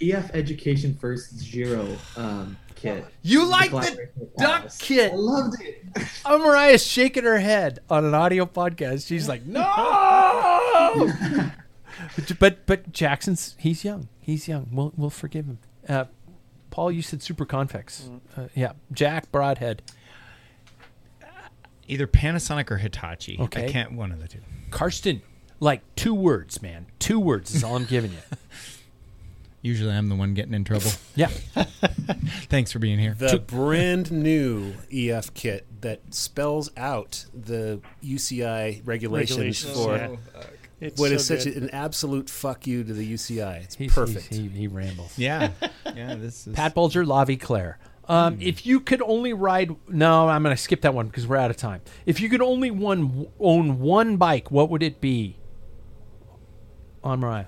EF 0.00 0.30
Education 0.34 0.96
First 1.00 1.34
Zero 1.38 1.86
um, 2.16 2.56
kit. 2.74 3.06
You 3.22 3.46
like 3.46 3.70
Black 3.70 3.94
the 3.94 4.02
Rapha 4.02 4.36
duck 4.36 4.58
Palace. 4.58 4.78
kit? 4.78 5.12
I 5.12 5.16
loved 5.16 5.60
it. 5.62 5.80
Oh, 6.26 6.38
Marije's 6.40 6.84
shaking 6.84 7.22
her 7.24 7.38
head 7.38 7.78
on 7.88 8.04
an 8.04 8.14
audio 8.14 8.46
podcast. 8.46 9.06
She's 9.06 9.28
like, 9.28 9.46
no. 9.46 9.62
but 12.40 12.66
but 12.66 12.92
Jackson's 12.92 13.54
he's 13.58 13.84
young. 13.84 14.08
He's 14.20 14.48
young. 14.48 14.68
We'll 14.72 14.92
we'll 14.96 15.10
forgive 15.10 15.46
him. 15.46 15.58
Uh, 15.88 16.04
Paul, 16.70 16.90
you 16.90 17.02
said 17.02 17.20
Superconfex. 17.20 18.20
Uh, 18.36 18.48
yeah, 18.54 18.72
Jack 18.92 19.30
Broadhead. 19.30 19.82
Either 21.88 22.06
Panasonic 22.06 22.70
or 22.70 22.78
Hitachi. 22.78 23.36
Okay. 23.40 23.66
I 23.66 23.70
can't 23.70 23.92
one 23.92 24.12
of 24.12 24.20
the 24.20 24.28
two. 24.28 24.38
Karsten, 24.70 25.22
like 25.60 25.82
two 25.96 26.14
words, 26.14 26.62
man. 26.62 26.86
Two 26.98 27.20
words 27.20 27.54
is 27.54 27.62
all 27.64 27.76
I'm 27.76 27.84
giving 27.84 28.12
you. 28.12 28.18
Usually 29.62 29.92
I'm 29.94 30.08
the 30.10 30.14
one 30.14 30.34
getting 30.34 30.52
in 30.54 30.64
trouble. 30.64 30.90
Yeah. 31.16 31.28
Thanks 32.50 32.72
for 32.72 32.78
being 32.80 32.98
here. 32.98 33.14
The 33.16 33.38
brand 33.38 34.10
new 34.10 34.74
EF 34.92 35.32
kit 35.32 35.64
that 35.80 36.00
spells 36.12 36.70
out 36.76 37.24
the 37.32 37.80
UCI 38.04 38.82
regulations, 38.84 39.38
Regulations, 39.64 39.72
for 39.74 39.92
oh, 39.92 40.18
yeah. 40.34 40.42
It's 40.80 41.00
what 41.00 41.12
is 41.12 41.24
so 41.24 41.36
such 41.36 41.44
good. 41.44 41.62
an 41.62 41.70
absolute 41.70 42.28
fuck 42.28 42.66
you 42.66 42.82
to 42.84 42.92
the 42.92 43.10
UCI. 43.14 43.62
It's 43.62 43.76
He's- 43.76 43.94
perfect. 43.94 44.26
he's- 44.26 44.52
he, 44.52 44.58
he 44.60 44.66
rambles. 44.66 45.16
Yeah. 45.16 45.50
Yeah, 45.94 46.16
this 46.16 46.46
is 46.48 46.54
Pat 46.56 46.74
Bulger, 46.74 47.06
La 47.06 47.24
Vie 47.24 47.36
Claire. 47.36 47.78
Um, 48.08 48.38
If 48.40 48.66
you 48.66 48.80
could 48.80 49.02
only 49.02 49.32
ride, 49.32 49.74
no, 49.88 50.28
I'm 50.28 50.42
going 50.42 50.54
to 50.54 50.62
skip 50.62 50.82
that 50.82 50.94
one 50.94 51.06
because 51.06 51.26
we're 51.26 51.36
out 51.36 51.50
of 51.50 51.56
time. 51.56 51.80
If 52.06 52.20
you 52.20 52.28
could 52.28 52.42
only 52.42 52.70
one 52.70 53.28
own 53.40 53.80
one 53.80 54.16
bike, 54.16 54.50
what 54.50 54.70
would 54.70 54.82
it 54.82 55.00
be? 55.00 55.38
Anne-Marije. 57.02 57.46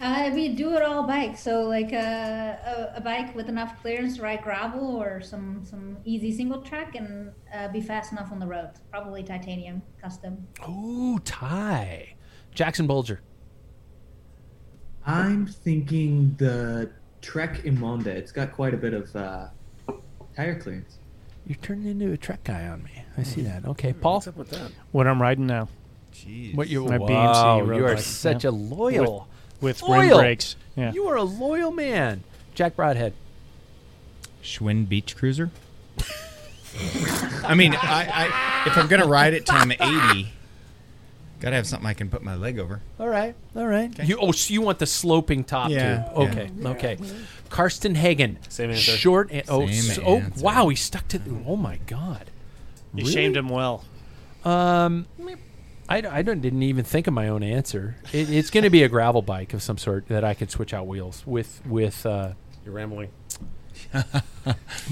Uh, 0.00 0.30
we 0.34 0.48
do 0.48 0.74
it 0.74 0.82
all 0.82 1.04
bike. 1.06 1.38
So 1.38 1.62
like 1.62 1.92
a, 1.92 2.90
a, 2.94 2.98
a 2.98 3.00
bike 3.00 3.36
with 3.36 3.48
enough 3.48 3.80
clearance 3.80 4.16
to 4.16 4.22
ride 4.22 4.42
gravel 4.42 4.96
or 4.96 5.20
some 5.20 5.64
some 5.64 5.96
easy 6.04 6.32
single 6.32 6.60
track 6.60 6.96
and 6.96 7.30
uh, 7.54 7.68
be 7.68 7.80
fast 7.80 8.10
enough 8.10 8.32
on 8.32 8.40
the 8.40 8.46
road. 8.46 8.70
Probably 8.90 9.22
titanium 9.22 9.80
custom. 10.00 10.44
Ooh, 10.68 11.20
tie. 11.20 12.14
Jackson 12.52 12.88
Bulger. 12.88 13.20
I'm 15.06 15.46
thinking 15.46 16.34
the 16.36 16.90
Trek 17.22 17.62
Emonda. 17.62 18.08
It's 18.08 18.32
got 18.32 18.52
quite 18.52 18.74
a 18.74 18.76
bit 18.76 18.92
of 18.92 19.14
uh, 19.16 19.46
tire 20.36 20.60
clearance. 20.60 20.98
You're 21.46 21.58
turning 21.62 21.86
into 21.86 22.12
a 22.12 22.16
Trek 22.16 22.44
guy 22.44 22.66
on 22.66 22.82
me. 22.84 23.04
I 23.16 23.22
see 23.22 23.42
that. 23.42 23.64
Okay, 23.64 23.92
Paul. 23.92 24.14
What's 24.14 24.28
up 24.28 24.36
with 24.36 24.50
that? 24.50 24.70
What 24.90 25.06
I'm 25.06 25.20
riding 25.20 25.46
now. 25.46 25.68
Jeez. 26.12 26.54
What 26.54 26.68
you? 26.68 26.84
My 26.84 26.98
wow, 26.98 27.08
BMC 27.08 27.68
road 27.68 27.76
you 27.76 27.86
are 27.86 27.94
bike, 27.94 28.04
such 28.04 28.44
yeah. 28.44 28.50
a 28.50 28.52
loyal. 28.52 29.28
With 29.60 29.82
loyal. 29.82 30.00
rim 30.00 30.18
brakes. 30.18 30.56
Yeah. 30.76 30.92
You 30.92 31.06
are 31.08 31.16
a 31.16 31.22
loyal 31.22 31.72
man. 31.72 32.24
Jack 32.54 32.76
Broadhead. 32.76 33.14
Schwinn 34.42 34.88
Beach 34.88 35.16
Cruiser. 35.16 35.50
I 37.44 37.54
mean, 37.54 37.74
I, 37.74 38.08
I 38.12 38.64
if 38.66 38.76
I'm 38.76 38.88
gonna 38.88 39.06
ride 39.06 39.34
it 39.34 39.46
till 39.46 39.56
I'm 39.56 39.72
80, 39.72 40.32
gotta 41.42 41.56
have 41.56 41.66
something 41.66 41.86
I 41.86 41.92
can 41.94 42.08
put 42.08 42.22
my 42.22 42.34
leg 42.36 42.58
over. 42.58 42.80
All 42.98 43.08
right, 43.08 43.34
all 43.54 43.66
right. 43.66 43.90
You 44.04 44.18
oh, 44.20 44.32
so 44.32 44.54
you 44.54 44.62
want 44.62 44.78
the 44.78 44.86
sloping 44.86 45.44
top 45.44 45.70
Yeah, 45.70 46.04
too? 46.04 46.20
Okay, 46.22 46.50
okay. 46.64 46.98
Karsten 47.50 47.94
Hagen. 47.96 48.38
Same 48.48 48.70
answer. 48.70 48.92
Short. 48.92 49.30
And, 49.30 49.42
oh, 49.48 49.66
Same 49.66 49.82
so- 49.96 50.02
oh, 50.06 50.16
answer. 50.18 50.42
wow. 50.44 50.68
He 50.68 50.76
stuck 50.76 51.06
to. 51.08 51.20
Oh 51.46 51.56
my 51.56 51.76
God. 51.86 52.30
You 52.94 53.02
Really? 53.04 53.12
shamed 53.12 53.36
him 53.36 53.48
well. 53.48 53.84
Um, 54.44 55.06
I, 55.88 55.98
I 55.98 56.22
don't, 56.22 56.40
didn't 56.40 56.62
even 56.62 56.84
think 56.84 57.06
of 57.06 57.14
my 57.14 57.28
own 57.28 57.42
answer. 57.42 57.96
It, 58.12 58.30
it's 58.30 58.50
going 58.50 58.64
to 58.64 58.70
be 58.70 58.82
a 58.82 58.88
gravel 58.88 59.22
bike 59.22 59.52
of 59.54 59.62
some 59.62 59.78
sort 59.78 60.08
that 60.08 60.24
I 60.24 60.34
could 60.34 60.50
switch 60.50 60.72
out 60.74 60.86
wheels 60.86 61.22
with 61.26 61.60
with 61.66 62.04
uh, 62.06 62.32
You're 62.64 62.74
rambling. 62.74 63.10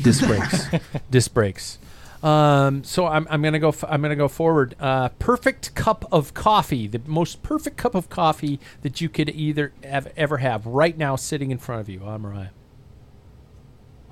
disc 0.03 0.27
brakes. 0.27 0.65
disc 1.11 1.33
brakes. 1.35 1.79
Um, 2.23 2.85
so 2.85 3.07
I'm, 3.07 3.27
I'm 3.31 3.41
gonna 3.43 3.59
go. 3.59 3.69
F- 3.69 3.85
I'm 3.89 4.03
gonna 4.03 4.17
go 4.17 4.29
forward. 4.29 4.77
Uh, 4.79 5.09
perfect 5.19 5.75
cup 5.75 6.05
of 6.13 6.35
coffee. 6.35 6.87
The 6.87 7.01
most 7.07 7.43
perfect 7.43 7.79
cup 7.79 7.95
of 7.95 8.11
coffee 8.11 8.61
that 8.83 9.01
you 9.01 9.09
could 9.09 9.31
either 9.31 9.73
have 9.83 10.13
ever 10.17 10.37
have 10.39 10.67
right 10.67 10.97
now, 10.99 11.17
sitting 11.17 11.51
in 11.51 11.57
front 11.59 11.81
of 11.81 11.89
you. 11.89 12.05
I'm 12.05 12.21
Mariah. 12.23 12.49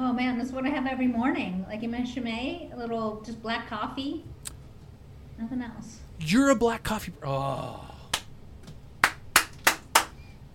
Oh 0.00 0.12
man, 0.12 0.38
that's 0.38 0.52
what 0.52 0.64
I 0.64 0.68
have 0.70 0.86
every 0.86 1.08
morning. 1.08 1.66
Like 1.68 1.82
in 1.82 1.90
my 1.90 2.02
Chimay, 2.02 2.70
a 2.72 2.76
little 2.76 3.20
just 3.26 3.42
black 3.42 3.68
coffee. 3.68 4.24
Nothing 5.38 5.60
else. 5.60 5.98
You're 6.20 6.50
a 6.50 6.56
black 6.56 6.84
coffee. 6.84 7.12
Oh. 7.22 7.84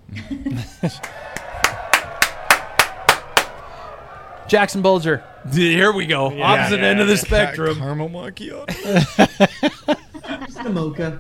Jackson 4.48 4.82
Bulger. 4.82 5.24
Here 5.52 5.92
we 5.92 6.06
go. 6.06 6.42
Opposite 6.42 6.80
end 6.82 7.00
of 7.00 7.08
the 7.08 7.18
spectrum. 7.18 7.78
Caramel 7.78 8.10
macchiato. 8.10 8.66
Just 10.48 10.60
a 10.60 10.70
mocha. 10.70 11.20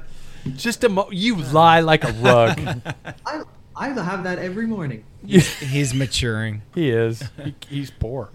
Just 0.56 0.84
a 0.84 0.90
mo- 0.90 1.10
you 1.12 1.36
lie 1.38 1.80
like 1.82 2.04
a 2.04 2.12
rug. 2.14 2.60
I, 3.26 3.42
I 3.76 3.90
have 3.90 4.24
that 4.24 4.40
every 4.40 4.68
morning. 4.68 5.04
He's 5.26 5.94
maturing. 5.94 6.62
he 6.74 6.90
is. 6.90 7.24
He, 7.44 7.56
he's 7.70 7.92
poor. 7.92 8.30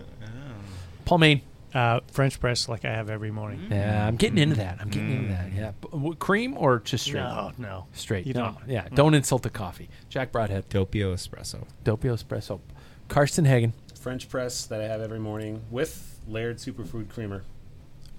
Paul 1.05 1.19
Main. 1.19 1.41
Uh, 1.75 2.01
French 2.11 2.41
press 2.41 2.67
like 2.67 2.87
I 2.87 2.91
have 2.91 3.11
every 3.11 3.31
morning. 3.31 3.67
Yeah, 3.71 4.07
I'm 4.07 4.17
getting 4.17 4.39
into 4.39 4.57
that. 4.57 4.79
I'm 4.81 4.89
getting 4.89 5.13
into 5.13 5.29
that. 5.29 5.53
Yeah, 5.53 5.73
B- 5.83 5.89
w- 5.93 6.15
cream 6.15 6.57
or 6.57 6.79
just 6.81 7.05
straight? 7.05 7.21
No, 7.21 7.53
no. 7.59 7.87
straight. 7.93 8.27
You 8.27 8.33
no. 8.33 8.41
don't. 8.41 8.57
Yeah, 8.67 8.89
don't 8.95 9.13
insult 9.13 9.43
the 9.43 9.51
coffee. 9.51 9.91
Jack 10.09 10.33
Broadhead. 10.33 10.71
Doppio 10.71 11.13
espresso. 11.13 11.67
Doppio 11.85 12.15
espresso. 12.15 12.61
Karsten 13.09 13.45
Hagen. 13.45 13.75
French 14.09 14.31
press 14.31 14.65
that 14.65 14.81
I 14.81 14.85
have 14.85 15.03
every 15.03 15.19
morning 15.19 15.61
with 15.71 16.19
layered 16.27 16.57
superfood 16.57 17.11
creamer. 17.11 17.45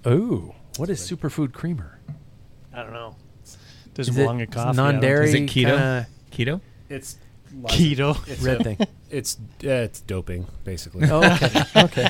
Ooh, 0.06 0.54
what 0.76 0.88
is 0.88 1.00
superfood 1.00 1.52
creamer? 1.52 1.98
I 2.72 2.84
don't 2.84 2.92
know. 2.92 3.16
Doesn't 3.94 4.12
Is 4.14 4.16
it 4.16 4.20
belong 4.22 4.38
in 4.38 4.46
coffee. 4.46 4.76
Non-dairy? 4.76 5.24
Is 5.30 5.34
it 5.34 5.40
keto? 5.48 5.64
kinda- 5.64 6.06
Keto? 6.30 6.60
It's 6.88 7.16
Keto. 7.64 8.28
It's 8.28 8.40
Red 8.40 8.60
a- 8.60 8.62
thing. 8.62 8.78
It's 9.10 9.36
uh, 9.64 9.68
it's 9.68 10.00
doping 10.02 10.46
basically. 10.62 11.10
Oh, 11.10 11.24
okay. 11.24 11.62
okay. 11.76 12.08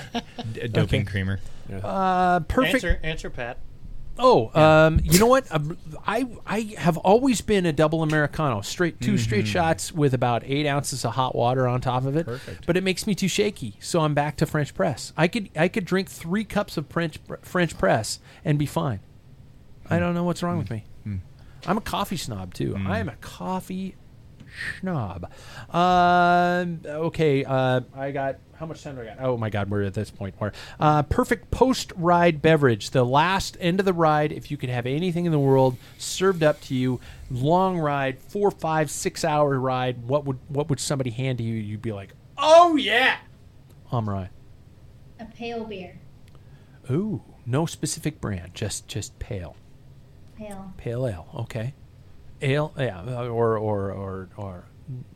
D- 0.52 0.68
doping 0.68 1.06
creamer. 1.06 1.40
Uh, 1.82 2.40
perfect. 2.40 2.84
Answer, 2.84 3.00
answer, 3.02 3.30
Pat. 3.30 3.56
Oh, 4.20 4.50
um, 4.60 5.00
you 5.02 5.18
know 5.18 5.26
what? 5.26 5.46
Um, 5.50 5.78
I 6.06 6.26
I 6.46 6.74
have 6.78 6.96
always 6.98 7.40
been 7.40 7.66
a 7.66 7.72
double 7.72 8.02
americano, 8.02 8.60
straight 8.60 9.00
2 9.00 9.16
straight 9.18 9.46
shots 9.46 9.92
with 9.92 10.14
about 10.14 10.42
eight 10.44 10.66
ounces 10.66 11.04
of 11.04 11.14
hot 11.14 11.34
water 11.34 11.66
on 11.66 11.80
top 11.80 12.04
of 12.04 12.16
it. 12.16 12.26
Perfect. 12.26 12.66
But 12.66 12.76
it 12.76 12.84
makes 12.84 13.06
me 13.06 13.14
too 13.14 13.28
shaky, 13.28 13.74
so 13.80 14.00
I'm 14.00 14.14
back 14.14 14.36
to 14.36 14.46
French 14.46 14.74
press. 14.74 15.12
I 15.16 15.26
could 15.26 15.48
I 15.56 15.68
could 15.68 15.84
drink 15.84 16.08
three 16.08 16.44
cups 16.44 16.76
of 16.76 16.86
French 16.88 17.18
French 17.42 17.76
press 17.78 18.20
and 18.44 18.58
be 18.58 18.66
fine. 18.66 19.00
I 19.88 19.98
don't 19.98 20.14
know 20.14 20.24
what's 20.24 20.42
wrong 20.42 20.58
with 20.58 20.70
me. 20.70 20.84
I'm 21.66 21.76
a 21.76 21.82
coffee 21.82 22.16
snob 22.16 22.54
too. 22.54 22.74
I 22.86 23.00
am 23.00 23.08
a 23.08 23.16
coffee 23.16 23.94
snob. 24.80 25.30
Um, 25.74 26.80
okay, 26.86 27.44
uh, 27.44 27.80
I 27.94 28.10
got 28.10 28.38
how 28.60 28.66
much 28.66 28.82
time 28.82 28.96
do 28.96 29.00
I 29.00 29.06
got? 29.06 29.16
Oh 29.20 29.38
my 29.38 29.48
God, 29.48 29.70
we're 29.70 29.84
at 29.84 29.94
this 29.94 30.10
point 30.10 30.34
where 30.38 30.52
uh, 30.78 31.02
perfect 31.04 31.50
post 31.50 31.92
ride 31.96 32.42
beverage. 32.42 32.90
The 32.90 33.04
last 33.04 33.56
end 33.58 33.80
of 33.80 33.86
the 33.86 33.94
ride, 33.94 34.32
if 34.32 34.50
you 34.50 34.58
could 34.58 34.68
have 34.68 34.84
anything 34.84 35.24
in 35.24 35.32
the 35.32 35.38
world 35.38 35.78
served 35.96 36.42
up 36.42 36.60
to 36.62 36.74
you, 36.74 37.00
long 37.30 37.78
ride, 37.78 38.18
four, 38.18 38.50
five, 38.50 38.90
six 38.90 39.24
hour 39.24 39.58
ride. 39.58 40.06
What 40.06 40.26
would 40.26 40.38
what 40.48 40.68
would 40.68 40.78
somebody 40.78 41.10
hand 41.10 41.38
to 41.38 41.44
you? 41.44 41.54
You'd 41.54 41.80
be 41.80 41.92
like, 41.92 42.12
oh 42.36 42.76
yeah, 42.76 43.16
I'm. 43.90 44.08
A 44.08 44.28
pale 45.34 45.64
beer. 45.64 45.98
Ooh, 46.90 47.22
no 47.46 47.64
specific 47.64 48.20
brand, 48.20 48.54
just 48.54 48.86
just 48.86 49.18
pale. 49.18 49.56
Pale. 50.36 50.74
Pale 50.76 51.06
ale, 51.06 51.28
okay. 51.34 51.74
Ale, 52.42 52.72
yeah, 52.78 53.00
uh, 53.00 53.26
or 53.28 53.58
or 53.58 53.90
or 53.92 54.28
or 54.36 54.64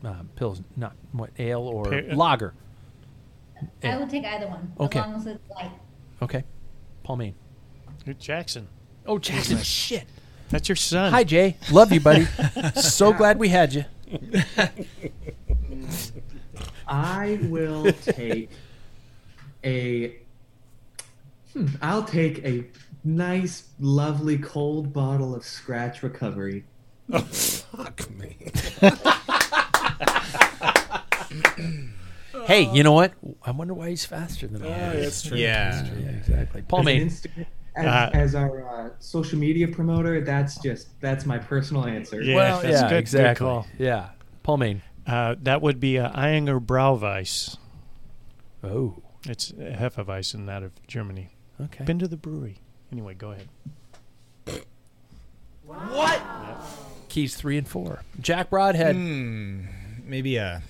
uh, 0.03 0.13
pills, 0.35 0.61
not 0.77 0.93
what 1.11 1.31
ale 1.39 1.61
or 1.61 1.85
Pa- 1.85 2.15
lager. 2.15 2.53
I 3.59 3.65
Yeah. 3.83 3.99
would 3.99 4.09
take 4.09 4.25
either 4.25 4.47
one. 4.47 4.73
Okay. 4.79 4.99
As 4.99 5.05
long 5.05 5.15
as 5.15 5.25
it's 5.27 5.49
light. 5.49 5.71
Okay, 6.21 6.43
Paul 7.03 7.15
Main. 7.17 7.35
Jackson. 8.19 8.67
Oh, 9.07 9.17
Jackson, 9.17 9.57
shit. 9.63 10.05
That's 10.49 10.69
your 10.69 10.75
son. 10.75 11.11
Hi, 11.11 11.23
Jay. 11.23 11.57
Love 11.71 11.91
you, 11.91 11.99
buddy. 11.99 12.25
so 12.75 13.11
glad 13.13 13.39
we 13.39 13.49
had 13.49 13.73
you. 13.73 13.85
I 16.87 17.39
will 17.43 17.91
take 17.91 18.51
a. 19.63 20.17
Hmm, 21.53 21.67
I'll 21.81 22.03
take 22.03 22.45
a 22.45 22.65
nice, 23.03 23.69
lovely 23.79 24.37
cold 24.37 24.93
bottle 24.93 25.33
of 25.33 25.41
Skratch 25.43 26.03
Recovery. 26.03 26.65
Fuck 27.11 28.09
me. 28.11 28.37
Hey, 32.45 32.71
you 32.71 32.83
know 32.83 32.91
what? 32.91 33.13
I 33.43 33.51
wonder 33.51 33.73
why 33.73 33.89
he's 33.89 34.05
faster 34.05 34.45
than 34.45 34.61
I 34.61 34.67
am. 34.67 35.01
that's 35.01 35.23
true. 35.23 35.35
Yeah. 35.37 35.83
Yeah, 35.97 36.09
exactly. 36.09 36.61
Paul 36.61 36.81
As, 36.81 36.85
an 36.85 36.85
Main. 36.85 37.07
Insta- 37.09 37.45
as, 37.75 37.85
Uh, 37.85 38.09
as 38.13 38.35
our 38.35 38.67
uh, 38.67 38.89
social 38.99 39.39
media 39.39 39.67
promoter, 39.67 40.21
that's 40.21 40.61
just 40.61 40.89
that's 41.01 41.25
my 41.25 41.39
personal 41.39 41.85
answer. 41.85 42.21
Yeah, 42.21 42.35
well, 42.35 42.61
that's 42.61 42.73
yeah, 42.73 42.81
good. 42.83 42.89
Good 42.89 42.97
exactly. 42.99 43.45
call. 43.47 43.67
Yeah, 43.79 44.09
Paul 44.43 44.57
Main. 44.57 44.81
Uh, 45.07 45.35
that 45.41 45.61
would 45.63 45.79
be 45.79 45.97
a 45.97 46.09
Ayinger 46.15 46.59
Brauweiss. 46.63 47.57
Oh, 48.63 48.97
It's 49.27 49.49
a 49.51 49.75
Hefeweizen 49.77 50.49
out 50.49 50.61
of 50.63 50.71
Germany. 50.87 51.29
okay. 51.59 51.83
Been 51.83 51.99
to 51.99 52.07
the 52.07 52.17
brewery. 52.17 52.57
Anyway, 52.91 53.15
go 53.15 53.31
ahead. 53.31 53.49
Keys 57.15 57.33
three 57.33 57.57
and 57.57 57.65
four. 57.65 58.01
Jack 58.19 58.49
Broadhead. 58.49 58.93
Hmm. 58.93 59.61
Maybe 60.03 60.35
a 60.35 60.61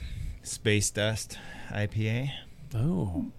space 0.43 0.91
dust 0.91 1.39
IPA. 1.71 2.29
Oh, 2.75 3.31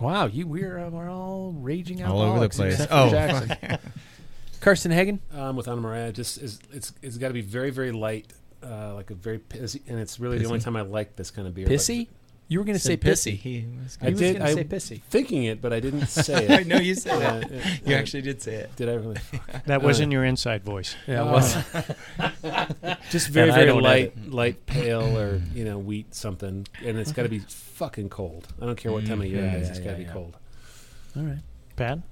wow! 0.00 0.26
You 0.26 0.48
we're 0.48 0.76
uh, 0.76 0.90
we're 0.90 1.08
all 1.08 1.52
raging 1.52 2.02
out 2.02 2.10
All 2.10 2.22
over 2.22 2.40
the 2.40 2.48
place. 2.48 2.84
Oh, 2.90 3.08
Jackson. 3.08 3.48
fuck. 3.68 3.80
Carson 4.58 4.90
Hagen. 4.90 5.20
Um, 5.32 5.54
with 5.54 5.68
Anna 5.68 5.80
Maria, 5.80 6.10
just 6.10 6.38
is 6.38 6.58
it's 6.72 6.92
it's 7.02 7.18
got 7.18 7.28
to 7.28 7.34
be 7.34 7.40
very 7.40 7.70
very 7.70 7.92
light, 7.92 8.32
uh, 8.64 8.94
like 8.94 9.12
a 9.12 9.14
very 9.14 9.38
pissy, 9.38 9.82
and 9.86 10.00
it's 10.00 10.18
really 10.18 10.38
the 10.38 10.46
only 10.46 10.58
time 10.58 10.74
I 10.74 10.80
like 10.80 11.14
this 11.14 11.30
kind 11.30 11.46
of 11.46 11.54
beer. 11.54 11.66
but- 11.68 11.74
Pissy? 11.74 12.08
You 12.50 12.58
were 12.58 12.64
going 12.64 12.76
to 12.76 12.82
say 12.82 12.96
pissy. 12.96 13.34
pissy. 13.34 13.36
He 13.38 13.64
was 13.80 13.96
I 14.02 14.06
He 14.06 14.10
was 14.10 14.20
did. 14.20 14.38
gonna 14.38 14.50
I 14.50 14.54
say 14.54 14.64
pissy. 14.64 15.00
thinking 15.08 15.44
it, 15.44 15.62
but 15.62 15.72
I 15.72 15.78
didn't 15.78 16.06
say 16.08 16.46
it. 16.46 16.50
I 16.50 16.62
know 16.64 16.78
you 16.78 16.96
said 16.96 17.22
Uh, 17.22 17.46
it. 17.46 17.52
uh, 17.64 17.70
You 17.86 17.94
uh, 17.94 17.98
actually 17.98 18.22
did 18.22 18.42
say 18.42 18.54
it. 18.56 18.74
Did 18.74 18.88
I 18.88 18.94
really? 18.94 19.18
That 19.66 19.80
Uh, 19.82 19.84
wasn't 19.84 20.10
your 20.10 20.24
inside 20.24 20.64
voice. 20.64 20.96
Yeah, 21.06 21.20
it 21.22 21.26
Oh. 21.28 21.32
was. 21.32 21.54
Just 23.10 23.28
very 23.28 23.52
very 23.52 23.70
light, 23.72 24.14
light 24.28 24.66
pale 24.66 25.16
or 25.16 25.40
you 25.54 25.64
know 25.64 25.78
wheat 25.78 26.12
something, 26.12 26.66
and 26.84 26.98
it's 26.98 27.12
got 27.12 27.22
to 27.22 27.28
be 27.28 27.38
fucking 27.38 28.08
cold. 28.08 28.48
I 28.60 28.66
don't 28.66 28.76
care 28.76 28.90
what 28.90 29.06
time 29.06 29.20
of 29.20 29.26
year 29.28 29.44
Yeah, 29.44 29.52
it 29.52 29.62
is. 29.62 29.68
yeah, 29.68 29.70
It's 29.70 29.78
got 29.78 29.84
to 29.84 29.90
yeah, 29.92 29.96
be 29.98 30.02
yeah. 30.04 30.12
cold. 30.12 30.36
All 31.16 31.22
right. 31.22 31.38
Bad? 31.76 32.02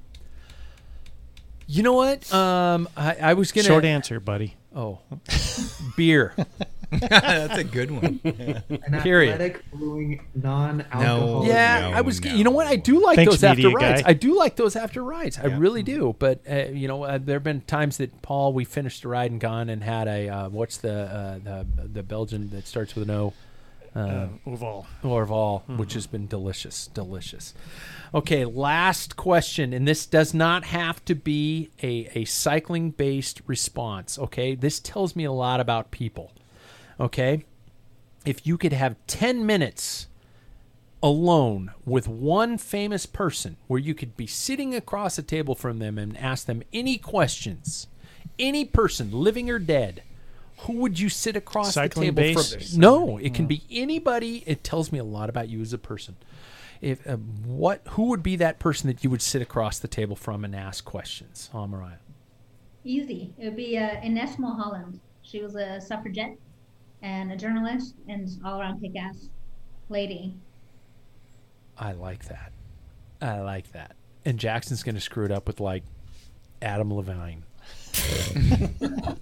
You 1.66 1.82
know 1.82 1.94
what? 1.94 2.32
Um, 2.32 2.88
I, 2.96 3.16
I 3.16 3.34
was 3.34 3.50
gonna 3.52 3.66
Short 3.66 3.84
answer, 3.84 4.20
buddy. 4.20 4.54
Oh, 4.74 5.00
beer. 5.96 6.34
That's 7.00 7.58
a 7.58 7.64
good 7.64 7.90
one. 7.90 8.20
An 8.24 9.00
Period. 9.02 9.34
athletic 9.34 9.70
brewing 9.70 10.24
non-alcohol. 10.34 11.44
Yeah, 11.46 11.80
no, 11.90 11.96
I 11.96 12.00
was. 12.00 12.22
no. 12.24 12.32
You 12.34 12.44
know 12.44 12.50
what? 12.50 12.66
I 12.66 12.76
do 12.76 13.02
like 13.04 13.16
Thanks, 13.16 13.32
those 13.34 13.44
after 13.44 13.68
rides. 13.70 14.02
guy. 14.02 14.08
I 14.08 14.12
do 14.14 14.36
like 14.36 14.56
those 14.56 14.74
after 14.76 15.02
rides. 15.04 15.38
I 15.38 15.48
Yeah. 15.48 15.58
really 15.58 15.82
do. 15.82 16.16
But 16.18 16.40
uh, 16.50 16.66
you 16.72 16.88
know, 16.88 17.02
uh, 17.04 17.18
there 17.18 17.36
have 17.36 17.44
been 17.44 17.60
times 17.62 17.98
that 17.98 18.22
Paul, 18.22 18.52
we 18.52 18.64
finished 18.64 19.04
a 19.04 19.08
ride 19.08 19.30
and 19.30 19.40
gone 19.40 19.68
and 19.68 19.82
had 19.84 20.08
a 20.08 20.28
uh, 20.28 20.48
what's 20.48 20.78
the 20.78 20.92
uh, 20.92 21.38
the 21.38 21.66
the 21.92 22.02
Belgian 22.02 22.50
that 22.50 22.66
starts 22.66 22.94
with 22.94 23.08
an 23.08 23.14
O. 23.14 23.32
Uh, 23.96 23.98
Uh, 23.98 24.28
Oval. 24.46 24.86
Orval, 25.02 25.62
which 25.78 25.94
has 25.94 26.06
been 26.06 26.26
delicious, 26.28 26.88
delicious. 26.88 27.54
Okay, 28.14 28.44
last 28.44 29.16
question, 29.16 29.72
and 29.72 29.88
this 29.88 30.06
does 30.06 30.32
not 30.34 30.64
have 30.64 31.04
to 31.06 31.14
be 31.14 31.70
a, 31.82 32.08
a 32.14 32.24
cycling 32.26 32.90
based 32.90 33.40
response. 33.46 34.18
Okay, 34.18 34.54
this 34.54 34.78
tells 34.78 35.16
me 35.16 35.24
a 35.24 35.32
lot 35.32 35.58
about 35.58 35.90
people. 35.90 36.32
Okay, 37.00 37.44
if 38.24 38.46
you 38.46 38.58
could 38.58 38.72
have 38.72 38.96
10 39.06 39.46
minutes 39.46 40.08
alone 41.02 41.72
with 41.84 42.08
one 42.08 42.58
famous 42.58 43.06
person 43.06 43.56
where 43.68 43.78
you 43.78 43.94
could 43.94 44.16
be 44.16 44.26
sitting 44.26 44.74
across 44.74 45.16
a 45.16 45.22
table 45.22 45.54
from 45.54 45.78
them 45.78 45.96
and 45.96 46.16
ask 46.18 46.46
them 46.46 46.62
any 46.72 46.98
questions, 46.98 47.86
any 48.38 48.64
person, 48.64 49.12
living 49.12 49.48
or 49.48 49.58
dead, 49.58 50.02
who 50.62 50.72
would 50.74 50.98
you 50.98 51.08
sit 51.08 51.36
across 51.36 51.74
Cycling 51.74 52.14
the 52.14 52.22
table 52.22 52.42
based? 52.42 52.72
from? 52.72 52.80
No, 52.80 53.18
it 53.18 53.32
can 53.32 53.46
be 53.46 53.62
anybody. 53.70 54.42
It 54.44 54.64
tells 54.64 54.90
me 54.90 54.98
a 54.98 55.04
lot 55.04 55.30
about 55.30 55.48
you 55.48 55.60
as 55.60 55.72
a 55.72 55.78
person. 55.78 56.16
If 56.80 57.06
uh, 57.06 57.16
what, 57.16 57.80
who 57.90 58.04
would 58.08 58.22
be 58.22 58.36
that 58.36 58.58
person 58.58 58.88
that 58.88 59.04
you 59.04 59.10
would 59.10 59.22
sit 59.22 59.40
across 59.40 59.78
the 59.78 59.88
table 59.88 60.16
from 60.16 60.44
and 60.44 60.54
ask 60.54 60.84
questions? 60.84 61.48
Oh, 61.54 61.58
Marije. 61.58 61.98
Easy. 62.84 63.32
It 63.38 63.44
would 63.46 63.56
be 63.56 63.78
uh, 63.78 64.00
Inez 64.02 64.36
Milholland. 64.36 64.98
She 65.22 65.42
was 65.42 65.54
a 65.54 65.80
suffragette 65.80 66.38
and 67.02 67.32
a 67.32 67.36
journalist 67.36 67.94
and 68.08 68.28
all 68.44 68.60
around 68.60 68.80
kick 68.80 68.96
ass 68.96 69.28
lady. 69.88 70.34
I 71.78 71.92
like 71.92 72.26
that. 72.26 72.52
I 73.20 73.40
like 73.40 73.72
that. 73.72 73.96
And 74.24 74.38
Jackson's 74.38 74.82
going 74.82 74.94
to 74.94 75.00
screw 75.00 75.24
it 75.24 75.30
up 75.30 75.46
with 75.46 75.60
like 75.60 75.84
Adam 76.60 76.92
Levine. 76.92 77.44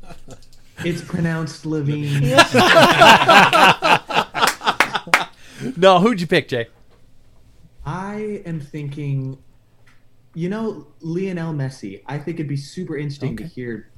It's 0.85 1.03
pronounced 1.03 1.65
Levine. 1.65 2.21
no, 5.77 5.99
who'd 6.01 6.21
you 6.21 6.27
pick, 6.27 6.49
Jay? 6.49 6.67
I 7.85 8.43
am 8.45 8.61
thinking, 8.61 9.39
you 10.35 10.49
know, 10.49 10.87
Lionel 11.01 11.55
Messi. 11.55 12.03
I 12.07 12.19
think 12.19 12.37
it'd 12.37 12.49
be 12.49 12.57
super 12.57 12.97
interesting 12.97 13.37
to 13.39 13.45
hear 13.45 13.91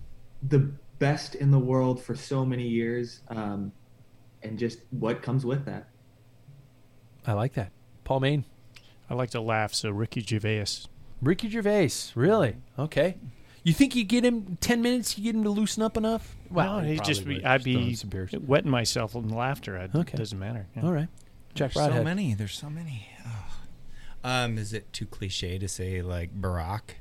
the 0.42 0.70
best 0.98 1.34
in 1.34 1.50
the 1.50 1.58
world 1.58 2.02
for 2.02 2.14
so 2.14 2.44
many 2.44 2.66
years, 2.66 3.20
um, 3.28 3.72
and 4.42 4.58
just 4.58 4.80
what 4.90 5.22
comes 5.22 5.44
with 5.44 5.64
that. 5.66 5.88
I 7.26 7.32
like 7.32 7.54
that. 7.54 7.70
Paul 8.04 8.20
Maine. 8.20 8.44
I 9.10 9.14
like 9.14 9.30
to 9.30 9.40
laugh, 9.40 9.74
so 9.74 9.90
Ricky 9.90 10.20
Gervais. 10.20 10.66
Ricky 11.22 11.48
Gervais. 11.48 11.90
Really? 12.14 12.56
Okay. 12.78 13.16
You 13.64 13.72
think 13.72 13.94
you 13.96 14.04
get 14.04 14.24
him 14.24 14.56
10 14.60 14.80
minutes, 14.82 15.18
you 15.18 15.24
get 15.24 15.34
him 15.34 15.42
to 15.44 15.50
loosen 15.50 15.82
up 15.82 15.96
enough? 15.96 16.36
Well, 16.50 16.80
he 16.80 16.92
he'd 16.94 17.04
just 17.04 17.24
be, 17.26 17.44
I'd 17.44 17.64
Just 17.64 18.08
be 18.08 18.38
wetting 18.38 18.70
myself 18.70 19.14
in 19.14 19.28
laughter. 19.28 19.76
It 19.76 19.90
Okay. 19.94 20.16
doesn't 20.16 20.38
matter. 20.38 20.66
yeah. 20.76 20.82
All 20.84 20.92
right. 20.92 21.08
Jack 21.54 21.72
There's 21.74 21.92
so 21.92 22.04
many. 22.04 22.34
There's 22.34 22.54
so 22.54 22.70
many. 22.70 23.08
Oh. 23.26 23.44
Um, 24.24 24.58
is 24.58 24.72
it 24.72 24.92
too 24.92 25.06
cliche 25.06 25.58
to 25.58 25.68
say 25.68 26.02
like 26.02 26.38
Barack? 26.40 26.96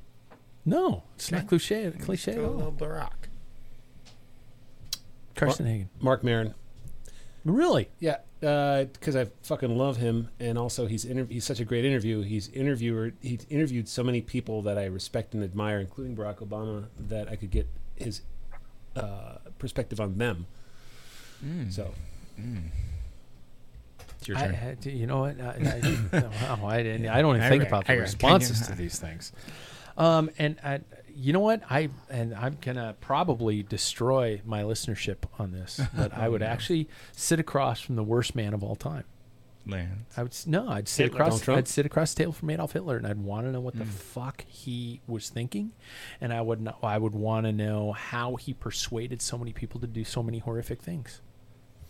No, 0.66 1.04
it's 1.16 1.32
not 1.32 1.40
Okay. 1.40 1.48
cliche, 1.48 1.92
cliche 2.00 2.36
Go 2.36 2.46
a 2.46 2.52
little 2.52 2.72
Barack. 2.72 3.27
Carson 5.38 5.66
Hagen. 5.66 5.90
Marc 6.00 6.24
Maron. 6.24 6.54
Really? 7.46 7.90
Yeah, 8.00 8.18
because 8.42 9.16
I 9.16 9.26
fucking 9.44 9.78
love 9.78 9.98
him, 9.98 10.30
and 10.40 10.58
also 10.58 10.86
he's 10.86 11.06
inter- 11.06 11.28
he's 11.30 11.46
such 11.46 11.60
a 11.62 11.66
great 11.66 11.86
interview. 11.86 12.22
He's 12.22 12.50
interviewer. 12.50 13.14
He's 13.22 13.46
interviewed 13.50 13.88
so 13.88 14.04
many 14.04 14.22
people 14.22 14.62
that 14.64 14.78
I 14.78 14.86
respect 14.86 15.34
and 15.34 15.44
admire, 15.44 15.80
including 15.80 16.16
Barack 16.18 16.38
Obama, 16.46 16.86
that 17.00 17.30
I 17.30 17.36
could 17.38 17.52
get 17.52 17.68
his 17.96 18.22
uh, 18.98 19.38
perspective 19.60 20.02
on 20.02 20.18
them. 20.18 20.46
So 21.70 21.94
It's 24.20 24.28
your 24.28 24.38
I, 24.38 24.42
turn. 24.46 24.54
had 24.54 24.82
to- 24.82 24.92
you 24.92 25.06
know 25.08 25.20
what? 25.20 25.40
I, 25.40 25.82
I, 26.14 26.20
wow, 26.58 26.68
I, 26.68 26.84
didn't, 26.84 27.08
I 27.08 27.22
don't 27.22 27.36
even 27.36 27.46
I 27.46 27.50
think 27.50 27.62
re- 27.64 27.68
about 27.68 27.86
the 27.86 27.98
responses 27.98 28.68
to 28.68 28.74
these 28.76 29.00
things. 29.00 29.32
Um, 30.00 30.30
and 30.38 30.58
I, 30.64 30.82
you 31.18 31.34
know 31.34 31.40
what? 31.40 31.64
I 31.70 31.90
and 32.10 32.34
I'm 32.36 32.58
gonna 32.62 32.96
probably 33.02 33.64
destroy 33.64 34.42
my 34.46 34.62
listenership 34.62 35.18
on 35.40 35.52
this, 35.52 35.82
but 35.98 36.14
I 36.14 36.30
would 36.30 36.44
actually 36.44 36.88
sit 37.12 37.40
across 37.40 37.82
from 37.82 37.96
the 37.96 38.04
worst 38.04 38.36
man 38.36 38.54
of 38.54 38.64
all 38.64 38.76
time. 38.76 39.04
Lance. 39.66 40.14
I 40.16 40.24
would 40.24 40.32
s- 40.32 40.48
no, 40.48 40.70
I'd 40.70 40.88
sit 40.88 41.06
Hitler. 41.06 41.24
across. 41.24 41.50
I'd 41.50 41.68
sit 41.68 41.86
across 41.86 42.14
the 42.14 42.20
table 42.20 42.34
from 42.34 42.50
Adolf 42.52 42.74
Hitler, 42.74 42.98
and 42.98 43.06
I'd 43.06 43.18
want 43.18 43.48
to 43.48 43.52
know 43.52 43.60
what 43.60 43.76
the 43.76 43.84
mm. 43.84 43.90
fuck 43.90 44.46
he 44.48 45.02
was 45.08 45.30
thinking, 45.30 45.72
and 46.22 46.32
I 46.32 46.42
would 46.42 46.62
know, 46.62 46.76
I 46.82 46.98
would 46.98 47.14
want 47.14 47.46
to 47.48 47.52
know 47.52 47.92
how 47.92 48.36
he 48.36 48.54
persuaded 48.54 49.22
so 49.22 49.38
many 49.38 49.52
people 49.52 49.80
to 49.82 49.88
do 49.88 50.04
so 50.04 50.24
many 50.24 50.40
horrific 50.40 50.82
things. 50.82 51.22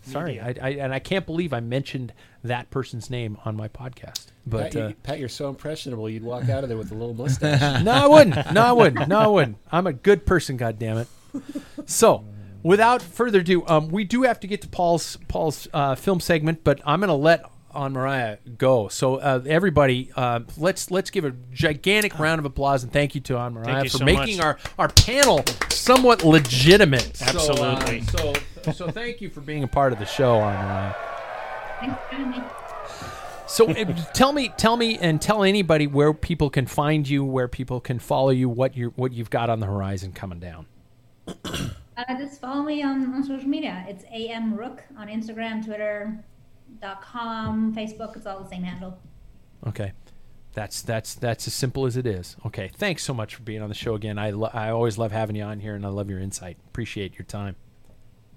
Sorry, 0.02 0.40
I, 0.40 0.54
I 0.60 0.68
and 0.70 0.92
I 0.94 0.98
can't 1.00 1.26
believe 1.26 1.52
I 1.52 1.60
mentioned 1.60 2.12
that 2.44 2.70
person's 2.70 3.10
name 3.10 3.36
on 3.44 3.56
my 3.56 3.68
podcast. 3.68 4.26
But 4.46 4.62
Pat, 4.72 4.74
you- 4.74 4.80
uh, 4.80 4.92
Pat, 5.02 5.18
you're 5.18 5.28
so 5.28 5.48
impressionable. 5.50 6.08
You'd 6.08 6.22
walk 6.22 6.48
out 6.48 6.62
of 6.62 6.68
there 6.68 6.78
with 6.78 6.90
a 6.92 6.94
little 6.94 7.14
mustache. 7.14 7.82
no, 7.84 7.92
I 7.92 8.06
wouldn't. 8.06 8.52
No, 8.52 8.62
I 8.62 8.72
wouldn't. 8.72 9.08
No, 9.08 9.18
I 9.18 9.26
wouldn't. 9.26 9.58
I'm 9.70 9.86
a 9.86 9.92
good 9.92 10.24
person. 10.24 10.56
God 10.56 10.78
damn 10.78 10.98
it. 10.98 11.08
So, 11.86 12.24
without 12.62 13.02
further 13.02 13.40
ado, 13.40 13.66
um, 13.66 13.88
we 13.88 14.04
do 14.04 14.22
have 14.22 14.40
to 14.40 14.46
get 14.46 14.62
to 14.62 14.68
Paul's 14.68 15.16
Paul's 15.28 15.68
uh, 15.74 15.94
film 15.94 16.20
segment, 16.20 16.64
but 16.64 16.80
I'm 16.86 17.00
going 17.00 17.08
to 17.08 17.14
let 17.14 17.42
Anne-Marije 17.74 18.58
go. 18.58 18.88
So, 18.88 19.16
uh, 19.16 19.42
everybody, 19.46 20.10
uh, 20.16 20.40
let's 20.56 20.90
let's 20.90 21.10
give 21.10 21.24
a 21.24 21.32
gigantic 21.52 22.18
round 22.18 22.38
of 22.38 22.44
applause 22.44 22.82
and 22.82 22.92
thank 22.92 23.14
you 23.14 23.20
to 23.22 23.38
Anne-Marije 23.38 23.90
for 23.90 23.98
so 23.98 24.04
making 24.04 24.38
much. 24.38 24.46
our 24.46 24.58
our 24.78 24.88
panel 24.88 25.44
somewhat 25.70 26.24
legitimate. 26.24 27.20
Absolutely. 27.22 28.02
So, 28.02 28.30
uh, 28.30 28.34
so, 28.62 28.72
so 28.72 28.90
thank 28.90 29.20
you 29.20 29.30
for 29.30 29.40
being 29.40 29.64
a 29.64 29.68
part 29.68 29.92
of 29.92 29.98
the 29.98 30.06
show, 30.06 30.40
Anne-Marije. 30.40 30.96
Thanks 31.80 31.96
for 31.96 32.14
having 32.14 32.30
me. 32.30 32.42
So 33.46 33.70
uh, 33.70 33.94
tell 34.12 34.32
me, 34.32 34.52
tell 34.58 34.76
me, 34.76 34.98
and 34.98 35.22
tell 35.22 35.42
anybody 35.42 35.86
where 35.86 36.12
people 36.12 36.50
can 36.50 36.66
find 36.66 37.08
you, 37.08 37.24
where 37.24 37.48
people 37.48 37.80
can 37.80 37.98
follow 37.98 38.28
you, 38.28 38.48
what 38.48 38.76
you 38.76 38.92
what 38.96 39.12
you've 39.12 39.30
got 39.30 39.48
on 39.48 39.60
the 39.60 39.66
horizon 39.66 40.12
coming 40.12 40.38
down. 40.38 40.66
Uh, 41.26 42.16
just 42.18 42.40
follow 42.40 42.62
me 42.62 42.82
on, 42.82 43.12
on 43.14 43.24
social 43.24 43.48
media. 43.48 43.84
It's 43.88 44.04
am 44.12 44.54
rook 44.54 44.84
on 44.96 45.08
Instagram, 45.08 45.64
Twitter, 45.64 46.12
dot 46.14 46.24
com, 47.00 47.74
Facebook. 47.74 48.16
It's 48.16 48.26
all 48.26 48.40
the 48.42 48.48
same 48.48 48.62
handle. 48.62 48.98
Okay, 49.66 49.92
that's 50.54 50.82
that's 50.82 51.14
that's 51.14 51.46
as 51.46 51.54
simple 51.54 51.86
as 51.86 51.96
it 51.96 52.06
is. 52.06 52.36
Okay, 52.46 52.70
thanks 52.74 53.02
so 53.02 53.12
much 53.12 53.34
for 53.34 53.42
being 53.42 53.60
on 53.62 53.68
the 53.68 53.74
show 53.74 53.94
again. 53.94 54.18
I 54.18 54.30
lo- 54.30 54.50
I 54.52 54.70
always 54.70 54.98
love 54.98 55.12
having 55.12 55.36
you 55.36 55.42
on 55.44 55.60
here, 55.60 55.74
and 55.74 55.84
I 55.84 55.88
love 55.88 56.08
your 56.08 56.20
insight. 56.20 56.56
Appreciate 56.68 57.18
your 57.18 57.26
time. 57.26 57.56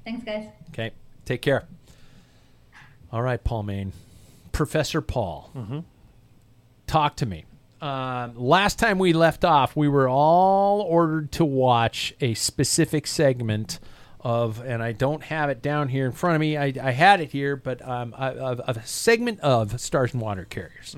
Thanks, 0.06 0.24
guys. 0.26 0.48
Okay, 0.70 0.92
take 1.26 1.42
care. 1.42 1.66
All 3.12 3.22
right, 3.22 3.44
Paul 3.44 3.64
Maine, 3.64 3.92
Professor 4.52 5.02
Paul, 5.02 5.52
talk 6.88 7.16
to 7.18 7.26
me. 7.26 7.46
Um, 7.82 8.38
last 8.38 8.78
time 8.80 9.00
we 9.00 9.12
left 9.12 9.44
off, 9.44 9.76
we 9.76 9.88
were 9.88 10.08
all 10.08 10.82
ordered 10.82 11.32
to 11.34 11.44
watch 11.46 12.14
a 12.22 12.36
specific 12.36 13.08
segment 13.08 13.80
of, 14.22 14.64
and 14.64 14.84
I 14.84 14.92
don't 14.92 15.24
have 15.24 15.50
it 15.50 15.62
down 15.62 15.90
here 15.90 16.06
in 16.06 16.12
front 16.12 16.36
of 16.36 16.42
me. 16.42 16.56
I, 16.58 16.74
I 16.82 16.92
had 16.92 17.20
it 17.22 17.32
here, 17.32 17.56
but 17.56 17.86
um, 17.88 18.14
of, 18.14 18.60
of 18.60 18.78
a 18.78 18.86
segment 18.86 19.40
of 19.42 19.80
Stars 19.82 20.14
and 20.14 20.22
Water 20.22 20.46
Carriers. 20.50 20.96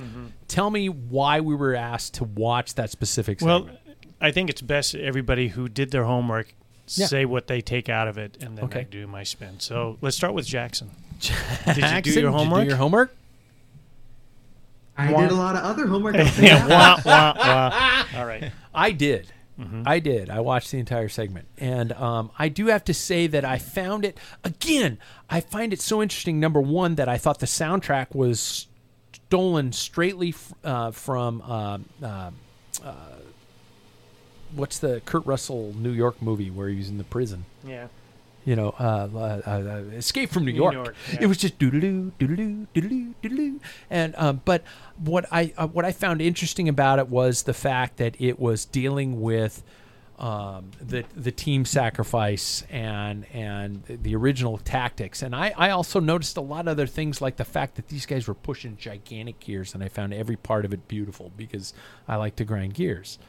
Tell 0.47 0.69
me 0.69 0.89
why 0.89 1.39
we 1.39 1.55
were 1.55 1.73
asked 1.75 2.15
to 2.15 2.25
watch 2.25 2.75
that 2.75 2.89
specific 2.89 3.39
segment. 3.39 3.65
Well, 3.67 3.77
I 4.19 4.31
think 4.31 4.49
it's 4.49 4.61
best 4.61 4.93
everybody 4.95 5.47
who 5.49 5.67
did 5.69 5.91
their 5.91 6.03
homework 6.05 6.53
Yeah. 6.87 7.07
say 7.07 7.25
what 7.25 7.47
they 7.47 7.61
take 7.61 7.87
out 7.89 8.07
of 8.07 8.17
it, 8.17 8.37
and 8.41 8.57
then 8.57 8.65
Okay. 8.65 8.81
I 8.81 8.83
do 8.83 9.07
my 9.07 9.23
spin. 9.23 9.59
So 9.59 9.97
let's 10.01 10.15
start 10.17 10.33
with 10.33 10.45
Jackson. 10.45 10.91
Did 11.65 11.77
you 11.77 12.01
do 12.13 12.19
your 12.21 12.31
homework? 12.31 12.67
your 12.67 12.75
homework? 12.75 13.15
I 14.97 15.07
did 15.07 15.31
a 15.31 15.35
lot 15.35 15.55
of 15.55 15.63
other 15.63 15.87
homework. 15.87 16.15
Yeah, 16.39 16.67
wah, 16.67 16.99
wah, 17.05 17.33
wah. 17.37 18.03
All 18.19 18.25
right. 18.25 18.51
I 18.75 18.91
did. 18.91 19.31
Mm-hmm. 19.59 19.83
I 19.85 19.99
did. 19.99 20.29
I 20.29 20.39
watched 20.39 20.71
the 20.71 20.79
entire 20.79 21.09
segment, 21.09 21.47
and 21.57 21.91
um, 21.93 22.31
I 22.39 22.49
do 22.49 22.67
have 22.67 22.83
to 22.85 22.93
say 22.93 23.27
that 23.27 23.45
I 23.45 23.59
found 23.59 24.03
it 24.03 24.17
again. 24.43 24.97
I 25.29 25.41
find 25.41 25.73
it 25.73 25.81
so 25.81 26.01
interesting. 26.01 26.39
Number 26.39 26.59
one, 26.61 26.95
that 26.95 27.07
I 27.07 27.17
thought 27.17 27.39
the 27.39 27.45
soundtrack 27.45 28.15
was 28.15 28.67
stolen 29.27 29.71
straightly 29.71 30.29
f- 30.29 30.53
uh, 30.63 30.91
from 30.91 31.41
uh, 31.41 31.77
uh, 32.01 32.31
uh, 32.83 32.93
what's 34.55 34.79
the 34.79 35.01
Kurt 35.05 35.25
Russell 35.25 35.73
New 35.77 35.91
York 35.91 36.21
movie 36.21 36.49
where 36.51 36.69
he 36.69 36.77
was 36.77 36.89
in 36.89 36.97
the 36.97 37.03
prison. 37.03 37.45
Yeah. 37.63 37.87
You 38.45 38.55
know, 38.55 38.75
uh, 38.77 39.07
uh, 39.13 39.41
uh, 39.49 39.83
Escape 39.95 40.29
from 40.29 40.43
New 40.45 40.51
New 40.51 40.57
York. 40.57 40.73
York, 40.73 40.95
yeah. 41.13 41.19
It 41.21 41.27
was 41.27 41.37
just 41.37 41.57
doodaloo, 41.59 42.11
doodaloo, 42.19 42.67
doodaloo, 42.75 43.13
doodaloo. 43.23 43.59
And 43.89 44.13
um, 44.17 44.41
but 44.43 44.63
what 44.97 45.25
I 45.31 45.53
uh, 45.57 45.67
what 45.67 45.85
I 45.85 45.91
found 45.93 46.21
interesting 46.21 46.67
about 46.67 46.99
it 46.99 47.07
was 47.07 47.43
the 47.43 47.53
fact 47.53 47.97
that 47.97 48.19
it 48.19 48.39
was 48.39 48.65
dealing 48.65 49.21
with 49.21 49.63
um, 50.19 50.71
the 50.79 51.03
the 51.15 51.31
team 51.31 51.65
sacrifice 51.65 52.63
and 52.69 53.25
and 53.33 53.83
the 53.87 54.15
original 54.15 54.57
tactics. 54.57 55.21
And 55.21 55.35
I, 55.35 55.53
I 55.57 55.69
also 55.71 55.99
noticed 55.99 56.37
a 56.37 56.41
lot 56.41 56.61
of 56.61 56.67
other 56.67 56.87
things 56.87 57.21
like 57.21 57.37
the 57.37 57.45
fact 57.45 57.75
that 57.75 57.87
these 57.87 58.05
guys 58.05 58.27
were 58.27 58.33
pushing 58.33 58.77
gigantic 58.77 59.39
gears, 59.39 59.73
and 59.73 59.83
I 59.83 59.87
found 59.87 60.13
every 60.13 60.35
part 60.35 60.65
of 60.65 60.73
it 60.73 60.87
beautiful 60.87 61.31
because 61.35 61.73
I 62.07 62.17
like 62.17 62.35
to 62.37 62.45
grind 62.45 62.73
gears. 62.73 63.19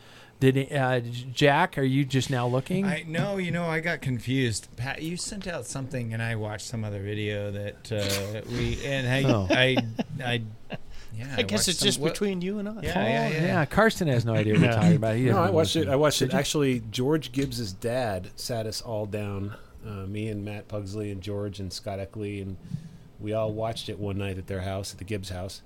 Did 0.52 0.72
uh, 0.72 1.00
Jack? 1.32 1.78
Are 1.78 1.82
you 1.82 2.04
just 2.04 2.28
now 2.28 2.46
looking? 2.46 2.84
I 2.84 3.04
no, 3.08 3.38
you 3.38 3.50
know, 3.50 3.64
I 3.64 3.80
got 3.80 4.00
confused. 4.02 4.68
Pat, 4.76 5.00
you 5.02 5.16
sent 5.16 5.46
out 5.46 5.64
something, 5.66 6.12
and 6.12 6.22
I 6.22 6.36
watched 6.36 6.66
some 6.66 6.84
other 6.84 7.00
video 7.02 7.50
that 7.50 7.90
uh, 7.90 8.42
we 8.50 8.78
and 8.84 9.08
I, 9.08 9.22
Oh. 9.32 9.46
I, 9.50 9.76
I, 10.22 10.42
yeah. 11.16 11.34
I 11.38 11.42
guess 11.42 11.66
it's 11.68 11.78
some- 11.78 11.86
just 11.86 11.98
what- 12.00 12.12
between 12.12 12.42
you 12.42 12.58
and 12.58 12.68
I. 12.68 12.72
Yeah, 12.82 12.92
Oh, 12.96 13.00
yeah, 13.00 13.28
yeah. 13.28 13.46
yeah. 13.46 13.64
Carson 13.64 14.08
has 14.08 14.24
no 14.26 14.34
idea 14.36 14.54
what 14.54 14.62
we're 14.62 14.72
talking 14.72 14.96
about. 14.96 15.16
He 15.16 15.24
No, 15.24 15.38
I 15.38 15.50
watched 15.50 15.76
what 15.76 15.86
it. 15.86 15.88
I 15.90 15.96
watched 15.96 16.18
Did 16.18 16.28
it. 16.28 16.32
you? 16.34 16.38
Actually, 16.38 16.82
George 16.90 17.32
Gibbs's 17.32 17.72
dad 17.72 18.30
sat 18.36 18.66
us 18.66 18.82
all 18.82 19.06
down, 19.06 19.54
uh, 19.86 20.06
me 20.06 20.28
and 20.28 20.44
Matt 20.44 20.68
Pugsley 20.68 21.10
and 21.10 21.22
George 21.22 21.58
and 21.58 21.72
Scott 21.72 21.98
Eckley, 22.00 22.42
and 22.42 22.56
we 23.18 23.32
all 23.32 23.52
watched 23.52 23.88
it 23.88 23.98
one 23.98 24.18
night 24.18 24.36
at 24.36 24.46
their 24.46 24.60
house, 24.60 24.92
at 24.92 24.98
the 24.98 25.04
Gibbs 25.04 25.30
house. 25.30 25.62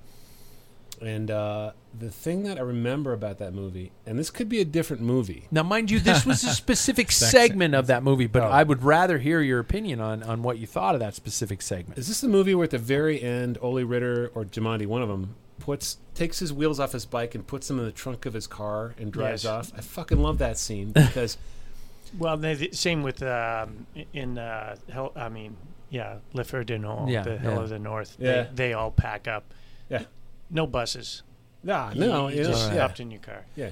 And 1.01 1.31
uh, 1.31 1.73
the 1.97 2.11
thing 2.11 2.43
that 2.45 2.59
I 2.59 2.63
remember 2.63 3.13
about 3.13 3.39
that 3.39 3.55
movie, 3.55 3.93
and 4.07 4.19
this 4.19 4.31
could 4.31 4.49
be 4.49 4.61
a 4.61 4.65
different 4.65 5.03
movie. 5.03 5.47
Now, 5.51 5.63
mind 5.63 5.91
you, 5.91 6.01
this 6.01 6.27
was 6.27 6.43
a 6.45 6.49
specific 6.55 7.13
segment 7.13 7.75
of 7.75 7.87
that 7.89 8.03
movie, 8.03 8.27
but 8.27 8.43
Oh. 8.43 8.47
I 8.47 8.63
would 8.63 8.83
rather 8.83 9.19
hear 9.19 9.41
your 9.41 9.61
opinion 9.61 10.01
on, 10.01 10.23
on 10.23 10.43
what 10.43 10.59
you 10.59 10.67
thought 10.67 10.95
of 10.95 11.01
that 11.01 11.15
specific 11.15 11.63
segment. 11.63 11.99
Is 11.99 12.09
this 12.09 12.21
the 12.21 12.29
movie 12.29 12.55
where 12.55 12.65
at 12.65 12.71
the 12.71 12.79
very 12.79 13.23
end, 13.23 13.59
Ole 13.63 13.83
Ritter 13.85 14.31
or 14.35 14.45
Gimondi, 14.45 14.87
one 14.87 15.03
of 15.03 15.09
them, 15.09 15.35
puts 15.61 15.99
takes 16.15 16.39
his 16.39 16.53
wheels 16.53 16.81
off 16.81 16.93
his 16.93 17.05
bike 17.07 17.35
and 17.35 17.47
puts 17.47 17.69
them 17.69 17.79
in 17.79 17.85
the 17.85 17.93
trunk 17.93 18.27
of 18.27 18.33
his 18.35 18.47
car 18.47 18.95
and 18.99 19.13
drives 19.13 19.45
Yes. 19.45 19.53
off? 19.53 19.73
I 19.77 19.81
fucking 19.83 20.19
love 20.19 20.39
that 20.39 20.59
scene 20.59 20.93
because 20.93 21.37
Well, 22.19 22.37
the, 22.39 22.55
the 22.55 22.73
same 22.73 23.03
with 23.03 23.23
um, 23.23 23.87
in 24.15 24.39
uh, 24.39 24.77
hell. 24.91 25.13
I 25.15 25.29
mean, 25.29 25.57
yeah, 25.91 26.17
L'Enfer 26.33 26.65
du 26.65 26.79
Nord, 26.79 27.11
Yeah, 27.11 27.23
the 27.23 27.37
Hill 27.39 27.53
yeah. 27.53 27.59
of 27.61 27.69
the 27.69 27.79
North. 27.79 28.17
Yeah. 28.19 28.43
They, 28.45 28.49
they 28.55 28.73
all 28.73 28.91
pack 28.91 29.29
up. 29.29 29.53
yeah, 29.91 30.05
No 30.51 30.67
buses. 30.67 31.23
nah, 31.63 31.91
You- 31.93 32.01
no, 32.01 32.29
you 32.29 32.37
you 32.39 32.43
know, 32.45 32.49
just 32.51 32.73
yeah, 32.73 32.81
hopped 32.81 33.01
in 33.01 33.11
your 33.11 33.21
car. 33.21 33.45
yeah, 33.57 33.71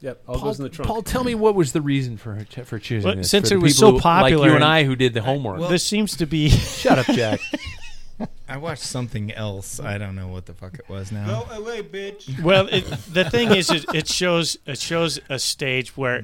yep, 0.00 0.22
all 0.26 0.36
Paul, 0.36 0.44
goes 0.46 0.58
in 0.58 0.64
the 0.64 0.68
trunk. 0.68 0.88
Paul, 0.88 1.02
tell 1.02 1.24
me 1.24 1.34
what 1.34 1.54
was 1.54 1.72
the 1.72 1.80
reason 1.82 2.16
for 2.16 2.44
for 2.64 2.78
choosing 2.78 3.08
Well, 3.08 3.16
this? 3.16 3.30
since 3.30 3.48
for 3.48 3.54
it 3.56 3.58
was 3.62 3.74
people 3.76 3.88
so 3.88 3.92
who- 3.96 4.00
popular 4.00 4.38
like 4.38 4.46
you 4.50 4.54
and 4.56 4.64
and- 4.64 4.72
I, 4.72 4.84
who 4.84 4.96
did 4.96 5.14
the 5.14 5.22
homework. 5.22 5.68
this 5.70 5.84
seems 5.84 6.16
to 6.18 6.26
be. 6.26 6.48
Shut 6.82 6.98
up, 6.98 7.06
Jack. 7.06 7.40
I 8.48 8.58
watched 8.58 8.82
something 8.82 9.32
else. 9.32 9.80
I 9.80 9.98
don't 9.98 10.14
know 10.14 10.28
what 10.28 10.46
the 10.46 10.54
fuck 10.54 10.74
it 10.74 10.88
was 10.88 11.10
now. 11.10 11.26
Go 11.46 11.56
away, 11.56 11.82
bitch. 11.82 12.40
Well, 12.42 12.68
it, 12.70 12.82
the 13.12 13.24
thing 13.28 13.50
is, 13.50 13.70
it, 13.70 13.86
it 13.94 14.06
shows 14.06 14.56
it 14.66 14.78
shows 14.78 15.18
a 15.28 15.38
stage 15.38 15.96
where 15.96 16.22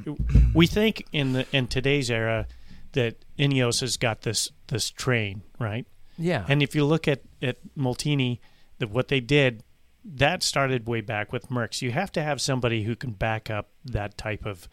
we 0.54 0.66
think 0.66 1.06
in 1.12 1.32
the 1.32 1.46
in 1.50 1.66
today's 1.66 2.10
era 2.10 2.46
that 2.92 3.16
Ineos 3.38 3.80
has 3.80 3.96
got 3.96 4.22
this 4.22 4.50
this 4.68 4.90
train 4.90 5.42
right, 5.58 5.86
yeah, 6.18 6.44
and 6.48 6.62
if 6.62 6.74
you 6.76 6.84
look 6.84 7.08
at 7.08 7.22
at 7.42 7.56
Molteni, 7.76 8.38
that 8.78 8.90
what 8.90 9.08
they 9.08 9.20
did, 9.20 9.62
that 10.04 10.42
started 10.42 10.86
way 10.88 11.00
back 11.00 11.32
with 11.32 11.48
Merckx. 11.50 11.82
You 11.82 11.90
have 11.92 12.10
to 12.12 12.22
have 12.22 12.40
somebody 12.40 12.84
who 12.84 12.96
can 12.96 13.10
back 13.12 13.50
up 13.50 13.70
that 13.84 14.16
type 14.16 14.46
of 14.46 14.68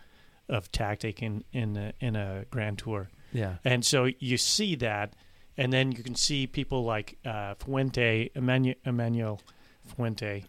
of 0.50 0.72
tactic 0.72 1.22
in 1.22 1.44
in 1.52 1.76
a, 1.76 1.94
in 2.00 2.16
a 2.16 2.46
Grand 2.50 2.78
Tour. 2.80 3.10
yeah. 3.34 3.56
And 3.66 3.86
so 3.86 4.10
you 4.20 4.38
see 4.38 4.76
that, 4.76 5.14
and 5.58 5.74
then 5.74 5.92
you 5.92 6.04
can 6.04 6.16
see 6.16 6.48
people 6.48 6.84
like 6.86 7.18
uh, 7.26 7.56
Fuente, 7.56 8.30
Emmanuel, 8.36 8.76
Emmanuel 8.86 9.42
Fuente. 9.96 10.46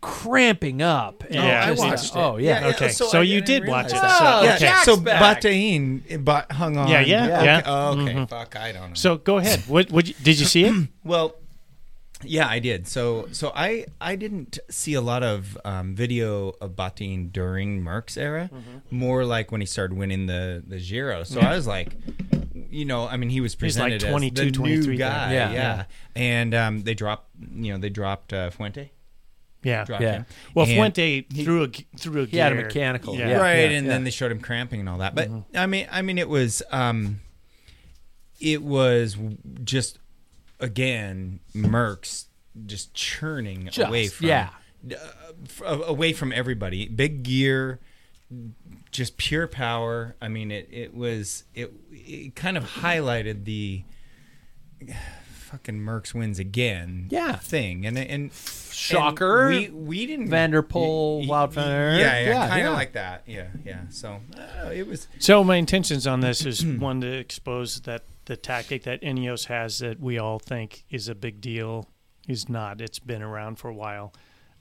Cramping 0.00 0.80
up. 0.80 1.24
and 1.24 1.34
Yeah, 1.34 1.64
I 1.64 1.74
just- 1.74 1.82
watched 1.82 2.16
Oh, 2.16 2.38
yeah. 2.38 2.68
Okay, 2.68 2.88
so 2.88 3.18
I 3.18 3.22
you 3.22 3.42
didn't 3.42 3.64
did 3.64 3.68
watch 3.68 3.92
realize 3.92 4.12
it. 4.12 4.16
So- 4.18 4.24
yeah, 4.24 4.54
okay. 4.54 4.64
yeah, 4.64 4.82
so 4.82 4.94
Jack's 4.96 5.04
back. 5.04 5.42
Battaglin 5.42 6.24
but 6.24 6.52
hung 6.52 6.76
on. 6.78 6.88
Yeah, 6.88 7.00
yeah, 7.00 7.24
Okay. 7.26 7.44
yeah. 7.44 7.62
Oh, 7.66 8.00
okay, 8.00 8.14
Mhm. 8.14 8.28
fuck, 8.30 8.56
I 8.56 8.72
don't 8.72 8.88
know. 8.90 8.94
So 8.94 9.16
go 9.18 9.36
ahead. 9.38 9.60
What, 9.66 9.90
what 9.90 10.06
did 10.06 10.38
you 10.40 10.46
see 10.46 10.64
it? 10.64 10.88
Well, 11.04 11.34
yeah, 12.22 12.46
I 12.48 12.58
did. 12.58 12.86
So, 12.88 13.28
so 13.32 13.52
I 13.54 13.86
I 14.00 14.16
didn't 14.16 14.58
see 14.70 14.94
a 14.94 15.00
lot 15.00 15.22
of 15.22 15.56
um, 15.64 15.94
video 15.94 16.54
of 16.60 16.72
Battaglin 16.76 17.32
during 17.32 17.82
Merckx's 17.82 18.16
era. 18.18 18.50
Mm-hmm. 18.52 18.96
More 18.96 19.24
like 19.24 19.50
when 19.52 19.60
he 19.60 19.66
started 19.66 19.96
winning 19.96 20.26
the 20.26 20.62
the 20.66 20.78
Giro. 20.78 21.24
So 21.24 21.40
I 21.40 21.54
was 21.54 21.66
like, 21.66 21.96
you 22.70 22.84
know, 22.84 23.06
I 23.08 23.16
mean, 23.16 23.30
he 23.30 23.40
was 23.40 23.54
He's 23.54 23.78
like 23.78 23.92
presented 23.92 24.10
22, 24.10 24.40
as 24.42 24.46
the 24.46 24.52
23 24.52 24.86
new 24.92 24.98
guy. 24.98 25.32
Yeah, 25.32 25.50
Yeah, 25.50 25.52
yeah. 25.52 25.84
And 26.16 26.54
um, 26.54 26.82
they 26.82 26.94
dropped, 26.94 27.28
you 27.54 27.72
know, 27.72 27.78
they 27.78 27.88
dropped 27.90 28.32
uh, 28.32 28.50
Fuente. 28.50 28.90
Yeah. 29.62 29.84
Dropped 29.84 30.02
Yeah. 30.02 30.12
him. 30.12 30.26
Well, 30.54 30.66
And- 30.66 30.74
Fuente 30.74 31.22
threw 31.22 31.64
a 31.64 31.68
g- 31.68 31.86
through 31.98 32.22
a 32.22 32.26
He 32.26 32.36
had 32.38 32.52
a 32.52 32.54
mechanical, 32.54 33.14
Yeah. 33.16 33.28
yeah. 33.28 33.36
right 33.36 33.72
and 33.72 33.84
yeah. 33.86 33.92
then 33.92 34.04
they 34.04 34.10
showed 34.10 34.32
him 34.32 34.40
cramping 34.40 34.80
and 34.80 34.88
all 34.88 34.98
that 34.98 35.14
but 35.14 35.28
Mm-hmm. 35.28 35.56
i 35.58 35.66
mean 35.66 35.86
i 35.92 36.00
mean 36.00 36.16
it 36.16 36.28
was 36.30 36.62
um 36.72 37.20
it 38.40 38.62
was 38.62 39.18
just 39.64 39.98
again 40.60 41.40
Merckx 41.54 42.26
just 42.66 42.94
churning 42.94 43.68
Just, 43.70 43.88
away 43.88 44.08
from 44.08 44.26
yeah. 44.28 44.50
uh, 44.92 44.96
f- 45.44 45.62
away 45.88 46.12
from 46.12 46.32
everybody 46.32 46.88
big 46.88 47.22
gear 47.22 47.78
just 48.90 49.16
pure 49.16 49.46
power 49.46 50.16
i 50.20 50.28
mean 50.28 50.50
it 50.50 50.68
it 50.70 50.94
was 50.94 51.44
it 51.54 51.72
it 51.92 52.34
kind 52.34 52.56
of 52.56 52.64
highlighted 52.64 53.44
the 53.44 53.82
fucking 55.32 55.80
Merckx 55.80 56.14
wins 56.14 56.38
again 56.38 57.06
Yeah. 57.10 57.36
thing 57.36 57.84
and 57.86 57.98
and 57.98 58.30
Shocker. 58.32 59.48
and 59.50 59.58
we 59.58 59.68
we 59.70 60.06
didn't 60.06 60.28
Van 60.28 60.50
der 60.52 60.62
Poel, 60.62 61.18
Y- 61.20 61.22
y- 61.22 61.28
Wildfire. 61.28 61.98
yeah, 61.98 62.20
yeah, 62.20 62.28
Yeah, 62.28 62.48
kind 62.48 62.60
of 62.60 62.72
yeah. 62.72 62.76
like 62.76 62.92
that. 62.92 63.22
Yeah, 63.26 63.48
yeah. 63.64 63.80
So 63.90 64.20
uh, 64.38 64.70
it 64.70 64.86
was. 64.86 65.06
So 65.18 65.42
my 65.44 65.56
intentions 65.56 66.06
on 66.06 66.20
this 66.20 66.46
is 66.46 66.64
one 66.78 67.00
to 67.02 67.08
expose 67.12 67.80
that 67.82 68.04
the 68.30 68.36
tactic 68.36 68.84
that 68.84 69.02
Ineos 69.02 69.46
has 69.46 69.80
that 69.80 69.98
we 69.98 70.16
all 70.16 70.38
think 70.38 70.84
is 70.88 71.08
a 71.08 71.16
big 71.16 71.40
deal 71.40 71.88
is 72.28 72.48
not. 72.48 72.80
It's 72.80 73.00
been 73.00 73.22
around 73.22 73.56
for 73.56 73.68
a 73.68 73.74
while. 73.74 74.12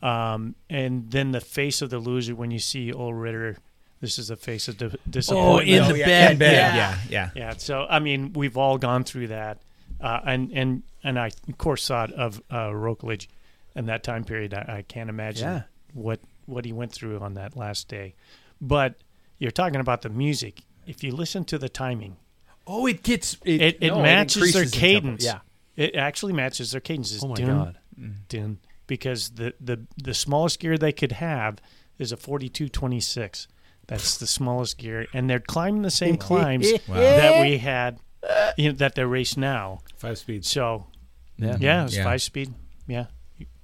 Um, 0.01 0.55
and 0.71 1.11
then 1.11 1.31
the 1.33 1.39
face 1.41 1.83
of 1.83 1.91
the 1.91 1.99
loser 1.99 2.33
when 2.33 2.49
you 2.49 2.57
see 2.59 2.91
Ole 2.91 3.13
Ritter. 3.13 3.57
This 4.01 4.17
is 4.17 4.29
the 4.29 4.37
face 4.37 4.67
of 4.69 4.77
di- 4.77 4.95
disappointment. 5.07 5.69
Oh, 5.69 5.73
in 5.73 5.83
the 5.83 5.93
Oh, 5.93 5.95
yeah, 5.95 6.05
bed, 6.05 6.31
in 6.31 6.37
bed. 6.39 6.53
yeah. 6.53 6.75
Yeah, 6.75 6.97
yeah. 7.09 7.29
Yeah. 7.35 7.53
So 7.57 7.85
I 7.89 7.99
mean, 7.99 8.33
we've 8.33 8.57
all 8.57 8.77
gone 8.79 9.03
through 9.03 9.27
that, 9.27 9.61
uh, 10.01 10.21
and 10.25 10.51
and 10.51 10.83
and 11.03 11.19
I 11.19 11.27
of 11.47 11.57
course 11.59 11.85
thought 11.87 12.11
of 12.13 12.41
uh, 12.49 12.69
Roglic 12.69 13.27
in 13.75 13.85
that 13.85 14.01
time 14.03 14.23
period. 14.23 14.53
I, 14.55 14.77
I 14.77 14.81
can't 14.81 15.09
imagine 15.11 15.47
Yeah. 15.47 15.61
what 15.93 16.21
what 16.47 16.65
he 16.65 16.71
went 16.73 16.91
through 16.93 17.19
on 17.19 17.33
that 17.35 17.55
last 17.55 17.87
day. 17.87 18.15
But 18.59 18.95
you're 19.37 19.51
talking 19.51 19.79
about 19.81 20.01
the 20.01 20.09
music. 20.09 20.61
If 20.87 21.03
you 21.03 21.11
listen 21.11 21.43
to 21.45 21.57
the 21.59 21.69
timing, 21.69 22.15
Oh, 22.71 22.85
it 22.85 23.01
gets 23.03 23.35
it, 23.43 23.61
it, 23.61 23.77
it 23.81 23.87
no, 23.89 24.01
matches 24.01 24.53
their 24.53 24.61
increases 24.63 24.73
in 24.75 24.79
tempo. 24.79 24.99
cadence. 25.07 25.25
Yeah. 25.25 25.39
It 25.75 25.95
actually 25.95 26.33
matches 26.33 26.71
their 26.71 26.81
cadence. 26.81 27.13
It's 27.13 27.23
Oh 27.23 27.29
my 27.29 27.35
dun, 27.35 27.47
God. 27.47 27.77
dun, 28.29 28.59
because 28.85 29.31
the, 29.31 29.53
the 29.59 29.79
the 29.97 30.13
smallest 30.13 30.59
gear 30.59 30.77
they 30.77 30.91
could 30.91 31.13
have 31.13 31.59
is 31.97 32.11
a 32.11 32.17
4226. 32.17 33.47
That's 33.87 34.17
the 34.17 34.27
smallest 34.27 34.77
gear, 34.77 35.07
and 35.13 35.27
they're 35.29 35.39
climbing 35.39 35.81
the 35.81 35.89
same 35.89 36.15
climbs 36.29 36.71
that 36.87 37.41
we 37.41 37.57
had, 37.57 37.97
you 38.55 38.69
know, 38.69 38.75
that 38.77 38.93
they 38.95 39.03
race 39.03 39.35
now. 39.35 39.79
Five 39.97 40.19
speeds. 40.19 40.47
So, 40.49 40.85
Yeah. 41.37 41.57
yeah, 41.59 41.85
it's 41.85 41.95
Yeah. 41.95 42.03
five 42.03 42.21
speed. 42.21 42.53
Yeah, 42.87 43.05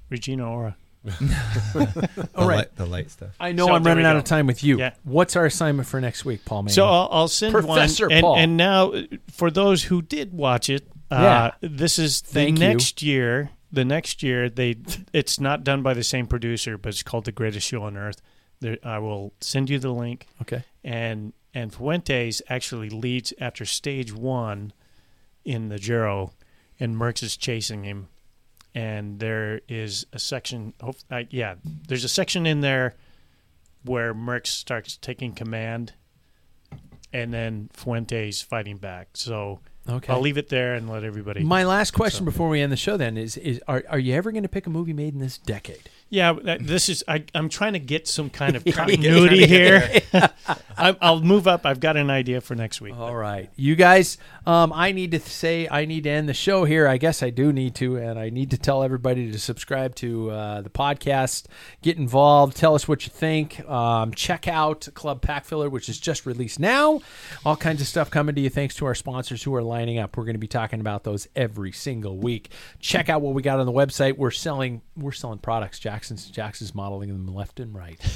Regina 0.09 0.49
Ora. 0.49 0.77
The 1.05 2.29
All 2.35 2.47
right. 2.47 2.57
light, 2.57 2.75
the 2.75 2.85
light 2.85 3.11
stuff. 3.11 3.29
I 3.39 3.51
know 3.51 3.67
So 3.67 3.73
I'm 3.73 3.83
there 3.83 3.91
running 3.91 4.03
we 4.05 4.09
out 4.09 4.13
go. 4.13 4.19
of 4.19 4.23
time 4.25 4.47
with 4.47 4.63
you. 4.63 4.79
Yeah. 4.79 4.93
What's 5.03 5.35
our 5.35 5.45
assignment 5.45 5.87
for 5.87 6.01
next 6.01 6.25
week, 6.25 6.43
Paul? 6.45 6.63
Manning? 6.63 6.73
So 6.73 6.85
I'll, 6.85 7.07
I'll 7.11 7.27
send 7.27 7.53
Professor 7.53 8.05
one. 8.07 8.11
And, 8.13 8.21
Paul. 8.23 8.37
and 8.37 8.57
now, 8.57 8.91
uh, 8.93 9.03
for 9.31 9.51
those 9.51 9.83
who 9.83 10.01
did 10.01 10.33
watch 10.33 10.69
it, 10.69 10.87
uh, 11.11 11.51
Yeah. 11.61 11.67
this 11.69 11.99
is 11.99 12.21
the 12.21 12.33
Thank 12.33 12.59
you. 12.59 12.67
next 12.67 13.01
year. 13.01 13.51
The 13.71 13.85
next 13.85 14.23
year, 14.23 14.49
they 14.49 14.75
it's 15.11 15.39
not 15.39 15.63
done 15.63 15.81
by 15.81 15.93
the 15.93 16.03
same 16.03 16.27
producer, 16.27 16.77
but 16.77 16.89
it's 16.89 17.03
called 17.03 17.25
The 17.25 17.31
Greatest 17.33 17.67
Show 17.67 17.83
on 17.83 17.97
Earth. 17.97 18.21
There, 18.61 18.77
I 18.83 18.99
will 18.99 19.33
send 19.41 19.69
you 19.69 19.79
the 19.79 19.91
link. 19.91 20.27
okay. 20.41 20.63
And 20.83 21.33
and 21.53 21.73
Fuentes 21.73 22.41
actually 22.49 22.89
leads 22.89 23.33
after 23.39 23.65
stage 23.65 24.13
one 24.13 24.71
in 25.43 25.67
the 25.69 25.77
Giro, 25.77 26.31
and 26.79 26.95
Merckx 26.95 27.21
is 27.23 27.35
chasing 27.37 27.83
him. 27.83 28.07
And 28.75 29.19
there 29.19 29.61
is 29.67 30.05
a 30.13 30.19
section. 30.19 30.73
hope- 30.81 30.97
Uh, 31.09 31.23
yeah, 31.31 31.55
there's 31.87 32.03
a 32.03 32.09
section 32.09 32.45
in 32.45 32.61
there 32.61 32.93
where 33.83 34.13
Merckx 34.13 34.47
starts 34.47 34.97
taking 34.97 35.31
command, 35.33 35.93
and 37.13 37.33
then 37.33 37.69
Fuentes 37.73 38.41
fighting 38.41 38.77
back. 38.77 39.09
So 39.13 39.61
Okay. 39.87 40.11
I'll 40.11 40.19
leave 40.19 40.37
it 40.37 40.49
there 40.49 40.73
and 40.73 40.89
let 40.89 41.03
everybody. 41.03 41.43
My 41.43 41.63
last 41.63 41.91
question 41.91 42.25
before 42.25 42.49
we 42.49 42.59
end 42.59 42.71
the 42.71 42.77
show 42.77 42.97
then 42.97 43.17
is: 43.17 43.37
is 43.37 43.61
are, 43.67 43.83
are 43.89 43.99
you 43.99 44.13
ever 44.15 44.31
going 44.31 44.43
to 44.43 44.49
pick 44.49 44.65
a 44.67 44.69
movie 44.71 44.93
made 44.93 45.13
in 45.13 45.19
this 45.19 45.37
decade? 45.37 45.89
Yeah, 46.09 46.33
that- 46.43 46.65
this 46.65 46.87
is. 46.87 47.03
I, 47.07 47.23
I'm 47.33 47.49
trying 47.49 47.73
to 47.73 47.79
get 47.79 48.07
some 48.07 48.29
kind 48.29 48.55
of 48.55 48.63
continuity 48.73 49.45
here. 49.47 50.01
I, 50.77 50.95
I'll 51.01 51.21
move 51.21 51.47
up. 51.47 51.65
I've 51.65 51.79
got 51.79 51.97
an 51.97 52.09
idea 52.09 52.41
for 52.41 52.53
next 52.55 52.81
week. 52.81 52.95
All 52.95 53.15
right, 53.15 53.49
you 53.55 53.75
guys. 53.75 54.17
Um, 54.45 54.71
I 54.73 54.91
need 54.91 55.11
to 55.11 55.19
say 55.19 55.67
I 55.69 55.85
need 55.85 56.03
to 56.03 56.09
end 56.09 56.29
the 56.29 56.33
show 56.33 56.65
here. 56.65 56.87
I 56.87 56.97
guess 56.97 57.23
I 57.23 57.29
do 57.31 57.51
need 57.51 57.75
to, 57.75 57.97
and 57.97 58.19
I 58.19 58.29
need 58.29 58.51
to 58.51 58.57
tell 58.57 58.83
everybody 58.83 59.31
to 59.31 59.39
subscribe 59.39 59.95
to 59.95 60.29
uh, 60.31 60.61
the 60.61 60.69
podcast, 60.69 61.45
get 61.81 61.97
involved, 61.97 62.55
tell 62.55 62.75
us 62.75 62.87
what 62.87 63.05
you 63.05 63.11
think. 63.11 63.67
Um, 63.67 64.13
check 64.13 64.47
out 64.47 64.87
Club 64.93 65.21
Packfiller, 65.21 65.71
which 65.71 65.89
is 65.89 65.99
just 65.99 66.25
released 66.25 66.59
now. 66.59 67.01
All 67.45 67.55
kinds 67.55 67.81
of 67.81 67.87
stuff 67.87 68.11
coming 68.11 68.35
to 68.35 68.41
you 68.41 68.49
thanks 68.49 68.75
to 68.75 68.85
our 68.85 68.95
sponsors 68.95 69.41
who 69.43 69.55
are 69.55 69.63
lining 69.63 69.97
up. 69.97 70.15
We're 70.17 70.25
going 70.25 70.35
to 70.35 70.39
be 70.39 70.47
talking 70.47 70.79
about 70.79 71.03
those 71.03 71.27
every 71.35 71.71
single 71.71 72.17
week. 72.17 72.49
Check 72.79 73.09
out 73.09 73.21
what 73.21 73.33
we 73.33 73.41
got 73.41 73.59
on 73.59 73.65
the 73.65 73.71
website. 73.71 74.17
We're 74.17 74.31
selling 74.31 74.81
we're 74.95 75.11
selling 75.11 75.39
products. 75.39 75.79
Jackson's 75.95 76.29
Jackson's 76.29 76.75
modeling 76.75 77.07
them 77.07 77.33
left 77.33 77.59
and 77.59 77.73
right. 77.73 77.99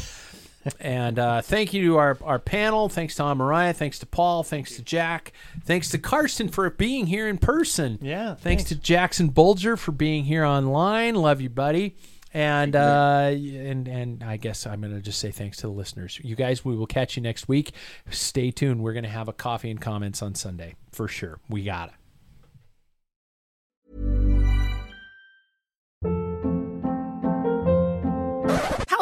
And 0.81 1.17
uh, 1.17 1.41
thank 1.41 1.73
you 1.73 1.83
to 1.85 1.97
our, 1.97 2.17
our 2.21 2.37
panel. 2.37 2.89
Thanks 2.89 3.15
to 3.15 3.23
Marije. 3.23 3.77
Thanks 3.77 3.97
to 3.99 4.05
Paul. 4.05 4.43
Thanks 4.43 4.75
to 4.75 4.81
Jack. 4.81 5.31
Thanks 5.63 5.89
to 5.91 5.97
Karsten 5.97 6.49
for 6.49 6.69
being 6.69 7.07
here 7.07 7.29
in 7.29 7.37
person. 7.37 7.97
Yeah. 8.01 8.35
Thanks, 8.35 8.65
to 8.65 8.75
Jackson 8.75 9.29
Bulger 9.29 9.77
for 9.77 9.93
being 9.93 10.25
here 10.25 10.43
online. 10.43 11.15
Love 11.15 11.39
you, 11.39 11.49
buddy. 11.49 11.95
And 12.33 12.75
uh, 12.75 13.31
and 13.31 13.87
and 13.87 14.21
I 14.21 14.35
guess 14.35 14.67
I'm 14.67 14.81
gonna 14.81 14.99
just 14.99 15.19
say 15.19 15.31
thanks 15.31 15.57
to 15.57 15.67
the 15.67 15.73
listeners. 15.73 16.19
You 16.21 16.35
guys, 16.35 16.63
we 16.65 16.75
will 16.75 16.87
catch 16.87 17.15
you 17.15 17.23
next 17.23 17.47
week. 17.47 17.71
Stay 18.11 18.51
tuned. 18.51 18.83
We're 18.83 18.93
gonna 18.93 19.07
have 19.07 19.29
a 19.29 19.33
coffee 19.33 19.71
and 19.71 19.79
comments 19.79 20.21
on 20.21 20.35
Sunday 20.35 20.75
for 20.91 21.07
sure. 21.07 21.39
We 21.47 21.63
got 21.63 21.87
it. 21.87 21.95